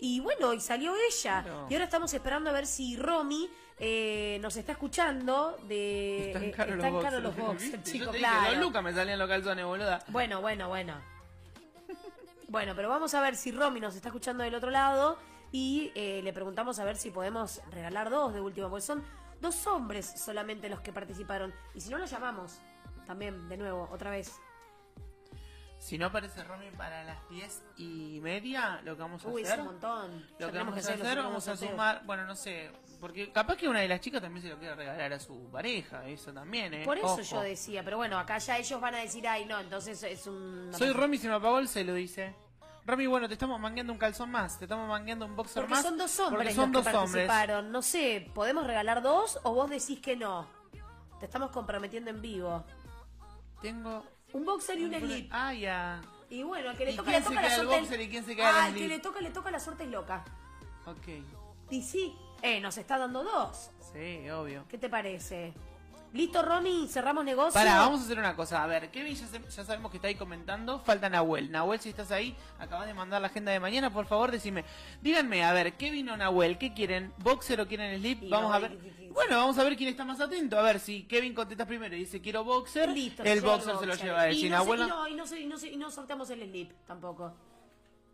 y 0.00 0.20
bueno, 0.20 0.52
y 0.52 0.60
salió 0.60 0.94
ella. 0.94 1.42
Claro. 1.42 1.66
Y 1.68 1.74
ahora 1.74 1.84
estamos 1.84 2.12
esperando 2.14 2.50
a 2.50 2.52
ver 2.52 2.66
si 2.66 2.96
Romy 2.96 3.48
eh, 3.80 4.38
nos 4.40 4.56
está 4.56 4.72
escuchando 4.72 5.56
de... 5.66 6.28
Están 6.28 6.44
eh, 6.44 6.50
caros 6.52 6.76
los 6.76 6.90
boxers. 6.92 7.22
los 7.22 7.36
boxers, 7.36 7.72
¿viste? 7.72 7.90
chico, 7.90 8.04
Yo 8.06 8.10
te 8.12 8.18
dije, 8.18 8.30
claro. 8.30 8.60
lucas 8.60 8.82
me 8.82 8.92
salían 8.92 9.18
los 9.18 9.28
calzones, 9.28 9.64
boluda. 9.64 10.04
Bueno, 10.08 10.40
bueno, 10.40 10.68
bueno. 10.68 10.94
Bueno, 12.48 12.72
pero 12.74 12.88
vamos 12.88 13.12
a 13.14 13.20
ver 13.20 13.36
si 13.36 13.52
Romy 13.52 13.78
nos 13.80 13.94
está 13.94 14.08
escuchando 14.08 14.42
del 14.42 14.54
otro 14.54 14.70
lado 14.70 15.18
y 15.52 15.92
eh, 15.94 16.20
le 16.22 16.32
preguntamos 16.32 16.78
a 16.78 16.84
ver 16.84 16.96
si 16.96 17.10
podemos 17.10 17.60
regalar 17.70 18.10
dos 18.10 18.34
de 18.34 18.40
último, 18.40 18.68
porque 18.68 18.84
son 18.84 19.04
dos 19.40 19.66
hombres 19.66 20.06
solamente 20.16 20.68
los 20.68 20.80
que 20.80 20.92
participaron. 20.92 21.54
Y 21.74 21.80
si 21.80 21.90
no, 21.90 21.98
los 21.98 22.10
llamamos 22.10 22.58
también, 23.06 23.48
de 23.48 23.56
nuevo, 23.56 23.88
otra 23.90 24.10
vez. 24.10 24.40
Si 25.78 25.96
no 25.96 26.06
aparece 26.06 26.42
Romy 26.42 26.70
para 26.72 27.04
las 27.04 27.28
diez 27.30 27.62
y 27.76 28.18
media, 28.20 28.80
lo 28.84 28.96
que 28.96 29.02
vamos 29.02 29.24
a 29.24 29.28
Uy, 29.28 29.42
es 29.42 29.48
hacer. 29.48 29.60
un 29.60 29.66
montón. 29.66 30.10
Ya 30.38 30.46
Lo 30.46 30.46
que 30.46 30.52
tenemos 30.52 30.74
vamos 30.74 30.76
a 30.76 30.78
hacer 30.80 30.98
los 30.98 31.06
hacer, 31.06 31.18
vamos 31.22 31.48
a 31.48 31.56
sumar, 31.56 32.02
bueno, 32.04 32.26
no 32.26 32.34
sé, 32.34 32.72
porque 33.00 33.30
capaz 33.30 33.56
que 33.56 33.68
una 33.68 33.78
de 33.78 33.86
las 33.86 34.00
chicas 34.00 34.20
también 34.20 34.42
se 34.42 34.48
lo 34.48 34.58
quiere 34.58 34.74
regalar 34.74 35.12
a 35.12 35.20
su 35.20 35.48
pareja, 35.52 36.04
eso 36.08 36.32
también, 36.32 36.74
¿eh? 36.74 36.84
Por 36.84 36.98
eso 36.98 37.06
Ojo. 37.06 37.22
yo 37.22 37.40
decía, 37.42 37.84
pero 37.84 37.96
bueno, 37.96 38.18
acá 38.18 38.38
ya 38.38 38.58
ellos 38.58 38.80
van 38.80 38.96
a 38.96 38.98
decir, 38.98 39.26
ay, 39.28 39.44
no, 39.44 39.60
entonces 39.60 40.02
es 40.02 40.26
un... 40.26 40.70
Soy 40.76 40.92
Romy, 40.92 41.16
se 41.16 41.28
me 41.28 41.34
apagó 41.34 41.60
el 41.60 41.68
celo, 41.68 41.94
dice. 41.94 42.34
Romy, 42.88 43.06
bueno, 43.06 43.28
te 43.28 43.34
estamos 43.34 43.60
mangueando 43.60 43.92
un 43.92 43.98
calzón 43.98 44.30
más, 44.30 44.58
te 44.58 44.64
estamos 44.64 44.88
mangueando 44.88 45.26
un 45.26 45.36
boxer 45.36 45.62
Porque 45.62 45.74
más. 45.74 45.82
son 45.82 45.98
dos 45.98 46.10
porque 46.16 46.34
hombres 46.34 46.54
son 46.54 46.72
los 46.72 46.86
que 46.86 46.90
dos 46.92 47.02
hombres. 47.04 47.26
participaron. 47.28 47.70
No 47.70 47.82
sé, 47.82 48.30
¿podemos 48.34 48.66
regalar 48.66 49.02
dos 49.02 49.38
o 49.42 49.52
vos 49.52 49.68
decís 49.68 50.00
que 50.00 50.16
no? 50.16 50.46
Te 51.20 51.26
estamos 51.26 51.50
comprometiendo 51.50 52.08
en 52.10 52.22
vivo. 52.22 52.64
Tengo... 53.60 54.04
Un 54.32 54.44
boxer 54.46 54.78
y 54.78 54.84
un 54.84 54.94
slip. 54.94 55.30
Ah, 55.34 55.52
ya. 55.52 56.00
Y 56.30 56.42
bueno, 56.42 56.70
al 56.70 56.76
que 56.78 56.86
le 56.86 56.92
¿Y 56.92 56.96
toca, 56.96 57.10
le 57.10 57.20
toca 57.20 57.34
la 57.34 57.40
queda 57.42 57.50
el 57.50 57.60
suerte. 57.62 57.80
boxer 57.80 58.00
y 58.00 58.08
quién 58.08 58.24
se 58.24 58.36
queda 58.36 58.48
Ah, 58.48 58.64
al 58.66 58.74
que 58.74 58.88
le 58.88 58.98
toca, 59.00 59.20
le 59.20 59.30
toca 59.30 59.50
la 59.50 59.60
suerte 59.60 59.84
es 59.84 59.90
loca. 59.90 60.24
Ok. 60.86 61.08
Y 61.70 61.82
sí, 61.82 62.16
eh, 62.40 62.58
nos 62.60 62.78
está 62.78 62.96
dando 62.96 63.22
dos. 63.22 63.70
Sí, 63.92 64.28
obvio. 64.30 64.64
¿Qué 64.68 64.78
te 64.78 64.88
parece? 64.88 65.52
¿Listo, 66.14 66.42
Romy? 66.42 66.88
¿Cerramos 66.88 67.22
negocio? 67.24 67.52
Pará, 67.52 67.78
vamos 67.80 68.00
a 68.00 68.04
hacer 68.04 68.18
una 68.18 68.34
cosa. 68.34 68.62
A 68.64 68.66
ver, 68.66 68.90
Kevin 68.90 69.14
ya, 69.14 69.26
se- 69.26 69.42
ya 69.42 69.64
sabemos 69.64 69.90
que 69.90 69.98
está 69.98 70.08
ahí 70.08 70.14
comentando. 70.14 70.80
Falta 70.80 71.08
Nahuel. 71.10 71.50
Nahuel, 71.52 71.80
si 71.80 71.90
estás 71.90 72.10
ahí, 72.10 72.34
acabas 72.58 72.86
de 72.86 72.94
mandar 72.94 73.20
la 73.20 73.26
agenda 73.28 73.52
de 73.52 73.60
mañana, 73.60 73.92
por 73.92 74.06
favor, 74.06 74.30
decime. 74.30 74.64
Díganme, 75.02 75.44
a 75.44 75.52
ver, 75.52 75.74
Kevin 75.74 76.08
o 76.08 76.16
Nahuel, 76.16 76.56
¿qué 76.56 76.72
quieren? 76.72 77.12
¿Boxer 77.18 77.60
o 77.60 77.68
quieren 77.68 77.98
slip? 77.98 78.22
Y 78.22 78.28
vamos 78.30 78.54
a 78.54 78.58
ver. 78.58 78.70
¿qué- 78.78 78.88
qué- 78.88 78.96
qué- 78.96 79.10
Bueno, 79.10 79.36
vamos 79.36 79.58
a 79.58 79.64
ver 79.64 79.76
quién 79.76 79.90
está 79.90 80.04
más 80.04 80.20
atento. 80.20 80.58
A 80.58 80.62
ver, 80.62 80.80
si 80.80 81.02
Kevin 81.04 81.34
contesta 81.34 81.66
primero 81.66 81.94
y 81.94 82.00
dice 82.00 82.20
quiero 82.22 82.42
boxer, 82.42 82.88
Listo, 82.88 83.22
el 83.22 83.40
boxer 83.42 83.76
se 83.78 83.86
lo 83.86 83.94
lleva 83.94 84.20
a 84.22 84.28
él. 84.28 84.36
Y 84.36 84.40
Si 84.42 84.48
no, 84.48 84.58
se- 84.60 84.64
Nahuel 84.64 84.80
y 84.80 84.82
no- 84.86 84.88
no, 84.88 85.08
y 85.08 85.14
no, 85.14 85.36
y 85.36 85.46
no 85.46 85.58
se- 85.58 85.68
y 85.70 85.76
no 85.76 85.90
sorteamos 85.90 86.30
el 86.30 86.40
slip 86.42 86.72
tampoco. 86.86 87.34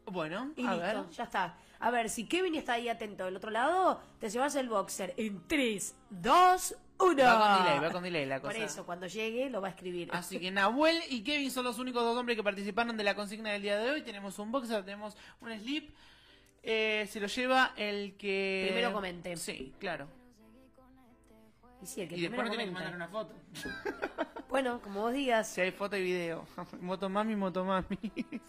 Bueno, 0.07 0.53
Y 0.57 0.67
a 0.67 0.71
listo, 0.75 1.03
ver. 1.03 1.11
ya 1.11 1.25
está. 1.25 1.57
A 1.81 1.91
ver, 1.91 2.09
si 2.11 2.27
Kevin 2.27 2.55
está 2.55 2.75
ahí 2.75 2.89
atento 2.89 3.25
del 3.25 3.37
otro 3.37 3.51
lado, 3.51 4.01
te 4.19 4.29
llevas 4.31 4.55
el 4.55 4.69
boxer 4.69 5.15
en 5.17 5.47
3, 5.47 5.95
2, 6.11 6.77
1. 6.99 7.23
Va 7.25 7.57
con 7.57 7.65
delay, 7.65 7.81
va 7.81 7.91
con 7.93 8.03
delay 8.03 8.27
la 8.27 8.41
Por 8.41 8.53
cosa. 8.53 8.65
eso, 8.65 8.87
cuando 8.87 9.07
llegue 9.07 9.51
lo 9.51 9.61
va 9.61 9.69
a 9.69 9.71
escribir. 9.71 10.09
Así 10.13 10.39
que 10.39 10.51
Nahuel 10.53 11.01
y 11.11 11.23
Kevin 11.23 11.51
son 11.51 11.65
los 11.65 11.79
únicos 11.79 12.03
dos 12.03 12.17
hombres 12.17 12.37
que 12.37 12.43
participaron 12.45 12.97
de 12.97 13.05
la 13.05 13.15
consigna 13.15 13.51
del 13.51 13.63
día 13.63 13.79
de 13.79 13.91
hoy. 13.91 14.03
Tenemos 14.03 14.39
un 14.39 14.53
boxer, 14.53 14.85
tenemos 14.85 15.17
un 15.41 15.59
slip. 15.59 15.91
Eh, 16.63 17.07
se 17.11 17.21
lo 17.21 17.27
lleva 17.27 17.73
el 17.77 18.17
que... 18.17 18.65
Primero 18.69 18.93
comente. 18.93 19.37
Sí, 19.37 19.75
claro. 19.79 20.07
Y 21.83 21.87
sí, 21.87 22.01
el 22.03 22.09
que 22.09 22.17
Y 22.17 22.21
después 22.23 22.43
no 22.45 22.49
tiene 22.49 22.65
que 22.65 22.71
mandar 22.71 22.95
una 22.95 23.09
foto. 23.09 23.35
Bueno, 24.49 24.81
como 24.81 25.03
vos 25.03 25.13
digas, 25.13 25.49
Si 25.49 25.61
hay 25.61 25.73
foto 25.73 25.97
y 25.97 26.03
video. 26.03 26.47
Motomami, 26.81 27.37
motomami. 27.37 27.99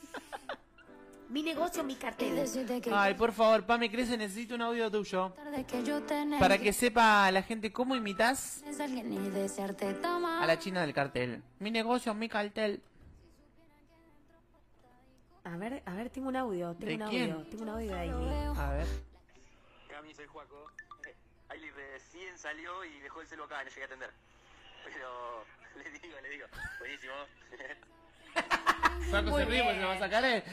mi 1.29 1.41
negocio, 1.43 1.83
mi 1.83 1.95
que 1.95 2.91
Ay, 2.93 3.13
por 3.15 3.31
favor, 3.31 3.65
Pame 3.65 3.89
Crece, 3.89 4.17
necesito 4.17 4.55
un 4.55 4.61
audio 4.61 4.91
tuyo. 4.91 5.33
Para 6.39 6.57
que 6.57 6.71
sepa 6.73 7.31
la 7.31 7.41
gente 7.41 7.71
cómo 7.71 7.95
imitas 7.95 8.63
a 8.63 10.45
la 10.45 10.59
china 10.59 10.81
del 10.81 10.93
cartel. 10.93 11.43
Mi 11.59 11.71
negocio, 11.71 12.13
mi 12.13 12.29
cartel. 12.29 12.81
A 15.43 15.57
ver, 15.57 15.83
a 15.85 15.93
ver, 15.93 16.09
tengo 16.09 16.29
un 16.29 16.35
audio, 16.35 16.73
tengo 16.75 16.97
¿De 16.97 17.03
un 17.03 17.09
quién? 17.09 17.31
audio, 17.31 17.47
tengo 17.47 17.63
un 17.63 17.69
audio 17.69 17.87
de 17.93 17.99
ahí. 17.99 18.09
A 18.09 18.71
ver. 18.71 18.87
Cami, 19.89 20.13
soy 20.13 20.25
Juaco. 20.25 20.71
Ailey 21.49 21.69
recién 21.71 22.37
salió 22.37 22.83
y 22.83 22.99
dejó 22.99 23.21
el 23.21 23.27
celu 23.27 23.43
acá, 23.43 23.63
no 23.63 23.69
llegué 23.69 23.83
a 23.83 23.85
atender. 23.85 24.11
Pero 24.83 25.45
le 25.83 25.99
digo, 25.99 26.17
le 26.21 26.29
digo, 26.29 26.45
buenísimo. 26.79 27.13
Saco 29.11 29.29
Muy 29.29 29.43
se 29.43 29.45
ríe 29.49 29.63
porque 29.63 29.79
se 29.79 29.85
va 29.85 29.93
a 29.93 29.99
sacar 29.99 30.25
él. 30.25 30.43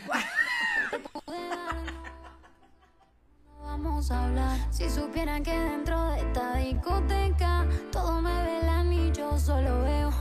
No 3.59 3.65
vamos 3.65 4.11
a 4.11 4.25
hablar. 4.25 4.59
Si 4.71 4.89
supieran 4.91 5.43
que 5.43 5.59
dentro 5.59 6.11
de 6.11 6.21
esta 6.21 6.57
discoteca 6.57 7.67
todo 7.91 8.21
me 8.21 8.43
velan 8.45 8.93
y 8.93 9.11
yo 9.13 9.39
solo 9.39 9.83
veo 9.83 10.13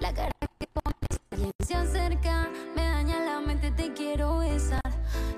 la 0.00 0.14
cara 0.14 0.30
que 0.58 0.66
pones. 0.68 1.20
Alguien 1.30 1.52
se 1.66 1.74
acerca, 1.74 2.48
me 2.76 2.82
daña 2.82 3.20
la 3.24 3.40
mente, 3.40 3.70
te 3.72 3.92
quiero 3.92 4.38
besar. 4.38 4.80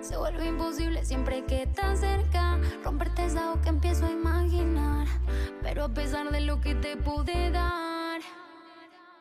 Se 0.00 0.16
vuelve 0.16 0.46
imposible 0.46 1.04
siempre 1.04 1.44
que 1.44 1.62
estás 1.62 2.00
cerca. 2.00 2.58
Romperte 2.84 3.24
es 3.24 3.36
algo 3.36 3.60
que 3.62 3.70
empiezo 3.70 4.06
a 4.06 4.10
imaginar. 4.10 5.06
Pero 5.62 5.84
a 5.84 5.88
pesar 5.88 6.30
de 6.30 6.40
lo 6.40 6.60
que 6.60 6.74
te 6.74 6.96
pude 6.96 7.50
dar. 7.50 8.20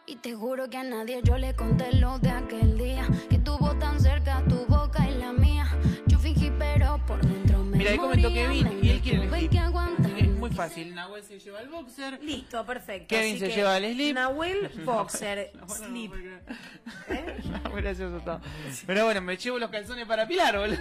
Y 0.05 0.17
te 0.17 0.35
juro 0.35 0.69
que 0.69 0.77
a 0.77 0.83
nadie 0.83 1.21
yo 1.23 1.37
le 1.37 1.55
conté 1.55 1.93
lo 1.95 2.19
de 2.19 2.29
aquel 2.29 2.77
día 2.77 3.07
Que 3.29 3.39
tuvo 3.39 3.73
tan 3.77 3.99
cerca 4.01 4.43
tu 4.49 4.65
boca 4.65 5.07
y 5.09 5.15
la 5.17 5.31
mía 5.31 5.65
Yo 6.07 6.19
fingí 6.19 6.51
pero 6.59 6.99
por 7.07 7.21
dentro 7.25 7.63
me 7.63 7.77
Mira, 7.77 7.91
ahí 7.91 7.97
comentó 7.97 8.27
Kevin 8.29 8.79
y 8.83 8.89
él 8.89 9.01
quiere 9.01 9.21
el 9.23 9.27
tuve 9.29 9.39
slip. 9.39 9.51
que 9.51 9.59
aguantar. 9.59 10.11
Es 10.17 10.29
muy 10.29 10.49
fácil. 10.51 10.93
Nahuel 10.93 11.23
se 11.23 11.39
lleva 11.39 11.59
el 11.61 11.69
boxer. 11.69 12.19
Listo, 12.21 12.63
perfecto. 12.65 13.07
Kevin 13.09 13.31
Así 13.31 13.39
se 13.39 13.49
que 13.49 13.55
lleva 13.55 13.77
el 13.77 13.93
slip. 13.93 14.13
Nahuel, 14.15 14.69
boxer, 14.85 15.51
Nahuel 15.55 15.69
slip. 15.69 16.11
creer. 16.11 17.43
Muy 17.71 17.81
gracioso 17.81 18.19
todo. 18.19 18.39
Pero 18.85 19.05
bueno, 19.05 19.21
me 19.21 19.35
llevo 19.37 19.57
los 19.57 19.69
calzones 19.71 20.05
para 20.05 20.27
Pilar, 20.27 20.57
boludo. 20.57 20.77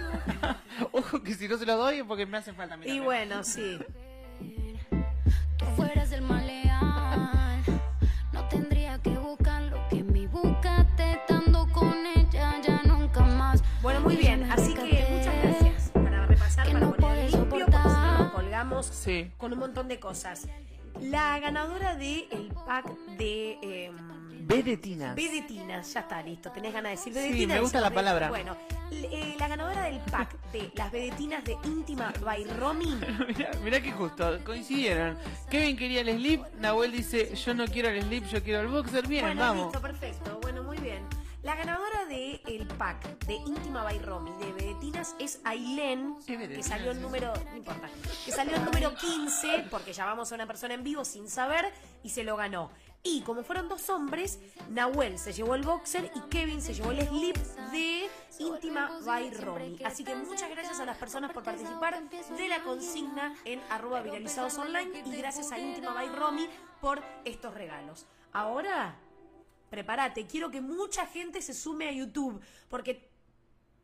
Ojo 0.91 1.23
que 1.23 1.33
si 1.33 1.47
no 1.47 1.57
se 1.57 1.65
los 1.65 1.77
doy 1.77 1.97
es 1.99 2.03
porque 2.03 2.25
me 2.25 2.37
hacen 2.37 2.55
falta. 2.55 2.77
mira, 2.77 2.89
Y 2.89 2.93
mira. 2.93 3.05
bueno, 3.05 3.43
sí. 3.43 3.79
Tú 5.57 5.65
fueras 5.75 6.11
el 6.11 6.21
más 6.21 6.42
Sí. 18.91 19.31
con 19.37 19.53
un 19.53 19.59
montón 19.59 19.87
de 19.87 19.99
cosas. 19.99 20.47
La 21.01 21.39
ganadora 21.39 21.95
del 21.95 22.27
el 22.31 22.47
pack 22.65 22.87
de... 23.17 23.57
Eh, 23.61 23.91
Vedetinas. 24.45 25.15
Vedetinas, 25.15 25.93
ya 25.93 26.01
está 26.01 26.21
listo. 26.21 26.51
¿Tenés 26.51 26.73
ganas 26.73 26.91
de 26.91 26.97
decir 26.97 27.13
Sí, 27.13 27.19
vedetinas? 27.19 27.55
me 27.55 27.61
gusta 27.61 27.79
la 27.79 27.91
palabra. 27.91 28.27
Bueno, 28.27 28.57
eh, 28.91 29.35
la 29.39 29.47
ganadora 29.47 29.83
del 29.83 29.99
pack 30.01 30.35
de 30.51 30.69
las 30.75 30.91
vedetinas 30.91 31.45
de 31.45 31.55
íntima 31.63 32.11
by 32.21 32.43
Romy. 32.59 32.93
Mirá, 33.27 33.51
mirá 33.63 33.81
que 33.81 33.91
justo, 33.93 34.37
coincidieron. 34.43 35.17
Kevin 35.49 35.77
quería 35.77 36.01
el 36.01 36.17
slip, 36.17 36.41
Nahuel 36.59 36.91
dice, 36.91 37.33
yo 37.35 37.53
no 37.53 37.65
quiero 37.67 37.87
el 37.89 38.01
slip, 38.03 38.25
yo 38.25 38.43
quiero 38.43 38.59
el 38.61 38.67
boxer. 38.67 39.07
Bien, 39.07 39.23
bueno, 39.25 39.41
vamos. 39.41 39.63
listo, 39.67 39.81
perfecto. 39.81 40.39
Bueno, 40.41 40.61
muy 40.63 40.77
bien. 40.77 41.03
La 41.43 41.55
ganadora 41.55 42.05
del 42.05 42.39
el 42.47 42.65
pack 42.77 43.25
de 43.25 43.33
íntima 43.33 43.83
by 43.83 43.99
Romy 43.99 44.31
de 44.39 44.53
vedetinas 44.53 45.13
es 45.19 45.41
Ailén, 45.43 46.15
¿Qué 46.25 46.37
que 46.37 46.63
salió 46.63 46.91
el 46.91 47.01
número, 47.01 47.33
no 47.51 47.57
importa, 47.57 47.89
que 48.23 48.31
salió 48.31 48.55
el 48.55 48.63
número 48.63 48.95
15, 48.95 49.65
porque 49.69 49.91
llamamos 49.91 50.31
a 50.31 50.35
una 50.35 50.47
persona 50.47 50.73
en 50.73 50.85
vivo 50.85 51.03
sin 51.03 51.27
saber 51.27 51.65
y 52.01 52.11
se 52.11 52.23
lo 52.23 52.37
ganó. 52.37 52.71
Y 53.03 53.23
como 53.23 53.43
fueron 53.43 53.67
dos 53.67 53.89
hombres, 53.89 54.39
Nahuel 54.69 55.19
se 55.19 55.33
llevó 55.33 55.55
el 55.55 55.63
boxer 55.63 56.09
y 56.15 56.21
Kevin 56.29 56.61
se 56.61 56.73
llevó 56.73 56.91
el 56.91 57.05
slip 57.05 57.35
de 57.73 58.09
íntima 58.39 58.99
by 59.05 59.33
Romy. 59.33 59.77
Así 59.83 60.05
que 60.05 60.15
muchas 60.15 60.49
gracias 60.49 60.79
a 60.79 60.85
las 60.85 60.95
personas 60.95 61.33
por 61.33 61.43
participar 61.43 62.01
de 62.09 62.47
la 62.47 62.63
consigna 62.63 63.35
en 63.43 63.59
arroba 63.69 64.01
viralizados 64.01 64.57
online 64.57 65.03
y 65.05 65.17
gracias 65.17 65.51
a 65.51 65.59
íntima 65.59 65.93
by 65.93 66.07
Romy 66.07 66.47
por 66.79 67.03
estos 67.25 67.53
regalos. 67.53 68.05
Ahora 68.31 68.95
prepárate, 69.73 70.27
quiero 70.27 70.51
que 70.51 70.61
mucha 70.61 71.07
gente 71.07 71.41
se 71.41 71.55
sume 71.55 71.89
a 71.89 71.91
YouTube, 71.91 72.39
porque 72.69 73.09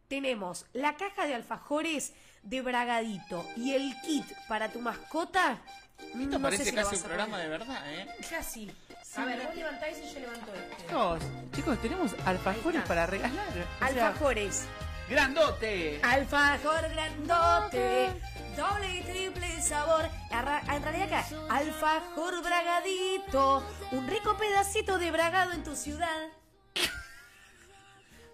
tenemos 0.07 0.67
la 0.73 0.95
caja 0.95 1.25
de 1.25 1.33
alfajores 1.33 2.13
de 2.43 2.61
Bragadito 2.61 3.43
y 3.57 3.73
el 3.73 3.99
kit 4.01 4.23
para 4.47 4.71
tu 4.71 4.81
mascota. 4.81 5.59
Esto 5.97 6.37
no 6.37 6.39
parece 6.39 6.65
sé 6.65 6.69
si 6.69 6.75
casi 6.75 6.95
un 6.95 7.01
a 7.01 7.05
programa 7.05 7.31
poner. 7.37 7.49
de 7.49 7.57
verdad, 7.57 7.93
¿eh? 7.93 8.07
Casi. 8.29 8.71
A 9.15 9.25
ver, 9.25 9.47
vos 9.47 9.55
levantáis 9.55 9.97
y 9.97 10.13
yo 10.13 10.19
levanto 10.19 10.53
este. 10.53 10.85
Chicos, 10.85 11.19
chicos, 11.55 11.81
tenemos 11.81 12.15
alfajores 12.23 12.83
para 12.83 13.07
regalar. 13.07 13.49
O 13.49 13.53
sea, 13.53 13.87
Alfajores. 13.87 14.67
¡Grandote! 15.09 15.99
Alfajor 16.03 16.87
grandote, 16.91 18.09
doble 18.55 18.95
y 18.99 19.01
triple 19.03 19.61
sabor. 19.61 20.05
Arra- 20.31 20.61
En 20.75 20.83
realidad 20.83 21.07
acá, 21.13 21.27
alfajor 21.49 22.41
bragadito, 22.43 23.63
un 23.91 24.07
rico 24.07 24.37
pedacito 24.37 24.97
de 24.99 25.11
bragado 25.11 25.51
en 25.53 25.63
tu 25.63 25.75
ciudad. 25.75 26.27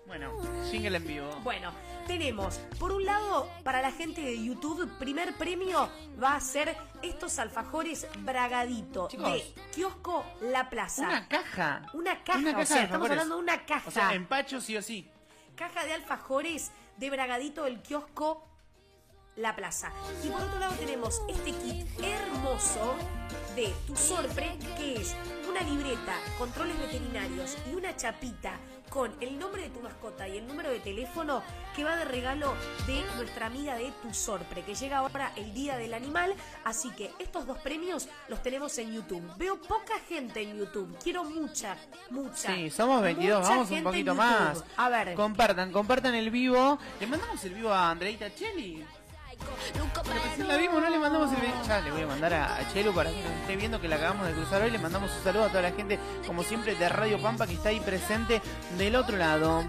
Bueno, 0.07 0.31
jingle 0.69 0.97
en 0.97 1.07
vivo. 1.07 1.29
Bueno, 1.43 1.71
tenemos, 2.05 2.57
por 2.77 2.91
un 2.91 3.05
lado, 3.05 3.49
para 3.63 3.81
la 3.81 3.91
gente 3.91 4.21
de 4.21 4.43
YouTube, 4.45 4.87
primer 4.99 5.33
premio 5.33 5.89
va 6.21 6.35
a 6.35 6.39
ser 6.41 6.77
estos 7.01 7.39
alfajores 7.39 8.05
bragadito 8.19 9.07
Chicos. 9.07 9.31
de 9.33 9.53
kiosco 9.73 10.23
La 10.41 10.69
Plaza. 10.69 11.07
Una 11.07 11.27
caja. 11.27 11.81
Una 11.93 12.23
caja, 12.23 12.37
Una 12.39 12.59
o 12.59 12.65
sea, 12.67 12.83
estamos 12.83 13.09
hablando 13.09 13.35
de 13.37 13.41
una 13.41 13.65
caja. 13.65 13.87
O 13.87 13.91
sea, 13.91 14.13
empacho 14.13 14.61
sí 14.61 14.77
o 14.77 14.81
sí. 14.83 15.09
Caja 15.55 15.85
de 15.85 15.93
alfajores 15.93 16.71
de 16.97 17.09
bragadito 17.09 17.63
del 17.63 17.81
kiosco 17.81 18.45
La 19.37 19.55
Plaza. 19.55 19.91
Y 20.23 20.27
por 20.27 20.41
otro 20.41 20.59
lado 20.59 20.75
tenemos 20.75 21.21
este 21.29 21.51
kit 21.53 21.87
hermoso 22.03 22.95
de 23.55 23.73
Tu 23.87 23.95
Sorpre, 23.95 24.57
que 24.77 24.95
es 24.95 25.15
una 25.49 25.61
libreta, 25.61 26.17
controles 26.37 26.77
veterinarios 26.79 27.57
y 27.71 27.75
una 27.75 27.95
chapita 27.95 28.59
con 28.95 29.11
el 29.19 29.37
nombre 29.37 29.63
de 29.63 29.69
tu 29.71 29.81
mascota 29.81 30.25
y 30.25 30.37
el 30.37 30.47
número 30.47 30.69
de 30.69 30.79
teléfono 30.79 31.43
que 31.75 31.83
va 31.83 31.97
de 31.97 32.05
regalo 32.05 32.53
de 32.87 33.03
nuestra 33.17 33.47
amiga 33.47 33.75
de 33.75 33.91
Tu 34.01 34.13
Sorpre, 34.13 34.63
que 34.63 34.73
llega 34.73 34.99
ahora 34.99 35.33
el 35.35 35.53
Día 35.53 35.75
del 35.75 35.93
Animal. 35.93 36.33
Así 36.63 36.89
que 36.91 37.11
estos 37.19 37.45
dos 37.45 37.57
premios 37.57 38.07
los 38.29 38.41
tenemos 38.41 38.77
en 38.77 38.93
YouTube. 38.93 39.21
Veo 39.35 39.61
poca 39.61 39.99
gente 40.07 40.41
en 40.41 40.57
YouTube. 40.57 40.97
Quiero 41.03 41.25
mucha, 41.25 41.75
mucha. 42.09 42.55
Sí, 42.55 42.69
somos 42.69 43.01
22, 43.01 43.41
mucha 43.41 43.49
vamos 43.49 43.71
un 43.71 43.83
poquito 43.83 44.15
más. 44.15 44.63
A 44.77 44.87
ver. 44.87 45.13
Compartan, 45.13 45.73
compartan 45.73 46.15
el 46.15 46.29
vivo. 46.29 46.79
Le 47.01 47.07
mandamos 47.07 47.43
el 47.43 47.53
vivo 47.53 47.71
a 47.71 47.89
Andreita 47.89 48.33
Cheli. 48.33 48.81
Pero 50.03 50.23
recién 50.23 50.47
la 50.47 50.57
vimos, 50.57 50.81
no 50.81 50.89
le 50.89 50.99
mandamos 50.99 51.31
el 51.33 51.41
vivo. 51.41 51.53
Ya 51.67 51.81
le 51.81 51.91
voy 51.91 52.01
a 52.01 52.07
mandar 52.07 52.33
a, 52.33 52.55
a 52.57 52.73
Chelu 52.73 52.93
para 52.93 53.09
que 53.09 53.21
nos 53.21 53.31
esté 53.31 53.55
viendo 53.55 53.81
que 53.81 53.87
la 53.87 53.95
acabamos 53.95 54.27
de 54.27 54.33
cruzar 54.33 54.61
hoy. 54.61 54.71
Le 54.71 54.77
mandamos 54.77 55.11
un 55.15 55.23
saludo 55.23 55.45
a 55.45 55.49
toda 55.49 55.63
la 55.63 55.71
gente, 55.71 55.99
como 56.27 56.43
siempre, 56.43 56.75
de 56.75 56.89
Radio 56.89 57.21
Pampa 57.21 57.47
que 57.47 57.53
está 57.53 57.69
ahí 57.69 57.79
presente 57.79 58.41
del 58.77 58.95
otro 58.95 59.17
lado. 59.17 59.63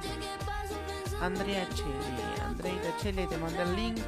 Andrea 1.20 1.66
Cheli, 1.74 2.43
Andreita 2.44 2.97
Cheli, 2.98 3.26
te 3.26 3.36
mandé 3.38 3.62
el 3.62 3.76
link. 3.76 3.98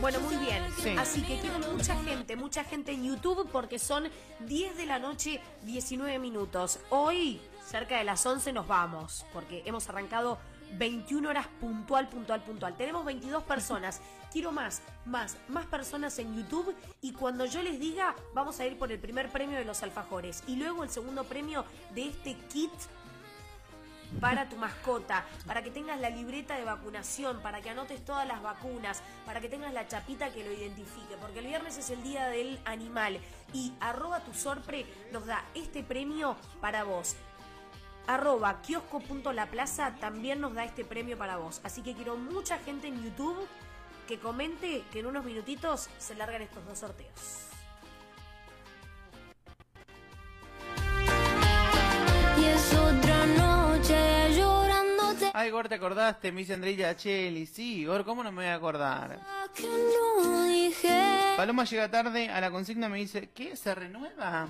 Bueno, 0.00 0.20
muy 0.20 0.36
bien. 0.36 0.64
Sí. 0.80 0.94
Así 0.96 1.22
que 1.22 1.38
quiero 1.38 1.58
mucha 1.58 1.96
gente, 2.02 2.36
mucha 2.36 2.64
gente 2.64 2.92
en 2.92 3.04
YouTube 3.04 3.48
porque 3.50 3.78
son 3.78 4.08
10 4.40 4.76
de 4.76 4.86
la 4.86 4.98
noche, 4.98 5.40
19 5.62 6.18
minutos. 6.18 6.78
Hoy, 6.90 7.40
cerca 7.66 7.98
de 7.98 8.04
las 8.04 8.24
11, 8.24 8.52
nos 8.52 8.66
vamos 8.66 9.26
porque 9.32 9.62
hemos 9.66 9.88
arrancado 9.88 10.38
21 10.72 11.28
horas 11.28 11.46
puntual, 11.60 12.08
puntual, 12.08 12.42
puntual. 12.42 12.76
Tenemos 12.76 13.04
22 13.04 13.42
personas. 13.44 14.00
Quiero 14.32 14.52
más, 14.52 14.82
más, 15.06 15.38
más 15.48 15.64
personas 15.66 16.18
en 16.18 16.36
YouTube 16.36 16.74
y 17.00 17.12
cuando 17.12 17.46
yo 17.46 17.62
les 17.62 17.80
diga, 17.80 18.14
vamos 18.34 18.60
a 18.60 18.66
ir 18.66 18.78
por 18.78 18.92
el 18.92 18.98
primer 18.98 19.30
premio 19.30 19.58
de 19.58 19.64
los 19.64 19.82
alfajores 19.82 20.42
y 20.46 20.56
luego 20.56 20.84
el 20.84 20.90
segundo 20.90 21.24
premio 21.24 21.64
de 21.94 22.08
este 22.08 22.34
kit 22.52 22.70
para 24.20 24.48
tu 24.48 24.56
mascota, 24.56 25.24
para 25.46 25.62
que 25.62 25.70
tengas 25.70 26.00
la 26.00 26.10
libreta 26.10 26.56
de 26.56 26.64
vacunación, 26.64 27.40
para 27.40 27.60
que 27.60 27.70
anotes 27.70 28.04
todas 28.04 28.26
las 28.26 28.42
vacunas, 28.42 29.02
para 29.26 29.40
que 29.40 29.48
tengas 29.48 29.72
la 29.72 29.86
chapita 29.86 30.30
que 30.30 30.44
lo 30.44 30.52
identifique, 30.52 31.16
porque 31.20 31.40
el 31.40 31.46
viernes 31.46 31.78
es 31.78 31.90
el 31.90 32.02
día 32.02 32.26
del 32.26 32.58
animal 32.64 33.18
y 33.52 33.72
arroba 33.80 34.20
tu 34.20 34.34
sorpre 34.34 34.86
nos 35.12 35.26
da 35.26 35.44
este 35.54 35.82
premio 35.82 36.36
para 36.60 36.84
vos. 36.84 37.16
Arroba 38.08 38.62
kiosco.laplaza 38.62 39.94
también 40.00 40.40
nos 40.40 40.54
da 40.54 40.64
este 40.64 40.82
premio 40.82 41.18
para 41.18 41.36
vos. 41.36 41.60
Así 41.62 41.82
que 41.82 41.92
quiero 41.92 42.16
mucha 42.16 42.58
gente 42.58 42.88
en 42.88 43.04
YouTube 43.04 43.46
que 44.06 44.18
comente 44.18 44.82
que 44.90 45.00
en 45.00 45.06
unos 45.06 45.26
minutitos 45.26 45.90
se 45.98 46.14
largan 46.14 46.40
estos 46.40 46.64
dos 46.64 46.78
sorteos. 46.78 47.10
Y 52.38 52.44
es 52.46 52.74
otra 52.74 53.26
noche 53.26 54.38
llorándote 54.38 55.30
Ay, 55.34 55.50
Gor, 55.50 55.68
¿te 55.68 55.74
acordaste? 55.74 56.32
Me 56.32 56.40
dice 56.40 56.54
Andreita 56.54 56.96
Cheli. 56.96 57.44
Sí, 57.44 57.84
Gor, 57.84 58.06
¿cómo 58.06 58.24
no 58.24 58.32
me 58.32 58.36
voy 58.42 58.46
a 58.46 58.54
acordar? 58.54 59.20
que 59.54 59.68
no 59.68 60.44
dije. 60.44 61.34
Paloma 61.36 61.64
llega 61.64 61.90
tarde 61.90 62.30
a 62.30 62.40
la 62.40 62.50
consigna 62.50 62.88
me 62.88 62.96
dice, 62.96 63.28
¿qué? 63.34 63.54
¿Se 63.54 63.74
renueva? 63.74 64.48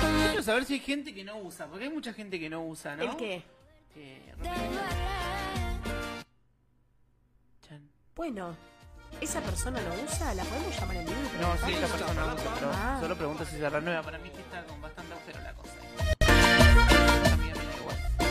Quiero 0.00 0.42
saber 0.42 0.64
si 0.64 0.74
hay 0.74 0.80
gente 0.80 1.14
que 1.14 1.24
no 1.24 1.38
usa, 1.38 1.66
porque 1.66 1.84
hay 1.84 1.90
mucha 1.90 2.12
gente 2.12 2.38
que 2.38 2.48
no 2.50 2.64
usa, 2.64 2.96
¿no? 2.96 3.02
¿El 3.04 3.16
qué? 3.16 3.42
Que. 3.94 4.22
Bueno, 8.14 8.56
¿esa 9.20 9.40
persona 9.42 9.78
lo 9.80 10.02
usa? 10.04 10.34
¿La 10.34 10.42
podemos 10.44 10.74
llamar 10.78 10.96
en 10.96 11.04
vivo? 11.04 11.16
No, 11.40 11.52
sí, 11.56 11.58
preguntarle? 11.64 11.74
esta 11.74 11.96
persona 11.98 12.26
no 12.26 12.34
usa, 12.34 12.54
pero 12.54 12.70
Ah. 12.74 12.98
solo 13.00 13.16
pregunta 13.16 13.44
si 13.44 13.56
se 13.58 13.68
renueva. 13.70 14.02
Para 14.02 14.18
mí 14.18 14.30
que 14.30 14.40
está 14.40 14.64
con 14.64 14.80
bastante 14.80 15.12
agujero 15.12 15.40
la 15.42 15.52
cosa. 15.54 15.74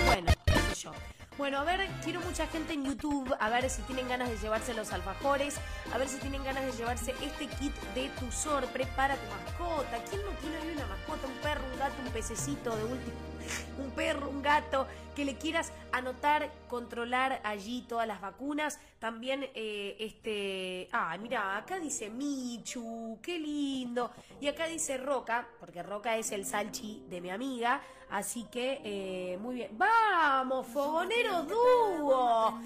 Bueno, 0.07 0.31
qué 0.45 0.53
sé 0.53 0.75
yo. 0.75 0.91
Bueno, 1.37 1.59
a 1.59 1.63
ver, 1.65 1.85
quiero 2.01 2.21
mucha 2.21 2.47
gente 2.47 2.73
en 2.73 2.85
YouTube, 2.85 3.35
a 3.37 3.49
ver 3.49 3.69
si 3.69 3.81
tienen 3.81 4.07
ganas 4.07 4.29
de 4.29 4.37
llevarse 4.37 4.73
los 4.73 4.93
alfajores, 4.93 5.57
a 5.93 5.97
ver 5.97 6.07
si 6.07 6.17
tienen 6.19 6.41
ganas 6.45 6.63
de 6.65 6.71
llevarse 6.71 7.13
este 7.21 7.47
kit 7.47 7.75
de 7.93 8.07
tu 8.19 8.31
sorpre 8.31 8.87
para 8.95 9.15
tu 9.15 9.27
mascota. 9.29 9.97
¿Quién 10.09 10.21
no 10.23 10.31
tiene 10.39 10.71
una 10.71 10.87
mascota? 10.87 11.27
Un 11.27 11.33
perro, 11.43 11.61
un 11.73 11.77
gato, 11.77 11.95
un 12.05 12.11
pececito 12.11 12.73
de 12.77 12.83
último. 12.85 13.34
Un 13.77 13.91
perro, 13.91 14.29
un 14.29 14.41
gato, 14.41 14.87
que 15.15 15.25
le 15.25 15.35
quieras 15.35 15.71
anotar, 15.91 16.51
controlar 16.67 17.41
allí 17.43 17.85
todas 17.87 18.07
las 18.07 18.21
vacunas. 18.21 18.79
También 18.99 19.49
eh, 19.53 19.95
este... 19.99 20.89
Ah, 20.91 21.17
mira, 21.17 21.57
acá 21.57 21.79
dice 21.79 22.09
Michu, 22.09 23.19
qué 23.21 23.39
lindo. 23.39 24.11
Y 24.41 24.47
acá 24.47 24.67
dice 24.67 24.97
Roca, 24.97 25.47
porque 25.59 25.83
Roca 25.83 26.17
es 26.17 26.31
el 26.31 26.45
salchi 26.45 27.03
de 27.09 27.21
mi 27.21 27.29
amiga. 27.29 27.81
Así 28.09 28.45
que, 28.51 28.81
eh, 28.83 29.37
muy 29.39 29.55
bien. 29.55 29.71
¡Vamos, 29.77 30.67
Fogonero 30.67 31.43
Dúo! 31.43 32.61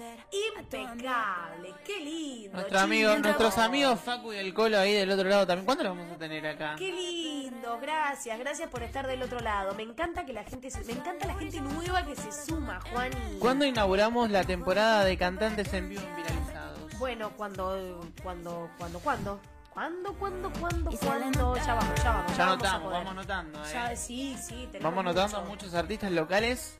Impecable, 0.58 1.74
qué 1.84 1.98
lindo. 1.98 2.52
Nuestro 2.52 2.78
amigo, 2.78 3.16
nuestros 3.16 3.58
amigos 3.58 4.00
Facu 4.00 4.32
y 4.32 4.36
el 4.36 4.52
Colo 4.52 4.78
ahí 4.78 4.92
del 4.92 5.10
otro 5.10 5.28
lado 5.28 5.46
también. 5.46 5.64
¿Cuándo 5.64 5.84
los 5.84 5.96
vamos 5.96 6.12
a 6.14 6.18
tener 6.18 6.46
acá? 6.46 6.76
Qué 6.76 6.92
lindo, 6.92 7.78
gracias, 7.80 8.38
gracias 8.38 8.68
por 8.68 8.82
estar 8.82 9.06
del 9.06 9.22
otro 9.22 9.40
lado. 9.40 9.74
Me 9.74 9.82
encanta 9.82 10.26
que 10.26 10.32
la 10.32 10.44
gente 10.44 10.69
se, 10.70 10.84
me 10.84 10.92
encanta 10.92 11.26
la 11.26 11.34
gente 11.34 11.60
nueva 11.60 12.04
que 12.04 12.16
se 12.16 12.30
suma, 12.32 12.80
Juani. 12.90 13.16
¿Cuándo 13.38 13.64
inauguramos 13.64 14.30
la 14.30 14.44
temporada 14.44 15.04
de 15.04 15.16
cantantes 15.16 15.72
en 15.74 15.88
vivo 15.88 16.02
viralizados? 16.16 16.98
Bueno, 16.98 17.30
cuando, 17.36 18.00
cuando, 18.22 18.70
cuando, 18.78 18.98
cuando. 19.00 19.40
¿Cuándo, 19.72 20.12
cuándo, 20.14 20.50
cuándo, 20.60 20.90
cuándo? 20.90 21.56
Ya 21.56 21.74
vamos, 21.74 22.02
ya 22.02 22.12
vamos. 22.12 22.36
Ya 22.36 22.36
vamos 22.36 22.38
a 22.38 22.44
anotamos, 22.52 22.82
poder. 22.82 22.92
vamos 22.98 23.10
anotando, 23.12 23.64
eh. 23.64 23.70
Ya, 23.72 23.96
sí, 23.96 24.36
sí, 24.36 24.68
tenemos 24.72 24.82
Vamos 24.82 24.98
anotando 25.00 25.38
mucho. 25.40 25.50
muchos 25.50 25.74
artistas 25.74 26.10
locales 26.10 26.79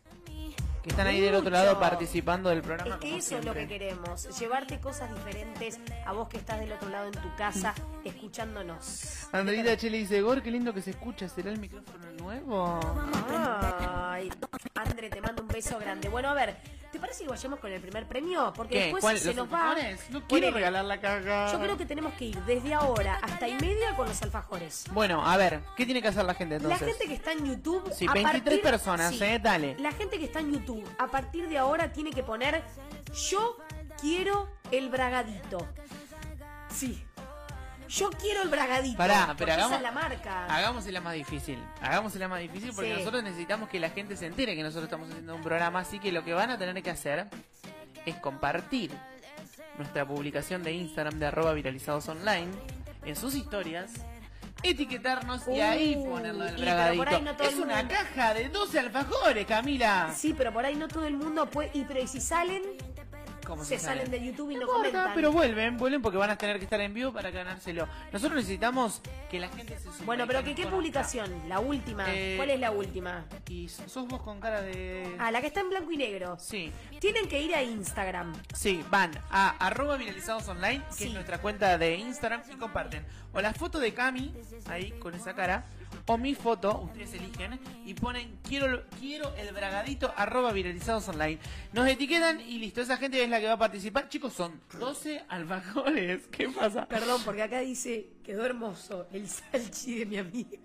que 0.82 0.90
están 0.90 1.06
ahí 1.06 1.20
del 1.20 1.34
otro 1.34 1.50
lado 1.50 1.78
participando 1.78 2.48
del 2.48 2.62
programa. 2.62 2.94
Es 2.94 3.00
que 3.00 3.16
eso 3.16 3.38
es 3.38 3.44
lo 3.44 3.54
que 3.54 3.66
queremos, 3.66 4.38
llevarte 4.38 4.80
cosas 4.80 5.14
diferentes 5.14 5.78
a 6.06 6.12
vos 6.12 6.28
que 6.28 6.38
estás 6.38 6.60
del 6.60 6.72
otro 6.72 6.88
lado 6.88 7.06
en 7.06 7.12
tu 7.12 7.34
casa 7.36 7.74
escuchándonos. 8.04 9.28
Andrita 9.32 9.76
Chile 9.76 9.98
dice, 9.98 10.20
Gor, 10.22 10.42
qué 10.42 10.50
lindo 10.50 10.72
que 10.72 10.82
se 10.82 10.90
escucha. 10.90 11.28
¿Será 11.28 11.50
el 11.50 11.58
micrófono 11.58 12.10
nuevo? 12.18 12.80
Ay, 13.28 14.30
André, 14.74 15.10
te 15.10 15.20
mando 15.20 15.42
un 15.42 15.48
beso 15.48 15.78
grande. 15.78 16.08
Bueno, 16.08 16.28
a 16.30 16.34
ver, 16.34 16.56
¿te 16.92 16.98
parece 16.98 17.24
que 17.24 17.30
vayamos 17.30 17.58
con 17.60 17.70
el 17.72 17.80
primer 17.80 18.06
premio? 18.06 18.52
Porque 18.54 18.74
¿Qué? 18.74 18.80
después 18.84 19.00
¿Cuál? 19.02 19.18
se 19.18 19.28
¿Los 19.28 19.36
nos 19.36 19.52
va. 19.52 19.74
No 19.74 19.76
quiero 19.76 20.26
Ponele. 20.28 20.50
regalar 20.50 20.84
la 20.84 21.00
caja. 21.00 21.52
Yo 21.52 21.60
creo 21.60 21.76
que 21.76 21.86
tenemos 21.86 22.12
que 22.14 22.26
ir 22.26 22.38
desde 22.44 22.74
ahora 22.74 23.18
hasta 23.22 23.48
y 23.48 23.54
media 23.54 23.94
con 23.96 24.08
los 24.08 24.20
alfajores. 24.22 24.84
Bueno, 24.92 25.24
a 25.26 25.36
ver, 25.36 25.60
¿qué 25.76 25.84
tiene 25.84 26.02
que 26.02 26.08
hacer 26.08 26.24
la 26.24 26.34
gente 26.34 26.56
entonces? 26.56 26.80
La 26.80 26.86
gente 26.86 27.06
que 27.06 27.14
está 27.14 27.32
en 27.32 27.46
YouTube. 27.46 27.92
Sí, 27.92 28.06
a 28.08 28.12
23 28.12 28.42
partir- 28.42 28.62
personas, 28.62 29.14
sí, 29.14 29.22
eh, 29.24 29.38
dale. 29.42 29.76
La 29.78 29.92
gente 29.92 30.18
que 30.18 30.24
está 30.24 30.40
en 30.40 30.52
YouTube, 30.52 30.84
a 30.98 31.06
partir 31.06 31.48
de 31.48 31.58
ahora 31.58 31.92
tiene 31.92 32.10
que 32.10 32.22
poner 32.22 32.62
Yo 33.30 33.56
quiero 34.00 34.48
el 34.70 34.88
bragadito. 34.88 35.66
Sí. 36.72 37.04
Yo 37.90 38.08
quiero 38.10 38.42
el 38.42 38.48
bragadito. 38.48 38.96
Pará, 38.96 39.34
pero 39.36 39.52
hagamos, 39.52 39.70
esa 39.72 39.76
es 39.78 39.82
la 39.82 39.92
marca. 39.92 40.46
hagámosela 40.46 41.00
más 41.00 41.14
difícil. 41.14 41.58
Hagámosela 41.82 42.28
más 42.28 42.40
difícil 42.40 42.70
porque 42.74 42.90
Sí. 42.92 42.98
nosotros 42.98 43.22
necesitamos 43.24 43.68
que 43.68 43.80
la 43.80 43.90
gente 43.90 44.16
se 44.16 44.26
entere 44.26 44.54
que 44.54 44.62
nosotros 44.62 44.84
estamos 44.84 45.08
haciendo 45.10 45.34
un 45.34 45.42
programa. 45.42 45.80
Así 45.80 45.98
que 45.98 46.12
lo 46.12 46.24
que 46.24 46.32
van 46.32 46.50
a 46.50 46.58
tener 46.58 46.80
que 46.82 46.90
hacer 46.90 47.26
es 48.06 48.14
compartir 48.16 48.92
nuestra 49.76 50.06
publicación 50.06 50.62
de 50.62 50.72
Instagram 50.72 51.18
de 51.18 51.26
arroba 51.26 51.52
viralizados 51.52 52.08
online 52.08 52.48
en 53.04 53.16
sus 53.16 53.34
historias. 53.34 53.90
Etiquetarnos 54.62 55.48
y 55.48 55.60
ahí 55.60 55.94
Uh, 55.96 56.04
ponerlo 56.10 56.44
del 56.44 56.56
bragadito. 56.60 57.04
no 57.22 57.30
es 57.44 57.54
una 57.54 57.76
mundo- 57.78 57.94
caja 57.94 58.34
de 58.34 58.50
12 58.50 58.78
alfajores, 58.78 59.46
Camila. 59.46 60.12
Sí, 60.14 60.34
pero 60.36 60.52
por 60.52 60.66
ahí 60.66 60.76
no 60.76 60.86
todo 60.86 61.06
el 61.06 61.16
mundo 61.16 61.46
puede. 61.48 61.70
Y 61.72 61.84
pero 61.84 62.00
¿y 62.02 62.06
si 62.06 62.20
salen, 62.20 62.62
¿Cómo 63.50 63.64
se 63.64 63.78
sale? 63.78 63.98
salen 64.00 64.10
de 64.10 64.24
YouTube 64.24 64.50
y 64.50 64.54
no, 64.54 64.60
No 64.60 64.66
importa, 64.66 64.88
comentan. 64.90 65.14
pero 65.14 65.32
vuelven, 65.32 65.76
vuelven 65.76 66.00
porque 66.02 66.16
van 66.18 66.30
a 66.30 66.36
tener 66.36 66.58
que 66.58 66.64
estar 66.64 66.80
en 66.80 66.94
vivo 66.94 67.12
para 67.12 67.30
ganárselo. 67.30 67.86
Nosotros 68.12 68.36
necesitamos 68.36 69.02
que 69.30 69.38
la 69.40 69.48
gente 69.48 69.76
se 69.78 69.84
sume. 69.84 70.04
Bueno, 70.06 70.26
pero 70.26 70.40
que 70.40 70.50
qué 70.54 70.62
conozca. 70.62 70.76
publicación, 70.76 71.48
la 71.48 71.60
última. 71.60 72.04
Eh, 72.08 72.34
¿Cuál 72.36 72.50
es 72.50 72.60
la 72.60 72.70
última? 72.70 73.24
Y 73.48 73.68
sos 73.68 74.06
vos 74.08 74.22
con 74.22 74.40
cara 74.40 74.62
de... 74.62 75.16
Ah, 75.18 75.30
la 75.30 75.40
que 75.40 75.48
está 75.48 75.60
en 75.60 75.70
blanco 75.70 75.90
y 75.92 75.96
negro. 75.96 76.36
Sí, 76.38 76.72
Tienen 77.00 77.28
que 77.28 77.40
ir 77.42 77.54
a 77.54 77.62
Instagram. 77.62 78.32
sí, 78.54 78.82
van 78.90 79.10
a 79.30 79.50
arroba 79.66 79.96
viralizados 79.96 80.46
online, 80.48 80.82
que 80.88 80.94
Sí. 80.94 81.04
es 81.08 81.12
nuestra 81.14 81.38
cuenta 81.38 81.76
de 81.78 81.96
Instagram, 81.96 82.42
y 82.52 82.56
comparten 82.56 83.04
o 83.32 83.40
la 83.40 83.52
foto 83.54 83.78
de 83.78 83.94
Cami, 83.94 84.34
ahí 84.66 84.90
con 84.92 85.14
esa 85.14 85.34
cara, 85.34 85.64
o 86.10 86.18
mi 86.18 86.34
foto, 86.34 86.80
ustedes 86.80 87.14
eligen, 87.14 87.60
y 87.86 87.94
ponen 87.94 88.36
quiero, 88.42 88.82
quiero 88.98 89.32
el 89.36 89.54
bragadito 89.54 90.12
arroba 90.16 90.50
viralizados 90.50 91.08
online. 91.08 91.38
Nos 91.72 91.86
etiquetan 91.86 92.40
y 92.40 92.58
listo, 92.58 92.80
esa 92.80 92.96
gente 92.96 93.22
es 93.22 93.30
la 93.30 93.38
que 93.38 93.46
va 93.46 93.52
a 93.52 93.58
participar. 93.58 94.08
Chicos, 94.08 94.32
son 94.32 94.60
12 94.80 95.22
alfajores. 95.28 96.26
¿Qué 96.32 96.48
pasa? 96.48 96.86
Perdón, 96.86 97.22
porque 97.24 97.42
acá 97.42 97.60
dice 97.60 98.08
quedó 98.24 98.44
hermoso 98.44 99.06
el 99.12 99.28
salchi 99.28 100.00
de 100.00 100.06
mi 100.06 100.18
amiga. 100.18 100.58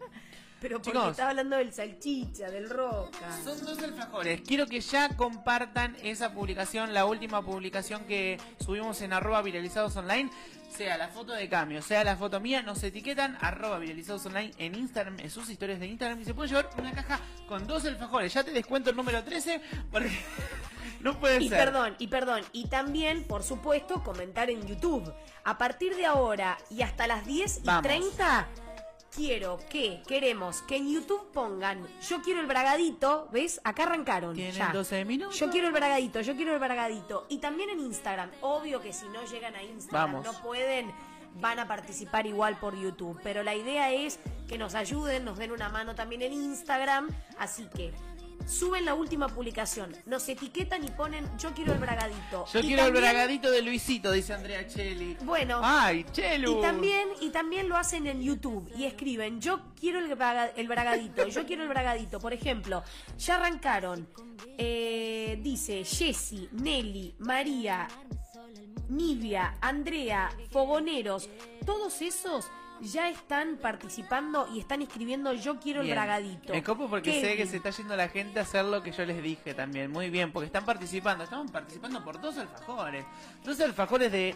Pero 0.67 0.81
porque 0.81 0.97
Chicos. 0.97 1.11
estaba 1.11 1.29
hablando 1.29 1.57
del 1.57 1.71
salchicha, 1.71 2.49
del 2.49 2.67
roca. 2.71 3.19
Son 3.43 3.63
dos 3.63 3.77
alfajores. 3.83 4.41
Quiero 4.41 4.65
que 4.65 4.81
ya 4.81 5.09
compartan 5.09 5.95
esa 6.01 6.33
publicación, 6.33 6.91
la 6.91 7.05
última 7.05 7.43
publicación 7.45 8.05
que 8.05 8.39
subimos 8.59 8.99
en 9.01 9.13
arroba 9.13 9.43
viralizados 9.43 9.95
online. 9.95 10.31
Sea 10.75 10.97
la 10.97 11.07
foto 11.07 11.33
de 11.33 11.47
cambio, 11.47 11.81
sea 11.83 12.03
la 12.03 12.17
foto 12.17 12.39
mía, 12.41 12.61
nos 12.63 12.81
etiquetan 12.83 13.37
arroba 13.39 13.77
viralizados 13.79 14.25
online 14.25 14.51
en 14.57 14.73
Instagram, 14.75 15.19
en 15.19 15.29
sus 15.29 15.49
historias 15.49 15.79
de 15.79 15.85
Instagram 15.87 16.19
y 16.19 16.25
se 16.25 16.33
puede 16.33 16.49
llevar 16.49 16.69
una 16.77 16.91
caja 16.91 17.19
con 17.47 17.65
dos 17.67 17.85
alfajores. 17.85 18.33
Ya 18.33 18.43
te 18.43 18.51
descuento 18.51 18.89
el 18.89 18.95
número 18.97 19.23
13 19.23 19.61
porque 19.91 20.11
no 21.01 21.17
puede 21.19 21.41
Y 21.43 21.47
ser. 21.49 21.59
perdón, 21.59 21.95
y 21.99 22.07
perdón, 22.07 22.41
y 22.51 22.67
también, 22.67 23.23
por 23.23 23.43
supuesto, 23.43 24.03
comentar 24.03 24.49
en 24.49 24.65
YouTube. 24.67 25.13
A 25.45 25.57
partir 25.59 25.95
de 25.95 26.07
ahora 26.07 26.57
y 26.71 26.81
hasta 26.81 27.05
las 27.07 27.25
10 27.25 27.57
y 27.59 27.61
Vamos. 27.67 27.83
30, 27.83 28.47
quiero 29.15 29.59
que, 29.69 30.01
queremos 30.07 30.61
que 30.63 30.77
en 30.77 30.91
YouTube 30.91 31.31
pongan, 31.31 31.85
yo 32.07 32.21
quiero 32.21 32.41
el 32.41 32.47
bragadito, 32.47 33.29
¿ves? 33.31 33.61
Acá 33.63 33.83
arrancaron. 33.83 34.35
Tienen 34.35 34.53
ya. 34.53 34.71
12 34.71 35.05
minutos. 35.05 35.39
Yo 35.39 35.49
quiero 35.49 35.67
el 35.67 35.73
bragadito, 35.73 36.21
yo 36.21 36.35
quiero 36.35 36.53
el 36.53 36.59
bragadito. 36.59 37.25
Y 37.29 37.37
también 37.37 37.69
en 37.69 37.79
Instagram. 37.79 38.29
Obvio 38.41 38.81
que 38.81 38.93
si 38.93 39.07
no 39.09 39.23
llegan 39.25 39.55
a 39.55 39.63
Instagram, 39.63 40.13
Vamos. 40.13 40.25
no 40.25 40.41
pueden, 40.41 40.91
van 41.39 41.59
a 41.59 41.67
participar 41.67 42.25
igual 42.25 42.57
por 42.57 42.75
YouTube. 42.75 43.19
Pero 43.23 43.43
la 43.43 43.55
idea 43.55 43.91
es 43.91 44.19
que 44.47 44.57
nos 44.57 44.75
ayuden, 44.75 45.25
nos 45.25 45.37
den 45.37 45.51
una 45.51 45.69
mano 45.69 45.95
también 45.95 46.21
en 46.21 46.33
Instagram. 46.33 47.09
Así 47.37 47.67
que 47.75 47.93
suben 48.45 48.85
la 48.85 48.93
última 48.93 49.27
publicación, 49.27 49.95
nos 50.05 50.27
etiquetan 50.29 50.83
y 50.83 50.89
ponen 50.89 51.25
yo 51.37 51.53
quiero 51.53 51.73
el 51.73 51.79
bragadito. 51.79 52.45
Yo 52.53 52.59
Y 52.59 52.63
quiero 52.63 52.85
el 52.85 52.91
bragadito 52.91 53.49
de 53.51 53.61
Luisito, 53.61 54.11
dice 54.11 54.33
Andrea 54.33 54.67
Cheli. 54.67 55.17
Bueno. 55.23 55.61
Ay, 55.63 56.05
Chelu. 56.11 56.59
Y 56.59 56.61
también, 56.61 57.09
y 57.21 57.29
también 57.29 57.67
lo 57.69 57.77
hacen 57.77 58.07
en 58.07 58.21
YouTube 58.21 58.71
y 58.75 58.85
escriben, 58.85 59.41
yo 59.41 59.61
quiero 59.79 59.99
el, 59.99 60.13
braga- 60.15 60.51
el 60.55 60.67
bragadito, 60.67 61.27
yo 61.27 61.45
quiero 61.45 61.63
el 61.63 61.69
bragadito. 61.69 62.19
Por 62.19 62.33
ejemplo, 62.33 62.83
ya 63.17 63.35
arrancaron, 63.35 64.07
eh, 64.57 65.39
dice 65.41 65.83
Jessy, 65.83 66.49
Nelly, 66.51 67.15
María, 67.19 67.87
Nivia, 68.89 69.57
Andrea, 69.61 70.29
Fogoneros, 70.51 71.29
todos 71.65 72.01
esos 72.01 72.49
ya 72.81 73.09
están 73.09 73.57
participando 73.57 74.47
y 74.53 74.59
están 74.59 74.81
escribiendo 74.81 75.33
yo 75.33 75.59
quiero 75.59 75.81
el 75.81 75.89
bragadito. 75.91 76.53
Me 76.53 76.63
copo 76.63 76.87
porque 76.89 77.21
sé 77.21 77.35
que 77.37 77.45
se 77.45 77.57
está 77.57 77.69
yendo 77.71 77.95
la 77.95 78.09
gente 78.09 78.39
a 78.39 78.43
hacer 78.43 78.65
lo 78.65 78.81
que 78.83 78.91
yo 78.91 79.05
les 79.05 79.21
dije 79.21 79.53
también. 79.53 79.91
Muy 79.91 80.09
bien, 80.09 80.31
porque 80.31 80.47
están 80.47 80.65
participando. 80.65 81.23
Estamos 81.23 81.51
participando 81.51 82.03
por 82.03 82.19
dos 82.21 82.37
alfajores. 82.37 83.05
Dos 83.43 83.59
alfajores 83.61 84.11
de... 84.11 84.35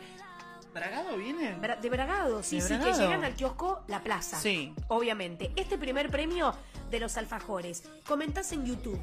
¿Bragado 0.74 1.18
vienen? 1.18 1.60
Bra- 1.62 1.80
De 1.80 1.90
Bragado, 1.90 2.44
sí, 2.44 2.58
De 2.58 2.68
sí, 2.68 2.78
que 2.78 2.94
llegan 2.94 3.24
al 3.24 3.34
kiosco 3.34 3.84
La 3.88 4.02
Plaza. 4.04 4.38
Sí. 4.40 4.74
Obviamente. 4.88 5.52
Este 5.56 5.78
primer 5.80 6.10
premio 6.12 6.54
de 6.92 7.00
los 7.00 7.18
alfajores. 7.18 7.84
Comentás 8.08 8.52
en 8.52 8.66
YouTube. 8.66 9.00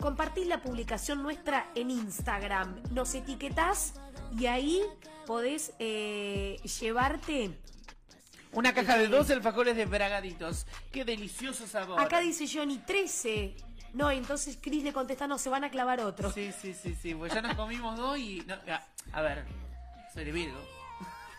Compartís 0.00 0.46
la 0.46 0.62
publicación 0.62 1.22
nuestra 1.22 1.66
en 1.74 1.90
Instagram. 1.90 2.80
Nos 2.92 3.14
etiquetás 3.14 3.94
y 4.38 4.46
ahí 4.46 4.82
podés 5.26 5.72
eh, 5.80 6.58
llevarte. 6.80 7.58
Una 8.52 8.74
caja 8.74 8.98
de 8.98 9.08
dos 9.08 9.30
alfajores 9.30 9.76
de 9.76 9.86
bragaditos. 9.86 10.66
Qué 10.92 11.04
delicioso 11.04 11.66
sabor. 11.66 12.00
Acá 12.00 12.20
dice 12.20 12.46
Johnny 12.52 12.78
13. 12.78 13.54
No, 13.92 14.10
entonces 14.10 14.58
Chris 14.60 14.84
le 14.84 14.92
contesta, 14.92 15.26
no, 15.26 15.38
se 15.38 15.48
van 15.48 15.64
a 15.64 15.70
clavar 15.70 16.00
otro. 16.00 16.30
Sí, 16.32 16.52
sí, 16.60 16.74
sí, 16.74 16.96
sí. 17.00 17.14
Pues 17.14 17.32
ya 17.32 17.42
nos 17.42 17.54
comimos 17.54 17.96
dos 17.96 18.18
y... 18.18 18.42
no, 18.46 18.54
a, 18.54 18.84
a 19.12 19.22
ver, 19.22 19.44
soy 20.12 20.24
de 20.24 20.32
Virgo. 20.32 20.58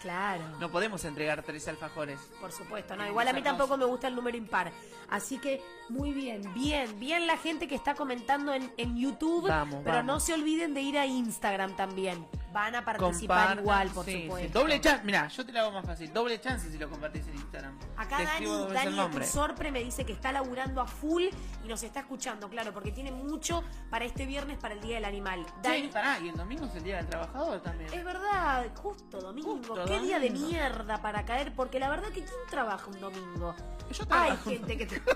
Claro. 0.02 0.44
No 0.60 0.72
podemos 0.72 1.06
entregar 1.06 1.44
tres 1.44 1.68
alfajores. 1.68 2.20
Por 2.40 2.52
supuesto, 2.52 2.96
no, 2.96 3.08
igual 3.08 3.28
a 3.28 3.34
mí 3.34 3.44
tampoco 3.44 3.78
me 3.78 3.86
gusta 3.86 4.08
el 4.08 4.16
número 4.16 4.36
impar. 4.36 4.72
Así 5.10 5.38
que 5.38 5.62
muy 5.90 6.12
bien, 6.12 6.42
bien, 6.56 7.00
bien 7.00 7.28
la 7.28 7.38
gente 7.38 7.68
que 7.68 7.76
está 7.76 7.94
comentando 7.94 8.54
en, 8.54 8.74
en 8.78 8.98
YouTube. 8.98 9.48
Vamos, 9.48 9.82
pero 9.84 9.98
vamos. 9.98 10.14
no 10.14 10.20
se 10.20 10.34
olviden 10.34 10.74
de 10.74 10.82
ir 10.82 10.98
a 10.98 11.06
Instagram 11.06 11.76
también. 11.76 12.26
Van 12.52 12.76
a 12.76 12.84
participar 12.84 13.38
Compartan, 13.38 13.60
igual, 13.60 13.90
por 13.90 14.06
sí, 14.06 14.24
supuesto. 14.24 14.48
sí. 14.48 14.54
Doble 14.54 14.82
chance, 14.82 15.04
mira, 15.06 15.28
yo 15.28 15.46
te 15.46 15.52
la 15.54 15.62
hago 15.62 15.72
más 15.72 15.86
fácil. 15.86 16.12
Doble 16.12 16.40
chance 16.42 16.70
si 16.70 16.78
lo 16.78 16.90
compartís 16.90 17.28
en 17.28 17.36
Instagram. 17.36 17.78
Acá 17.96 18.18
Te 18.18 18.24
Dani, 18.26 18.46
Dani 18.74 19.00
el. 19.18 19.26
Sorpre 19.26 19.72
me 19.72 19.84
dice 19.84 20.06
que 20.06 20.14
está 20.14 20.32
laburando 20.32 20.82
a 20.82 20.86
full 20.86 21.24
y 21.64 21.68
nos 21.68 21.82
está 21.84 22.02
escuchando, 22.02 22.50
claro, 22.50 22.74
porque 22.74 22.92
tiene 22.92 23.12
mucho 23.12 23.64
para 23.90 24.06
este 24.06 24.26
viernes, 24.26 24.58
para 24.58 24.74
el 24.74 24.82
Día 24.82 24.96
del 24.96 25.06
Animal. 25.06 25.46
Dani, 25.64 25.82
Sí, 25.84 25.88
pará, 25.94 26.20
y 26.20 26.30
el 26.30 26.36
domingo 26.36 26.66
es 26.66 26.76
el 26.76 26.84
día 26.84 26.98
del 26.98 27.08
trabajador 27.08 27.62
también. 27.62 27.94
es 27.94 28.04
verdad, 28.04 28.66
justo 28.76 29.22
domingo. 29.22 29.56
Justo 29.58 29.86
Qué 29.86 30.00
día 30.00 30.20
de 30.20 30.30
mierda 30.32 31.02
para 31.02 31.24
caer, 31.26 31.54
porque 31.56 31.80
la 31.80 31.90
verdad 31.90 32.10
que 32.10 32.24
¿quién 32.24 32.36
trabaja 32.50 32.88
un 32.88 33.00
domingo? 33.00 33.56
Yo 33.92 34.04
Hay 34.04 34.08
trabajo. 34.08 34.50
gente 34.50 34.78
que... 34.78 34.86
te- 34.86 35.02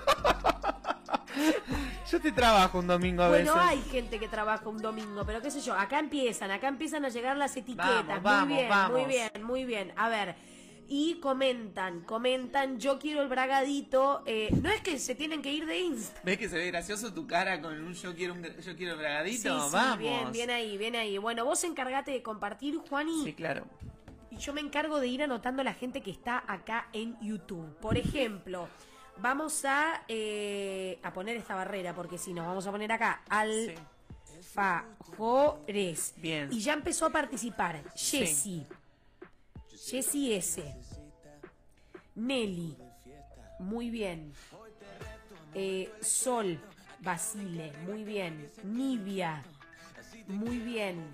Yo 2.10 2.20
te 2.20 2.32
trabajo 2.32 2.78
un 2.78 2.86
domingo 2.86 3.22
a 3.22 3.28
Bueno, 3.28 3.54
veces. 3.54 3.68
hay 3.70 3.82
gente 3.90 4.18
que 4.18 4.28
trabaja 4.28 4.68
un 4.68 4.78
domingo, 4.80 5.24
pero 5.26 5.40
qué 5.42 5.50
sé 5.50 5.60
yo, 5.60 5.74
acá 5.74 5.98
empiezan, 5.98 6.50
acá 6.50 6.68
empiezan 6.68 7.04
a 7.04 7.08
llegar 7.08 7.36
las 7.36 7.56
etiquetas. 7.56 8.06
Vamos, 8.06 8.22
vamos, 8.22 8.48
muy 8.48 8.56
bien, 8.56 8.68
vamos. 8.68 8.98
muy 9.00 9.04
bien, 9.06 9.30
muy 9.42 9.64
bien. 9.64 9.92
A 9.96 10.08
ver, 10.08 10.34
y 10.88 11.18
comentan, 11.20 12.00
comentan, 12.02 12.78
yo 12.78 12.98
quiero 12.98 13.22
el 13.22 13.28
bragadito. 13.28 14.22
eh, 14.24 14.48
no 14.62 14.70
es 14.70 14.80
que 14.80 14.98
se 14.98 15.14
tienen 15.14 15.42
que 15.42 15.52
ir 15.52 15.66
de 15.66 15.80
Insta. 15.80 16.20
¿Ves 16.24 16.38
que 16.38 16.48
se 16.48 16.56
ve 16.56 16.66
gracioso 16.68 17.12
tu 17.12 17.26
cara 17.26 17.60
con 17.60 17.74
un 17.82 17.92
yo 17.92 18.14
quiero 18.14 18.34
un 18.34 18.42
yo 18.44 18.76
quiero 18.76 18.96
bragadito? 18.96 19.36
Sí, 19.60 19.66
sí, 19.68 19.74
Vamos. 19.74 19.98
bien, 19.98 20.32
bien 20.32 20.50
ahí, 20.50 20.78
bien 20.78 20.96
ahí. 20.96 21.18
Bueno, 21.18 21.44
vos 21.44 21.62
encargate 21.64 22.12
de 22.12 22.22
compartir, 22.22 22.78
Juani, 22.88 23.24
Sí, 23.24 23.34
claro. 23.34 23.66
Y 24.30 24.36
yo 24.36 24.52
me 24.52 24.60
encargo 24.60 25.00
de 25.00 25.08
ir 25.08 25.22
anotando 25.22 25.62
a 25.62 25.64
la 25.64 25.74
gente 25.74 26.00
que 26.00 26.10
está 26.10 26.42
acá 26.46 26.88
en 26.92 27.18
YouTube. 27.20 27.76
Por 27.80 27.96
ejemplo, 27.96 28.68
vamos 29.18 29.64
a, 29.64 30.02
eh, 30.08 30.98
a 31.02 31.12
poner 31.12 31.36
esta 31.36 31.54
barrera, 31.54 31.94
porque 31.94 32.18
si 32.18 32.32
no, 32.32 32.46
vamos 32.46 32.66
a 32.66 32.70
poner 32.70 32.92
acá 32.92 33.22
al... 33.28 33.50
Sí. 33.50 33.74
Alfajores. 34.56 36.14
Bien. 36.16 36.48
Y 36.52 36.60
ya 36.60 36.72
empezó 36.72 37.06
a 37.06 37.10
participar 37.10 37.82
Jessy. 37.94 38.66
Jessy 39.70 40.34
S. 40.34 40.74
Nelly. 42.14 42.76
Muy 43.58 43.90
bien. 43.90 44.32
Eh, 45.54 45.92
Sol. 46.00 46.58
Basile. 47.00 47.72
Muy 47.84 48.04
bien. 48.04 48.50
Nivia. 48.64 49.42
Muy 50.26 50.58
bien. 50.58 51.12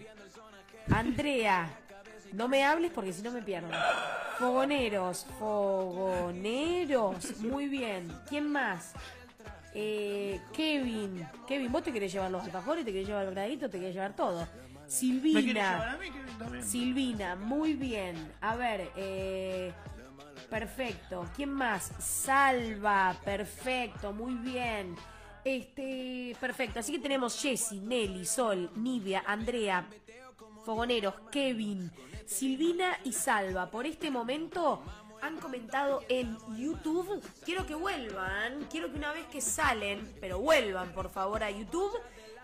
Andrea. 0.90 1.81
No 2.32 2.48
me 2.48 2.64
hables 2.64 2.90
porque 2.92 3.12
si 3.12 3.22
no 3.22 3.30
me 3.30 3.42
pierdo. 3.42 3.68
Fogoneros. 4.38 5.26
Fogoneros. 5.38 7.38
Muy 7.40 7.68
bien. 7.68 8.10
¿Quién 8.28 8.50
más? 8.50 8.92
Eh, 9.74 10.40
Kevin. 10.52 11.26
Kevin, 11.46 11.72
¿vos 11.72 11.82
te 11.82 11.92
querés 11.92 12.12
llevar 12.12 12.30
los 12.30 12.44
alfajores? 12.44 12.84
¿Te 12.84 12.92
querés 12.92 13.08
llevar 13.08 13.24
el 13.26 13.30
gradito? 13.32 13.70
¿Te 13.70 13.78
querés 13.78 13.94
llevar 13.94 14.14
todo? 14.14 14.40
¿Me 14.40 14.46
quieres 14.46 14.94
Silvina. 14.94 15.98
mí? 16.50 16.62
Silvina, 16.62 17.36
muy 17.36 17.74
bien. 17.74 18.32
A 18.42 18.56
ver, 18.56 18.90
eh, 18.96 19.72
perfecto. 20.50 21.26
¿Quién 21.34 21.50
más? 21.50 21.92
Salva, 21.98 23.16
perfecto, 23.24 24.12
muy 24.12 24.34
bien. 24.34 24.94
Este, 25.44 26.36
perfecto. 26.40 26.80
Así 26.80 26.92
que 26.92 26.98
tenemos 26.98 27.40
Jessy, 27.40 27.80
Nelly, 27.80 28.26
Sol, 28.26 28.70
Nivia, 28.76 29.22
Andrea, 29.26 29.86
Fogoneros, 30.64 31.14
Kevin, 31.30 31.90
Silvina 32.26 32.98
y 33.04 33.12
Salva. 33.12 33.70
Por 33.70 33.86
este 33.86 34.10
momento 34.10 34.82
han 35.20 35.38
comentado 35.38 36.02
en 36.08 36.36
YouTube. 36.56 37.22
Quiero 37.44 37.64
que 37.66 37.74
vuelvan, 37.74 38.66
quiero 38.70 38.90
que 38.90 38.98
una 38.98 39.12
vez 39.12 39.26
que 39.26 39.40
salen, 39.40 40.12
pero 40.20 40.38
vuelvan 40.38 40.92
por 40.92 41.10
favor 41.10 41.42
a 41.44 41.50
YouTube. 41.50 41.92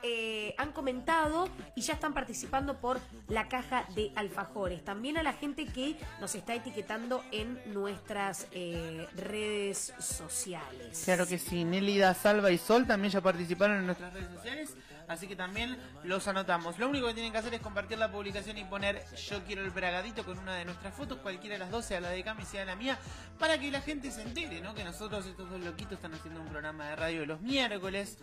Eh, 0.03 0.55
han 0.59 0.73
comentado 0.73 1.49
y 1.75 1.81
ya 1.81 1.95
están 1.95 2.15
participando 2.15 2.81
por 2.81 3.01
la 3.29 3.49
caja 3.49 3.85
de 3.95 4.13
alfajores. 4.15 4.85
También 4.85 5.19
a 5.19 5.23
la 5.23 5.33
gente 5.33 5.67
que 5.67 5.97
nos 6.21 6.35
está 6.35 6.55
etiquetando 6.55 7.25
en 7.33 7.61
nuestras 7.73 8.47
eh, 8.53 9.07
redes 9.17 9.93
sociales. 9.99 11.03
Claro 11.05 11.27
que 11.27 11.39
sí, 11.39 11.65
Nélida, 11.65 12.15
Salva 12.15 12.51
y 12.51 12.59
Sol 12.59 12.87
también 12.87 13.13
ya 13.13 13.21
participaron 13.21 13.79
en 13.79 13.87
nuestras 13.87 14.13
redes 14.13 14.29
sociales, 14.35 14.75
así 15.09 15.27
que 15.27 15.37
también 15.37 15.77
los 16.05 16.29
anotamos. 16.29 16.79
Lo 16.79 16.89
único 16.89 17.07
que 17.09 17.15
tienen 17.15 17.33
que 17.33 17.39
hacer 17.39 17.55
es 17.55 17.61
compartir 17.61 17.99
la 17.99 18.11
publicación 18.11 18.59
y 18.59 18.65
poner 18.65 19.05
yo 19.17 19.43
quiero 19.45 19.63
el 19.63 19.71
bragadito 19.71 20.25
con 20.25 20.39
una 20.39 20.55
de 20.55 20.65
nuestras 20.65 20.95
fotos, 20.95 21.19
cualquiera 21.19 21.55
de 21.55 21.61
las 21.61 21.71
dos, 21.71 21.85
sea 21.85 22.01
la 22.01 22.11
de 22.11 22.23
Cami, 22.23 22.45
sea 22.45 22.65
la 22.65 22.77
mía, 22.77 22.99
para 23.39 23.59
que 23.59 23.71
la 23.71 23.81
gente 23.81 24.11
se 24.11 24.23
entere, 24.23 24.61
¿no? 24.61 24.75
Que 24.75 24.85
nosotros, 24.85 25.27
estos 25.27 25.51
dos 25.51 25.61
loquitos, 25.61 25.95
están 25.95 26.15
haciendo 26.15 26.41
un 26.41 26.49
programa 26.49 26.89
de 26.89 26.97
radio 26.97 27.27
los 27.27 27.41
miércoles. 27.41 28.19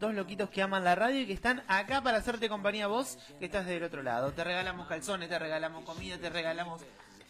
Dos 0.00 0.14
loquitos 0.14 0.48
que 0.48 0.62
aman 0.62 0.82
la 0.82 0.94
radio 0.94 1.20
y 1.20 1.26
que 1.26 1.34
están 1.34 1.62
acá 1.68 2.00
para 2.02 2.16
hacerte 2.16 2.48
compañía 2.48 2.86
a 2.86 2.88
vos, 2.88 3.18
que 3.38 3.44
estás 3.44 3.66
del 3.66 3.82
otro 3.82 4.02
lado. 4.02 4.32
Te 4.32 4.42
regalamos 4.42 4.88
calzones, 4.88 5.28
te 5.28 5.38
regalamos 5.38 5.84
comida, 5.84 6.16
te 6.16 6.30
regalamos 6.30 6.80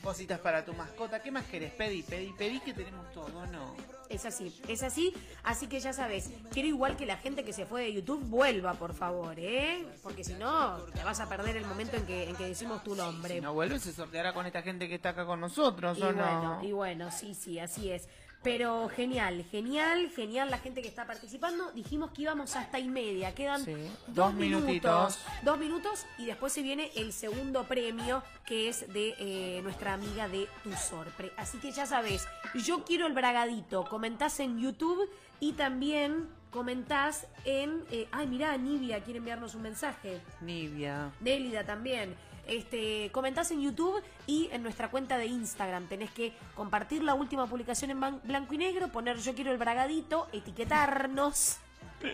cositas 0.05 0.39
para 0.39 0.65
tu 0.65 0.73
mascota. 0.75 1.21
¿Qué 1.21 1.33
más 1.33 1.45
querés? 1.47 1.73
Pedí, 1.73 2.05
pedí, 2.05 2.33
pedí 2.33 2.61
que 2.61 2.73
tenemos 2.73 3.11
todo, 3.13 3.45
¿no? 3.49 3.75
Es 4.09 4.25
así, 4.25 4.61
es 4.69 4.85
así, 4.85 5.13
así 5.43 5.67
que 5.67 5.81
ya 5.81 5.93
sabes, 5.93 6.31
quiero 6.53 6.69
igual 6.69 6.97
que 6.97 7.07
la 7.07 7.17
gente 7.17 7.45
que 7.45 7.53
se 7.53 7.67
fue 7.67 7.83
de 7.83 7.93
YouTube 7.93 8.23
vuelva, 8.25 8.75
por 8.75 8.95
favor, 8.95 9.35
¿eh? 9.39 9.85
Porque 10.03 10.23
si 10.23 10.35
no, 10.35 10.79
te 10.95 11.03
vas 11.03 11.19
a 11.19 11.29
perder 11.29 11.57
el 11.57 11.67
momento 11.67 11.97
en 11.97 12.07
que, 12.07 12.29
en 12.29 12.37
que 12.37 12.47
decimos 12.47 12.85
tu 12.85 12.95
nombre. 12.95 13.35
Si 13.35 13.41
no 13.41 13.53
vuelve, 13.53 13.81
se 13.81 13.93
sorteará 13.93 14.33
con 14.33 14.47
esta 14.47 14.63
gente 14.63 14.89
que 14.89 14.95
está 14.95 15.11
acá 15.11 15.27
con 15.27 15.41
nosotros, 15.41 15.99
y 15.99 16.03
¿o 16.03 16.07
bueno, 16.07 16.43
no? 16.43 16.65
y 16.65 16.73
bueno, 16.73 17.11
sí, 17.11 17.35
sí, 17.35 17.59
así 17.59 17.91
es. 17.91 18.09
Pero 18.43 18.89
genial, 18.89 19.45
genial, 19.51 20.11
genial 20.17 20.51
la 20.51 20.59
gente 20.59 20.81
que 20.81 20.89
está 20.89 21.07
participando. 21.07 21.73
Dijimos 21.73 22.11
que 22.13 22.23
íbamos 22.23 22.57
hasta 22.57 22.79
y 22.79 22.89
media. 22.89 23.35
Quedan 23.35 23.63
Sí, 23.65 23.75
dos, 24.07 24.15
dos 24.15 24.35
minutitos. 24.35 25.19
Dos 25.43 25.59
minutos 25.59 26.07
y 26.17 26.25
después 26.25 26.53
se 26.53 26.63
viene 26.63 26.91
el 26.97 27.13
segundo 27.13 27.65
premio 27.65 28.23
que 28.47 28.69
es 28.71 28.91
de 28.93 29.15
eh, 29.19 29.61
nuestra 29.63 29.93
amiga 29.93 30.27
de 30.29 30.49
Tu 30.65 30.73
Sorpre. 30.73 31.33
Así 31.37 31.59
que 31.59 31.71
ya 31.71 31.85
sabes, 31.85 32.27
yo 32.55 32.85
quiero 32.85 33.07
el 33.07 33.13
bragadito. 33.13 33.85
Comentás 33.85 34.41
en 34.41 34.59
YouTube 34.59 35.11
y 35.39 35.53
también 35.53 36.29
comentás 36.51 37.27
en... 37.45 37.85
eh, 37.91 38.09
ay, 38.11 38.27
mirá, 38.27 38.57
Nivia 38.57 39.05
quiere 39.05 39.19
enviarnos 39.19 39.55
un 39.55 39.63
mensaje. 39.63 40.21
Nivia. 40.41 41.13
Nélida 41.21 41.65
también. 41.65 42.15
Este, 42.51 43.11
comentás 43.13 43.51
en 43.53 43.63
YouTube 43.63 44.03
y 44.27 44.49
en 44.53 44.63
nuestra 44.65 44.91
cuenta 44.91 45.17
de 45.19 45.27
Instagram. 45.27 45.87
Tenés 45.87 46.11
que 46.11 46.33
compartir 46.57 47.03
la 47.03 47.15
última 47.15 47.47
publicación 47.47 47.93
en 47.93 48.01
blanco 48.25 48.55
y 48.55 48.59
negro, 48.59 48.89
poner 48.89 49.19
yo 49.19 49.35
quiero 49.35 49.53
el 49.53 49.59
bragadito, 49.59 50.27
etiquetarnos. 50.33 51.59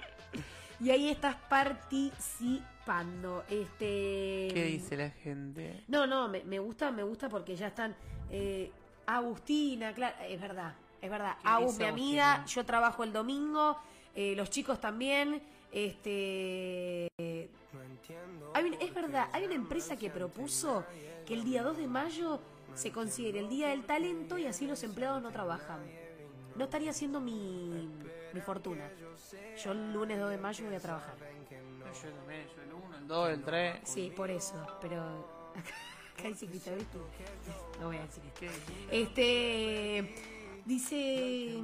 Y 0.79 0.91
ahí 0.91 1.09
estás 1.09 1.37
participando. 1.49 3.45
Este. 3.49 4.51
¿Qué 4.53 4.65
dice 4.73 4.95
la 4.99 5.09
gente? 5.09 5.83
No, 5.89 6.07
no, 6.07 6.29
me, 6.29 6.45
me 6.45 6.59
gusta, 6.59 6.91
me 6.91 7.03
gusta 7.03 7.31
porque 7.31 7.57
ya 7.57 7.69
están. 7.69 7.97
eh, 8.31 8.71
Agustina, 9.07 9.95
claro, 9.95 10.17
es 10.29 10.39
verdad, 10.39 10.75
es 11.01 11.11
verdad. 11.11 11.37
¿Qué 11.41 11.49
Agus, 11.49 11.79
mi 11.79 11.85
amiga, 11.87 12.35
Agustina? 12.35 12.55
yo 12.63 12.67
trabajo 12.67 13.05
el 13.05 13.13
domingo, 13.15 13.79
eh, 14.15 14.35
los 14.37 14.51
chicos 14.51 14.79
también. 14.79 15.41
Este. 15.73 17.09
Hay 18.55 18.65
un- 18.65 18.75
es 18.75 18.95
verdad, 18.95 19.29
hay 19.33 19.45
una 19.45 19.55
empresa 19.55 19.97
que 19.97 20.11
propuso 20.11 20.85
que 21.27 21.35
el 21.35 21.45
día 21.45 21.63
2 21.63 21.77
de 21.77 21.87
mayo 21.87 22.41
se 22.75 22.93
considere 22.93 23.41
el 23.41 23.49
día 23.49 23.69
del 23.69 23.85
talento 23.85 24.39
y 24.39 24.47
así 24.47 24.67
los 24.67 24.83
empleados 24.83 25.23
no 25.23 25.31
trabajan. 25.31 25.81
No 26.55 26.65
estaría 26.65 26.91
haciendo 26.91 27.21
mi, 27.21 27.89
mi 28.33 28.41
fortuna. 28.41 28.89
Yo 29.63 29.73
el 29.73 29.93
lunes 29.93 30.19
2 30.19 30.31
de 30.31 30.39
mayo 30.39 30.65
voy 30.67 30.75
a 30.77 30.81
trabajar. 30.81 31.15
Yo 31.19 32.11
también, 32.11 32.47
yo 32.55 32.63
el 32.63 32.73
1, 32.73 32.97
el 32.99 33.07
2, 33.09 33.29
el 33.31 33.43
3. 33.43 33.81
Sí, 33.85 34.13
por 34.15 34.31
eso, 34.31 34.55
pero 34.81 35.03
acá 36.19 36.29
dice 36.29 36.47
que 36.47 36.53
¿viste? 36.53 36.77
No 37.81 37.87
voy 37.89 37.97
a 37.97 38.03
decir 38.03 38.23
esto. 38.27 38.47
Este 38.91 40.15
dice 40.65 41.63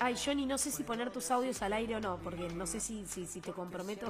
Ay, 0.00 0.16
Johnny, 0.22 0.46
no 0.46 0.58
sé 0.58 0.72
si 0.72 0.82
poner 0.82 1.10
tus 1.10 1.30
audios 1.30 1.62
al 1.62 1.72
aire 1.74 1.94
o 1.96 2.00
no, 2.00 2.18
porque 2.18 2.48
no 2.48 2.66
sé 2.66 2.80
si, 2.80 3.06
si, 3.06 3.24
si 3.26 3.40
te 3.40 3.52
comprometo 3.52 4.08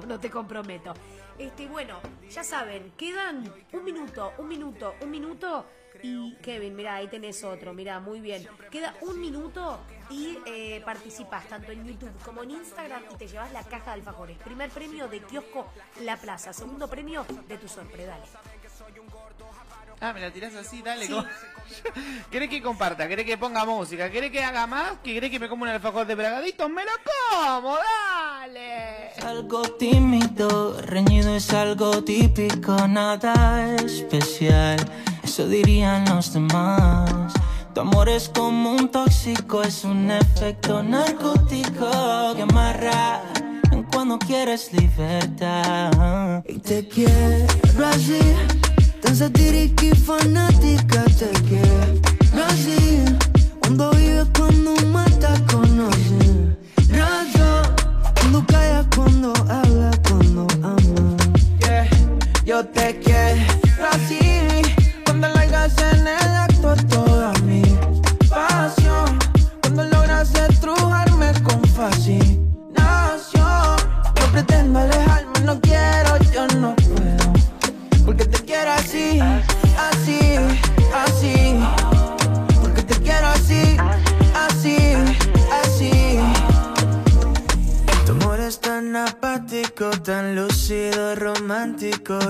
no 0.06 0.18
te 0.18 0.30
comprometo. 0.30 0.94
Este, 1.38 1.66
bueno, 1.66 1.98
ya 2.30 2.44
saben, 2.44 2.92
quedan 2.96 3.52
un 3.72 3.84
minuto, 3.84 4.32
un 4.38 4.48
minuto, 4.48 4.94
un 5.00 5.10
minuto. 5.10 5.66
Y 6.02 6.34
Kevin, 6.42 6.74
mira, 6.74 6.96
ahí 6.96 7.08
tenés 7.08 7.42
otro, 7.44 7.72
mira, 7.72 8.00
muy 8.00 8.20
bien. 8.20 8.46
Queda 8.70 8.94
un 9.00 9.20
minuto 9.20 9.78
y 10.10 10.38
eh, 10.44 10.82
participas 10.84 11.48
tanto 11.48 11.72
en 11.72 11.86
YouTube 11.86 12.12
como 12.24 12.42
en 12.42 12.50
Instagram 12.50 13.04
y 13.12 13.16
te 13.16 13.26
llevas 13.28 13.52
la 13.52 13.62
caja 13.62 13.86
de 13.86 13.92
alfajores. 13.92 14.36
Primer 14.38 14.70
premio 14.70 15.08
de 15.08 15.20
Kiosco 15.20 15.66
La 16.02 16.16
Plaza, 16.16 16.52
segundo 16.52 16.88
premio 16.88 17.24
de 17.48 17.58
tu 17.58 17.68
sorpresa. 17.68 18.18
Dale. 18.18 18.53
Ah, 20.04 20.12
me 20.12 20.20
la 20.20 20.30
tirás 20.30 20.54
así, 20.54 20.82
dale. 20.82 21.06
Sí. 21.06 21.14
¿Querés 22.30 22.50
que 22.50 22.60
comparta? 22.60 23.08
¿Querés 23.08 23.24
que 23.24 23.38
ponga 23.38 23.64
música? 23.64 24.10
¿Querés 24.10 24.30
que 24.30 24.44
haga 24.44 24.66
más? 24.66 24.98
¿Que 25.02 25.14
querés 25.14 25.30
que 25.30 25.38
me 25.38 25.48
coma 25.48 25.62
un 25.62 25.68
alfajor 25.70 26.06
de 26.06 26.14
bragadito? 26.14 26.68
¡Me 26.68 26.82
lo 26.84 26.90
como! 27.08 27.74
¡Dale! 27.74 29.12
Algo 29.24 29.62
tímido, 29.62 30.78
reñido 30.82 31.34
es 31.34 31.50
algo 31.54 32.04
típico, 32.04 32.86
nada 32.86 33.76
especial. 33.76 34.76
Eso 35.22 35.48
dirían 35.48 36.04
los 36.04 36.34
demás. 36.34 37.32
Tu 37.72 37.80
amor 37.80 38.10
es 38.10 38.28
como 38.28 38.72
un 38.72 38.90
tóxico, 38.90 39.62
es 39.62 39.84
un 39.84 40.10
efecto 40.10 40.82
narcótico 40.82 42.34
que 42.36 42.42
amarra 42.42 43.22
en 43.72 43.84
cuando 43.84 44.18
quieres 44.18 44.70
libertad. 44.70 46.44
Y 46.46 46.58
te 46.58 46.86
quiero 46.88 47.86
así, 47.86 48.20
tan 49.14 49.32
satírica 49.32 49.84
y 49.84 49.90
fanática. 49.90 51.04
Te 51.18 51.30
quiero 51.48 52.44
así, 52.46 53.04
cuando 53.60 53.90
vives, 53.92 54.26
cuando 54.36 54.74
matas, 54.86 55.40
conoces 55.42 56.56
razón. 56.88 57.74
Cuando 58.14 58.46
calla, 58.46 58.84
cuando 58.94 59.32
habla, 59.48 59.90
cuando 60.08 60.46
ama. 60.62 61.16
Yeah, 61.60 61.88
yo 62.44 62.64
te 62.66 62.98
quiero 63.00 63.42
así. 63.92 64.18
Cuando 65.04 65.28
largas 65.28 65.76
en 65.78 66.00
el 66.00 66.36
acto 66.36 66.74
toda 66.88 67.03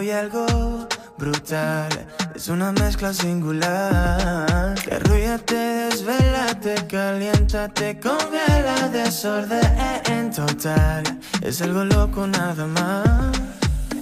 y 0.01 0.11
algo 0.11 0.87
brutal. 1.19 1.89
Es 2.37 2.49
una 2.49 2.71
mezcla 2.71 3.13
singular. 3.13 4.77
Te 4.77 4.95
arrulla, 4.95 5.39
te 5.39 5.57
desvela, 5.57 6.61
te 6.61 6.75
calienta, 6.87 7.69
te 7.69 7.99
congela, 7.99 8.89
desorden 8.93 10.31
total. 10.31 11.03
Es 11.43 11.61
algo 11.63 11.85
loco 11.85 12.29
nada 12.29 12.67
más. 12.69 13.33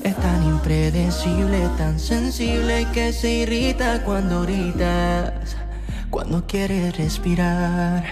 Es 0.02 0.14
tan 0.16 0.42
impredecible, 0.44 1.66
tan 1.78 1.98
sensible 1.98 2.86
que 2.92 3.10
se 3.14 3.30
irrita 3.30 4.04
cuando 4.04 4.42
gritas, 4.42 5.56
cuando 6.10 6.46
quieres 6.46 6.94
respirar. 6.98 8.04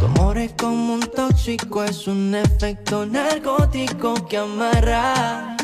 Tu 0.00 0.06
amor 0.06 0.38
es 0.38 0.52
como 0.52 0.94
un 0.94 1.00
tóxico, 1.00 1.84
es 1.84 2.08
un 2.08 2.34
efecto 2.34 3.04
narcótico 3.04 4.14
que 4.26 4.38
amarra 4.38 5.56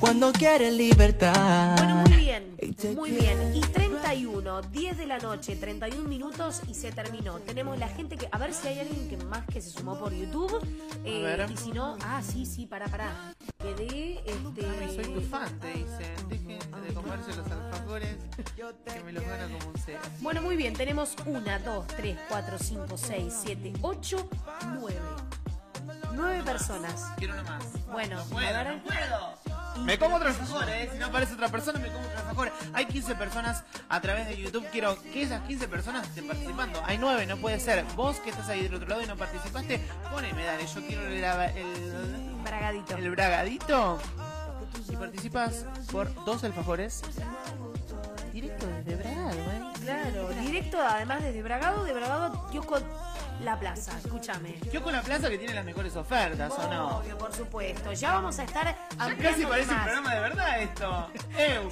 cuando 0.00 0.32
quieres 0.32 0.74
libertad. 0.74 1.76
Bueno, 1.76 1.96
muy 2.06 2.16
bien, 2.16 2.56
muy 2.94 3.10
bien. 3.10 3.56
Y 3.56 3.60
31, 3.60 4.62
10 4.62 4.98
de 4.98 5.06
la 5.06 5.18
noche, 5.18 5.56
31 5.56 6.08
minutos 6.08 6.60
y 6.68 6.74
se 6.74 6.92
terminó. 6.92 7.38
Tenemos 7.40 7.78
la 7.78 7.88
gente 7.88 8.16
que. 8.16 8.28
A 8.30 8.38
ver 8.38 8.52
si 8.52 8.68
hay 8.68 8.80
alguien 8.80 9.08
que 9.08 9.16
más 9.24 9.46
que 9.46 9.60
se 9.60 9.70
sumó 9.70 9.98
por 9.98 10.12
YouTube. 10.12 10.60
Eh, 11.04 11.22
ver. 11.22 11.50
y 11.50 11.56
si 11.56 11.72
no. 11.72 11.96
Ah, 12.02 12.22
sí, 12.22 12.44
sí, 12.46 12.66
para, 12.66 12.86
para. 12.88 13.34
Quedé. 13.58 14.22
Mami, 14.42 14.94
soy 14.94 15.04
tu 15.04 15.18
Este. 15.18 15.28
fan, 15.28 15.60
te 15.60 15.68
dicen. 15.68 16.28
Dejen 16.28 16.58
de 16.58 16.94
comerse 16.94 17.36
los 17.36 17.50
alfajores, 17.50 18.16
que 18.56 19.02
me 19.04 19.12
los 19.12 19.24
gano 19.24 19.58
como 19.58 19.70
un 19.70 19.76
cero. 19.84 20.00
Bueno, 20.20 20.42
muy 20.42 20.56
bien. 20.56 20.74
Tenemos 20.74 21.14
1, 21.24 21.40
2, 21.64 21.86
3, 21.88 22.16
4, 22.28 22.58
5, 22.58 22.96
6, 22.96 23.34
7, 23.44 23.72
8, 23.82 24.28
9. 24.80 24.96
9 26.12 26.42
personas. 26.44 27.06
Quiero 27.16 27.34
una 27.34 27.42
más. 27.44 27.64
Bueno, 27.90 28.16
No 28.16 28.22
a 28.22 28.24
puedo, 28.26 28.52
ver. 28.52 28.66
no 28.76 28.82
puedo. 28.82 29.56
Me 29.84 29.98
como 29.98 30.16
otro 30.16 30.28
alfajor, 30.28 30.68
eh. 30.70 30.88
Si 30.90 30.98
no 30.98 31.06
aparece 31.06 31.34
otra 31.34 31.48
persona, 31.48 31.78
me 31.78 31.88
como 31.88 32.00
otro 32.06 32.18
alfajor. 32.18 32.52
Hay 32.72 32.86
15 32.86 33.14
personas 33.14 33.62
a 33.88 34.00
través 34.00 34.26
de 34.26 34.36
YouTube. 34.36 34.66
Quiero 34.72 35.00
que 35.02 35.22
esas 35.22 35.42
15 35.42 35.68
personas 35.68 36.06
estén 36.08 36.26
participando. 36.26 36.82
Hay 36.86 36.96
9, 36.98 37.26
no 37.26 37.36
puede 37.36 37.60
ser. 37.60 37.84
Vos 37.94 38.16
que 38.20 38.30
estás 38.30 38.48
ahí 38.48 38.62
del 38.62 38.74
otro 38.74 38.88
lado 38.88 39.02
y 39.02 39.06
no 39.06 39.16
participaste, 39.16 39.80
poneme, 40.10 40.44
dale. 40.44 40.66
Yo 40.66 40.80
quiero 40.86 41.02
el, 41.06 41.12
el, 41.22 42.34
Bragadito. 42.42 42.96
el 42.96 43.10
bragadito. 43.10 43.98
Y 44.88 44.96
participas 44.96 45.66
por 45.92 46.12
dos 46.24 46.42
alfajores. 46.44 47.02
Directo 48.32 48.66
desde 48.66 48.96
Bragado, 48.96 49.32
eh. 49.34 49.62
Claro, 49.82 50.28
directo 50.28 50.78
además 50.80 51.22
desde 51.22 51.42
Bragado, 51.42 51.84
de 51.84 51.92
Bragado, 51.94 52.48
Kiosco 52.50 52.78
La 53.42 53.58
Plaza. 53.58 53.92
Escúchame. 53.98 54.54
Yo 54.72 54.82
con 54.82 54.92
la 54.92 55.02
plaza 55.02 55.28
que 55.28 55.38
tiene 55.38 55.54
las 55.54 55.64
mejores 55.64 55.94
ofertas, 55.96 56.52
¿o 56.58 56.70
no? 56.70 56.98
Obvio, 56.98 57.18
por 57.18 57.32
supuesto. 57.32 57.92
Ya 57.92 58.14
vamos 58.14 58.38
a 58.38 58.44
estar 58.44 58.76
Ya 58.98 59.16
casi 59.16 59.44
parece 59.44 59.72
un 59.72 59.82
programa 59.82 60.14
de 60.14 60.20
verdad 60.20 60.62
esto. 60.62 61.10
Ew. 61.38 61.70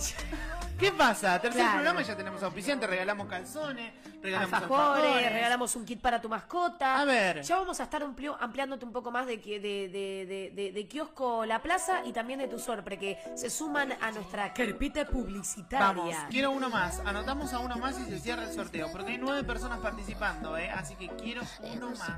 ¿Qué 0.85 0.93
pasa? 0.93 1.41
Tercer 1.41 1.63
Claro. 1.63 1.75
programa 1.77 2.03
ya 2.03 2.15
tenemos 2.15 2.43
auspiciante, 2.43 2.87
regalamos 2.87 3.27
calzones, 3.27 3.93
regalamos 4.23 4.53
alfajores, 4.53 5.05
alfajores. 5.05 5.33
regalamos 5.33 5.77
un 5.77 5.85
kit 5.87 5.99
para 6.01 6.21
tu 6.21 6.29
mascota. 6.29 7.01
A 7.01 7.05
ver. 7.07 7.41
Ya 7.43 7.57
vamos 7.57 7.81
a 7.81 7.85
estar 7.85 8.03
ampliándote 8.03 8.85
un 8.85 8.93
poco 8.93 9.11
más 9.11 9.27
de, 9.27 9.39
de, 9.39 9.59
de, 9.61 9.89
de, 10.27 10.53
de- 10.55 10.73
de 10.73 10.87
kiosco 10.89 11.47
La 11.47 11.63
Plaza 11.63 12.03
y 12.05 12.13
también 12.13 12.39
de 12.39 12.49
tu 12.49 12.59
sorpre, 12.59 12.99
que 12.99 13.19
se 13.35 13.49
suman 13.49 13.93
a 13.93 14.11
nuestra 14.13 14.53
carpeta 14.53 15.07
publicitaria. 15.07 15.87
Vamos, 15.87 16.15
quiero 16.29 16.51
uno 16.51 16.69
más. 16.69 17.01
Anotamos 17.07 17.55
a 17.55 17.61
uno 17.61 17.77
más 17.79 17.99
y 18.01 18.05
se 18.05 18.19
cierra 18.21 18.45
el 18.45 18.53
sorteo. 18.53 18.93
Porque 18.93 19.13
hay 19.13 19.19
nueve 19.19 19.43
personas 19.43 19.79
participando, 19.79 20.59
¿eh? 20.59 20.69
Así 20.71 20.97
que 20.97 21.09
quiero 21.09 21.41
uno 21.63 21.93
más. 21.93 22.11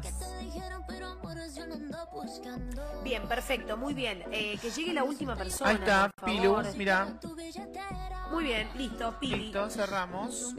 Bien, 3.05 3.23
perfecto, 3.29 3.77
muy 3.77 3.95
bien. 3.95 4.25
Eh, 4.33 4.59
que 4.61 4.71
llegue 4.71 4.93
la 4.93 5.05
última 5.05 5.37
persona. 5.37 5.71
Ahí 5.71 5.77
está, 5.77 6.11
Pilu, 6.25 6.57
mira. 6.77 7.09
Muy 8.31 8.43
bien, 8.45 8.56
listo, 8.77 9.19
Pili. 9.21 9.37
Listo, 9.37 9.71
cerramos. 9.71 10.55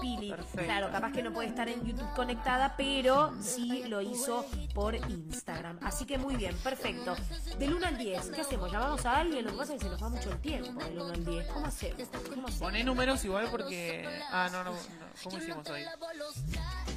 Pili. 0.00 0.30
Perfecto. 0.30 0.64
Claro, 0.64 0.90
capaz 0.92 1.12
que 1.12 1.22
no 1.22 1.32
puede 1.32 1.48
estar 1.48 1.68
en 1.68 1.84
YouTube 1.84 2.12
conectada, 2.14 2.74
pero 2.76 3.32
sí 3.40 3.84
lo 3.88 4.00
hizo 4.00 4.46
por 4.74 4.94
Instagram. 4.94 5.78
Así 5.82 6.04
que 6.04 6.18
muy 6.18 6.36
bien, 6.36 6.56
perfecto. 6.58 7.16
Del 7.58 7.74
1 7.74 7.86
al 7.86 7.98
10, 7.98 8.30
¿qué 8.30 8.40
hacemos? 8.42 8.70
¿Llamamos 8.70 9.04
a 9.06 9.18
alguien? 9.18 9.44
Lo 9.44 9.52
que 9.52 9.58
pasa 9.58 9.74
es 9.74 9.78
que 9.80 9.84
se 9.86 9.90
nos 9.90 10.02
va 10.02 10.08
mucho 10.08 10.30
el 10.30 10.40
tiempo 10.40 10.84
del 10.84 10.98
1 11.00 11.14
al 11.14 11.24
10. 11.24 11.46
¿Cómo 11.48 11.66
hacemos? 11.66 12.08
¿Cómo 12.10 12.46
hacemos? 12.46 12.54
Poné 12.54 12.84
números 12.84 13.24
igual 13.24 13.48
porque. 13.50 14.08
Ah, 14.30 14.48
no, 14.52 14.64
no. 14.64 14.72
no. 14.72 14.78
¿Cómo 15.24 15.38
hicimos 15.38 15.68
hoy? 15.68 15.82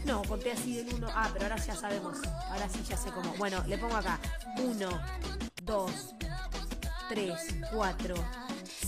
No, 0.06 0.22
conté 0.24 0.52
así 0.52 0.84
del 0.84 0.94
1. 0.94 1.08
Ah, 1.14 1.30
pero 1.34 1.46
ahora 1.46 1.58
ya 1.58 1.76
sabemos. 1.76 2.18
Ahora 2.50 2.70
sí 2.70 2.84
ya 2.88 2.98
sé 2.98 3.12
cómo. 3.12 3.34
Bueno, 3.36 3.64
le 3.68 3.78
pongo 3.78 3.96
acá. 3.96 4.20
1, 4.58 4.90
2, 5.64 5.92
3, 7.10 7.56
4, 7.74 8.16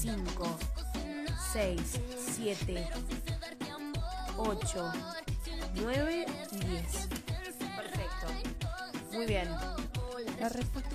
5, 0.02 0.60
6, 1.54 2.00
7, 2.36 2.88
8, 4.38 4.92
9 5.76 6.26
y 6.52 6.60
10. 6.60 7.08
Perfecto. 7.76 8.28
Muy 9.12 9.28
bien. 9.28 9.48
La 10.44 10.50
respuesta. 10.50 10.90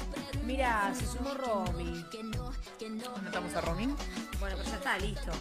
Mira, 0.45 0.93
se 0.95 1.07
sumó 1.07 1.33
Romy. 1.33 2.05
¿Anotamos 3.17 3.55
a 3.55 3.63
Romin? 3.63 3.97
Bueno, 4.39 4.57
pero 4.59 4.69
ya 4.69 4.77
está, 4.77 4.99
listo. 4.99 5.33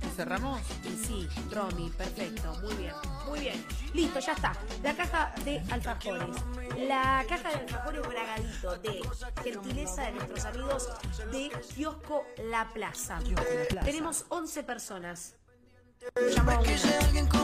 ¿Y 0.00 0.16
cerramos? 0.16 0.62
Y 0.84 1.04
sí, 1.04 1.28
Romy, 1.50 1.90
perfecto, 1.90 2.54
muy 2.62 2.74
bien, 2.76 2.94
muy 3.28 3.40
bien. 3.40 3.66
Listo, 3.92 4.20
ya 4.20 4.32
está. 4.32 4.56
La 4.82 4.96
caja 4.96 5.34
de 5.44 5.62
alfajores. 5.70 6.34
La 6.78 7.26
caja 7.28 7.50
de 7.50 7.54
alfajores 7.56 8.08
bragadito 8.08 8.78
de 8.78 9.02
gentileza 9.44 10.02
de 10.04 10.12
nuestros 10.12 10.44
amigos 10.46 10.88
de 11.30 11.50
Kiosco 11.74 12.24
La 12.48 12.70
Plaza. 12.72 13.18
Tenemos 13.84 14.24
11 14.30 14.62
personas. 14.62 15.34
A. 16.02 16.58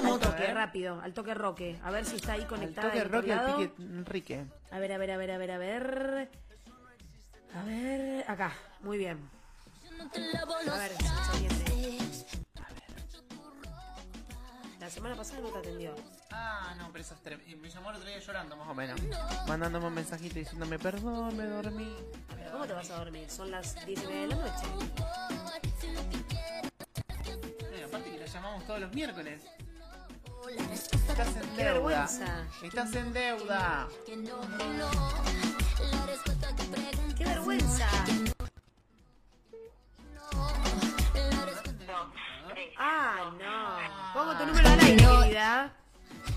Al 0.09 0.21
toque, 0.21 0.55
rápido, 0.55 1.01
al 1.01 1.13
toque 1.15 1.35
Roque. 1.35 1.79
A 1.85 1.91
ver 1.91 2.05
si 2.05 2.17
está 2.17 2.33
ahí 2.33 2.41
El 2.43 2.47
conectada. 2.47 2.89
toque 2.89 3.05
Roque 3.05 3.33
al 3.33 3.57
pique 3.57 3.73
Enrique. 3.83 4.47
A 4.71 4.79
ver, 4.79 4.93
a 4.93 4.99
ver, 4.99 5.11
a 5.13 5.17
ver, 5.17 5.31
a 5.31 5.39
ver, 5.39 5.51
a 5.53 5.59
ver. 5.59 6.31
A 7.55 7.63
ver, 7.65 8.25
acá, 8.31 8.53
muy 8.81 8.99
bien. 8.99 9.19
A 10.01 10.79
ver, 10.79 10.93
si 10.97 11.05
nos 11.05 11.29
atiende. 11.29 11.99
La 14.81 14.91
semana 14.91 15.17
pasada 15.17 15.41
no 15.41 15.49
te 15.49 15.59
atendió. 15.59 15.95
Ah, 16.31 16.75
no, 16.79 16.91
pero 16.93 17.03
eso 17.03 17.15
es 17.15 17.23
trem- 17.23 17.43
y 17.47 17.57
Me 17.57 17.69
llamó 17.71 17.91
el 17.91 17.97
otro 17.97 18.09
día 18.09 18.19
llorando, 18.19 18.57
más 18.57 18.69
o 18.69 18.75
menos. 18.75 19.01
Mandándome 19.47 19.87
un 19.87 19.95
mensajito 19.95 20.37
diciéndome, 20.37 20.79
perdón, 20.79 21.37
me 21.37 21.45
dormí. 21.47 21.95
¿cómo 22.53 22.67
te 22.67 22.73
vas 22.73 22.91
a 22.91 22.97
dormir? 22.99 23.29
Son 23.31 23.51
las 23.51 23.75
10 23.87 24.03
y 24.03 24.07
media 24.07 24.21
de 24.23 24.27
la 24.29 24.37
noche. 24.37 24.67
Todos 28.69 28.81
los 28.81 28.93
miércoles. 28.93 29.43
Estás 31.09 31.29
en 31.29 31.57
Qué 31.57 31.65
deuda. 31.65 31.73
vergüenza. 31.73 32.47
Estás 32.63 32.95
en 32.97 33.13
deuda. 33.15 33.89
¡Qué 37.17 37.25
vergüenza! 37.25 37.89
Ah, 42.79 43.33
no. 43.41 44.13
Pongo 44.13 44.37
tu 44.37 44.47
número 44.47 44.69
al 44.69 44.81
aire, 44.81 44.97
querida. 45.23 45.73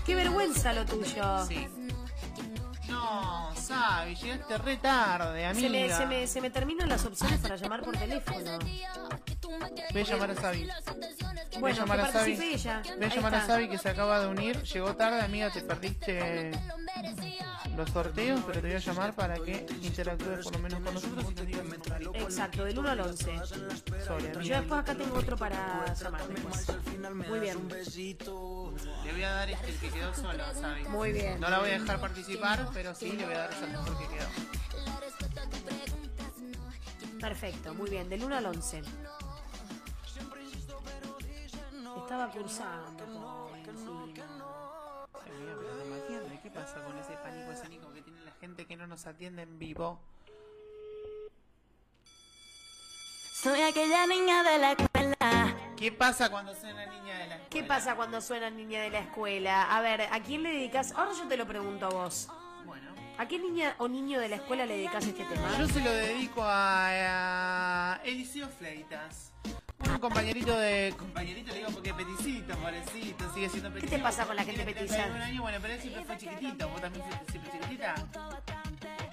¡Qué 0.06 0.14
vergüenza 0.14 0.72
lo 0.72 0.86
tuyo! 0.86 1.46
Sí. 1.46 1.68
No, 2.88 3.54
Sabi, 3.54 4.14
llegaste 4.14 4.56
re 4.56 4.78
tarde. 4.78 5.54
Se 5.54 5.68
me, 5.68 5.90
se, 5.90 6.06
me, 6.06 6.26
se 6.26 6.40
me 6.40 6.48
terminan 6.48 6.88
las 6.88 7.04
opciones 7.04 7.40
para 7.40 7.56
llamar 7.56 7.82
por 7.82 7.94
teléfono. 7.94 8.58
Ve 9.92 10.00
a 10.00 10.04
llamar 10.04 10.30
a 10.30 10.34
Sabi. 10.34 10.64
Ve 10.64 10.72
a 10.72 11.60
Bueno, 11.60 11.76
llamar 11.78 12.00
que 12.00 12.06
a 12.06 12.12
Sabi. 12.12 12.32
participe 12.32 12.54
ella. 12.54 12.82
Ve 12.98 13.04
a 13.06 13.08
Ahí 13.08 13.14
llamar 13.16 13.34
a 13.34 13.38
está. 13.38 13.52
Sabi 13.54 13.68
que 13.68 13.78
se 13.78 13.88
acaba 13.88 14.20
de 14.20 14.26
unir. 14.28 14.62
Llegó 14.62 14.96
tarde, 14.96 15.20
amiga, 15.20 15.50
te 15.50 15.60
perdiste 15.62 16.50
los 17.76 17.88
sorteos, 17.90 18.40
pero 18.46 18.60
te 18.60 18.66
voy 18.66 18.76
a 18.76 18.78
llamar 18.80 19.14
para 19.14 19.34
que 19.36 19.66
interactúes 19.82 20.44
por 20.44 20.52
lo 20.52 20.58
menos 20.58 20.80
con 20.80 20.92
nosotros 20.94 21.24
y 21.30 21.34
nos 21.34 21.46
digas 21.46 21.62
un 21.62 21.70
numerito. 21.70 22.14
Exacto, 22.16 22.64
del 22.64 22.78
1 22.78 22.90
al 22.90 23.00
11. 23.00 23.24
Sorry, 24.04 24.24
Yo 24.32 24.38
amiga. 24.38 24.58
después 24.60 24.80
acá 24.80 24.94
tengo 24.94 25.16
otro 25.16 25.36
para 25.38 25.94
llamar 25.94 26.28
después. 26.28 26.66
Muy 27.28 27.40
bien, 27.40 27.58
Le 27.68 29.12
voy 29.12 29.22
a 29.22 29.30
dar 29.32 29.50
este 29.50 29.68
el 29.70 29.76
que 29.78 29.88
quedó 29.88 30.14
solo, 30.14 30.44
Sabi. 30.54 30.84
muy 30.84 31.12
bien. 31.12 31.40
No 31.40 31.48
la 31.48 31.58
voy 31.60 31.70
a 31.70 31.78
dejar 31.78 32.00
participar, 32.00 32.68
pero 32.74 32.94
sí 32.94 33.12
le 33.12 33.24
voy 33.24 33.34
a 33.34 33.38
dar 33.38 33.52
ese 33.52 33.66
mejor 33.66 33.98
que 33.98 34.06
quedó. 34.08 34.26
Perfecto, 37.20 37.72
muy 37.74 37.88
bien, 37.88 38.08
del 38.08 38.24
1 38.24 38.36
al 38.36 38.46
11. 38.46 38.82
Estaba 42.12 42.30
cursando. 42.30 43.50
Ay, 43.54 43.62
amiga, 45.32 46.20
pero 46.28 46.42
¿qué 46.42 46.50
pasa 46.50 46.84
con 46.84 46.98
ese 46.98 47.14
pánico 47.14 47.52
escénico 47.52 47.90
que 47.90 48.02
tiene 48.02 48.20
la 48.20 48.32
gente 48.32 48.66
que 48.66 48.76
no 48.76 48.86
nos 48.86 49.06
atiende 49.06 49.40
en 49.40 49.58
vivo? 49.58 49.98
Soy 53.32 53.62
aquella 53.62 54.06
niña 54.06 54.42
de 54.42 54.58
la 54.58 54.72
escuela. 54.72 55.56
¿Qué 55.74 55.90
pasa 55.90 56.28
cuando 56.30 56.54
suena 56.54 56.84
niña 56.84 57.16
de 57.16 57.28
la 57.28 57.34
escuela? 57.36 57.48
¿Qué 57.48 57.64
pasa 57.64 57.96
cuando 57.96 58.20
suena 58.20 58.50
niña 58.50 58.82
de 58.82 58.90
la 58.90 58.98
escuela? 58.98 59.74
A 59.74 59.80
ver, 59.80 60.02
¿a 60.02 60.20
quién 60.22 60.42
le 60.42 60.52
dedicas? 60.52 60.92
Ahora 60.92 61.12
yo 61.14 61.26
te 61.26 61.38
lo 61.38 61.46
pregunto 61.46 61.86
a 61.86 61.88
vos. 61.88 62.28
Bueno, 62.66 62.92
¿A 63.16 63.26
qué 63.26 63.38
niña 63.38 63.74
o 63.78 63.88
niño 63.88 64.20
de 64.20 64.28
la 64.28 64.36
escuela 64.36 64.66
le 64.66 64.76
dedicas 64.76 65.06
este 65.06 65.24
tema? 65.24 65.58
yo 65.58 65.66
se 65.66 65.80
lo 65.80 65.90
dedico 65.90 66.42
a, 66.42 67.94
a 67.94 68.02
Eliseo 68.04 68.50
Fleitas. 68.50 69.32
Un 69.90 69.98
compañerito 69.98 70.56
de... 70.58 70.94
Compañerito 70.98 71.52
le 71.52 71.58
digo 71.58 71.70
porque 71.70 71.94
peticito, 71.94 72.54
pobrecito, 72.56 73.34
sigue 73.34 73.48
siendo 73.48 73.70
peticito. 73.70 73.96
te 73.96 74.02
pasa 74.02 74.24
con 74.26 74.36
la 74.36 74.44
gente 74.44 74.64
petiza? 74.64 74.94
31 74.96 75.24
años, 75.24 75.42
bueno, 75.42 75.58
pero 75.60 75.74
él 75.74 75.80
siempre 75.80 76.04
fue 76.04 76.16
chiquitito. 76.18 76.68
¿Vos 76.68 76.80
también 76.80 77.04
fuiste 77.04 77.32
siempre 77.32 77.52
chiquitita? 77.52 77.94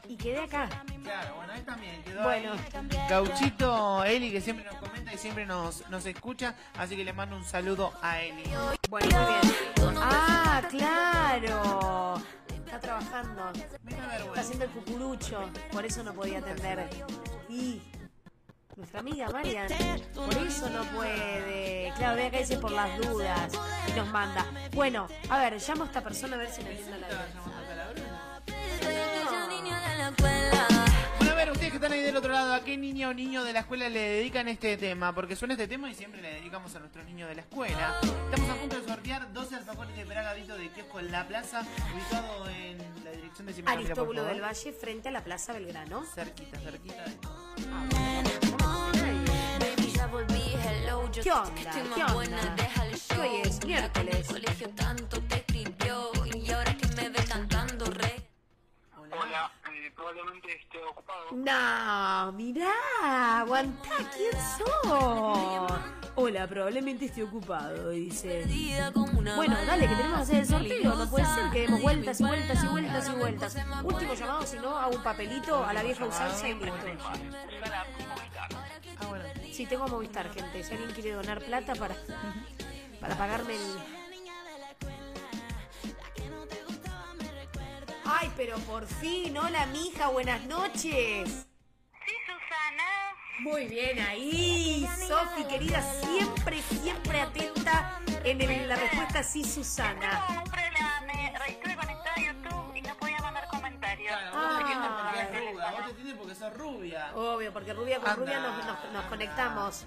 Y 0.07 0.15
quedé 0.15 0.39
acá. 0.39 0.69
Claro, 1.03 1.35
bueno, 1.35 1.53
él 1.53 1.63
también 1.63 2.03
quedó 2.03 2.23
Bueno. 2.23 2.53
ahí. 2.53 3.09
Gauchito 3.09 4.03
Eli, 4.03 4.31
que 4.31 4.41
siempre 4.41 4.65
nos 4.65 4.75
comenta 4.75 5.13
y 5.13 5.17
siempre 5.17 5.45
nos, 5.45 5.87
nos 5.89 6.05
escucha, 6.05 6.55
así 6.77 6.95
que 6.95 7.03
le 7.03 7.13
mando 7.13 7.35
un 7.35 7.43
saludo 7.43 7.93
a 8.01 8.21
Eli. 8.21 8.43
Bueno, 8.89 9.07
muy 9.07 9.25
bien. 9.89 9.97
Ah, 10.01 10.61
claro. 10.69 12.21
Está 12.65 12.79
trabajando. 12.79 13.51
Me 13.83 13.91
da 13.93 14.17
Está 14.17 14.41
haciendo 14.41 14.65
el 14.65 14.71
cucurucho. 14.71 15.49
Por 15.71 15.85
eso 15.85 16.03
no 16.03 16.13
podía 16.13 16.39
atender. 16.39 16.89
Y 17.49 17.81
nuestra 18.79 19.01
amiga 19.01 19.29
Marian, 19.29 19.67
por 20.15 20.33
eso 20.37 20.69
no 20.69 20.83
puede. 20.95 21.93
Claro, 21.97 22.15
ve 22.15 22.27
acá 22.27 22.37
dice 22.39 22.57
por 22.57 22.71
las 22.71 22.97
dudas. 22.97 23.51
Y 23.87 23.91
nos 23.91 24.07
manda. 24.07 24.45
Bueno, 24.73 25.07
a 25.29 25.37
ver, 25.37 25.61
llamo 25.61 25.83
a 25.83 25.87
esta 25.87 26.01
persona 26.01 26.35
a 26.35 26.39
ver 26.39 26.49
si 26.49 26.63
me 26.63 26.71
entiende 26.71 26.99
la 26.99 27.07
vida. 27.07 27.27
Bueno, 31.19 31.31
a 31.31 31.35
ver, 31.35 31.51
ustedes 31.51 31.71
que 31.71 31.75
están 31.75 31.91
ahí 31.91 32.01
del 32.01 32.15
otro 32.15 32.31
lado, 32.31 32.53
¿a 32.53 32.63
qué 32.63 32.77
niña 32.77 33.09
o 33.09 33.13
niño 33.13 33.43
de 33.43 33.53
la 33.53 33.59
escuela 33.61 33.89
le 33.89 33.99
dedican 33.99 34.47
este 34.47 34.77
tema? 34.77 35.13
Porque 35.13 35.35
suena 35.35 35.55
este 35.55 35.67
tema 35.67 35.91
y 35.91 35.95
siempre 35.95 36.21
le 36.21 36.35
dedicamos 36.35 36.73
a 36.75 36.79
nuestros 36.79 37.05
niños 37.05 37.27
de 37.27 37.35
la 37.35 37.41
escuela. 37.41 37.99
Estamos 38.01 38.49
a 38.49 38.55
punto 38.55 38.79
de 38.79 38.87
sortear 38.87 39.33
12 39.33 39.55
alfajores 39.55 39.95
de 39.97 40.05
Bragadito 40.05 40.57
de 40.57 40.69
Kiosco 40.69 40.99
en 41.01 41.11
La 41.11 41.27
Plaza, 41.27 41.65
ubicado 41.93 42.49
en 42.49 42.77
la 43.03 43.11
dirección 43.11 43.45
de 43.47 43.53
por 43.53 43.71
Aristóbulo 43.73 44.23
del 44.23 44.41
Valle 44.41 44.71
frente 44.71 45.09
a 45.09 45.11
la 45.11 45.23
Plaza 45.23 45.51
Belgrano. 45.51 46.03
Cerquita, 46.05 46.57
cerquita 46.59 47.03
de 47.03 47.11
todo. 47.15 48.48
Ya 49.99 50.07
volví, 50.07 50.55
hello. 50.63 51.11
Yo 51.11 51.23
¿Qué 51.23 51.31
onda? 51.31 51.53
que 51.55 51.61
estoy 51.61 51.83
más 51.83 51.95
¿Qué 51.95 52.01
onda? 52.03 52.13
buena, 52.13 52.55
deja 52.55 52.85
el 52.85 52.95
show. 52.97 53.21
hoy 53.21 53.41
es 53.43 53.65
miércoles. 53.65 54.27
Colegio 54.27 54.69
tanto 54.69 55.21
te 55.23 55.35
escribió. 55.35 56.11
Y 56.33 56.51
ahora 56.51 56.77
que 56.77 56.87
me 56.95 57.09
ve 57.09 57.23
cantando 57.27 57.85
re. 57.85 58.15
Hola, 59.11 59.51
eh, 59.73 59.91
probablemente 59.95 60.53
esté 60.55 60.77
ocupado. 60.83 61.25
No, 61.31 62.31
mirá, 62.33 63.39
aguantá, 63.39 63.97
¿quién 64.15 64.31
sos? 64.57 65.79
Hola, 66.15 66.47
probablemente 66.47 67.05
esté 67.05 67.23
ocupado, 67.23 67.89
dice. 67.89 68.45
Bueno, 69.35 69.57
dale, 69.65 69.87
que 69.87 69.95
tenemos 69.95 70.17
que 70.17 70.23
hacer 70.23 70.39
el 70.39 70.47
sorteo. 70.47 70.95
No 70.95 71.09
puede 71.09 71.25
ser 71.25 71.49
que 71.51 71.61
demos 71.61 71.81
vueltas 71.81 72.19
y 72.19 72.23
vueltas 72.23 72.63
y 72.63 72.67
vueltas 72.67 73.09
y 73.09 73.11
vueltas. 73.15 73.57
Último 73.83 74.13
llamado, 74.13 74.45
si 74.45 74.57
no, 74.57 74.77
hago 74.77 74.95
un 74.95 75.03
papelito 75.03 75.65
a 75.65 75.73
la 75.73 75.83
vieja 75.83 76.05
usanza 76.05 76.47
y 76.47 76.53
listo. 76.53 76.77
Bueno. 79.09 79.25
Sí, 79.51 79.65
tengo 79.65 79.87
Movistar, 79.87 80.31
gente. 80.33 80.63
Si 80.63 80.71
alguien 80.73 80.91
quiere 80.91 81.11
donar 81.11 81.41
plata 81.41 81.75
para, 81.75 81.95
para 83.01 83.17
pagarme 83.17 83.55
el... 83.55 83.61
Ay, 88.05 88.31
pero 88.35 88.57
por 88.59 88.85
fin, 88.87 89.37
hola 89.37 89.65
mija, 89.67 90.07
buenas 90.07 90.43
noches. 90.45 91.45
Sí, 92.05 92.13
Susana. 92.25 93.13
Muy 93.39 93.65
bien 93.67 93.99
ahí, 93.99 94.87
Sofi, 95.07 95.43
querida, 95.45 95.81
siempre, 95.81 96.61
siempre 96.61 97.21
atenta 97.21 97.99
en 98.23 98.41
el- 98.41 98.67
la 98.67 98.75
respuesta 98.75 99.23
sí, 99.23 99.43
Susana. 99.43 100.43
Sos 106.39 106.53
rubia. 106.57 107.11
Obvio, 107.15 107.51
porque 107.53 107.73
rubia 107.73 107.99
con 107.99 108.09
Anda. 108.09 108.21
rubia 108.25 108.39
nos, 108.39 108.65
nos- 108.65 108.91
nos 108.93 109.05
conectamos. 109.05 109.85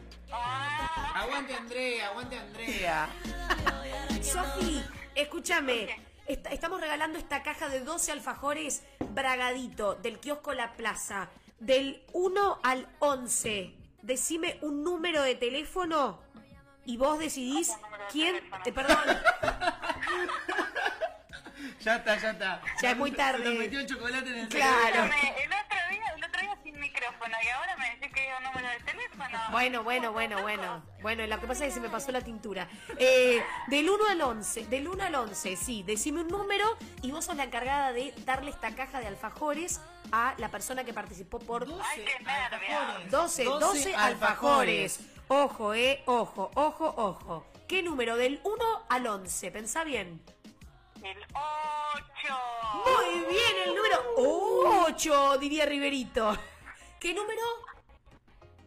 Aguante 1.14 1.54
Andrea, 1.54 2.06
aguante 2.08 2.38
Andrea. 2.38 3.08
Sofi, 4.22 4.84
escúchame. 5.14 5.88
est- 6.26 6.46
estamos 6.50 6.80
regalando 6.80 7.18
esta 7.18 7.42
caja 7.42 7.68
de 7.68 7.80
12 7.80 8.12
alfajores 8.12 8.82
Bragadito 9.00 9.94
del 9.96 10.18
kiosco 10.20 10.52
La 10.54 10.72
Plaza. 10.74 11.28
Del 11.58 12.02
1 12.12 12.60
al 12.62 12.88
11. 12.98 13.74
Decime 14.02 14.58
un 14.62 14.82
número 14.82 15.22
de 15.22 15.34
teléfono 15.36 16.20
y 16.84 16.96
vos 16.96 17.18
decidís 17.18 17.70
quién. 18.10 18.36
eh, 18.64 18.72
perdón, 18.72 18.98
Ya 21.80 21.96
está, 21.96 22.16
ya 22.18 22.30
está. 22.30 22.60
Ya 22.80 22.90
es 22.92 22.96
muy 22.96 23.10
tarde. 23.12 23.44
Nos 23.44 23.54
metió 23.58 23.78
el 23.80 23.86
chocolate 23.86 24.28
en 24.30 24.38
el 24.38 24.48
Claro. 24.48 25.04
Me- 25.06 25.44
El 25.44 25.50
otro 25.52 25.78
día, 25.90 26.02
el 26.16 26.24
otro 26.24 26.40
día 26.40 26.58
sin 26.62 26.78
micrófono 27.02 27.36
y 27.42 27.48
ahora 27.48 27.76
me 27.76 27.90
decís 27.90 28.14
que 28.14 28.20
digo 28.22 28.40
número 28.40 28.68
de 28.68 28.80
teléfono. 28.80 29.38
Bueno, 29.50 29.82
bueno, 29.82 30.12
bueno, 30.12 30.42
bueno. 30.42 30.82
Bueno, 31.00 31.26
lo 31.26 31.40
que 31.40 31.46
pasa 31.46 31.64
es 31.64 31.70
que 31.70 31.74
se 31.74 31.80
me 31.80 31.88
pasó 31.88 32.12
la 32.12 32.20
tintura. 32.20 32.68
Eh, 32.98 33.42
del 33.68 33.90
1 33.90 34.04
al 34.10 34.20
11, 34.20 34.66
del 34.66 34.88
1 34.88 35.02
al 35.02 35.14
11, 35.14 35.56
sí, 35.56 35.82
decime 35.82 36.20
un 36.20 36.28
número 36.28 36.76
y 37.02 37.10
vos 37.10 37.24
sos 37.24 37.36
la 37.36 37.44
encargada 37.44 37.92
de 37.92 38.14
darle 38.24 38.50
esta 38.50 38.74
caja 38.74 39.00
de 39.00 39.08
alfajores 39.08 39.80
a 40.12 40.34
la 40.38 40.48
persona 40.48 40.84
que 40.84 40.92
participó 40.92 41.38
por 41.38 41.66
12 41.66 41.82
Ay, 41.84 42.04
qué 42.04 42.30
alfajores. 42.30 43.10
12, 43.10 43.44
12 43.44 43.94
alfajores. 43.96 45.00
Ojo, 45.28 45.74
eh, 45.74 46.02
ojo, 46.06 46.50
ojo, 46.54 46.94
ojo. 46.96 47.46
¿Qué 47.66 47.82
número? 47.82 48.16
Del 48.16 48.40
1 48.44 48.64
al 48.88 49.06
11, 49.06 49.50
pensá 49.50 49.82
bien. 49.82 50.22
El 51.02 51.18
8. 51.32 52.34
Muy 52.84 53.20
bien, 53.28 53.56
el 53.66 53.74
número 53.74 53.96
8, 54.86 55.38
diría 55.38 55.66
Riverito. 55.66 56.38
¿Qué 57.02 57.12
número? 57.12 57.40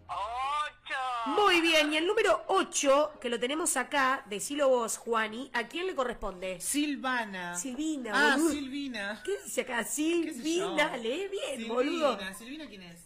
8. 0.08 1.32
Muy 1.42 1.62
bien, 1.62 1.94
y 1.94 1.98
el 1.98 2.06
número 2.06 2.44
8, 2.48 3.14
que 3.22 3.30
lo 3.30 3.40
tenemos 3.40 3.78
acá, 3.78 4.26
decilo 4.30 4.68
vos, 4.68 4.98
Juani, 4.98 5.50
¿a 5.54 5.70
quién 5.70 5.88
le 5.88 5.96
corresponde? 5.96 6.60
Silvana. 6.60 7.56
Silvina, 7.58 8.12
Ah, 8.14 8.36
boludo. 8.36 8.52
Silvina. 8.52 9.22
¿Qué 9.24 9.38
dice 9.42 9.62
acá? 9.62 9.86
Silvina, 9.86 10.98
lee 10.98 11.30
bien, 11.32 11.56
Silvina. 11.56 11.74
boludo. 11.74 12.20
¿Silvina 12.38 12.68
quién 12.68 12.84
es? 12.84 13.05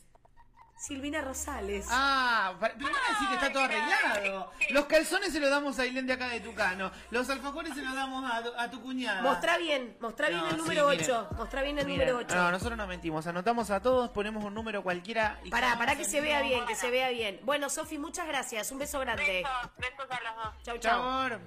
Silvina 0.79 1.19
Rosales. 1.21 1.85
Ah, 1.89 2.53
pero 2.59 2.73
no 2.77 2.85
me 2.87 2.93
decís 2.93 3.27
que 3.27 3.33
está 3.35 3.51
todo 3.51 3.63
arreglado. 3.63 4.51
Los 4.69 4.85
calzones 4.85 5.33
se 5.33 5.39
los 5.41 5.49
damos 5.49 5.77
a 5.77 5.81
Ailén 5.81 6.07
de 6.07 6.13
acá 6.13 6.29
de 6.29 6.39
Tucano. 6.39 6.89
Los 7.11 7.29
alfajores 7.29 7.73
se 7.75 7.81
los 7.81 7.93
damos 7.93 8.23
a, 8.31 8.41
tu- 8.43 8.53
a 8.57 8.69
tu 8.71 8.81
cuñada. 8.81 9.21
Mostrá 9.21 9.57
bien, 9.57 9.97
mostrá 9.99 10.29
bien 10.29 10.39
No, 10.39 10.45
el 10.47 10.51
sí, 10.55 10.57
número 10.57 10.87
miren. 10.87 11.03
8. 11.11 11.27
Mostrá 11.35 11.61
bien 11.63 11.77
el 11.79 11.85
Miren, 11.85 12.07
número 12.07 12.25
8. 12.25 12.35
No, 12.35 12.51
nosotros 12.51 12.77
no 12.77 12.87
mentimos. 12.87 13.27
Anotamos 13.27 13.69
a 13.71 13.81
todos, 13.81 14.09
ponemos 14.11 14.43
un 14.43 14.53
número 14.53 14.81
cualquiera. 14.81 15.39
y 15.43 15.49
Pará, 15.49 15.77
pará 15.77 15.95
que 15.97 16.05
se 16.05 16.21
vea 16.21 16.41
bien, 16.41 16.65
que 16.65 16.75
se 16.75 16.89
vea 16.89 17.09
bien. 17.09 17.39
Bueno, 17.43 17.69
Sofi, 17.69 17.97
muchas 17.97 18.25
gracias. 18.27 18.71
Un 18.71 18.79
beso 18.79 18.99
grande. 19.01 19.43
Besos, 19.43 19.71
besos 19.77 20.05
a 20.09 20.23
los 20.23 20.35
dos. 20.43 20.53
Chau, 20.63 20.77
Chau, 20.77 20.79
chau. 20.79 21.01
amor. 21.01 21.39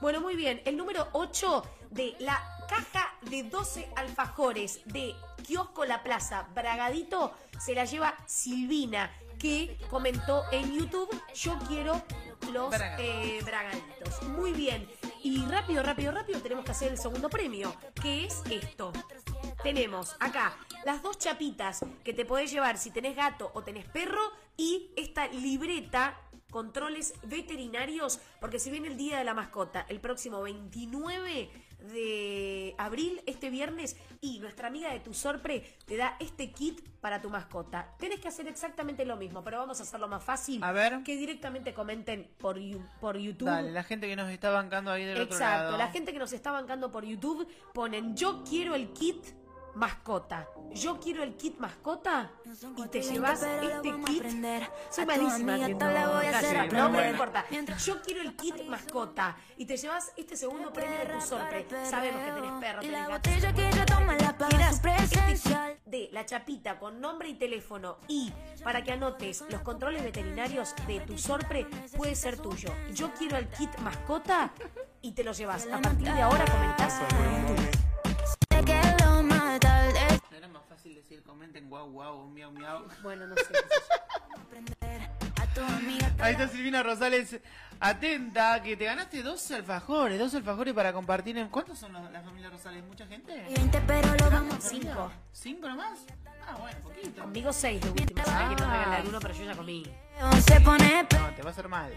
Bueno, 0.00 0.20
muy 0.20 0.34
bien. 0.34 0.62
El 0.64 0.76
número 0.78 1.08
8 1.12 1.62
de 1.90 2.16
la 2.20 2.40
caja 2.72 3.12
de 3.28 3.42
12 3.42 3.86
alfajores 3.96 4.80
de 4.86 5.14
Kiosco 5.46 5.84
La 5.84 6.02
Plaza 6.02 6.48
Bragadito 6.54 7.34
se 7.60 7.74
la 7.74 7.84
lleva 7.84 8.14
Silvina, 8.26 9.10
que 9.38 9.76
comentó 9.90 10.44
en 10.50 10.72
YouTube, 10.72 11.10
yo 11.34 11.58
quiero 11.68 12.02
los 12.50 12.70
Bragaditos. 12.70 13.06
eh, 13.06 13.40
bragaditos. 13.44 14.22
Muy 14.22 14.52
bien. 14.52 14.88
Y 15.22 15.44
rápido, 15.44 15.82
rápido, 15.82 16.12
rápido 16.12 16.40
tenemos 16.40 16.64
que 16.64 16.70
hacer 16.70 16.90
el 16.90 16.98
segundo 16.98 17.28
premio, 17.28 17.74
que 18.00 18.24
es 18.24 18.42
esto. 18.50 18.92
Tenemos 19.62 20.16
acá 20.18 20.56
las 20.84 21.02
dos 21.02 21.18
chapitas 21.18 21.84
que 22.02 22.14
te 22.14 22.24
podés 22.24 22.50
llevar 22.50 22.78
si 22.78 22.90
tenés 22.90 23.14
gato 23.14 23.50
o 23.54 23.62
tenés 23.62 23.84
perro 23.86 24.22
y 24.56 24.90
esta 24.96 25.26
libreta 25.28 26.18
controles 26.50 27.14
veterinarios, 27.24 28.20
porque 28.40 28.58
si 28.58 28.70
viene 28.70 28.88
el 28.88 28.96
Día 28.96 29.18
de 29.18 29.24
la 29.24 29.34
Mascota, 29.34 29.86
el 29.88 30.00
próximo 30.00 30.42
29 30.42 31.50
de 31.92 32.74
abril, 32.78 33.20
este 33.26 33.50
viernes, 33.50 33.96
y 34.20 34.38
nuestra 34.40 34.68
amiga 34.68 34.92
de 34.92 35.00
Tu 35.00 35.12
Sorpre 35.14 35.64
te 35.86 35.96
da 35.96 36.16
este 36.20 36.52
kit 36.52 36.80
para 37.00 37.20
tu 37.20 37.30
mascota. 37.30 37.94
Tenés 37.98 38.20
que 38.20 38.28
hacer 38.28 38.46
exactamente 38.48 39.04
lo 39.04 39.16
mismo, 39.16 39.42
pero 39.42 39.58
vamos 39.58 39.80
a 39.80 39.82
hacerlo 39.82 40.06
más 40.08 40.22
fácil. 40.22 40.62
A 40.62 40.72
ver. 40.72 41.02
Que 41.02 41.16
directamente 41.16 41.74
comenten 41.74 42.30
por, 42.38 42.58
you- 42.58 42.84
por 43.00 43.16
YouTube. 43.18 43.46
Dale, 43.46 43.72
la 43.72 43.82
gente 43.82 44.06
que 44.06 44.16
nos 44.16 44.30
está 44.30 44.50
bancando 44.50 44.90
ahí 44.92 45.04
del 45.04 45.20
otro 45.20 45.34
Exacto, 45.34 45.64
lado. 45.64 45.76
la 45.78 45.88
gente 45.90 46.12
que 46.12 46.18
nos 46.18 46.32
está 46.32 46.52
bancando 46.52 46.92
por 46.92 47.04
YouTube 47.04 47.46
ponen 47.74 48.16
yo 48.16 48.44
quiero 48.48 48.74
el 48.74 48.92
kit 48.92 49.24
mascota. 49.74 50.48
Yo 50.72 50.98
quiero 50.98 51.22
el 51.22 51.36
kit 51.36 51.58
mascota 51.58 52.30
y 52.76 52.86
te 52.88 53.02
llevas 53.02 53.42
este 53.42 53.92
kit. 54.06 54.24
Soy 54.90 55.06
malísima 55.06 55.56
muy 55.56 55.74
pero 55.74 56.72
no 56.72 56.88
buena. 56.90 57.10
importa. 57.10 57.44
Yo 57.84 58.00
quiero 58.02 58.22
el 58.22 58.34
kit 58.36 58.64
mascota 58.66 59.36
y 59.56 59.66
te 59.66 59.76
llevas 59.76 60.12
este 60.16 60.36
segundo 60.36 60.72
premio 60.72 60.98
de 60.98 61.06
tu 61.06 61.20
sorpresa. 61.20 61.84
Sabemos 61.86 62.22
que 62.22 62.32
tenés 62.32 62.52
perro, 62.60 62.80
tenés 62.80 63.08
gato. 63.08 63.30
este 63.30 63.52
kit 63.52 63.72
de 65.86 66.08
la 66.12 66.24
chapita 66.24 66.78
con 66.78 67.00
nombre 67.00 67.28
y 67.28 67.34
teléfono 67.34 67.98
y 68.08 68.32
para 68.64 68.82
que 68.82 68.92
anotes 68.92 69.44
los 69.50 69.60
controles 69.62 70.02
veterinarios 70.02 70.74
de 70.86 71.00
tu 71.00 71.18
sorpre 71.18 71.66
puede 71.96 72.14
ser 72.14 72.38
tuyo. 72.38 72.70
Yo 72.94 73.12
quiero 73.12 73.36
el 73.36 73.48
kit 73.48 73.76
mascota 73.78 74.52
y 75.02 75.12
te 75.12 75.24
lo 75.24 75.32
llevas. 75.32 75.66
A 75.72 75.80
partir 75.80 76.12
de 76.12 76.22
ahora 76.22 76.44
comentás 76.46 77.00
YouTube. 77.00 77.91
Decir 81.12 81.22
comenten 81.24 81.68
guau 81.68 81.90
guau, 81.90 82.26
miau 82.28 82.50
miau? 82.52 82.86
Bueno, 83.02 83.26
no 83.26 83.34
sé. 83.36 83.52
Ahí 86.18 86.32
está 86.32 86.48
Silvina 86.48 86.82
Rosales, 86.82 87.38
atenta, 87.80 88.62
que 88.62 88.76
te 88.76 88.84
ganaste 88.84 89.22
dos 89.22 89.50
alfajores, 89.50 90.18
dos 90.18 90.34
alfajores 90.34 90.72
para 90.72 90.92
compartir 90.92 91.36
en... 91.36 91.48
¿Cuántos 91.48 91.78
son 91.78 91.92
los- 91.92 92.10
la 92.10 92.22
familia 92.22 92.48
Rosales? 92.50 92.82
¿Mucha 92.84 93.06
gente? 93.06 93.34
20, 93.54 93.80
pero 93.86 94.14
lo 94.16 94.30
vamos 94.30 94.56
Cinco. 94.60 95.10
¿Cinco 95.32 95.68
nomás? 95.68 95.98
Ah, 96.46 96.56
bueno, 96.58 96.78
poquito. 96.82 97.22
Conmigo 97.22 97.52
seis 97.52 97.80
de 97.80 97.90
última. 97.90 98.24
Sabía 98.24 98.56
que 98.56 98.62
no 98.62 98.70
regalar 98.70 99.06
uno, 99.06 99.20
pero 99.20 99.34
yo 99.34 99.44
ya 99.44 99.54
comí. 99.56 99.84
a 100.20 100.40
Se 100.40 100.60
pone 100.60 101.02
No, 101.02 101.08
te 101.34 101.42
va 101.42 101.48
a 101.50 101.52
hacer 101.52 101.68
mal. 101.68 101.92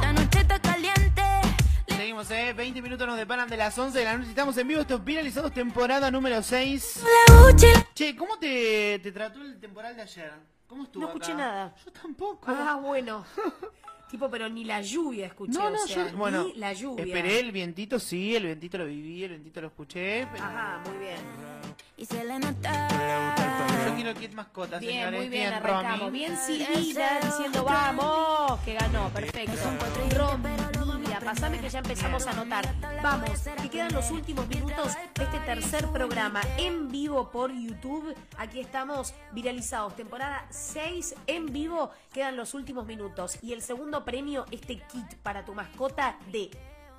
La 0.00 0.12
noche 0.12 0.40
está 0.40 0.58
caliente. 0.60 1.22
Seguimos, 1.98 2.30
eh, 2.30 2.52
20 2.52 2.80
minutos 2.80 3.08
nos 3.08 3.16
deparan 3.16 3.48
de 3.48 3.56
las 3.56 3.76
11 3.76 3.98
de 3.98 4.04
la 4.04 4.16
noche. 4.16 4.28
Estamos 4.30 4.56
en 4.56 4.68
vivo, 4.68 4.80
estos 4.82 5.04
viralizados, 5.04 5.52
temporada 5.52 6.12
número 6.12 6.40
6. 6.40 7.02
La 7.28 7.34
Gucci. 7.40 7.66
Che, 7.92 8.14
¿cómo 8.14 8.38
te, 8.38 9.00
te 9.00 9.10
trató 9.10 9.42
el 9.42 9.58
temporal 9.58 9.96
de 9.96 10.02
ayer? 10.02 10.30
¿Cómo 10.68 10.84
estuvo 10.84 11.02
No 11.02 11.08
escuché 11.08 11.32
acá? 11.32 11.40
nada. 11.42 11.74
Yo 11.84 11.90
tampoco. 11.90 12.52
Ah, 12.52 12.78
bueno. 12.80 13.24
tipo, 14.08 14.30
pero 14.30 14.48
ni 14.48 14.62
la 14.62 14.80
lluvia 14.80 15.26
escuché. 15.26 15.58
no, 15.58 15.70
no, 15.70 15.82
o 15.82 15.88
sea, 15.88 16.08
yo, 16.08 16.16
bueno, 16.16 16.44
ni 16.44 16.54
la 16.54 16.72
lluvia. 16.72 17.04
esperé 17.04 17.40
el 17.40 17.50
vientito, 17.50 17.98
sí, 17.98 18.36
el 18.36 18.44
vientito 18.44 18.78
lo 18.78 18.86
viví, 18.86 19.24
el 19.24 19.30
vientito 19.30 19.60
lo 19.60 19.66
escuché, 19.66 20.28
pero 20.32 20.44
Ajá, 20.44 20.80
muy 20.88 20.98
bien. 20.98 21.18
Y 21.96 22.06
se 22.06 22.22
le 22.24 22.38
nota. 22.38 22.86
yo 23.88 23.94
quiero 23.96 24.14
kit 24.14 24.32
mascota, 24.34 24.78
Bien, 24.78 24.92
señores, 24.92 25.18
muy 25.20 25.28
bien, 25.28 25.52
Romy. 25.52 25.56
arrancamos. 25.56 26.12
Bien, 26.12 26.36
Silvina 26.38 27.18
diciendo 27.24 27.64
vamos, 27.64 28.60
que 28.60 28.74
ganó, 28.74 29.08
perfecto. 29.08 29.58
Romy, 30.16 30.48
pasame 31.16 31.60
que 31.60 31.68
ya 31.68 31.80
empezamos 31.80 32.26
a 32.26 32.30
anotar. 32.30 32.66
Vamos, 33.02 33.30
que 33.62 33.68
quedan 33.68 33.92
los 33.92 34.10
últimos 34.10 34.48
minutos 34.48 34.94
de 35.14 35.24
este 35.24 35.38
tercer 35.40 35.86
programa 35.88 36.40
en 36.56 36.88
vivo 36.88 37.30
por 37.30 37.52
YouTube. 37.52 38.14
Aquí 38.36 38.60
estamos 38.60 39.14
viralizados, 39.32 39.94
temporada 39.96 40.46
6 40.50 41.14
en 41.26 41.52
vivo. 41.52 41.90
Quedan 42.12 42.36
los 42.36 42.54
últimos 42.54 42.86
minutos. 42.86 43.38
Y 43.42 43.52
el 43.52 43.62
segundo 43.62 44.04
premio, 44.04 44.44
este 44.50 44.78
kit 44.78 45.14
para 45.22 45.44
tu 45.44 45.54
mascota 45.54 46.18
de 46.32 46.50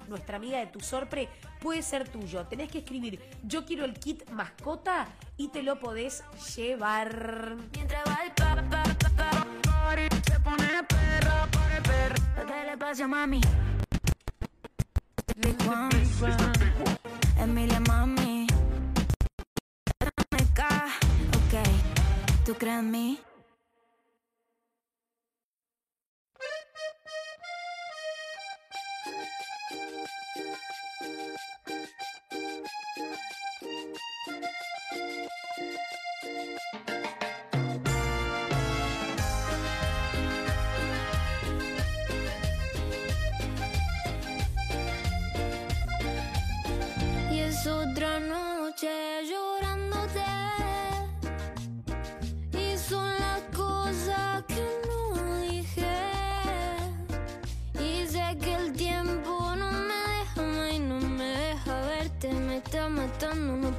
nuestra 0.07 0.37
amiga 0.37 0.59
de 0.59 0.67
tu 0.67 0.79
sorpre 0.79 1.29
puede 1.59 1.81
ser 1.81 2.07
tuyo. 2.07 2.45
Tenés 2.45 2.71
que 2.71 2.79
escribir 2.79 3.19
yo 3.43 3.65
quiero 3.65 3.85
el 3.85 3.93
kit 3.93 4.29
mascota 4.31 5.07
y 5.37 5.49
te 5.49 5.63
lo 5.63 5.79
podés 5.79 6.23
llevar. 6.55 7.55
Mientras 7.73 8.03
va 8.07 8.19
el 8.23 8.31
pa, 8.31 8.55
pa, 8.69 8.83
pa, 9.15 9.95
se 10.25 10.39
pone 10.39 10.83
perra, 10.87 11.47
pone 11.51 11.81
perra. 11.81 12.45
Dale 12.45 12.71
espacio, 12.73 13.07
mami. 13.07 13.41
Big 15.37 15.61
one. 15.67 15.89
Emilia, 17.39 17.79
mami. 17.79 18.47
Ok. 21.37 21.53
¿Tú 22.45 22.53
crees 22.55 22.79
en 22.79 22.91
mí? 22.91 23.19
Y 36.81 36.85
es 36.85 37.18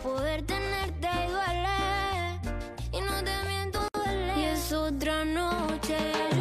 poder 0.02 0.42
tenerte 0.46 1.08
igual. 1.28 2.40
Y 2.92 3.00
no 3.00 3.24
te 3.24 3.48
miento, 3.48 3.80
duele. 3.92 4.38
Y 4.38 4.44
es 4.44 4.72
otra 4.72 5.24
noche. 5.24 5.96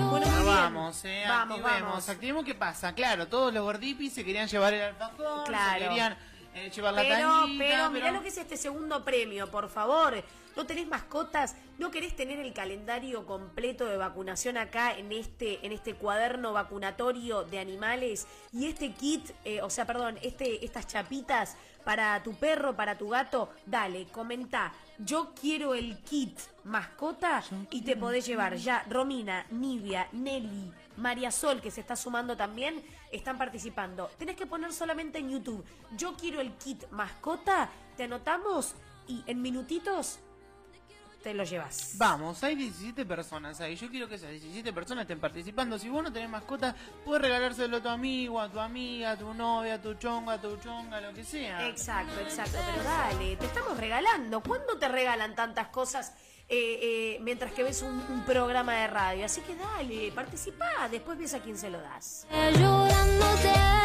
Bueno, 0.09 0.27
muy 0.27 0.45
vamos, 0.45 1.05
eh, 1.05 1.23
Vamos, 1.27 1.57
activemos, 1.59 1.81
vamos. 1.89 2.09
activemos 2.09 2.45
qué 2.45 2.55
pasa. 2.55 2.93
Claro, 2.93 3.27
todos 3.27 3.53
los 3.53 3.63
gordipis 3.63 4.13
se 4.13 4.23
querían 4.25 4.47
llevar 4.47 4.73
el 4.73 4.81
alfajor, 4.81 5.45
Claro. 5.45 5.79
se 5.79 5.87
querían 5.87 6.17
eh, 6.55 6.71
llevar 6.75 6.93
la 6.93 7.01
Pero, 7.01 7.15
tanguita, 7.29 7.63
pero, 7.67 7.89
mirá 7.91 8.11
lo 8.11 8.21
que 8.21 8.29
es 8.29 8.37
este 8.37 8.57
segundo 8.57 9.03
premio, 9.05 9.49
por 9.51 9.69
favor. 9.69 10.23
¿No 10.55 10.65
tenés 10.65 10.87
mascotas? 10.87 11.55
¿No 11.77 11.89
querés 11.91 12.15
tener 12.15 12.39
el 12.39 12.51
calendario 12.53 13.25
completo 13.25 13.85
de 13.85 13.95
vacunación 13.95 14.57
acá 14.57 14.97
en 14.97 15.11
este, 15.13 15.65
en 15.65 15.71
este 15.71 15.93
cuaderno 15.93 16.51
vacunatorio 16.51 17.43
de 17.43 17.59
animales? 17.59 18.27
Y 18.51 18.65
este 18.65 18.91
kit, 18.91 19.29
eh, 19.45 19.61
o 19.61 19.69
sea, 19.69 19.85
perdón, 19.85 20.17
este, 20.21 20.65
estas 20.65 20.87
chapitas 20.87 21.55
para 21.83 22.21
tu 22.23 22.33
perro, 22.35 22.75
para 22.75 22.97
tu 22.97 23.09
gato, 23.09 23.49
dale, 23.65 24.07
comenta. 24.07 24.73
Yo 24.97 25.33
quiero 25.39 25.73
el 25.73 25.97
kit 25.99 26.37
mascota 26.65 27.43
y 27.71 27.81
te 27.81 27.95
podés 27.95 28.25
llevar 28.25 28.55
ya 28.55 28.85
Romina, 28.89 29.45
Nivia, 29.49 30.07
Nelly, 30.11 30.71
María 30.97 31.31
Sol, 31.31 31.61
que 31.61 31.71
se 31.71 31.81
está 31.81 31.95
sumando 31.95 32.35
también, 32.35 32.83
están 33.11 33.37
participando. 33.37 34.09
Tenés 34.17 34.35
que 34.35 34.45
poner 34.45 34.73
solamente 34.73 35.19
en 35.19 35.29
YouTube, 35.29 35.65
yo 35.95 36.15
quiero 36.15 36.41
el 36.41 36.51
kit 36.53 36.89
mascota, 36.91 37.69
te 37.95 38.03
anotamos 38.03 38.75
y 39.07 39.23
en 39.25 39.41
minutitos 39.41 40.19
te 41.21 41.33
lo 41.33 41.43
llevas. 41.43 41.93
Vamos, 41.97 42.43
hay 42.43 42.55
17 42.55 43.05
personas 43.05 43.59
ahí. 43.61 43.75
Yo 43.75 43.89
quiero 43.89 44.07
que 44.07 44.15
esas 44.15 44.31
17 44.31 44.71
personas 44.73 45.03
estén 45.03 45.19
participando. 45.19 45.77
Si 45.77 45.89
vos 45.89 46.03
no 46.03 46.11
tenés 46.11 46.29
mascota, 46.29 46.75
puedes 47.05 47.21
regalárselo 47.21 47.77
a 47.77 47.81
tu 47.81 47.89
amigo, 47.89 48.39
a 48.39 48.49
tu 48.49 48.59
amiga, 48.59 49.11
a 49.11 49.17
tu 49.17 49.33
novia, 49.33 49.75
a 49.75 49.81
tu 49.81 49.93
chonga, 49.95 50.33
a 50.33 50.41
tu 50.41 50.57
chonga, 50.57 51.01
lo 51.01 51.13
que 51.13 51.23
sea. 51.23 51.67
Exacto, 51.67 52.19
exacto, 52.21 52.57
pero 52.65 52.83
dale, 52.83 53.35
te 53.35 53.45
estamos 53.45 53.77
regalando. 53.77 54.41
¿Cuándo 54.41 54.77
te 54.77 54.87
regalan 54.87 55.35
tantas 55.35 55.67
cosas 55.67 56.13
eh, 56.47 56.79
eh, 56.81 57.17
mientras 57.21 57.51
que 57.53 57.63
ves 57.63 57.81
un, 57.81 58.03
un 58.09 58.23
programa 58.25 58.73
de 58.73 58.87
radio? 58.87 59.25
Así 59.25 59.41
que 59.41 59.55
dale, 59.55 60.11
participa, 60.13 60.87
después 60.89 61.17
ves 61.17 61.33
a 61.33 61.39
quién 61.39 61.57
se 61.57 61.69
lo 61.69 61.81
das. 61.81 62.25
llorándote. 62.31 63.78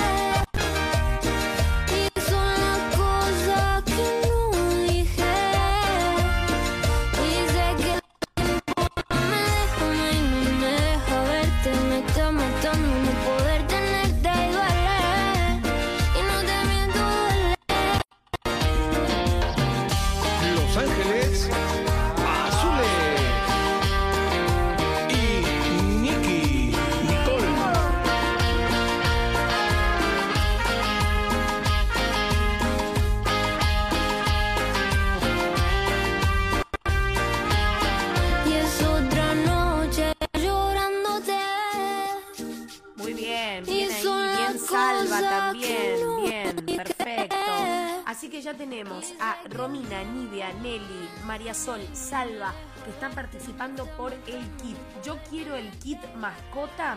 Sol, 51.52 51.80
Salva, 51.92 52.54
que 52.84 52.90
están 52.90 53.12
participando 53.12 53.86
por 53.96 54.12
el 54.12 54.48
kit. 54.62 54.76
Yo 55.04 55.18
quiero 55.28 55.54
el 55.56 55.68
kit 55.78 56.00
mascota 56.14 56.96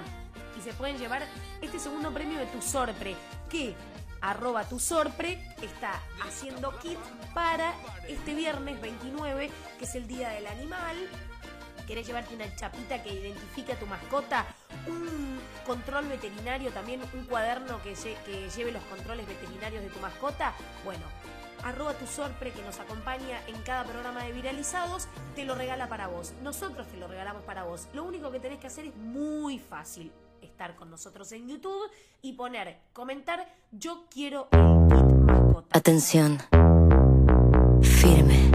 y 0.58 0.62
se 0.62 0.74
pueden 0.74 0.98
llevar 0.98 1.24
este 1.62 1.80
segundo 1.80 2.14
premio 2.14 2.40
de 2.40 2.46
tu 2.46 2.62
sorpre, 2.62 3.16
que 3.50 3.76
arroba 4.22 4.64
tu 4.64 4.80
sorpre 4.80 5.44
está 5.62 6.00
haciendo 6.26 6.78
kit 6.80 7.00
para 7.34 7.74
este 8.08 8.34
viernes 8.34 8.80
29, 8.80 9.50
que 9.78 9.86
es 9.86 9.96
el 9.96 10.08
Día 10.08 10.30
del 10.30 10.48
Animal. 10.48 10.96
Querés 11.86 12.06
llevarte 12.08 12.36
una 12.36 12.54
chapita 12.56 13.02
que 13.02 13.14
identifique 13.14 13.74
a 13.74 13.80
tu 13.80 13.86
mascota, 13.86 14.46
un 14.88 15.40
control 15.66 16.08
veterinario, 16.08 16.72
también 16.72 17.02
un 17.14 17.26
cuaderno 17.26 17.82
que, 17.82 17.94
que 17.94 18.50
lleve 18.56 18.72
los 18.72 18.84
controles 18.84 19.28
veterinarios 19.28 19.84
de 19.84 19.90
tu 19.90 20.00
mascota, 20.00 20.54
bueno, 20.84 21.04
arroba 21.64 21.94
tu 21.94 22.06
sorpre 22.08 22.52
que 22.52 22.62
nos 22.62 22.80
acompaña 22.80 23.40
en 23.48 23.62
cada 23.64 23.84
programa 23.84 24.24
de 24.24 24.32
viralizados, 24.32 25.08
te 25.36 25.46
lo 25.46 25.56
regala 25.56 25.88
para 25.88 26.08
vos. 26.08 26.34
Nosotros 26.42 26.88
te 26.88 26.98
lo 26.98 27.08
regalamos 27.08 27.44
para 27.44 27.64
vos. 27.64 27.88
Lo 27.94 28.04
único 28.04 28.32
que 28.32 28.40
tenés 28.40 28.60
que 28.60 28.68
hacer 28.68 28.86
es 28.86 28.96
muy 28.96 29.60
fácil. 29.60 30.12
Estar 30.42 30.76
con 30.76 30.90
nosotros 30.90 31.32
en 31.32 31.48
YouTube 31.48 31.90
y 32.22 32.34
poner, 32.34 32.80
comentar, 32.94 33.48
yo 33.72 34.06
quiero 34.10 34.48
el 34.52 34.88
kit 34.88 35.18
mascota. 35.18 35.78
Atención. 35.78 36.38
Firme. 37.82 38.52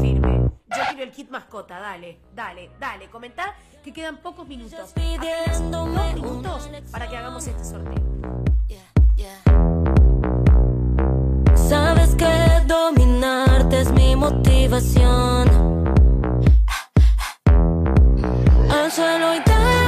firme. 0.00 0.50
Yo 0.68 0.82
quiero 0.88 1.02
el 1.02 1.10
kit 1.10 1.30
mascota, 1.30 1.80
dale, 1.80 2.20
dale, 2.34 2.70
dale, 2.78 3.08
comentá 3.10 3.54
que 3.82 3.92
quedan 3.92 4.18
pocos 4.18 4.46
minutos. 4.46 4.90
Apenas 4.90 5.70
dos 5.70 5.88
minutos 6.14 6.70
para 6.90 7.08
que 7.08 7.16
hagamos 7.16 7.46
este 7.46 7.64
sorteo. 7.64 8.51
Sabes 11.72 12.14
que 12.16 12.26
dominarte 12.66 13.80
es 13.80 13.90
mi 13.92 14.14
motivación. 14.14 15.48
Hazlo 18.68 19.34
y 19.36 19.40
dame 19.46 19.81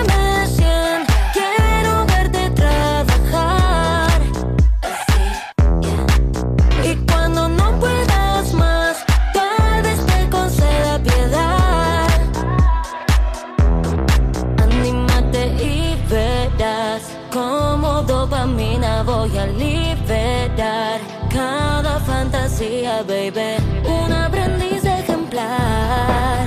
baby. 23.31 23.57
Un 23.87 24.13
aprendiz 24.13 24.85
ejemplar 24.85 26.47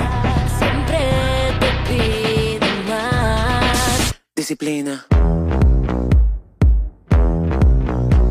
siempre 0.60 1.00
te 1.60 1.70
pide 1.88 2.84
más. 2.88 4.16
Disciplina. 4.36 5.06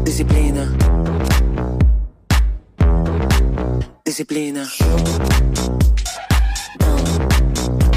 Disciplina. 0.05 0.73
Disciplina. 4.05 4.67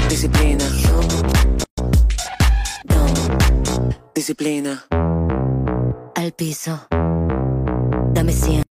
Disciplina. 0.08 0.64
Disciplina. 4.14 4.84
Al 6.14 6.32
piso. 6.32 6.86
Dame 8.12 8.32
100. 8.32 8.69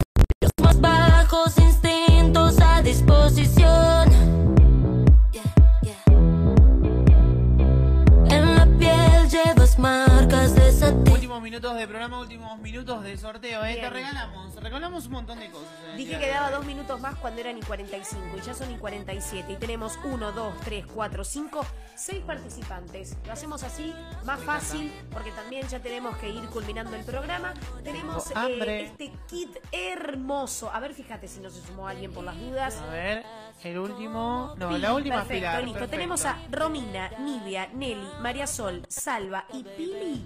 Minutos 11.46 11.78
de 11.78 11.88
programa, 11.88 12.20
últimos 12.20 12.58
minutos 12.58 13.04
de 13.04 13.16
sorteo, 13.18 13.64
¿eh? 13.64 13.76
Te 13.76 13.88
regalamos, 13.88 14.56
regalamos 14.56 15.06
un 15.06 15.12
montón 15.12 15.40
de 15.40 15.52
cosas. 15.52 15.70
el 15.92 15.98
Dije 15.98 16.18
que 16.18 16.30
daba 16.30 16.50
dos 16.50 16.66
minutos 16.66 17.00
más 17.00 17.14
cuando 17.20 17.40
eran 17.40 17.56
y 17.56 17.62
45 17.62 18.38
y 18.38 18.42
ya 18.42 18.56
son 18.56 18.72
y 18.72 18.78
47 18.78 19.54
y 19.54 19.56
tenemos 19.58 20.00
1, 20.04 20.32
2, 20.32 20.54
3, 20.66 20.86
4, 20.92 21.24
5, 21.24 21.66
6 21.94 22.24
participantes. 22.24 23.18
Lo 23.28 23.34
hacemos 23.34 23.62
así, 23.62 23.94
más 24.26 24.40
fácil, 24.40 24.92
porque 25.12 25.32
también 25.34 25.68
ya 25.68 25.78
tenemos 25.78 26.18
que 26.18 26.32
ir 26.32 26.44
culminando 26.46 26.96
el 26.96 27.06
programa. 27.06 27.54
Tenemos 27.84 28.32
eh, 28.32 28.88
este 28.90 29.12
kit 29.28 29.56
hermoso. 29.72 30.72
A 30.72 30.80
ver, 30.80 30.96
fíjate 30.96 31.28
si 31.28 31.42
no 31.42 31.52
se 31.52 31.62
sumó 31.62 31.88
alguien 31.88 32.12
por 32.12 32.24
las 32.24 32.40
dudas. 32.40 32.78
A 32.78 32.88
ver, 32.88 33.24
el 33.64 33.78
último. 33.78 34.56
No, 34.58 34.76
la 34.80 34.96
última 34.96 35.18
perfecto, 35.18 35.36
Pilar. 35.36 35.64
listo. 35.64 35.74
perfecto. 35.74 35.92
Tenemos 35.92 36.26
a 36.26 36.40
Romina, 36.50 37.12
Nivia, 37.20 37.68
Nelly, 37.68 38.10
María 38.20 38.48
Sol, 38.48 38.82
Salva 38.90 39.46
y 39.54 39.64
Pili 39.64 40.26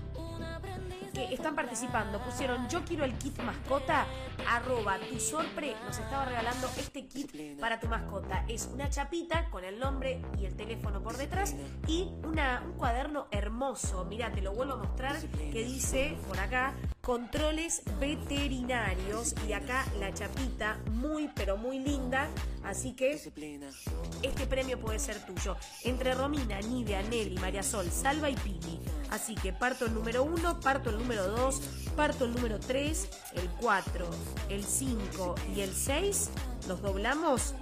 están 1.31 1.55
participando. 1.55 2.19
Pusieron 2.19 2.67
yo 2.69 2.83
quiero 2.83 3.05
el 3.05 3.13
kit 3.13 3.37
mascota, 3.41 4.05
arroba 4.47 4.97
tu 5.09 5.19
sorpre 5.19 5.75
nos 5.85 5.97
estaba 5.97 6.25
regalando 6.25 6.67
este 6.77 7.07
kit 7.07 7.59
para 7.59 7.79
tu 7.79 7.87
mascota. 7.87 8.45
Es 8.47 8.69
una 8.73 8.89
chapita 8.89 9.49
con 9.49 9.63
el 9.63 9.79
nombre 9.79 10.21
y 10.39 10.45
el 10.45 10.55
teléfono 10.55 11.01
por 11.01 11.17
detrás 11.17 11.55
y 11.87 12.09
una, 12.23 12.63
un 12.65 12.73
cuaderno 12.73 13.27
hermoso. 13.31 14.05
Mira, 14.05 14.31
te 14.31 14.41
lo 14.41 14.53
vuelvo 14.53 14.73
a 14.73 14.77
mostrar 14.77 15.19
que 15.19 15.63
dice 15.63 16.17
por 16.27 16.39
acá 16.39 16.73
controles 17.01 17.81
veterinarios 17.99 19.33
y 19.47 19.53
acá 19.53 19.85
la 19.99 20.13
chapita 20.13 20.79
muy 20.91 21.29
pero 21.35 21.57
muy 21.57 21.79
linda. 21.79 22.27
Así 22.63 22.93
que 22.93 23.11
este 23.11 24.47
premio 24.47 24.79
puede 24.79 24.99
ser 24.99 25.25
tuyo. 25.25 25.55
Entre 25.83 26.13
Romina, 26.13 26.59
Nidia, 26.61 27.01
Nelly, 27.03 27.37
María 27.39 27.63
Sol, 27.63 27.89
Salva 27.89 28.29
y 28.29 28.35
Pili. 28.35 28.79
Así 29.11 29.35
que 29.35 29.53
parto 29.53 29.85
el 29.85 29.93
número 29.93 30.23
1, 30.23 30.59
parto 30.59 30.89
el 30.89 30.97
número 30.97 31.27
2, 31.27 31.61
parto 31.95 32.25
el 32.25 32.33
número 32.33 32.59
3, 32.59 33.09
el 33.33 33.49
4, 33.61 34.09
el 34.49 34.63
5 34.63 35.35
y 35.55 35.61
el 35.61 35.73
6. 35.73 36.29
Los 36.67 36.81
doblamos 36.81 37.53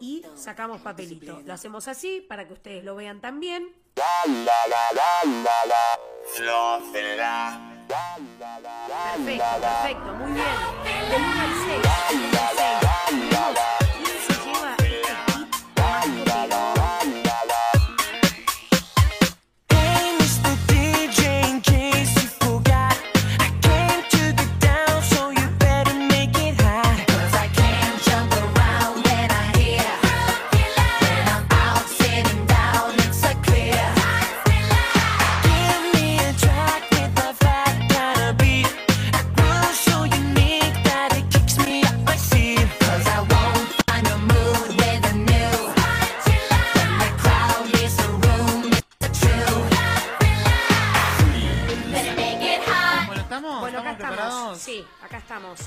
y 0.00 0.24
sacamos 0.36 0.80
papelito. 0.80 1.40
Lo 1.44 1.54
hacemos 1.54 1.88
así 1.88 2.24
para 2.28 2.46
que 2.46 2.52
ustedes 2.52 2.84
lo 2.84 2.94
vean 2.94 3.20
también. 3.20 3.74
Perfecto, 9.16 9.44
perfecto, 9.60 10.12
muy 10.14 10.32
bien. 10.32 10.46
Del 10.84 11.20
1 11.20 11.40
al 11.40 11.52
6. 11.64 11.82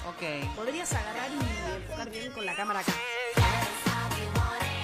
Ok. 0.08 0.56
Podrías 0.56 0.92
agarrar 0.94 1.30
y 1.32 1.76
enfocar 1.82 2.10
bien 2.10 2.32
con 2.34 2.46
la 2.46 2.56
cámara 2.56 2.80
acá. 2.82 2.92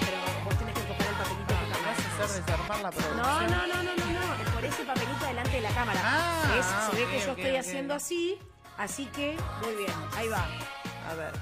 Pero 0.00 0.18
vos 0.44 0.58
tenés 0.58 0.74
que 0.74 0.80
enfocar 0.80 1.06
el 1.06 1.14
papelito 1.14 1.54
acá. 1.54 1.78
¿Me 1.80 1.86
vas 1.86 1.98
a 2.20 2.24
hacer 2.24 2.42
desarmar 2.44 2.80
la 2.80 2.90
producción? 2.90 3.16
No, 3.18 3.40
no, 3.42 3.66
no, 3.66 3.82
no, 3.82 3.94
no, 3.94 4.52
por 4.54 4.64
ese 4.64 4.84
papelito 4.84 5.24
delante 5.26 5.50
de 5.50 5.60
la 5.60 5.70
cámara. 5.70 6.00
Ah, 6.02 6.42
ah, 6.62 6.88
Se 6.90 6.96
ve 6.96 7.10
que 7.10 7.18
yo 7.20 7.30
estoy 7.32 7.56
haciendo 7.56 7.94
así. 7.94 8.38
Así 8.78 9.06
que, 9.06 9.36
muy 9.62 9.74
bien. 9.76 9.92
Ahí 10.16 10.28
va. 10.28 10.46
A 11.10 11.14
ver. 11.14 11.32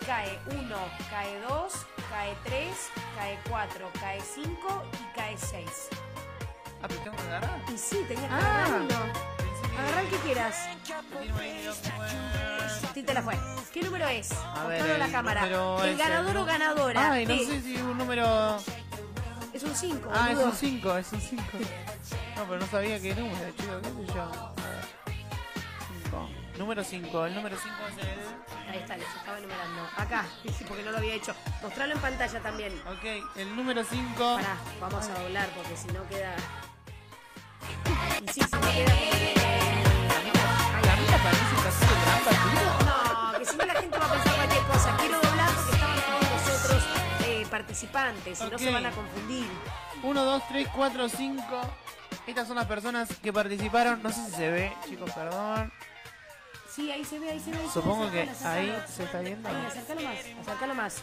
Y 0.00 0.04
cae 0.04 0.38
1, 0.50 0.76
cae 1.10 1.40
2, 1.48 1.72
cae 2.10 2.36
3, 2.44 2.66
cae 3.16 3.38
4, 3.48 3.90
cae 4.00 4.20
5 4.20 4.82
y 4.92 5.16
cae 5.16 5.38
6. 5.38 5.88
Ah, 6.82 6.88
pero 6.88 7.00
tengo 7.00 7.16
que 7.16 7.22
agarrar. 7.22 7.60
Y 7.72 7.78
sí, 7.78 8.04
tenías 8.08 8.28
que 8.28 8.34
Ah. 8.34 8.80
Agarrar 9.78 10.04
el 10.04 10.10
que 10.10 10.16
quieras. 10.18 10.56
Te 12.94 13.14
la 13.14 13.22
fue. 13.22 13.34
¿Qué 13.72 13.82
número 13.82 14.06
es? 14.08 14.30
A 14.32 14.64
ver, 14.66 14.78
Mostralo 14.78 14.94
a 14.94 14.98
la 14.98 15.06
el 15.06 15.12
cámara. 15.12 15.40
número 15.42 15.82
El 15.84 15.90
es 15.90 15.98
ganador 15.98 16.30
el- 16.30 16.36
o 16.36 16.44
ganadora. 16.44 17.12
Ay, 17.12 17.26
no 17.26 17.34
de- 17.34 17.46
sé 17.46 17.60
si 17.62 17.76
un 17.76 17.98
número. 17.98 18.58
Es 19.52 19.62
un 19.64 19.74
5. 19.74 20.10
Ah, 20.14 20.30
es 20.30 20.38
un 20.38 20.52
5, 20.52 20.96
es 20.96 21.12
un 21.12 21.20
5. 21.20 21.42
No, 22.36 22.44
pero 22.44 22.58
no 22.60 22.66
sabía 22.66 23.00
qué 23.00 23.14
número, 23.14 23.50
chico, 23.56 23.80
qué 23.82 23.88
sé 23.88 24.14
yo. 24.14 24.22
A 24.22 24.28
ver. 24.28 24.84
Cinco. 26.04 26.28
Número 26.58 26.84
5, 26.84 27.26
el 27.26 27.34
número 27.34 27.56
5 27.60 27.74
es 27.88 27.98
el. 28.06 28.70
Ahí 28.70 28.78
está, 28.78 28.96
les 28.96 29.08
estaba 29.08 29.38
enumerando. 29.38 29.82
Acá, 29.96 30.24
sí, 30.42 30.64
porque 30.68 30.82
no 30.84 30.92
lo 30.92 30.98
había 30.98 31.14
hecho. 31.14 31.34
Mostralo 31.62 31.92
en 31.94 32.00
pantalla 32.00 32.40
también. 32.40 32.72
Ok, 32.86 33.36
el 33.36 33.56
número 33.56 33.82
5. 33.84 34.36
Pará, 34.36 34.56
vamos 34.80 35.06
a 35.08 35.18
doblar 35.22 35.48
porque 35.56 35.76
si 35.76 35.88
no 35.88 36.06
queda. 36.08 36.34
Y 37.62 37.94
no 41.54 41.68
haciendo 41.68 41.94
trampa, 42.04 42.30
tío. 42.30 43.32
No, 43.32 43.38
que 43.38 43.44
si 43.44 43.56
no 43.56 43.64
la 43.66 43.74
gente 43.74 43.98
va 43.98 44.06
a 44.06 44.12
pensar. 44.12 44.96
Quiero 44.98 45.20
doblar 45.20 45.50
porque 45.54 45.72
estaban 45.72 46.00
todos 46.00 46.22
los 46.32 46.64
otros 46.64 46.82
eh, 47.26 47.46
participantes 47.50 48.40
y 48.40 48.44
no 48.44 48.48
Ok. 48.50 48.58
se 48.58 48.70
van 48.70 48.86
a 48.86 48.90
confundir. 48.90 49.46
1, 50.02 50.24
2, 50.24 50.42
3, 50.48 50.68
4, 50.74 51.08
5. 51.08 51.44
Estas 52.26 52.46
son 52.48 52.56
las 52.56 52.66
personas 52.66 53.08
que 53.22 53.32
participaron. 53.32 54.02
No 54.02 54.10
sé 54.10 54.24
si 54.26 54.32
se 54.32 54.50
ve, 54.50 54.72
chicos, 54.88 55.10
perdón. 55.12 55.72
Sí, 56.74 56.90
ahí 56.90 57.04
se 57.04 57.18
ve, 57.18 57.30
ahí 57.30 57.40
se 57.40 57.50
ve. 57.50 57.58
ahí 57.58 57.66
se 57.66 57.72
Supongo 57.72 58.04
ve, 58.06 58.10
que 58.10 58.46
ahí 58.46 58.82
se 58.88 59.04
está 59.04 59.20
viendo. 59.20 59.48
Ahí, 59.48 59.66
acércalo 59.66 60.00
más, 60.02 60.16
acércalo 60.40 60.74
más. 60.74 60.96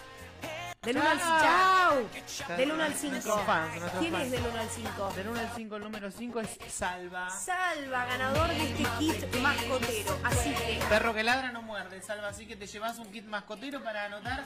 Del 0.82 0.96
1 0.96 1.10
al 1.10 1.20
Chao. 1.20 2.10
5. 2.26 2.54
Del 2.54 2.72
1 2.72 2.84
al 2.84 2.94
5. 2.94 3.12
Nuestros 3.12 3.42
fans, 3.42 3.80
nuestros 3.82 4.02
¿Quién 4.02 4.16
es 4.16 4.32
del 4.32 4.42
1 4.48 4.60
al 4.62 4.70
5? 4.70 5.14
Del 5.14 5.28
1 5.28 5.40
al 5.42 5.52
5, 5.54 5.76
el 5.76 5.84
número 5.84 6.10
5 6.10 6.40
es 6.40 6.58
Salva. 6.70 7.30
Salva, 7.30 8.06
ganador 8.06 8.48
de 8.48 8.64
este 8.64 8.84
kit 8.98 9.36
mascotero. 9.42 10.18
Así 10.24 10.54
que, 10.54 10.80
Perro 10.88 11.14
que 11.14 11.24
ladra 11.26 11.52
no 11.52 11.64
muerde, 11.64 12.02
Salva. 12.02 12.30
Así 12.30 12.46
que 12.46 12.56
te 12.56 12.66
llevas 12.66 12.98
un 12.98 13.12
kit 13.12 13.26
mascotero 13.26 13.84
para 13.84 14.06
anotar 14.06 14.46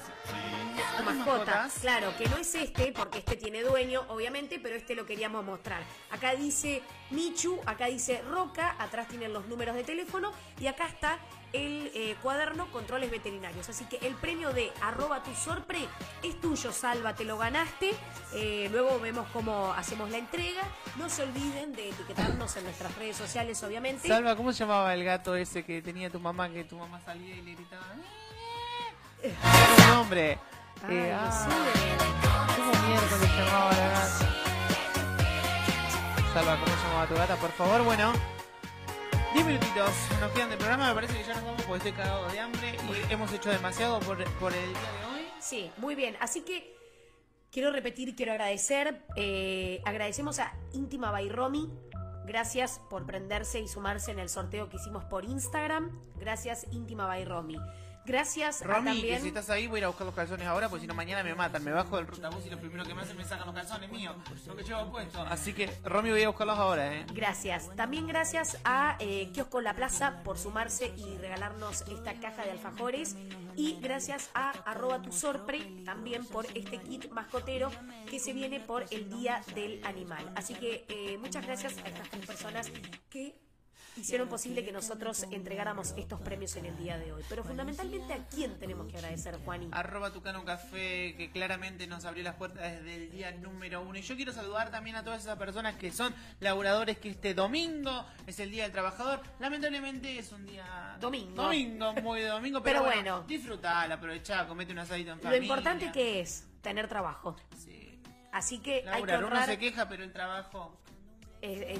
mascota. 1.05 1.14
mascotas. 1.14 1.73
Claro, 1.81 2.18
que 2.18 2.27
no 2.27 2.38
es 2.38 2.55
este, 2.55 2.91
porque 2.93 3.19
este 3.19 3.35
tiene 3.35 3.61
dueño, 3.61 4.01
obviamente, 4.07 4.60
pero 4.60 4.76
este 4.76 4.95
lo 4.95 5.05
queríamos 5.05 5.45
mostrar. 5.45 5.84
Acá 6.10 6.34
dice 6.34 6.81
Michu, 7.11 7.61
acá 7.68 7.85
dice 7.85 8.23
Roca, 8.23 8.76
atrás 8.80 9.07
tienen 9.07 9.34
los 9.34 9.45
números 9.45 9.76
de 9.76 9.84
teléfono 9.84 10.34
y 10.60 10.65
acá 10.65 10.88
está 10.88 11.19
el 11.54 11.92
eh, 11.94 12.16
cuaderno 12.22 12.70
Controles 12.72 13.10
Veterinarios. 13.12 13.70
Así 13.70 13.86
que 13.86 13.98
el 14.06 14.16
premio 14.16 14.52
de 14.54 14.72
arroba 14.82 15.24
tu 15.24 15.34
sorpre 15.36 15.88
es 16.24 16.40
tuyo, 16.42 16.72
Salva, 16.72 17.14
te 17.16 17.24
lo 17.24 17.38
ganaste. 17.38 17.94
Eh, 18.34 18.68
luego 18.72 19.00
vemos 19.00 19.28
cómo 19.32 19.72
hacemos 19.74 20.10
la 20.10 20.18
entrega. 20.18 20.62
No 20.98 21.10
se 21.10 21.24
olviden 21.24 21.74
de 21.74 21.90
etiquetarnos 21.90 22.56
en 22.58 22.64
nuestras 22.66 22.96
redes 22.96 23.16
sociales, 23.16 23.62
obviamente. 23.64 24.08
Salva, 24.08 24.36
¿cómo 24.36 24.52
se 24.52 24.60
llamaba 24.60 24.94
el 24.94 25.04
gato 25.04 25.36
ese 25.36 25.64
que 25.64 25.82
tenía 25.82 26.10
tu 26.10 26.20
mamá? 26.20 26.50
Que 26.50 26.64
tu 26.64 26.76
mamá 26.78 27.00
salía 27.06 27.36
y 27.36 27.42
le 27.42 27.54
gritaba. 27.54 27.86
¡Eh! 29.22 29.34
Era 29.42 29.86
un 29.90 29.96
nombre. 29.96 30.40
Ay, 30.86 30.96
Eh, 30.98 31.14
ah. 31.16 31.48
¿Cómo 32.56 32.72
mierda 32.88 33.18
se 33.20 33.28
llamaba 33.28 33.72
la 33.72 33.88
gata? 33.90 34.10
Salva, 36.34 36.56
¿cómo 36.60 36.76
se 36.76 36.84
llamaba 36.88 37.08
tu 37.08 37.14
gata? 37.16 37.36
Por 37.36 37.52
favor, 37.52 37.84
bueno. 37.84 38.12
10 39.34 39.45
minutitos 39.45 39.89
nos 40.19 40.31
quedan 40.31 40.49
de 40.51 40.57
programa. 40.57 40.89
Me 40.89 40.95
parece 40.95 41.18
que 41.18 41.23
ya 41.23 41.34
nos 41.35 41.43
vamos 41.43 41.61
porque 41.64 41.89
estoy 41.89 41.91
cagado 41.93 42.27
de 42.30 42.39
hambre 42.39 42.77
y 43.10 43.11
hemos 43.14 43.31
hecho 43.34 43.49
demasiado 43.49 43.99
por, 44.01 44.23
por 44.39 44.53
el 44.53 44.69
día 44.69 44.80
de 44.80 45.05
hoy. 45.15 45.27
Sí, 45.39 45.72
muy 45.77 45.95
bien. 45.95 46.15
Así 46.19 46.41
que 46.41 46.76
quiero 47.51 47.72
repetir, 47.72 48.15
quiero 48.15 48.31
agradecer. 48.34 49.01
eh, 49.15 49.81
agradecemos 49.85 50.39
a 50.39 50.53
Íntima 50.73 51.11
by 51.11 51.30
Romy. 51.30 51.69
Gracias 52.26 52.80
por 52.89 53.05
prenderse 53.05 53.60
y 53.60 53.68
sumarse 53.68 54.11
en 54.11 54.19
el 54.19 54.30
sorteo 54.30 54.69
que 54.69 54.77
hicimos 54.77 55.03
por 55.05 55.26
Instagram. 55.26 55.91
Gracias, 56.15 56.65
Íntima 56.72 57.05
by 57.07 57.26
Romy. 57.26 57.57
Gracias 58.06 58.62
a 58.62 58.66
Romy, 58.66 58.92
también. 58.92 59.16
que 59.16 59.22
si 59.22 59.28
estás 59.30 59.50
ahí 59.50 59.68
voy 59.68 59.78
a 59.78 59.80
ir 59.80 59.84
a 59.86 59.88
buscar 59.88 60.06
los 60.06 60.16
calzones 60.16 60.48
ahora, 60.48 60.70
porque 60.70 60.82
si 60.82 60.88
no 60.88 60.94
mañana 60.94 61.24
me 61.24 61.36
matan. 61.36 61.64
Me 61.64 61.72
bajo 61.72 61.96
del 61.98 62.08
rutabús 62.08 62.46
y 62.46 62.50
lo 62.50 62.60
primero 62.60 62.84
que 62.84 62.94
me 62.94 63.02
hacen 63.02 63.16
me 63.16 63.24
sacan 63.24 63.46
los 63.46 63.56
calzones 63.56 63.90
míos, 63.92 64.16
lo 64.46 64.56
que 64.56 64.64
llevo 64.64 64.92
puesto. 64.92 65.22
Así 65.22 65.54
que, 65.54 65.70
Romy, 65.86 66.10
voy 66.10 66.24
a 66.24 66.28
buscarlos 66.28 66.58
ahora, 66.58 66.94
¿eh? 66.94 67.06
Gracias. 67.14 67.70
También 67.76 68.08
gracias 68.08 68.58
a 68.66 68.98
eh, 69.00 69.30
Kiosco 69.34 69.62
La 69.62 69.76
Plaza 69.76 70.22
por 70.24 70.38
sumarse 70.38 70.94
y 70.98 71.18
regalarnos 71.18 71.84
esta 71.84 72.14
caja 72.20 72.44
de 72.44 72.52
alfajores. 72.52 73.16
Y 73.56 73.80
gracias 73.82 74.32
a 74.34 74.50
arroba 74.66 75.02
tu 75.02 75.12
sorpre 75.12 75.60
también 75.86 76.26
por 76.26 76.46
este 76.56 76.80
kit 76.80 77.12
mascotero 77.12 77.70
que 78.10 78.20
se 78.20 78.34
viene 78.34 78.60
por 78.60 78.84
el 78.90 79.10
Día 79.10 79.42
del 79.54 79.84
Animal. 79.86 80.32
Así 80.36 80.56
que 80.56 80.86
eh, 80.90 81.18
muchas 81.20 81.46
gracias 81.46 81.78
a 81.78 81.88
estas 81.88 82.10
tres 82.10 82.26
personas 82.26 82.72
que 83.10 83.43
hicieron 83.98 84.28
posible 84.28 84.65
que 84.65 84.72
nosotros 84.72 85.26
entregáramos 85.32 85.94
estos 85.98 86.20
premios 86.22 86.56
en 86.56 86.65
el 86.65 86.78
día 86.78 86.98
de 86.98 87.14
hoy. 87.14 87.24
Pero 87.30 87.44
fundamentalmente 87.44 88.14
a 88.14 88.26
quién 88.28 88.57
tenemos 88.60 88.88
que 88.88 88.98
agradecer, 88.98 89.38
Juani. 89.44 89.70
Arroba 89.72 90.11
Tucano 90.11 90.44
Café, 90.45 91.15
que 91.18 91.30
claramente 91.32 91.88
nos 91.88 92.06
abrió 92.06 92.24
las 92.24 92.36
puertas 92.36 92.61
desde 92.64 92.95
el 92.95 93.11
día 93.11 93.32
número 93.32 93.82
uno. 93.82 93.98
Y 93.98 94.02
yo 94.02 94.15
quiero 94.15 94.34
saludar 94.34 94.72
también 94.72 94.95
a 94.95 95.03
todas 95.03 95.22
esas 95.22 95.38
personas 95.38 95.76
que 95.76 95.91
son 95.91 96.14
laburadores, 96.40 96.98
que 96.98 97.10
este 97.10 97.34
domingo 97.34 98.06
es 98.28 98.40
el 98.40 98.52
Día 98.52 98.64
del 98.64 98.72
Trabajador. 98.72 99.22
Lamentablemente 99.40 100.18
es 100.18 100.32
un 100.32 100.45
día... 100.45 100.98
Domingo. 100.99 101.44
Domingo, 101.44 101.94
muy 102.02 102.22
de 102.22 102.28
domingo. 102.28 102.61
Pero, 102.64 102.80
Pero 102.84 102.94
bueno, 102.94 103.26
bueno. 103.26 103.94
aprovechá, 103.94 104.48
comete 104.48 104.72
un 104.72 104.80
asadito 104.80 105.11
en 105.11 105.18
Lo 105.18 105.24
familia. 105.24 105.44
importante 105.44 105.91
que 105.91 106.22
es 106.22 106.48
tener 106.61 106.88
trabajo. 106.88 107.36
Sí. 107.57 107.99
Así 108.32 108.60
que 108.60 108.84
hay 108.90 109.03
que 109.03 109.15
uno 109.18 109.45
se 109.45 109.60
queja, 109.60 109.88
pero 109.88 110.03
el 110.03 110.11
trabajo... 110.11 110.80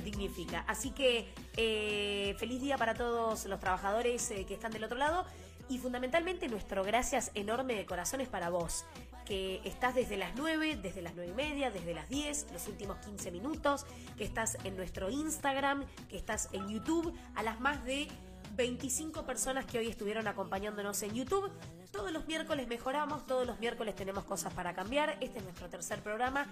dignifica. 0.04 0.66
Así 0.68 0.92
que 0.92 1.34
eh, 1.58 2.36
feliz 2.38 2.62
día 2.62 2.78
para 2.78 2.94
todos 2.94 3.46
los 3.46 3.60
trabajadores 3.60 4.30
eh, 4.32 4.46
que 4.46 4.54
están 4.54 4.72
del 4.72 4.84
otro 4.84 4.98
lado 4.98 5.26
y 5.70 5.78
fundamentalmente 5.78 6.50
nuestro 6.50 6.84
gracias 6.84 7.32
enorme 7.34 7.76
de 7.76 7.86
corazones 7.86 8.28
para 8.28 8.50
vos, 8.50 8.86
que 9.26 9.62
estás 9.64 9.96
desde 9.96 10.18
las 10.18 10.36
9, 10.36 10.80
desde 10.82 11.02
las 11.02 11.16
9 11.16 11.32
y 11.32 11.34
media, 11.34 11.72
desde 11.72 11.94
las 11.94 12.10
10, 12.10 12.48
los 12.52 12.68
últimos 12.68 12.98
15 12.98 13.32
minutos, 13.32 13.86
que 14.18 14.26
estás 14.26 14.58
en 14.66 14.76
nuestro 14.76 15.10
Instagram, 15.10 15.86
que 16.10 16.18
estás 16.18 16.50
en 16.52 16.68
YouTube, 16.68 17.14
a 17.36 17.44
las 17.44 17.62
más 17.62 17.86
de 17.86 18.10
25 18.56 19.26
personas 19.26 19.66
que 19.66 19.80
hoy 19.80 19.88
estuvieron 19.88 20.28
acompañándonos 20.28 21.02
en 21.04 21.14
YouTube. 21.14 21.52
Todos 21.92 22.12
los 22.12 22.28
miércoles 22.28 22.68
mejoramos, 22.68 23.26
todos 23.26 23.46
los 23.46 23.60
miércoles 23.60 23.96
tenemos 23.96 24.24
cosas 24.24 24.54
para 24.54 24.74
cambiar. 24.74 25.18
Este 25.22 25.40
es 25.40 25.44
nuestro 25.44 25.70
tercer 25.70 26.02
programa 26.02 26.48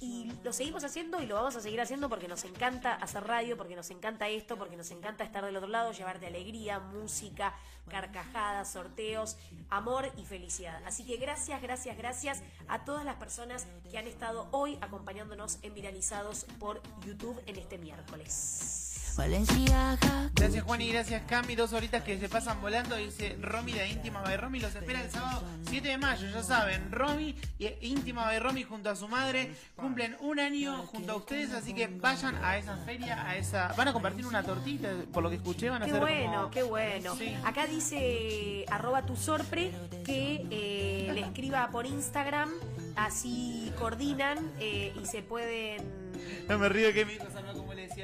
y 0.00 0.32
lo 0.42 0.52
seguimos 0.52 0.82
haciendo 0.82 1.20
y 1.20 1.26
lo 1.26 1.34
vamos 1.34 1.54
a 1.56 1.60
seguir 1.60 1.80
haciendo 1.80 2.08
porque 2.08 2.26
nos 2.26 2.44
encanta 2.44 2.94
hacer 2.94 3.24
radio, 3.24 3.56
porque 3.56 3.76
nos 3.76 3.90
encanta 3.90 4.28
esto, 4.28 4.56
porque 4.56 4.76
nos 4.76 4.90
encanta 4.90 5.24
estar 5.24 5.44
del 5.44 5.56
otro 5.56 5.68
lado, 5.68 5.92
llevarte 5.92 6.26
alegría, 6.26 6.80
música, 6.80 7.54
carcajadas, 7.88 8.72
sorteos, 8.72 9.36
amor 9.68 10.10
y 10.16 10.24
felicidad. 10.24 10.82
Así 10.86 11.04
que 11.04 11.16
gracias, 11.16 11.60
gracias, 11.60 11.96
gracias 11.96 12.42
a 12.68 12.84
todas 12.84 13.04
las 13.04 13.16
personas 13.16 13.66
que 13.90 13.98
han 13.98 14.06
estado 14.06 14.48
hoy 14.52 14.78
acompañándonos 14.80 15.58
en 15.62 15.74
Viralizados 15.74 16.46
por 16.58 16.80
YouTube 17.04 17.40
en 17.46 17.56
este 17.56 17.76
miércoles. 17.76 18.89
Valenciaga. 19.16 20.30
Gracias 20.34 20.64
Juan 20.64 20.80
y 20.80 20.88
gracias 20.92 21.22
Cami, 21.26 21.54
dos 21.54 21.72
horitas 21.72 22.02
que 22.02 22.18
se 22.18 22.28
pasan 22.28 22.60
volando, 22.60 22.96
dice 22.96 23.36
Romy 23.40 23.72
de 23.72 23.88
Íntima 23.88 24.22
by 24.22 24.36
Romy, 24.36 24.60
los 24.60 24.74
espera 24.74 25.02
el 25.02 25.10
sábado 25.10 25.42
7 25.68 25.88
de 25.88 25.98
mayo, 25.98 26.28
ya 26.30 26.42
saben, 26.42 26.90
Romy 26.90 27.34
y 27.58 27.68
Íntima 27.82 28.24
by 28.24 28.38
Romy 28.38 28.62
junto 28.64 28.88
a 28.90 28.96
su 28.96 29.06
madre 29.08 29.52
cumplen 29.76 30.16
un 30.20 30.40
año 30.40 30.84
junto 30.86 31.12
a 31.12 31.16
ustedes, 31.16 31.52
así 31.52 31.74
que 31.74 31.88
vayan 31.88 32.36
a 32.42 32.56
esa 32.56 32.76
feria, 32.78 33.22
a 33.28 33.36
esa, 33.36 33.68
van 33.76 33.88
a 33.88 33.92
compartir 33.92 34.26
una 34.26 34.42
tortita, 34.42 34.88
por 35.12 35.22
lo 35.22 35.28
que 35.30 35.36
escuché 35.36 35.68
van 35.68 35.82
a 35.82 35.84
Qué 35.84 35.90
hacer 35.90 36.00
bueno, 36.02 36.32
como- 36.34 36.50
qué 36.50 36.62
bueno. 36.62 37.16
Sí. 37.16 37.34
Acá 37.44 37.66
dice 37.66 38.64
arroba 38.70 39.04
tu 39.04 39.16
sorpre 39.16 39.72
que 40.04 40.46
eh, 40.50 41.10
le 41.12 41.20
escriba 41.20 41.68
por 41.70 41.84
Instagram, 41.86 42.50
así 42.96 43.72
coordinan 43.78 44.38
eh, 44.58 44.92
y 45.00 45.06
se 45.06 45.22
pueden... 45.22 46.00
No 46.48 46.58
me 46.58 46.68
río 46.68 46.92
que 46.92 47.04
mi 47.06 47.14
hijo 47.14 47.24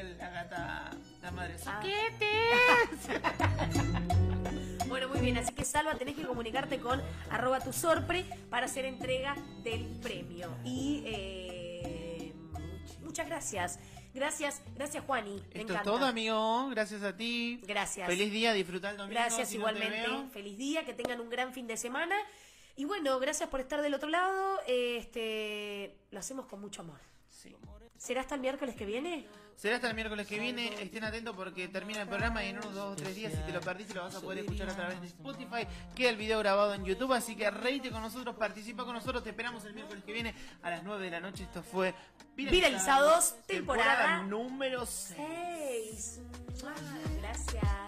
decía 0.05 0.19
la 0.19 0.31
gata, 0.31 0.91
la 1.23 1.31
madre. 1.31 1.57
Ah. 1.67 1.81
"Soquete". 1.83 2.31
Bueno, 4.89 5.09
muy 5.09 5.19
bien, 5.19 5.37
así 5.37 5.53
que 5.53 5.65
Salva, 5.65 5.97
tenés 5.97 6.15
que 6.15 6.25
comunicarte 6.25 6.79
con 6.79 7.03
arroba 7.31 7.59
tu 7.59 7.73
sorpre 7.73 8.25
para 8.49 8.67
hacer 8.67 8.85
entrega 8.85 9.35
del 9.65 9.85
premio. 10.01 10.49
Y 10.65 11.03
eh, 11.05 12.33
muchas 13.03 13.27
gracias. 13.27 13.81
Gracias, 14.15 14.63
gracias 14.75 15.05
Juani. 15.05 15.43
Me 15.53 15.61
Esto 15.61 15.75
es 15.75 15.83
todo, 15.83 16.07
amigo. 16.07 16.69
Gracias 16.71 17.03
a 17.03 17.17
ti. 17.17 17.61
Gracias. 17.67 18.09
Feliz 18.09 18.31
día, 18.31 18.53
disfruta 18.53 18.91
el 18.91 18.97
domingo. 18.97 19.21
Gracias 19.21 19.49
si 19.49 19.57
igualmente. 19.57 20.09
Feliz 20.33 20.57
día, 20.57 20.85
que 20.85 20.95
tengan 20.95 21.21
un 21.21 21.29
gran 21.29 21.53
fin 21.53 21.67
de 21.67 21.77
semana. 21.77 22.17
Y 22.77 22.85
bueno, 22.85 23.19
gracias 23.19 23.49
por 23.49 23.61
estar 23.61 23.83
del 23.83 23.93
otro 23.93 24.09
lado. 24.09 24.61
Este, 24.69 25.99
lo 26.11 26.21
hacemos 26.21 26.47
con 26.47 26.61
mucho 26.61 26.83
amor. 26.83 27.01
¿Será 27.99 28.21
hasta 28.21 28.35
el 28.35 28.41
miércoles 28.41 28.75
que 28.75 28.85
viene? 28.85 29.27
Será 29.57 29.77
hasta 29.77 29.89
el 29.89 29.95
miércoles 29.95 30.27
que 30.27 30.39
viene. 30.39 30.83
Estén 30.83 31.03
atentos 31.05 31.35
porque 31.35 31.69
termina 31.69 32.03
el 32.03 32.09
programa 32.09 32.45
y 32.45 32.49
en 32.49 32.59
unos 32.59 32.75
dos 32.75 32.93
o 32.93 32.97
tres 32.97 33.15
días, 33.17 33.33
si 33.33 33.39
te 33.41 33.53
lo 33.53 33.61
perdiste, 33.61 33.95
lo 33.95 34.03
vas 34.03 34.15
a 34.15 34.21
poder 34.21 34.41
escuchar 34.41 34.69
a 34.69 34.77
través 34.77 35.01
de 35.01 35.07
Spotify. 35.07 35.67
Queda 35.95 36.11
el 36.11 36.17
video 36.17 36.39
grabado 36.41 36.75
en 36.75 36.85
YouTube. 36.85 37.13
Así 37.15 37.35
que 37.37 37.51
reíte 37.51 37.91
con 37.91 38.03
nosotros, 38.03 38.37
participa 38.37 38.85
con 38.85 38.93
nosotros. 38.93 39.23
Te 39.23 39.31
esperamos 39.31 39.65
el 39.65 39.73
miércoles 39.73 40.05
que 40.05 40.13
viene 40.13 40.35
a 40.63 40.71
las 40.71 40.83
9 40.83 41.05
de 41.07 41.11
la 41.11 41.21
noche. 41.21 41.45
Esto 41.45 41.63
fue 41.63 41.95
Viralizados, 42.37 43.35
temporada 43.47 44.23
número 44.25 44.85
6. 44.85 45.17
Seis. 45.17 46.21
Mua, 46.63 46.75
Gracias. 47.23 47.77